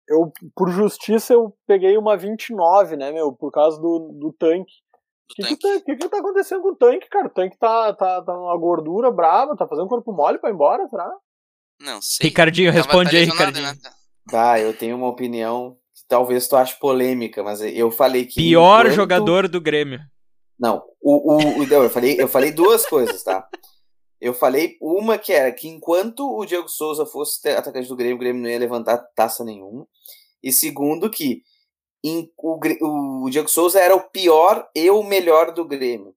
eu, 0.08 0.32
por 0.56 0.70
justiça, 0.70 1.34
eu 1.34 1.56
peguei 1.66 1.98
uma 1.98 2.16
29, 2.16 2.96
né, 2.96 3.12
meu, 3.12 3.34
por 3.34 3.52
causa 3.52 3.80
do, 3.82 4.12
do 4.20 4.32
tanque. 4.34 4.72
Do 5.38 5.44
O 5.44 5.48
que, 5.48 5.56
que, 5.56 5.62
tanque. 5.62 5.80
tá, 5.80 5.86
que, 5.86 5.96
que 5.98 6.10
tá 6.10 6.18
acontecendo 6.20 6.62
com 6.62 6.70
o 6.70 6.76
tanque, 6.76 7.08
cara? 7.10 7.28
O 7.28 7.30
tanque 7.30 7.58
tá, 7.58 7.94
tá, 7.94 8.22
tá 8.22 8.34
uma 8.38 8.58
gordura 8.58 9.12
brava, 9.12 9.56
tá 9.58 9.68
fazendo 9.68 9.88
corpo 9.88 10.12
mole 10.14 10.38
pra 10.40 10.50
ir 10.50 10.54
embora, 10.54 10.88
será? 10.88 11.12
Não, 11.82 12.02
sei. 12.02 12.28
Ricardinho, 12.30 12.72
responde 12.72 13.12
tá 13.12 13.18
aí, 13.18 13.24
Ricardinho. 13.26 13.66
né? 13.68 13.74
Tá, 14.30 14.60
eu 14.60 14.76
tenho 14.76 14.96
uma 14.98 15.08
opinião 15.08 15.78
que 15.94 16.02
talvez 16.08 16.48
tu 16.48 16.56
ache 16.56 16.78
polêmica, 16.80 17.44
mas 17.44 17.62
eu 17.62 17.92
falei 17.92 18.26
que. 18.26 18.36
Pior 18.36 18.82
enquanto- 18.82 18.96
jogador 18.96 19.48
do 19.48 19.62
Grêmio. 19.62 20.00
Não, 20.60 20.82
o, 21.02 21.34
o, 21.34 21.38
o- 21.62 21.68
não, 21.68 21.84
eu, 21.84 21.90
falei, 21.90 22.20
eu 22.20 22.28
falei 22.28 22.52
duas 22.52 22.86
coisas, 22.86 23.22
tá? 23.24 23.48
Eu 24.20 24.34
falei 24.34 24.76
uma 24.82 25.16
que 25.20 25.32
era 25.32 25.52
que 25.52 25.68
enquanto 25.68 26.28
o 26.28 26.44
Diego 26.46 26.68
Souza 26.68 27.06
fosse 27.06 27.40
te- 27.40 27.50
atacante 27.50 27.88
do 27.88 27.96
Grêmio, 27.96 28.16
o 28.16 28.20
Grêmio 28.20 28.42
não 28.42 28.50
ia 28.50 28.58
levantar 28.58 28.98
taça 29.16 29.44
nenhuma. 29.44 29.86
E 30.42 30.52
segundo 30.52 31.10
que 31.12 31.44
em- 32.08 32.32
o, 32.38 33.24
o 33.26 33.30
Diego 33.30 33.50
Souza 33.50 33.80
era 33.80 33.96
o 33.96 34.10
pior 34.10 34.68
e 34.76 34.90
o 34.90 35.04
melhor 35.04 35.52
do 35.54 35.66
Grêmio. 35.66 36.16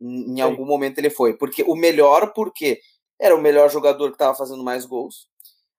Em, 0.00 0.40
algum 0.40 0.64
momento 0.66 0.98
ele 0.98 1.10
foi. 1.10 1.36
Porque 1.36 1.62
o 1.62 1.76
melhor 1.76 2.32
porque 2.32 2.80
era 3.20 3.34
o 3.36 3.40
melhor 3.40 3.70
jogador 3.70 4.08
que 4.08 4.14
estava 4.16 4.34
fazendo 4.36 4.64
mais 4.64 4.84
gols. 4.84 5.28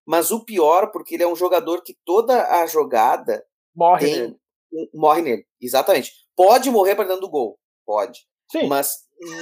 Mas 0.06 0.32
o 0.32 0.44
pior 0.46 0.92
porque 0.92 1.16
ele 1.16 1.24
é 1.24 1.28
um 1.28 1.36
jogador 1.36 1.82
que 1.82 1.96
toda 2.06 2.62
a 2.62 2.66
jogada 2.66 3.44
Morre 3.76 4.06
tem 4.06 4.20
nele. 4.22 4.90
morre 4.94 5.22
nele. 5.22 5.46
Exatamente. 5.62 6.12
Pode 6.36 6.70
morrer 6.72 6.96
para 6.96 7.06
dentro 7.06 7.22
do 7.22 7.30
gol. 7.30 7.60
Pode. 7.86 8.22
Sim, 8.52 8.68
Mas 8.68 8.90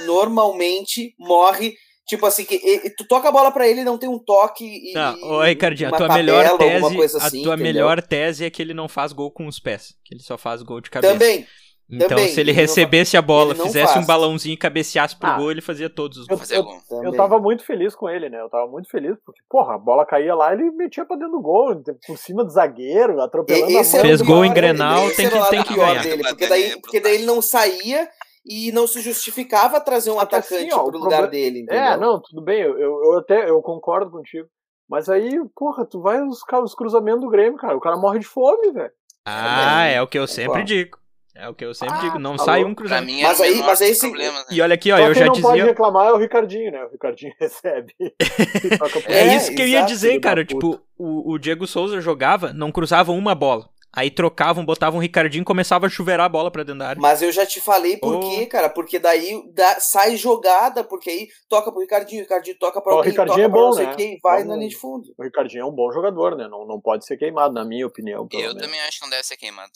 normalmente 0.06 1.14
morre. 1.18 1.74
Tipo 2.06 2.26
assim, 2.26 2.44
que 2.44 2.56
e- 2.56 2.90
tu 2.96 3.06
toca 3.06 3.28
a 3.28 3.32
bola 3.32 3.52
pra 3.52 3.66
ele 3.68 3.84
não 3.84 3.96
tem 3.96 4.08
um 4.08 4.18
toque 4.18 4.64
e. 4.64 4.92
Não, 4.92 5.16
e 5.16 5.22
ô 5.22 5.42
Ricardinho, 5.42 5.88
a 5.88 5.96
tua 5.96 6.08
tabela, 6.08 6.42
melhor 6.42 6.58
tese, 6.58 6.96
coisa 6.96 7.18
a 7.18 7.26
assim, 7.26 7.42
tua 7.42 7.54
entendeu? 7.54 7.72
melhor 7.72 8.02
tese 8.02 8.44
é 8.44 8.50
que 8.50 8.60
ele 8.60 8.74
não 8.74 8.88
faz 8.88 9.12
gol 9.12 9.30
com 9.30 9.46
os 9.46 9.60
pés, 9.60 9.94
que 10.04 10.14
ele 10.14 10.22
só 10.22 10.36
faz 10.36 10.62
gol 10.62 10.80
de 10.80 10.90
cabeça. 10.90 11.12
Também. 11.12 11.46
Então, 11.94 12.08
também, 12.08 12.28
se 12.28 12.40
ele 12.40 12.50
ele 12.52 12.52
não 12.52 12.60
recebesse 12.62 13.16
a 13.18 13.22
bola, 13.22 13.52
não 13.54 13.66
fizesse 13.66 13.90
um 13.92 13.94
faz. 13.96 14.06
balãozinho 14.06 14.54
e 14.54 14.56
cabeceasse 14.56 15.14
pro 15.14 15.28
Ah, 15.28 15.36
gol, 15.36 15.50
ele 15.50 15.60
fazia 15.60 15.90
todos 15.90 16.16
os 16.18 16.28
eu, 16.28 16.36
gols. 16.36 16.50
Eu, 16.50 16.64
também. 16.88 17.04
eu 17.04 17.12
tava 17.16 17.38
muito 17.38 17.64
feliz 17.66 17.94
com 17.94 18.08
ele, 18.08 18.30
né? 18.30 18.40
Eu 18.40 18.48
tava 18.48 18.66
muito 18.66 18.88
feliz, 18.90 19.14
porque, 19.26 19.40
porra, 19.48 19.74
a 19.74 19.78
bola 19.78 20.06
caía 20.06 20.34
lá 20.34 20.54
ele 20.54 20.70
metia 20.70 21.04
pra 21.04 21.16
dentro 21.16 21.32
do 21.32 21.42
gol, 21.42 21.82
por 22.06 22.16
cima 22.16 22.44
do 22.44 22.50
zagueiro, 22.50 23.20
atropelando 23.20 23.70
E- 23.70 23.76
a 23.76 23.82
mão. 23.82 23.84
Fez 24.00 24.22
gol 24.22 24.36
pior, 24.40 24.44
em 24.46 24.54
Grenal, 24.54 25.10
tem 25.10 25.28
que- 25.28 25.50
tem 25.50 25.62
que 25.64 25.74
ganhar. 25.76 26.02
Dele, 26.02 26.22
porque, 26.22 26.46
daí, 26.46 26.80
porque 26.80 27.00
daí 27.00 27.14
ele 27.16 27.26
não 27.26 27.42
saía 27.42 28.08
e 28.44 28.72
não 28.72 28.86
se 28.86 29.00
justificava 29.00 29.80
trazer 29.80 30.10
um 30.10 30.16
que 30.16 30.22
atacante 30.22 30.54
assim, 30.54 30.72
ó, 30.72 30.84
pro 30.84 30.96
o 30.98 31.00
lugar 31.02 31.20
problema- 31.22 31.26
dele, 31.28 31.60
entendeu? 31.62 31.82
É, 31.84 31.96
não, 31.96 32.20
tudo 32.20 32.42
bem, 32.42 32.60
eu, 32.60 32.78
eu, 32.78 33.18
até 33.18 33.48
eu 33.48 33.60
concordo 33.62 34.10
contigo. 34.10 34.48
Mas 34.88 35.08
aí, 35.08 35.40
porra, 35.54 35.86
tu 35.86 36.00
vai 36.02 36.20
os, 36.22 36.40
os 36.64 36.74
cruzamentos 36.74 37.22
do 37.22 37.30
Grêmio, 37.30 37.56
cara. 37.58 37.76
O 37.76 37.80
cara 37.80 37.96
morre 37.96 38.18
de 38.18 38.26
fome, 38.26 38.72
velho. 38.72 38.90
Ah, 39.24 39.70
Também. 39.84 39.94
é 39.94 40.02
o 40.02 40.06
que 40.06 40.18
eu 40.18 40.26
sempre 40.26 40.46
Concordo. 40.48 40.66
digo. 40.66 40.98
É 41.34 41.48
o 41.48 41.54
que 41.54 41.64
eu 41.64 41.72
sempre 41.72 41.96
Ah, 41.96 42.00
digo, 42.00 42.18
não 42.18 42.36
tá 42.36 42.44
sai 42.44 42.58
louco. 42.58 42.72
um 42.72 42.74
cruzamento. 42.74 43.06
mim 43.10 43.22
Mas 43.22 43.40
é 43.40 43.42
o 43.42 43.46
aí- 43.46 43.58
mas 43.62 43.80
aí 43.80 43.88
dos 43.90 43.98
se- 44.00 44.06
problemas, 44.08 44.40
né? 44.40 44.46
E 44.50 44.60
olha 44.60 44.74
aqui, 44.74 44.92
ó, 44.92 44.96
Só 44.98 45.02
eu 45.02 45.12
quem 45.14 45.20
já 45.20 45.26
não 45.26 45.32
pode 45.32 45.46
dizia. 45.54 45.64
reclamar 45.64 46.08
é 46.08 46.12
o 46.12 46.18
Ricardinho, 46.18 46.72
né? 46.72 46.84
O 46.84 46.90
Ricardinho 46.90 47.32
recebe. 47.40 47.94
É, 49.08 49.28
É, 49.28 49.36
isso 49.36 49.54
que 49.54 49.62
eu 49.62 49.66
ia 49.66 49.82
dizer, 49.82 50.20
cara. 50.20 50.44
Tipo, 50.44 50.78
o, 50.98 51.32
o 51.32 51.38
Diego 51.38 51.66
Souza 51.66 52.00
jogava, 52.00 52.52
não 52.52 52.70
cruzavam 52.70 53.16
uma 53.16 53.34
bola. 53.34 53.68
Aí 53.94 54.10
trocavam, 54.10 54.64
botavam 54.64 54.98
o 54.98 55.02
Ricardinho, 55.02 55.44
começava 55.44 55.86
a 55.86 55.90
chuveirar 55.90 56.24
a 56.24 56.28
bola 56.28 56.50
pra 56.50 56.62
dentro 56.62 56.78
da 56.78 56.88
área. 56.88 57.00
Mas 57.02 57.20
eu 57.20 57.30
já 57.30 57.44
te 57.44 57.60
falei 57.60 57.98
por 57.98 58.14
Oh. 58.16 58.20
quê, 58.20 58.46
cara. 58.46 58.70
Porque 58.70 58.98
daí 58.98 59.42
dá- 59.52 59.78
sai 59.80 60.16
jogada, 60.16 60.82
porque 60.82 61.10
aí 61.10 61.28
toca 61.48 61.70
pro 61.70 61.80
Ricardinho, 61.82 62.20
o 62.20 62.22
Ricardinho 62.22 62.56
toca 62.58 62.80
pra 62.80 62.92
Ó, 62.92 62.94
o 62.94 62.98
alguém, 62.98 63.10
Ricardinho 63.12 63.36
toca 63.36 63.46
é 63.46 63.50
pra 63.50 63.60
bom, 63.60 63.72
sei 63.74 63.86
né? 63.86 63.94
quem, 63.94 64.18
vai 64.22 64.38
Vamos- 64.38 64.48
na 64.48 64.56
linha 64.56 64.68
de 64.70 64.76
fundo. 64.76 65.04
O 65.18 65.22
Ricardinho 65.22 65.60
é 65.62 65.64
um 65.66 65.70
bom 65.72 65.92
jogador, 65.92 66.34
né? 66.36 66.48
Não, 66.48 66.66
não 66.66 66.80
pode 66.80 67.04
ser 67.04 67.18
queimado, 67.18 67.52
na 67.52 67.64
minha 67.66 67.86
opinião. 67.86 68.26
Pelo 68.26 68.42
Eu 68.42 68.48
menos. 68.48 68.62
também 68.62 68.80
acho 68.80 68.96
que 68.98 69.02
não 69.02 69.10
deve 69.10 69.24
ser 69.24 69.36
queimado. 69.36 69.72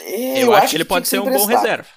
É, 0.00 0.42
Eu, 0.42 0.52
acho 0.52 0.70
que 0.70 0.76
ele 0.76 0.84
pode 0.84 1.06
ser 1.06 1.20
um 1.20 1.24
bom 1.24 1.30
emprestado. 1.30 1.56
reserva. 1.62 1.88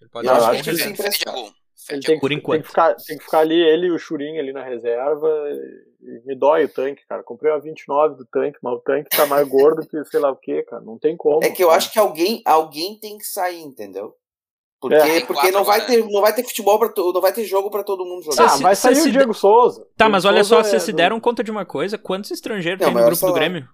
Ele 0.00 0.10
pode 0.10 0.26
Eu 0.26 0.34
ser 0.34 0.40
um 0.40 0.44
acho 0.44 0.56
bom 0.56 0.62
que 0.62 0.70
ele. 0.70 0.96
Fede 0.96 1.24
a 1.26 1.30
gol. 1.32 1.52
Ele 1.90 2.00
tem. 2.00 2.20
Por 2.20 2.28
que, 2.30 2.36
enquanto. 2.36 2.56
Tem 2.58 2.62
que, 2.62 2.68
ficar, 2.68 2.94
tem 2.94 3.18
que 3.18 3.24
ficar 3.24 3.38
ali, 3.40 3.60
ele 3.60 3.86
e 3.86 3.90
o 3.90 3.98
Churinho 3.98 4.40
ali 4.40 4.52
na 4.52 4.62
reserva. 4.64 5.28
E 6.00 6.26
me 6.26 6.34
dói 6.36 6.64
o 6.64 6.68
tanque, 6.68 7.04
cara. 7.08 7.22
Comprei 7.22 7.52
uma 7.52 7.60
29 7.60 8.16
do 8.16 8.24
tanque, 8.26 8.58
mas 8.62 8.74
o 8.74 8.80
tanque 8.80 9.08
tá 9.16 9.26
mais 9.26 9.46
gordo 9.48 9.86
que 9.86 10.04
sei 10.04 10.20
lá 10.20 10.30
o 10.30 10.36
que, 10.36 10.62
cara. 10.64 10.82
Não 10.82 10.98
tem 10.98 11.16
como. 11.16 11.42
É 11.44 11.50
que 11.50 11.62
eu 11.62 11.68
cara. 11.68 11.78
acho 11.78 11.92
que 11.92 11.98
alguém, 11.98 12.42
alguém 12.44 12.98
tem 12.98 13.16
que 13.18 13.24
sair, 13.24 13.60
entendeu? 13.60 14.14
Porque, 14.80 14.96
É. 14.96 15.20
Porque 15.20 15.34
quatro 15.34 15.52
não 15.52 15.64
vai 15.64 15.86
ter, 15.86 16.04
não 16.04 16.20
vai 16.20 16.34
ter 16.34 16.42
futebol 16.44 16.76
para 16.78 16.92
não 16.96 17.20
vai 17.20 17.32
ter 17.32 17.44
jogo 17.44 17.70
pra 17.70 17.84
todo 17.84 18.04
mundo 18.04 18.20
Ah, 18.30 18.32
jogar. 18.32 18.48
Se- 18.48 18.62
vai 18.62 18.74
se- 18.74 18.82
sair 18.82 18.96
se- 18.96 19.08
o 19.08 19.12
Diego 19.12 19.32
Souza. 19.32 19.82
Tá, 19.96 20.04
Diego 20.06 20.10
mas 20.12 20.24
olha 20.24 20.42
só, 20.42 20.56
Souza 20.56 20.70
vocês 20.70 20.82
é 20.82 20.86
se 20.86 20.92
do- 20.92 20.96
deram 20.96 21.20
conta 21.20 21.44
de 21.44 21.50
uma 21.52 21.64
coisa? 21.64 21.96
Quantos 21.96 22.32
estrangeiros 22.32 22.80
Não, 22.80 22.88
tem 22.92 22.96
no 23.00 23.06
grupo 23.06 23.26
do. 23.26 23.32
Grêmio? 23.32 23.68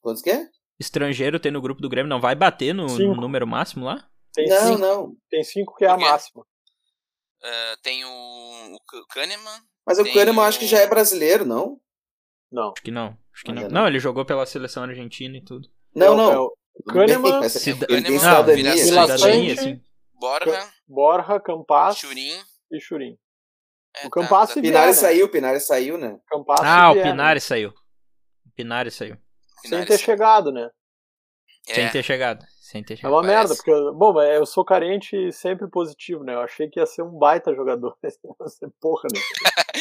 Quantos 0.00 0.22
que 0.22 0.30
é? 0.30 0.46
Estrangeiro 0.80 1.38
tem 1.38 1.52
no 1.52 1.60
grupo 1.60 1.80
do 1.82 1.88
Grêmio, 1.88 2.08
não 2.08 2.20
vai 2.20 2.34
bater 2.34 2.74
no, 2.74 2.86
no 2.86 3.14
número 3.14 3.46
máximo 3.46 3.84
lá? 3.84 4.04
Tem, 4.34 4.48
Não, 4.48 4.66
cinco, 4.66 4.78
não. 4.78 5.12
tem 5.30 5.44
cinco 5.44 5.74
que 5.76 5.84
é 5.84 5.88
a 5.90 5.96
quê? 5.96 6.04
máxima. 6.04 6.42
Ah, 7.44 7.76
tem 7.82 8.04
o, 8.04 8.08
o 8.76 9.06
Kahneman. 9.08 9.60
Mas 9.86 9.98
o 9.98 10.04
Kahneman 10.12 10.42
o- 10.42 10.46
acho 10.46 10.58
que 10.58 10.66
já 10.66 10.78
é 10.78 10.86
brasileiro, 10.86 11.44
não? 11.44 11.80
Não. 12.50 12.72
Acho 12.72 12.82
que 12.82 12.90
não. 12.90 13.18
Acho 13.34 13.44
que 13.44 13.52
não. 13.52 13.62
não. 13.62 13.70
Não, 13.70 13.86
ele 13.88 13.98
jogou 13.98 14.24
pela 14.24 14.46
seleção 14.46 14.82
argentina 14.84 15.36
e 15.36 15.44
tudo. 15.44 15.68
Não, 15.94 16.06
É 16.06 16.10
o- 16.10 16.16
não. 16.16 16.32
é 16.32 16.38
o 16.38 16.56
Tudo 16.84 16.94
bem, 16.98 17.06
Kahneman, 17.06 17.48
Cida- 17.48 17.86
ele 17.90 18.02
tem 18.02 18.18
cidadania. 18.18 18.72
Vila 18.74 18.76
cidadania, 19.06 19.52
assim. 19.54 19.82
Borja, 20.14 20.72
Borja, 20.86 21.40
Campas 21.40 21.96
Churin. 21.98 22.38
e 22.70 22.80
Churin. 22.80 23.18
É, 23.96 24.06
O 24.06 24.10
tá, 24.10 24.60
e 24.60 24.62
tá, 24.62 24.68
Pinares 24.68 24.96
né? 24.96 25.02
saiu, 25.02 25.28
Pinares 25.28 25.66
saiu, 25.66 25.98
né? 25.98 26.18
Campasso 26.28 26.62
Ah, 26.64 26.92
o? 26.92 27.02
Pinares 27.02 27.42
saiu. 27.44 27.70
O 28.46 28.50
Pinares 28.54 28.94
saiu. 28.94 29.16
Sem 29.60 29.70
Pinares 29.70 29.88
ter 29.88 29.96
saiu. 29.98 30.04
chegado, 30.06 30.52
né? 30.52 30.70
Sem 31.66 31.84
É, 31.84 31.88
ter 31.90 32.02
chegado. 32.02 32.44
Sem 32.72 32.82
ter 32.82 32.98
É 33.02 33.06
uma 33.08 33.20
Parece. 33.20 33.36
merda, 33.36 33.54
porque, 33.54 33.70
bom, 33.94 34.14
mas 34.14 34.34
eu 34.34 34.46
sou 34.46 34.64
carente 34.64 35.14
e 35.14 35.30
sempre 35.30 35.68
positivo, 35.68 36.24
né? 36.24 36.32
Eu 36.34 36.40
achei 36.40 36.68
que 36.70 36.80
ia 36.80 36.86
ser 36.86 37.02
um 37.02 37.10
baita 37.18 37.54
jogador. 37.54 37.94
Porra, 38.80 39.08
né? 39.12 39.20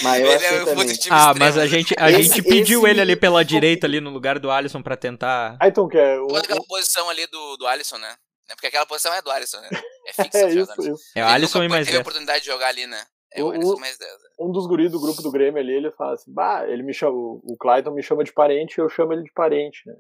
Mas 0.04 0.22
eu 0.22 0.30
é 0.68 0.76
positivo 0.76 1.16
Ah, 1.16 1.28
extremo. 1.32 1.40
mas 1.40 1.58
a 1.58 1.68
gente, 1.68 1.96
a 1.98 2.12
Esse- 2.12 2.24
gente 2.24 2.44
pediu 2.44 2.82
esse 2.82 2.90
ele 2.90 3.00
ali 3.02 3.16
pela 3.16 3.46
direita, 3.46 3.88
ali 3.88 4.02
no 4.02 4.10
lugar 4.10 4.38
do 4.40 4.52
Alisson, 4.52 4.82
pra 4.84 4.98
tentar. 4.98 5.58
Ah, 5.60 5.68
então, 5.70 5.88
que 5.88 5.98
é? 5.98 6.20
O, 6.20 6.28
Toda 6.28 6.42
aquela 6.42 6.64
posição 6.68 7.10
ali 7.10 7.26
do, 7.28 7.56
do 7.58 7.66
Alisson, 7.66 7.98
né? 7.98 8.14
É 8.50 8.54
Porque 8.56 8.68
aquela 8.68 8.86
posição 8.86 9.14
é 9.14 9.22
do 9.22 9.32
Alisson, 9.32 9.62
né? 9.62 9.70
É 10.08 10.12
fixa. 10.24 10.38
é 10.40 10.48
do 10.54 10.60
isso. 10.94 11.04
É 11.16 11.24
o 11.24 11.28
Alisson 11.28 11.64
e 11.64 11.70
mais 11.70 11.86
teve 11.88 11.98
a 11.98 12.00
10. 12.00 12.02
oportunidade 12.02 12.42
de 12.42 12.48
jogar 12.48 12.68
ali, 12.68 12.86
né? 12.88 13.02
É 13.34 13.42
o 13.42 13.48
O- 13.48 13.52
Alisson 13.52 13.78
mais 13.80 13.98
10. 13.98 14.12
né? 14.12 14.18
Um 14.42 14.52
dos 14.52 14.68
guris 14.68 14.92
do 14.92 15.00
grupo 15.00 15.22
do 15.22 15.32
Grêmio 15.32 15.62
ali, 15.62 15.72
ele 15.72 15.92
fala 15.92 16.14
assim, 16.16 16.34
bah, 16.34 16.68
ele 16.68 16.84
me 16.84 16.94
chama, 16.94 17.14
o 17.16 17.42
o 17.46 17.56
Clayton 17.56 17.92
me 17.92 18.04
chama 18.04 18.24
de 18.26 18.34
parente 18.34 18.78
e 18.78 18.82
eu 18.82 18.90
chamo 18.90 19.14
ele 19.14 19.24
de 19.24 19.32
parente, 19.32 19.82
né? 19.86 19.94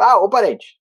Ah, 0.00 0.18
ô 0.18 0.28
parente, 0.28 0.74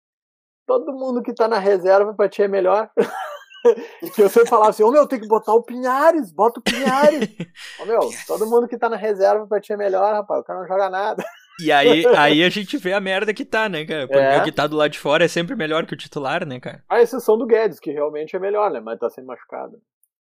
todo 0.65 0.93
mundo 0.93 1.21
que 1.21 1.33
tá 1.33 1.47
na 1.47 1.59
reserva 1.59 2.13
pra 2.13 2.29
ti 2.29 2.43
é 2.43 2.47
melhor. 2.47 2.89
que 4.13 4.21
eu 4.21 4.29
sempre 4.29 4.49
falava 4.49 4.69
assim, 4.69 4.83
ô 4.83 4.91
meu, 4.91 5.07
tem 5.07 5.19
que 5.19 5.27
botar 5.27 5.53
o 5.53 5.63
Pinhares, 5.63 6.31
bota 6.31 6.59
o 6.59 6.63
Pinhares. 6.63 7.29
ô 7.81 7.85
meu, 7.85 7.99
todo 8.27 8.45
mundo 8.45 8.67
que 8.67 8.77
tá 8.77 8.87
na 8.89 8.95
reserva 8.97 9.47
pra 9.47 9.59
ti 9.59 9.73
é 9.73 9.77
melhor, 9.77 10.13
rapaz, 10.13 10.41
o 10.41 10.43
cara 10.43 10.59
não 10.59 10.67
joga 10.67 10.89
nada. 10.89 11.23
E 11.59 11.71
aí, 11.71 12.05
aí 12.17 12.43
a 12.43 12.49
gente 12.49 12.77
vê 12.77 12.93
a 12.93 12.99
merda 12.99 13.33
que 13.33 13.45
tá, 13.45 13.69
né, 13.69 13.85
cara? 13.85 14.07
Porque 14.07 14.19
É. 14.19 14.39
o 14.39 14.43
que 14.43 14.51
tá 14.51 14.67
do 14.67 14.75
lado 14.75 14.91
de 14.91 14.99
fora 14.99 15.23
é 15.23 15.27
sempre 15.27 15.55
melhor 15.55 15.85
que 15.85 15.93
o 15.93 15.97
titular, 15.97 16.45
né, 16.45 16.59
cara? 16.59 16.83
A 16.89 17.01
exceção 17.01 17.37
do 17.37 17.45
Guedes, 17.45 17.79
que 17.79 17.91
realmente 17.91 18.35
é 18.35 18.39
melhor, 18.39 18.69
né? 18.69 18.81
Mas 18.81 18.99
tá 18.99 19.09
sendo 19.09 19.27
machucado. 19.27 19.79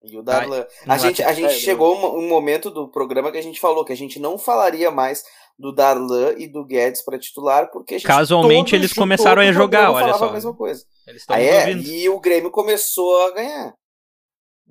E 0.03 0.17
o 0.17 0.21
Darlan. 0.21 0.65
Não 0.86 0.93
A 0.93 0.97
gente, 0.99 1.23
a 1.23 1.33
gente 1.33 1.47
É, 1.47 1.57
chegou 1.57 1.95
um, 1.95 2.19
um 2.19 2.29
momento 2.29 2.69
do 2.69 2.88
programa 2.88 3.31
que 3.31 3.39
a 3.39 3.43
gente 3.43 3.59
falou 3.59 3.83
que 3.83 3.91
a 3.91 3.97
gente 3.97 4.19
não 4.19 4.38
falaria 4.38 4.91
mais 4.91 5.23
do 5.57 5.71
Darlan 5.71 6.33
e 6.37 6.47
do 6.47 6.65
Guedes 6.65 7.01
pra 7.03 7.17
titular, 7.17 7.71
porque 7.71 7.95
a 7.95 7.97
gente 7.97 8.07
Casualmente, 8.07 8.75
eles 8.75 8.91
começaram 8.93 9.41
a 9.41 9.51
jogar, 9.51 9.91
olha 9.91 10.13
só. 10.13 10.29
a 10.29 10.33
mesma 10.33 10.53
coisa. 10.53 10.83
Eles 11.07 11.21
estão 11.21 11.35
Aí 11.35 11.73
nos 11.75 11.87
é, 11.89 11.91
e 11.93 12.09
o 12.09 12.19
Grêmio 12.19 12.51
começou 12.51 13.27
a 13.27 13.31
ganhar. 13.31 13.73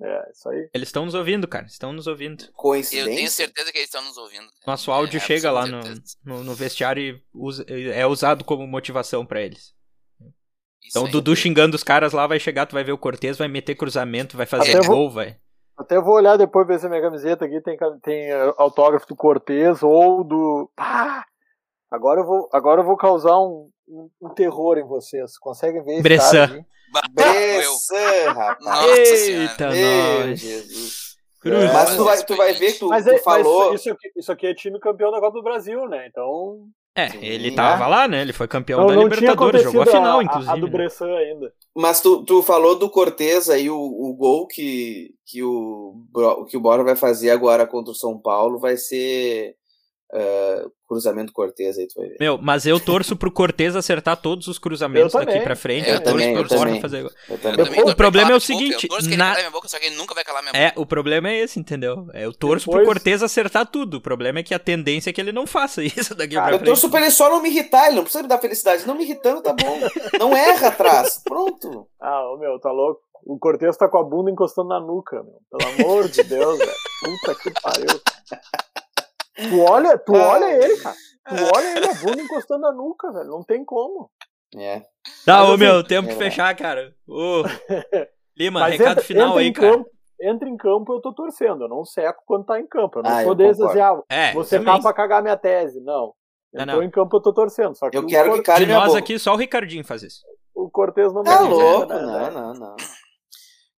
É, 0.01 0.31
isso 0.31 0.49
aí. 0.49 0.69
Eles 0.73 0.89
estão 0.89 1.05
nos 1.05 1.13
ouvindo, 1.15 1.47
cara. 1.47 1.65
Estão 1.65 1.93
nos 1.93 2.05
ouvindo. 2.05 2.43
Eu 2.43 2.51
Coincidência. 2.53 3.15
tenho 3.15 3.29
certeza 3.29 3.71
que 3.71 3.77
eles 3.77 3.87
estão 3.87 4.01
nos 4.03 4.17
ouvindo. 4.17 4.41
cara. 4.47 4.63
Nosso 4.67 4.91
áudio 4.91 5.17
É, 5.17 5.21
chega 5.21 5.49
lá 5.51 5.65
no, 5.65 5.79
no, 6.23 6.43
no 6.43 6.53
vestiário 6.53 7.01
e 7.01 7.21
usa- 7.33 7.65
é 7.67 8.05
usado 8.05 8.43
como 8.43 8.67
motivação 8.67 9.25
pra 9.25 9.41
eles. 9.41 9.73
Isso 10.83 10.89
Então 10.89 11.03
o. 11.05 11.07
Dudu 11.07 11.33
xingando 11.35 11.75
os 11.75 11.83
caras 11.83 12.11
lá, 12.13 12.27
vai 12.27 12.39
chegar, 12.39 12.65
tu 12.65 12.73
vai 12.73 12.83
ver 12.83 12.91
o 12.91 12.97
Cortez, 12.97 13.37
vai 13.37 13.47
meter 13.47 13.73
cruzamento, 13.75 14.35
vai 14.37 14.45
fazer 14.45 14.75
Até 14.77 14.85
vou- 14.85 14.95
gol, 14.97 15.09
vai. 15.11 15.37
Até 15.77 15.99
vou 15.99 16.15
olhar 16.15 16.37
depois 16.37 16.65
ver 16.65 16.79
se 16.79 16.85
a 16.85 16.89
minha 16.89 17.01
camiseta 17.01 17.45
aqui 17.45 17.59
tem, 17.61 17.77
tem 18.01 18.31
eh, 18.31 18.53
autógrafo 18.57 19.07
do 19.07 19.15
Cortez 19.15 19.83
ou 19.83 20.23
do. 20.23 20.69
Pá! 20.75 21.25
Agora 21.91 22.21
eu 22.21 22.25
vou, 22.25 22.49
agora 22.51 22.81
eu 22.81 22.85
vou 22.85 22.95
causar 22.97 23.37
um, 23.37 23.69
um, 23.87 24.09
um 24.21 24.29
terror 24.29 24.77
em 24.77 24.87
vocês. 24.87 25.37
Conseguem 25.37 25.83
ver 25.83 25.93
esse 25.93 26.03
Bressan. 26.03 26.65
Bressan, 27.13 28.31
rapaz. 28.33 28.59
Nossa 28.63 28.85
Eita, 28.87 29.69
Meu 29.69 30.27
nós. 30.27 30.39
Jesus. 30.39 31.15
Mas 31.73 31.95
tu 31.95 32.03
vai, 32.03 32.23
tu 32.23 32.35
vai 32.35 32.53
ver 32.53 32.71
que 32.73 32.79
tu, 32.79 32.87
Mas, 32.87 33.03
tu 33.03 33.09
é, 33.09 33.13
mas 33.13 33.23
falou. 33.23 33.73
isso, 33.73 33.91
aqui, 33.91 34.11
isso 34.15 34.31
aqui 34.31 34.47
é 34.47 34.53
time 34.55 34.79
campeão 34.79 35.11
da 35.11 35.19
Copa 35.19 35.37
do 35.37 35.43
Brasil, 35.43 35.87
né? 35.87 36.07
Então. 36.07 36.67
É, 36.97 37.09
Sim, 37.09 37.19
ele 37.21 37.49
né? 37.49 37.55
tava 37.57 37.87
lá, 37.87 38.07
né? 38.07 38.21
Ele 38.21 38.31
foi 38.31 38.47
campeão 38.47 38.79
Não, 38.79 38.87
da 38.87 38.95
não 38.95 39.03
Libertadores, 39.03 39.63
jogou 39.63 39.81
a 39.81 39.85
final, 39.85 40.19
a, 40.19 40.23
inclusive. 40.23 40.51
a 40.51 40.55
do 40.55 40.65
né? 40.65 40.71
Bressan 40.71 41.13
ainda. 41.13 41.53
Mas 41.75 41.99
tu, 41.99 42.23
tu 42.23 42.41
falou 42.41 42.79
do 42.79 42.89
Cortez 42.89 43.49
aí, 43.49 43.69
o, 43.69 43.77
o 43.77 44.13
gol 44.13 44.47
que, 44.47 45.13
que, 45.25 45.43
o, 45.43 46.05
que 46.49 46.55
o 46.55 46.61
Bora 46.61 46.85
vai 46.85 46.95
fazer 46.95 47.31
agora 47.31 47.67
contra 47.67 47.91
o 47.91 47.95
São 47.95 48.17
Paulo 48.17 48.57
vai 48.57 48.77
ser 48.77 49.57
ah, 50.15 50.65
cruzamento 50.87 51.33
Cortez 51.33 51.77
aí, 51.77 51.87
tu 51.87 51.99
vai 51.99 52.07
ver. 52.09 52.17
Meu, 52.19 52.37
mas 52.37 52.65
eu 52.65 52.79
torço 52.79 53.15
pro 53.15 53.31
Cortez 53.31 53.75
acertar 53.75 54.15
todos 54.15 54.47
os 54.47 54.57
cruzamentos 54.57 55.13
Eu 55.13 55.25
daqui 55.25 55.39
pra 55.41 55.55
frente. 55.55 55.89
Eu 55.89 55.95
Eu, 55.95 55.99
torço 56.03 56.17
também, 56.17 56.33
pro 56.33 56.43
eu 56.43 56.47
Borja 56.47 56.65
também. 56.65 56.81
fazer. 56.81 57.01
Eu 57.01 57.11
Eu 57.29 57.37
também. 57.37 57.57
também 57.65 57.79
O 57.79 57.83
torço 57.83 57.95
problema 57.97 58.27
é 58.31 58.33
o 58.33 58.35
boca, 58.37 58.45
seguinte, 58.45 58.83
Eu 58.83 58.89
torço 58.89 59.07
que 59.07 59.13
ele 59.13 59.17
na- 59.17 59.29
cale 59.31 59.39
minha 59.41 59.51
boca, 59.51 59.67
só 59.67 59.79
que 59.79 59.85
ele 59.87 59.95
nunca 59.95 60.13
vai 60.15 60.23
calar 60.23 60.41
minha 60.43 60.53
boca. 60.53 60.63
É, 60.63 60.73
o 60.79 60.85
problema 60.85 61.29
é 61.29 61.39
esse, 61.39 61.59
entendeu? 61.59 62.07
Eu 62.13 62.31
torço 62.33 62.65
pro 62.69 62.79
Depois- 62.79 62.97
Cortez 62.97 63.21
acertar 63.23 63.65
tudo. 63.67 63.97
O 63.97 64.01
problema 64.01 64.39
é 64.39 64.43
que 64.43 64.53
a 64.53 64.59
tendência 64.59 65.09
é 65.09 65.13
que 65.13 65.19
ele 65.19 65.31
não 65.31 65.45
faça 65.45 65.83
isso 65.83 66.15
daqui 66.15 66.35
Cara, 66.35 66.45
pra 66.47 66.55
Eu 66.55 66.59
frente. 66.59 66.67
torço 66.69 66.89
pra 66.89 67.01
ele 67.01 67.11
só 67.11 67.29
não 67.29 67.41
me 67.41 67.49
irritar, 67.49 67.87
ele 67.87 67.95
não 67.95 68.03
precisa 68.03 68.23
me 68.23 68.29
dar 68.29 68.37
felicidade. 68.39 68.87
Não 68.87 68.95
me 68.95 69.03
irritando, 69.03 69.41
tá 69.41 69.53
bom. 69.53 69.79
Não 70.19 70.35
erra 70.35 70.67
atrás. 70.69 71.21
Pronto. 71.23 71.87
Ah, 71.99 72.31
ô, 72.31 72.37
meu, 72.37 72.59
tá 72.59 72.71
louco? 72.71 73.01
O 73.27 73.39
Cortez 73.39 73.75
tá 73.75 73.87
com 73.89 73.97
a 73.97 74.03
bunda 74.03 74.29
encostando 74.29 74.69
na 74.69 74.79
nuca, 74.79 75.15
meu. 75.23 75.39
Pelo 75.51 75.73
amor 75.87 76.07
de 76.07 76.21
Deus, 76.23 76.59
velho. 76.59 76.71
Puta 77.03 77.35
que 77.41 77.51
pariu. 77.59 78.01
Tu 79.35 79.59
olha, 79.61 79.97
tu 79.97 80.15
Ah. 80.15 80.27
olha 80.33 80.63
ele, 80.63 80.77
cara. 80.77 80.95
Tu 81.27 81.35
olha 81.55 81.77
ele, 81.77 81.89
a 81.89 81.93
bunda 81.95 82.21
encostando 82.21 82.61
na 82.61 82.71
nuca, 82.71 83.11
velho. 83.11 83.29
Não 83.29 83.43
tem 83.43 83.63
como. 83.65 84.09
É. 84.55 84.81
Tá, 85.25 85.43
ô 85.43 85.47
assim- 85.53 85.57
meu, 85.57 85.83
temos 85.83 86.09
que 86.13 86.15
É. 86.15 86.23
fechar, 86.23 86.55
cara. 86.55 86.93
Ô, 87.07 87.43
Lima, 88.37 88.59
Mas 88.61 88.73
recado 88.73 88.91
entra, 88.91 89.03
final 89.03 89.27
entra 89.29 89.39
aí, 89.41 89.47
em 89.47 89.53
cara. 89.53 89.71
campo, 89.71 89.89
entra 90.21 90.49
em 90.49 90.57
campo, 90.57 90.93
eu 90.93 91.01
tô 91.01 91.13
torcendo. 91.13 91.63
Eu 91.63 91.69
não 91.69 91.83
seco 91.85 92.21
quando 92.25 92.45
tá 92.45 92.59
em 92.59 92.67
campo. 92.67 92.99
Eu 92.99 93.03
não 93.03 93.11
Ah, 93.11 93.21
sou 93.21 93.31
eu 93.31 93.35
desses 93.35 93.61
assim, 93.61 93.79
ah, 93.79 94.01
É, 94.09 94.33
você 94.33 94.57
também. 94.59 94.75
tá 94.75 94.81
pra 94.81 94.93
cagar 94.93 95.21
minha 95.21 95.37
tese. 95.37 95.79
Não. 95.81 96.13
Não, 96.53 96.61
Entrou 96.63 96.77
não. 96.81 96.83
em 96.83 96.91
campo, 96.91 97.15
eu 97.17 97.21
tô 97.21 97.33
torcendo. 97.33 97.75
Só 97.77 97.89
que 97.89 97.97
Eu 97.97 98.03
o, 98.03 98.07
quero 98.07 98.29
Cor- 98.29 98.37
que 98.37 98.43
cale 98.43 98.65
De 98.65 98.71
nós 98.71 98.87
boca. 98.87 98.99
aqui, 98.99 99.17
só 99.19 99.33
o 99.33 99.37
Ricardinho 99.37 99.83
faz 99.83 100.03
isso. 100.03 100.21
o 100.53 100.69
Cortez 100.69 101.11
não 101.13 101.21
Tá 101.23 101.39
louco? 101.41 101.85
né, 101.93 102.01
Não, 102.01 102.31
não, 102.31 102.53
não. 102.53 102.75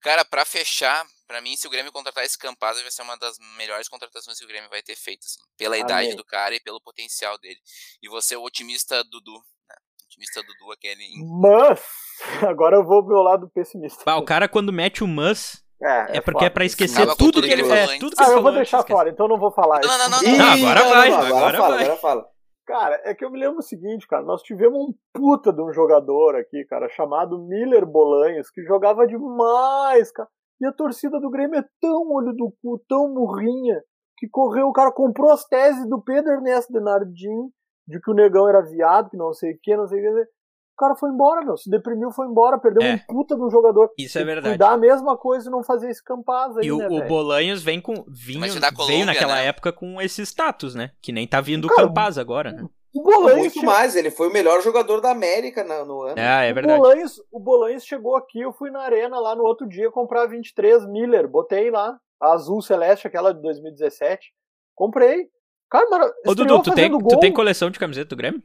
Cara, 0.01 0.23
pra 0.23 0.45
fechar, 0.45 1.03
pra 1.27 1.41
mim, 1.41 1.55
se 1.55 1.67
o 1.67 1.69
Grêmio 1.69 1.91
contratar 1.91 2.23
esse 2.23 2.37
Campaz, 2.37 2.81
vai 2.81 2.89
ser 2.91 3.01
uma 3.01 3.17
das 3.17 3.37
melhores 3.57 3.87
contratações 3.89 4.37
que 4.39 4.45
o 4.45 4.47
Grêmio 4.47 4.69
vai 4.69 4.81
ter 4.81 4.95
feito, 4.95 5.25
assim. 5.25 5.39
Pela 5.57 5.75
Amém. 5.75 5.83
idade 5.85 6.15
do 6.15 6.23
cara 6.23 6.55
e 6.55 6.59
pelo 6.59 6.81
potencial 6.81 7.37
dele. 7.37 7.59
E 8.01 8.09
você 8.09 8.35
é 8.35 8.37
o 8.37 8.43
otimista 8.43 9.03
Dudu, 9.03 9.33
né? 9.33 9.75
Otimista 10.05 10.41
Dudu, 10.41 10.71
aquele... 10.71 11.03
Mas, 11.41 11.81
agora 12.47 12.77
eu 12.77 12.85
vou 12.85 13.03
pro 13.03 13.13
meu 13.13 13.23
lado 13.23 13.49
pessimista. 13.53 14.03
Bah, 14.05 14.17
o 14.17 14.25
cara 14.25 14.47
quando 14.47 14.71
mete 14.73 15.03
o 15.03 15.07
mas 15.07 15.61
é, 15.79 16.19
porque 16.21 16.39
é 16.39 16.47
foda. 16.47 16.51
pra 16.51 16.65
esquecer 16.65 17.05
tudo 17.15 17.33
tudo 17.33 17.41
que 17.43 17.51
ele 17.53 17.61
ele 17.61 17.71
é, 17.71 17.81
falou, 17.81 17.93
hein? 17.93 17.99
tudo 17.99 18.15
que 18.15 18.23
Ah, 18.23 18.29
eu 18.29 18.41
vou 18.41 18.51
deixar 18.51 18.79
antes, 18.79 18.91
fora, 18.91 19.09
então 19.09 19.27
não 19.27 19.37
vou 19.37 19.51
falar 19.51 19.79
Não, 19.83 19.89
isso. 19.89 19.97
não, 19.97 20.09
não, 20.09 20.23
Ih, 20.23 20.37
Não, 20.37 20.53
agora 20.69 20.79
não, 20.79 20.89
vai, 20.89 21.09
não, 21.11 21.17
agora 21.19 21.57
fala, 21.57 21.75
vai. 21.75 21.83
agora 21.85 21.99
fala. 21.99 22.29
Cara, 22.65 23.01
é 23.05 23.13
que 23.13 23.23
eu 23.23 23.29
me 23.31 23.39
lembro 23.39 23.59
o 23.59 23.61
seguinte, 23.61 24.07
cara, 24.07 24.23
nós 24.23 24.41
tivemos 24.41 24.77
um 24.77 24.93
puta 25.13 25.53
de 25.53 25.61
um 25.61 25.71
jogador 25.71 26.35
aqui, 26.35 26.65
cara, 26.65 26.89
chamado 26.89 27.37
Miller 27.47 27.85
Bolanhos, 27.85 28.49
que 28.49 28.61
jogava 28.63 29.05
demais, 29.07 30.11
cara. 30.11 30.27
E 30.59 30.65
a 30.65 30.71
torcida 30.71 31.19
do 31.19 31.29
Grêmio 31.29 31.59
é 31.59 31.65
tão 31.79 32.11
olho 32.11 32.33
do 32.33 32.51
cu, 32.61 32.81
tão 32.87 33.13
murrinha, 33.13 33.81
que 34.17 34.27
correu, 34.27 34.67
o 34.67 34.73
cara 34.73 34.91
comprou 34.91 35.31
as 35.31 35.45
teses 35.45 35.87
do 35.87 36.01
Pedro 36.01 36.31
Ernesto 36.33 36.73
Denardim, 36.73 37.49
de 37.87 38.01
que 38.01 38.09
o 38.11 38.13
negão 38.13 38.49
era 38.49 38.61
viado, 38.61 39.09
que 39.09 39.17
não 39.17 39.31
sei 39.33 39.53
o 39.53 39.59
que, 39.61 39.77
não 39.77 39.87
sei 39.87 39.99
o 39.99 40.01
que. 40.15 40.21
O 40.21 40.77
cara 40.77 40.95
foi 40.95 41.09
embora, 41.09 41.43
meu, 41.43 41.57
se 41.57 41.69
deprimiu, 41.71 42.11
foi 42.11 42.27
embora, 42.27 42.59
perdeu 42.59 42.83
É. 42.83 42.93
um 42.95 42.99
puta 43.07 43.35
de 43.35 43.41
um 43.41 43.49
jogador. 43.49 43.89
Isso 43.97 44.19
é 44.19 44.23
verdade. 44.23 44.49
Cuidar 44.49 44.73
a 44.73 44.77
mesma 44.77 45.17
coisa 45.17 45.49
e 45.49 45.51
não 45.51 45.63
fazer 45.63 45.89
esse 45.89 46.03
campaz 46.03 46.55
aí, 46.57 46.67
E 46.67 46.71
o, 46.71 46.77
né, 46.77 46.87
o? 46.87 47.07
Bolanhos 47.07 47.63
vem 47.63 47.81
com. 47.81 48.03
Vinho, 48.07 48.41
dar 48.59 48.69
veio 48.69 48.75
Colômbia, 48.75 49.05
naquela 49.05 49.35
né? 49.35 49.47
época 49.47 49.73
com 49.73 49.99
esse 49.99 50.21
status, 50.23 50.75
né? 50.75 50.91
Que 51.01 51.11
nem 51.11 51.27
tá 51.27 51.41
vindo 51.41 51.65
o 51.65 51.75
Campaz 51.75 52.17
agora, 52.19 52.51
né? 52.51 52.67
O 52.93 53.03
Bolanhos 53.03 53.39
Muito 53.39 53.53
chegou- 53.53 53.69
mais, 53.69 53.95
ele 53.95 54.09
foi 54.09 54.27
o 54.29 54.33
melhor 54.33 54.61
jogador 54.61 54.99
da 55.01 55.11
América 55.11 55.63
no 55.63 56.01
ano. 56.01 56.17
É, 56.19 56.47
é 56.47 56.51
O 56.51 56.55
verdade. 56.55 56.79
Bolanhos, 56.79 57.21
o 57.31 57.39
Bolanhos 57.39 57.85
chegou 57.85 58.15
aqui, 58.15 58.39
eu 58.41 58.51
fui 58.53 58.71
na 58.71 58.81
arena 58.81 59.19
lá 59.19 59.35
no 59.35 59.43
outro 59.43 59.67
dia 59.67 59.91
comprar 59.91 60.25
23 60.25 60.85
Miller, 60.87 61.27
botei 61.27 61.69
lá, 61.69 61.99
a 62.19 62.33
azul 62.33 62.61
celeste, 62.61 63.05
aquela 63.07 63.33
de 63.33 63.41
2017. 63.41 64.33
Comprei. 64.73 65.29
Cara, 65.69 65.87
mano, 65.89 66.05
Ô, 66.25 66.33
Dudu, 66.33 66.61
tu 66.63 66.73
tem, 66.73 66.85
fazendo 66.89 66.97
tu 66.99 67.03
gol. 67.03 67.19
tem 67.19 67.33
coleção 67.33 67.69
de 67.69 67.77
camiseta 67.77 68.09
do 68.09 68.15
Grêmio? 68.15 68.41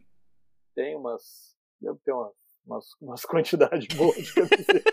Tem 0.75 0.97
umas. 0.97 1.23
Devo 1.81 1.99
ter 2.05 2.13
umas, 2.13 2.33
umas, 2.67 2.85
umas 3.01 3.25
quantidades 3.27 3.87
boas 3.97 4.17
de 4.17 4.35
camiseta. 4.35 4.93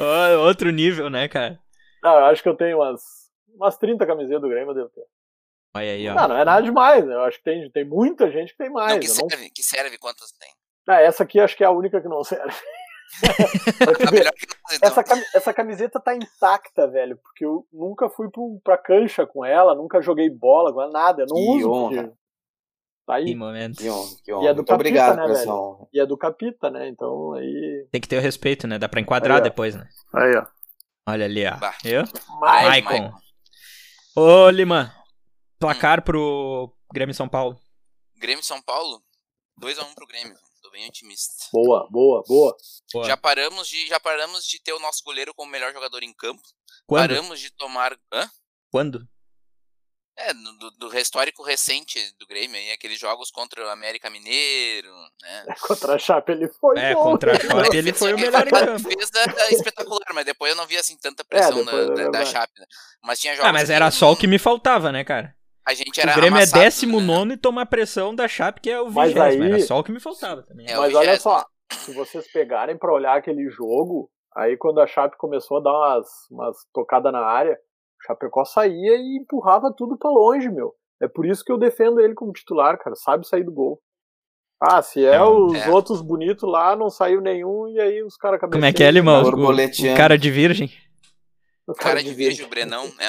Outro 0.46 0.70
nível, 0.70 1.08
né, 1.08 1.28
cara? 1.28 1.58
Não, 2.02 2.18
eu 2.18 2.24
acho 2.26 2.42
que 2.42 2.48
eu 2.48 2.56
tenho 2.56 2.78
umas, 2.78 3.00
umas 3.54 3.76
30 3.78 4.04
camisetas 4.06 4.42
do 4.42 4.48
Grêmio, 4.48 4.70
eu 4.70 4.74
devo 4.74 4.88
ter. 4.90 5.04
Olha 5.76 5.92
aí, 5.92 6.08
ó. 6.08 6.14
Não, 6.14 6.28
não 6.28 6.36
é 6.36 6.44
nada 6.44 6.62
demais? 6.62 7.04
Eu 7.04 7.22
acho 7.24 7.38
que 7.38 7.44
tem, 7.44 7.70
tem 7.70 7.84
muita 7.84 8.30
gente 8.30 8.52
que 8.52 8.58
tem 8.58 8.70
mais. 8.70 8.92
não, 8.92 9.00
que 9.00 9.08
não- 9.08 9.28
serve, 9.30 9.50
que 9.50 9.62
serve 9.62 9.98
quantas 9.98 10.32
tem. 10.32 10.48
Ah, 10.88 11.00
essa 11.00 11.22
aqui 11.24 11.40
acho 11.40 11.56
que 11.56 11.64
é 11.64 11.66
a 11.66 11.70
única 11.70 12.00
que 12.00 12.08
não 12.08 12.22
serve. 12.24 12.54
Pra 13.78 13.94
que 13.94 14.02
então. 14.74 14.88
Essa, 14.88 15.04
essa 15.34 15.54
camiseta 15.54 16.00
tá 16.00 16.14
intacta, 16.14 16.88
velho, 16.88 17.16
porque 17.22 17.44
eu 17.44 17.64
nunca 17.72 18.08
fui 18.08 18.28
pro, 18.30 18.60
pra 18.64 18.76
cancha 18.76 19.24
com 19.26 19.44
ela, 19.44 19.74
nunca 19.76 20.02
joguei 20.02 20.28
bola 20.28 20.72
com 20.72 20.82
ela, 20.82 20.90
nada. 20.90 21.22
Eu 21.22 21.26
não 21.28 21.36
Que 21.36 21.42
uso. 21.64 21.70
honra. 21.72 22.02
porque- 22.02 22.16
Tá 23.06 23.14
Que 23.14 23.28
aí. 23.28 23.34
momento. 23.36 23.76
Que 23.78 23.88
honra, 23.88 24.08
que 24.24 24.30
E 24.32 24.34
honra. 24.34 24.48
é 24.48 24.52
do 24.52 24.56
Muito 24.56 24.66
Capita, 24.68 24.74
obrigado 24.74 25.16
né, 25.16 25.26
velho? 25.34 25.50
honra. 25.52 25.86
E 25.92 26.00
é 26.00 26.06
do 26.06 26.16
Capita, 26.18 26.70
né? 26.70 26.88
Então 26.88 27.34
aí. 27.34 27.86
Tem 27.92 28.00
que 28.00 28.08
ter 28.08 28.18
o 28.18 28.20
respeito, 28.20 28.66
né? 28.66 28.78
Dá 28.80 28.88
pra 28.88 29.00
enquadrar 29.00 29.36
Aí, 29.36 29.42
depois, 29.44 29.76
né? 29.76 29.86
Aí, 30.12 30.36
ó. 30.36 30.44
Olha 31.08 31.24
ali, 31.24 31.46
ó. 31.46 31.56
Bah. 31.56 31.74
Eu? 31.84 32.02
Maicon. 32.40 33.12
Ô, 34.16 34.50
Lima. 34.50 34.92
Placar 35.58 36.02
pro 36.02 36.72
Grêmio 36.92 37.14
São 37.14 37.28
Paulo. 37.28 37.58
Grêmio 38.16 38.44
São 38.44 38.60
Paulo, 38.62 39.02
2x1 39.60 39.94
pro 39.94 40.06
Grêmio. 40.06 40.36
tô 40.62 40.70
bem 40.70 40.86
otimista. 40.88 41.32
Boa, 41.52 41.86
boa, 41.90 42.22
boa. 42.26 42.56
Boa. 42.92 43.06
Já 43.06 43.16
paramos 43.16 43.68
de 43.68 43.86
já 43.86 44.00
paramos 44.00 44.44
de 44.46 44.60
ter 44.62 44.72
o 44.72 44.80
nosso 44.80 45.02
goleiro 45.04 45.34
como 45.34 45.50
melhor 45.50 45.72
jogador 45.72 46.02
em 46.02 46.12
campo. 46.12 46.42
Quando? 46.86 47.08
Paramos 47.08 47.40
de 47.40 47.50
tomar, 47.50 47.96
hã? 48.12 48.30
Quando? 48.70 49.06
É, 50.18 50.32
do, 50.32 50.70
do 50.78 50.98
histórico 50.98 51.42
recente 51.42 52.00
do 52.18 52.26
Grêmio, 52.26 52.56
aí, 52.56 52.70
aqueles 52.72 52.98
jogos 52.98 53.30
contra 53.30 53.62
o 53.66 53.68
América 53.68 54.08
Mineiro, 54.08 54.90
né? 55.20 55.44
Contra 55.60 55.94
a 55.94 55.98
Chape 55.98 56.32
ele 56.32 56.48
foi 56.48 56.78
É, 56.78 56.94
bom. 56.94 57.02
contra 57.02 57.36
a? 57.36 57.38
Chape 57.38 57.76
ele 57.76 57.92
foi 57.92 58.14
o 58.14 58.18
melhor 58.18 58.46
em 58.46 58.50
campo. 58.50 58.88
defesa 58.88 59.24
espetacular, 59.50 60.14
mas 60.14 60.24
depois 60.24 60.50
eu 60.52 60.56
não 60.56 60.66
vi 60.66 60.78
assim 60.78 60.96
tanta 60.96 61.22
pressão 61.22 61.62
depois 61.62 61.84
é 61.90 61.94
da, 61.94 62.02
da, 62.04 62.10
da. 62.20 62.24
Chape. 62.24 62.58
né? 62.58 62.66
Mas 63.02 63.18
tinha 63.20 63.34
jogos 63.36 63.50
Ah, 63.50 63.52
mas 63.52 63.68
era 63.68 63.90
só 63.90 64.10
o 64.10 64.16
que 64.16 64.26
me 64.26 64.38
faltava, 64.38 64.90
né, 64.90 65.04
cara? 65.04 65.35
A 65.66 65.74
gente 65.74 66.00
era 66.00 66.12
O 66.12 66.14
Grêmio 66.14 66.38
é 66.38 66.42
amassado, 66.42 66.62
19 66.64 67.32
e 67.32 67.36
toma 67.36 67.62
a 67.62 67.66
pressão 67.66 68.14
da 68.14 68.28
Chape, 68.28 68.60
que 68.60 68.70
é 68.70 68.80
o 68.80 68.90
Mas 68.90 69.12
vigésimo. 69.12 69.44
aí- 69.44 69.50
Era 69.52 69.60
só 69.60 69.78
o 69.78 69.84
que 69.84 69.92
me 69.92 70.00
faltava 70.00 70.42
também. 70.42 70.66
É, 70.68 70.78
o 70.78 70.82
Mas 70.82 70.94
olha 70.94 71.18
só, 71.18 71.44
se 71.72 71.92
vocês 71.92 72.30
pegarem 72.32 72.76
pra 72.78 72.92
olhar 72.92 73.16
aquele 73.16 73.48
jogo, 73.50 74.08
aí 74.36 74.56
quando 74.56 74.80
a 74.80 74.86
Chape 74.86 75.16
começou 75.18 75.58
a 75.58 75.60
dar 75.60 75.72
umas, 75.72 76.06
umas 76.30 76.56
tocadas 76.72 77.12
na 77.12 77.24
área, 77.24 77.52
o 77.54 78.06
Chapecó 78.06 78.44
saía 78.44 78.96
e 78.96 79.18
empurrava 79.20 79.72
tudo 79.76 79.98
pra 79.98 80.10
longe, 80.10 80.48
meu. 80.48 80.72
É 81.02 81.08
por 81.08 81.26
isso 81.26 81.44
que 81.44 81.52
eu 81.52 81.58
defendo 81.58 82.00
ele 82.00 82.14
como 82.14 82.32
titular, 82.32 82.78
cara. 82.78 82.94
Sabe 82.96 83.26
sair 83.26 83.42
do 83.44 83.52
gol. 83.52 83.80
Ah, 84.58 84.80
se 84.80 85.04
é, 85.04 85.16
É, 85.16 85.22
os 85.22 85.54
é. 85.54 85.68
outros 85.70 86.00
bonitos 86.00 86.48
lá, 86.50 86.74
não 86.74 86.88
saiu 86.88 87.20
nenhum 87.20 87.68
e 87.68 87.78
aí 87.78 88.02
os 88.02 88.16
caras 88.16 88.40
Como 88.40 88.64
é 88.64 88.72
que 88.72 88.82
é, 88.82 88.90
Limão? 88.90 89.22
O, 89.22 89.28
o 89.52 89.96
cara 89.96 90.16
de 90.16 90.30
virgem? 90.30 90.70
O 91.66 91.74
Cara 91.74 92.00
de 92.02 92.14
virgem, 92.14 92.46
o 92.46 92.48
Brenão, 92.48 92.86
né? 92.94 93.08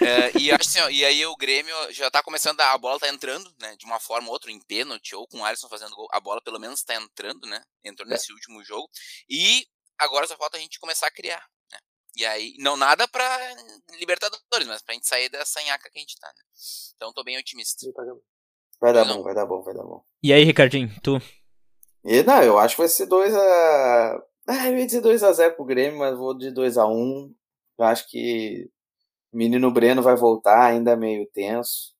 É, 0.00 0.38
e, 0.38 0.50
acho 0.50 0.68
assim, 0.68 0.80
ó, 0.80 0.90
e 0.90 1.04
aí 1.04 1.24
o 1.24 1.36
Grêmio 1.36 1.74
já 1.92 2.10
tá 2.10 2.20
começando, 2.22 2.60
a 2.60 2.72
a 2.72 2.78
bola 2.78 2.98
tá 2.98 3.08
entrando, 3.08 3.48
né? 3.60 3.76
De 3.76 3.84
uma 3.84 4.00
forma 4.00 4.26
ou 4.26 4.32
outra, 4.32 4.50
em 4.50 4.58
pênalti, 4.60 5.14
ou 5.14 5.26
com 5.28 5.38
o 5.38 5.44
Alisson 5.44 5.68
fazendo 5.68 5.94
gol. 5.94 6.08
A 6.10 6.18
bola 6.18 6.42
pelo 6.42 6.58
menos 6.58 6.82
tá 6.82 6.94
entrando, 6.96 7.46
né? 7.46 7.62
Entrou 7.84 8.08
nesse 8.08 8.32
último 8.32 8.64
jogo. 8.64 8.88
E 9.28 9.64
agora 9.96 10.26
só 10.26 10.36
falta 10.36 10.56
a 10.56 10.60
gente 10.60 10.80
começar 10.80 11.06
a 11.06 11.12
criar, 11.12 11.44
né? 11.70 11.78
E 12.16 12.26
aí, 12.26 12.54
não 12.58 12.76
nada 12.76 13.06
pra 13.06 13.38
Libertadores, 13.98 14.66
mas 14.66 14.82
pra 14.82 14.94
gente 14.94 15.06
sair 15.06 15.28
dessa 15.28 15.62
nhaca 15.62 15.88
que 15.88 15.98
a 15.98 16.00
gente 16.00 16.18
tá, 16.18 16.26
né? 16.26 16.42
Então 16.96 17.12
tô 17.12 17.22
bem 17.22 17.38
otimista. 17.38 17.86
Vai 18.80 18.92
dar 18.92 19.04
Não. 19.04 19.18
bom, 19.18 19.22
vai 19.22 19.34
dar 19.34 19.46
bom, 19.46 19.62
vai 19.62 19.74
dar 19.74 19.84
bom. 19.84 20.04
E 20.20 20.32
aí, 20.32 20.42
Ricardinho, 20.42 20.92
tu? 21.04 21.22
E, 22.04 22.24
não, 22.24 22.42
eu 22.42 22.58
acho 22.58 22.74
que 22.74 22.80
vai 22.80 22.88
ser 22.88 23.06
2 23.06 23.32
a. 23.32 24.22
Ah, 24.48 24.68
eu 24.68 24.76
ia 24.76 24.86
dizer 24.86 25.00
2x0 25.02 25.54
pro 25.54 25.64
Grêmio, 25.64 26.00
mas 26.00 26.18
vou 26.18 26.36
de 26.36 26.50
2x1. 26.50 27.32
Eu 27.78 27.84
acho 27.84 28.08
que 28.08 28.68
o 29.32 29.36
menino 29.36 29.70
Breno 29.70 30.02
vai 30.02 30.14
voltar 30.16 30.64
ainda 30.66 30.96
meio 30.96 31.26
tenso. 31.32 31.92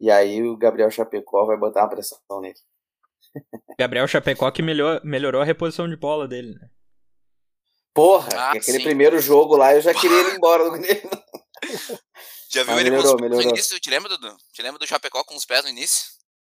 E 0.00 0.10
aí 0.10 0.42
o 0.42 0.56
Gabriel 0.56 0.90
Chapecó 0.90 1.44
vai 1.44 1.56
botar 1.56 1.82
uma 1.82 1.88
pressão 1.90 2.18
nele. 2.40 2.58
Gabriel 3.78 4.06
Chapecó 4.06 4.50
que 4.50 4.62
melhor, 4.62 5.00
melhorou 5.04 5.40
a 5.42 5.44
reposição 5.44 5.88
de 5.88 5.96
bola 5.96 6.26
dele, 6.28 6.54
né? 6.54 6.68
Porra, 7.92 8.28
Ah, 8.36 8.52
que 8.52 8.58
aquele 8.58 8.78
sim. 8.78 8.84
primeiro 8.84 9.18
jogo 9.18 9.56
lá 9.56 9.74
eu 9.74 9.80
já 9.80 9.92
queria 9.92 10.16
ele 10.20 10.30
ir 10.30 10.36
embora 10.36 10.64
do 10.64 10.70
Grêmio. 10.72 11.10
Já 12.50 12.62
viu 12.62 12.72
Mas 12.72 12.80
ele 12.80 12.90
melhorou, 12.90 13.10
com 13.10 13.16
os 13.16 13.20
pés 13.20 13.30
no 13.30 13.36
melhorou. 13.36 13.50
início? 13.56 13.78
Te 13.80 13.90
lembra, 13.90 14.08
Dudu? 14.08 14.34
Te 14.54 14.62
lembra 14.62 14.78
do 14.78 14.86
Chapecó 14.86 15.22
com 15.24 15.34
os 15.36 15.44
pés 15.44 15.64
no 15.64 15.68
início? 15.68 16.06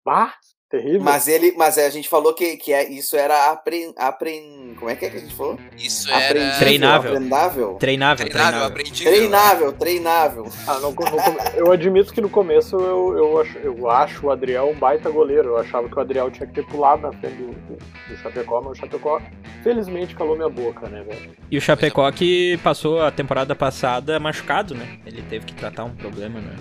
Ah, 0.09 0.35
terrível. 0.71 1.01
Mas 1.03 1.27
ele, 1.29 1.53
mas 1.57 1.77
a 1.77 1.91
gente 1.91 2.09
falou 2.09 2.33
que, 2.33 2.57
que 2.57 2.73
é, 2.73 2.89
isso 2.89 3.17
era 3.17 3.51
apren, 3.51 3.93
apren, 3.97 4.75
como 4.79 4.91
é 4.91 4.95
que 4.97 5.05
é 5.07 5.11
que 5.11 5.17
a 5.17 5.21
gente 5.21 5.35
falou? 5.35 5.59
Isso 5.77 6.09
era. 6.11 6.27
Aprendível, 6.27 6.59
Treinável. 6.59 7.11
Treinável, 7.13 7.77
Treinável, 7.79 8.27
treinável. 8.27 8.71
Treinável, 8.95 9.73
treinável. 9.73 10.47
Ah, 10.67 10.75
no- 10.79 10.91
no 10.91 10.95
come- 10.95 11.39
eu 11.57 11.73
admito 11.73 12.13
que 12.15 12.21
no 12.21 12.31
começo 12.31 12.77
eu, 12.77 13.17
eu, 13.19 13.41
acho, 13.41 13.59
eu 13.59 13.91
acho 13.91 14.27
o 14.27 14.31
Adriel 14.31 14.71
um 14.71 14.75
baita 14.79 15.11
goleiro. 15.11 15.49
Eu 15.51 15.59
achava 15.59 15.89
que 15.89 15.97
o 15.97 16.01
Adriel 16.01 16.31
tinha 16.31 16.47
que 16.47 16.55
ter 16.55 16.65
pulado 16.67 17.03
na 17.03 17.13
frente 17.13 17.35
do, 17.37 17.49
do, 17.53 17.77
do 18.09 18.17
Chapecó, 18.23 18.61
mas 18.63 18.73
o 18.73 18.81
Chapecó 18.81 19.21
felizmente 19.63 20.15
calou 20.15 20.37
minha 20.37 20.49
boca, 20.49 20.89
né, 20.89 21.03
velho? 21.03 21.31
E 21.51 21.59
o 21.59 21.61
Chapecó 21.61 22.11
que 22.13 22.59
passou 22.63 23.03
a 23.03 23.11
temporada 23.11 23.55
passada 23.55 24.19
machucado, 24.21 24.75
né? 24.75 24.99
Ele 25.05 25.21
teve 25.23 25.45
que 25.47 25.55
tratar 25.55 25.85
um 25.85 25.95
problema, 25.95 26.41
né? 26.41 26.55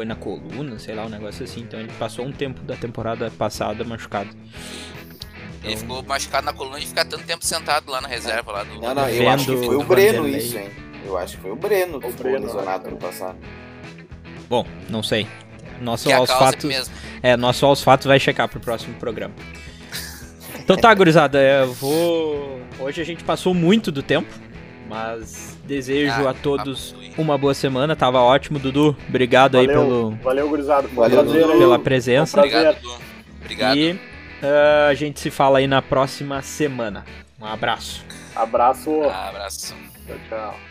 Que 0.00 0.04
foi 0.04 0.04
na 0.06 0.14
coluna, 0.16 0.78
sei 0.78 0.94
lá, 0.94 1.04
um 1.04 1.08
negócio 1.10 1.44
assim. 1.44 1.60
Então 1.60 1.78
ele 1.78 1.92
passou 1.98 2.24
um 2.24 2.32
tempo 2.32 2.62
da 2.62 2.74
temporada 2.74 3.30
passada 3.30 3.84
machucado. 3.84 4.30
Ele 5.62 5.76
ficou 5.76 6.02
machucado 6.02 6.46
na 6.46 6.54
coluna 6.54 6.80
de 6.80 6.86
ficar 6.86 7.04
tanto 7.04 7.24
tempo 7.24 7.44
sentado 7.44 7.90
lá 7.90 8.00
na 8.00 8.08
reserva 8.08 8.50
lá 8.50 8.62
do. 8.64 8.80
Não, 8.80 8.94
não, 8.94 9.08
eu 9.08 9.18
Vendo 9.18 9.28
acho 9.28 9.44
que 9.44 9.66
foi 9.66 9.76
o 9.76 9.84
Breno 9.84 10.22
Vanderlei. 10.22 10.40
isso, 10.40 10.58
hein? 10.58 10.70
Eu 11.04 11.18
acho 11.18 11.36
que 11.36 11.42
foi 11.42 11.50
o 11.50 11.56
Breno 11.56 12.00
que 12.00 12.06
O 12.06 12.10
ficou 12.10 12.30
Breno, 12.30 12.46
lesionado 12.46 12.84
né? 12.84 12.90
no 12.90 12.96
passado. 12.96 13.38
Bom, 14.48 14.66
não 14.88 15.02
sei. 15.02 15.26
Nosso 15.80 16.06
que 16.06 16.12
é 16.12 16.16
aos 16.16 16.30
fatos. 16.30 16.64
mesmo. 16.64 16.94
É, 17.22 17.36
nosso 17.36 17.66
aos 17.66 17.82
fatos 17.82 18.06
vai 18.06 18.18
checar 18.18 18.48
pro 18.48 18.58
próximo 18.60 18.94
programa. 18.94 19.34
Então 20.58 20.76
tá, 20.76 20.94
gurizada, 20.94 21.38
eu 21.42 21.72
vou. 21.74 22.60
Hoje 22.78 23.02
a 23.02 23.04
gente 23.04 23.22
passou 23.24 23.52
muito 23.52 23.92
do 23.92 24.02
tempo, 24.02 24.32
mas 24.88 25.58
desejo 25.70 26.26
Ah, 26.26 26.30
a 26.30 26.34
todos 26.34 26.92
papo 26.92 27.22
uma 27.22 27.38
boa 27.38 27.54
semana. 27.54 27.94
Tava 27.94 28.20
ótimo, 28.20 28.58
Dudu. 28.58 28.96
Obrigado 29.08 29.56
aí 29.56 29.66
Valeu, 29.66 29.82
pelo, 29.82 30.10
valeu, 30.22 30.48
um 30.48 30.94
Valeu, 30.94 31.22
prazer 31.22 31.40
Dudu. 31.42 31.52
aí. 31.52 31.58
pela 31.58 31.78
presença. 31.78 32.40
Prazer. 32.40 32.56
Obrigado, 32.58 32.82
Dudu. 32.82 33.02
Obrigado. 33.40 33.76
E 33.76 34.00
ah, 34.42 34.88
a 34.88 34.94
gente 34.94 35.20
se 35.20 35.30
fala 35.30 35.58
aí 35.58 35.66
na 35.66 35.80
próxima 35.80 36.42
semana. 36.42 37.04
Um 37.40 37.46
abraço. 37.46 38.04
Abraço. 38.34 39.02
Abraço. 39.04 39.74
Tchau, 40.06 40.16
tchau. 40.28 40.69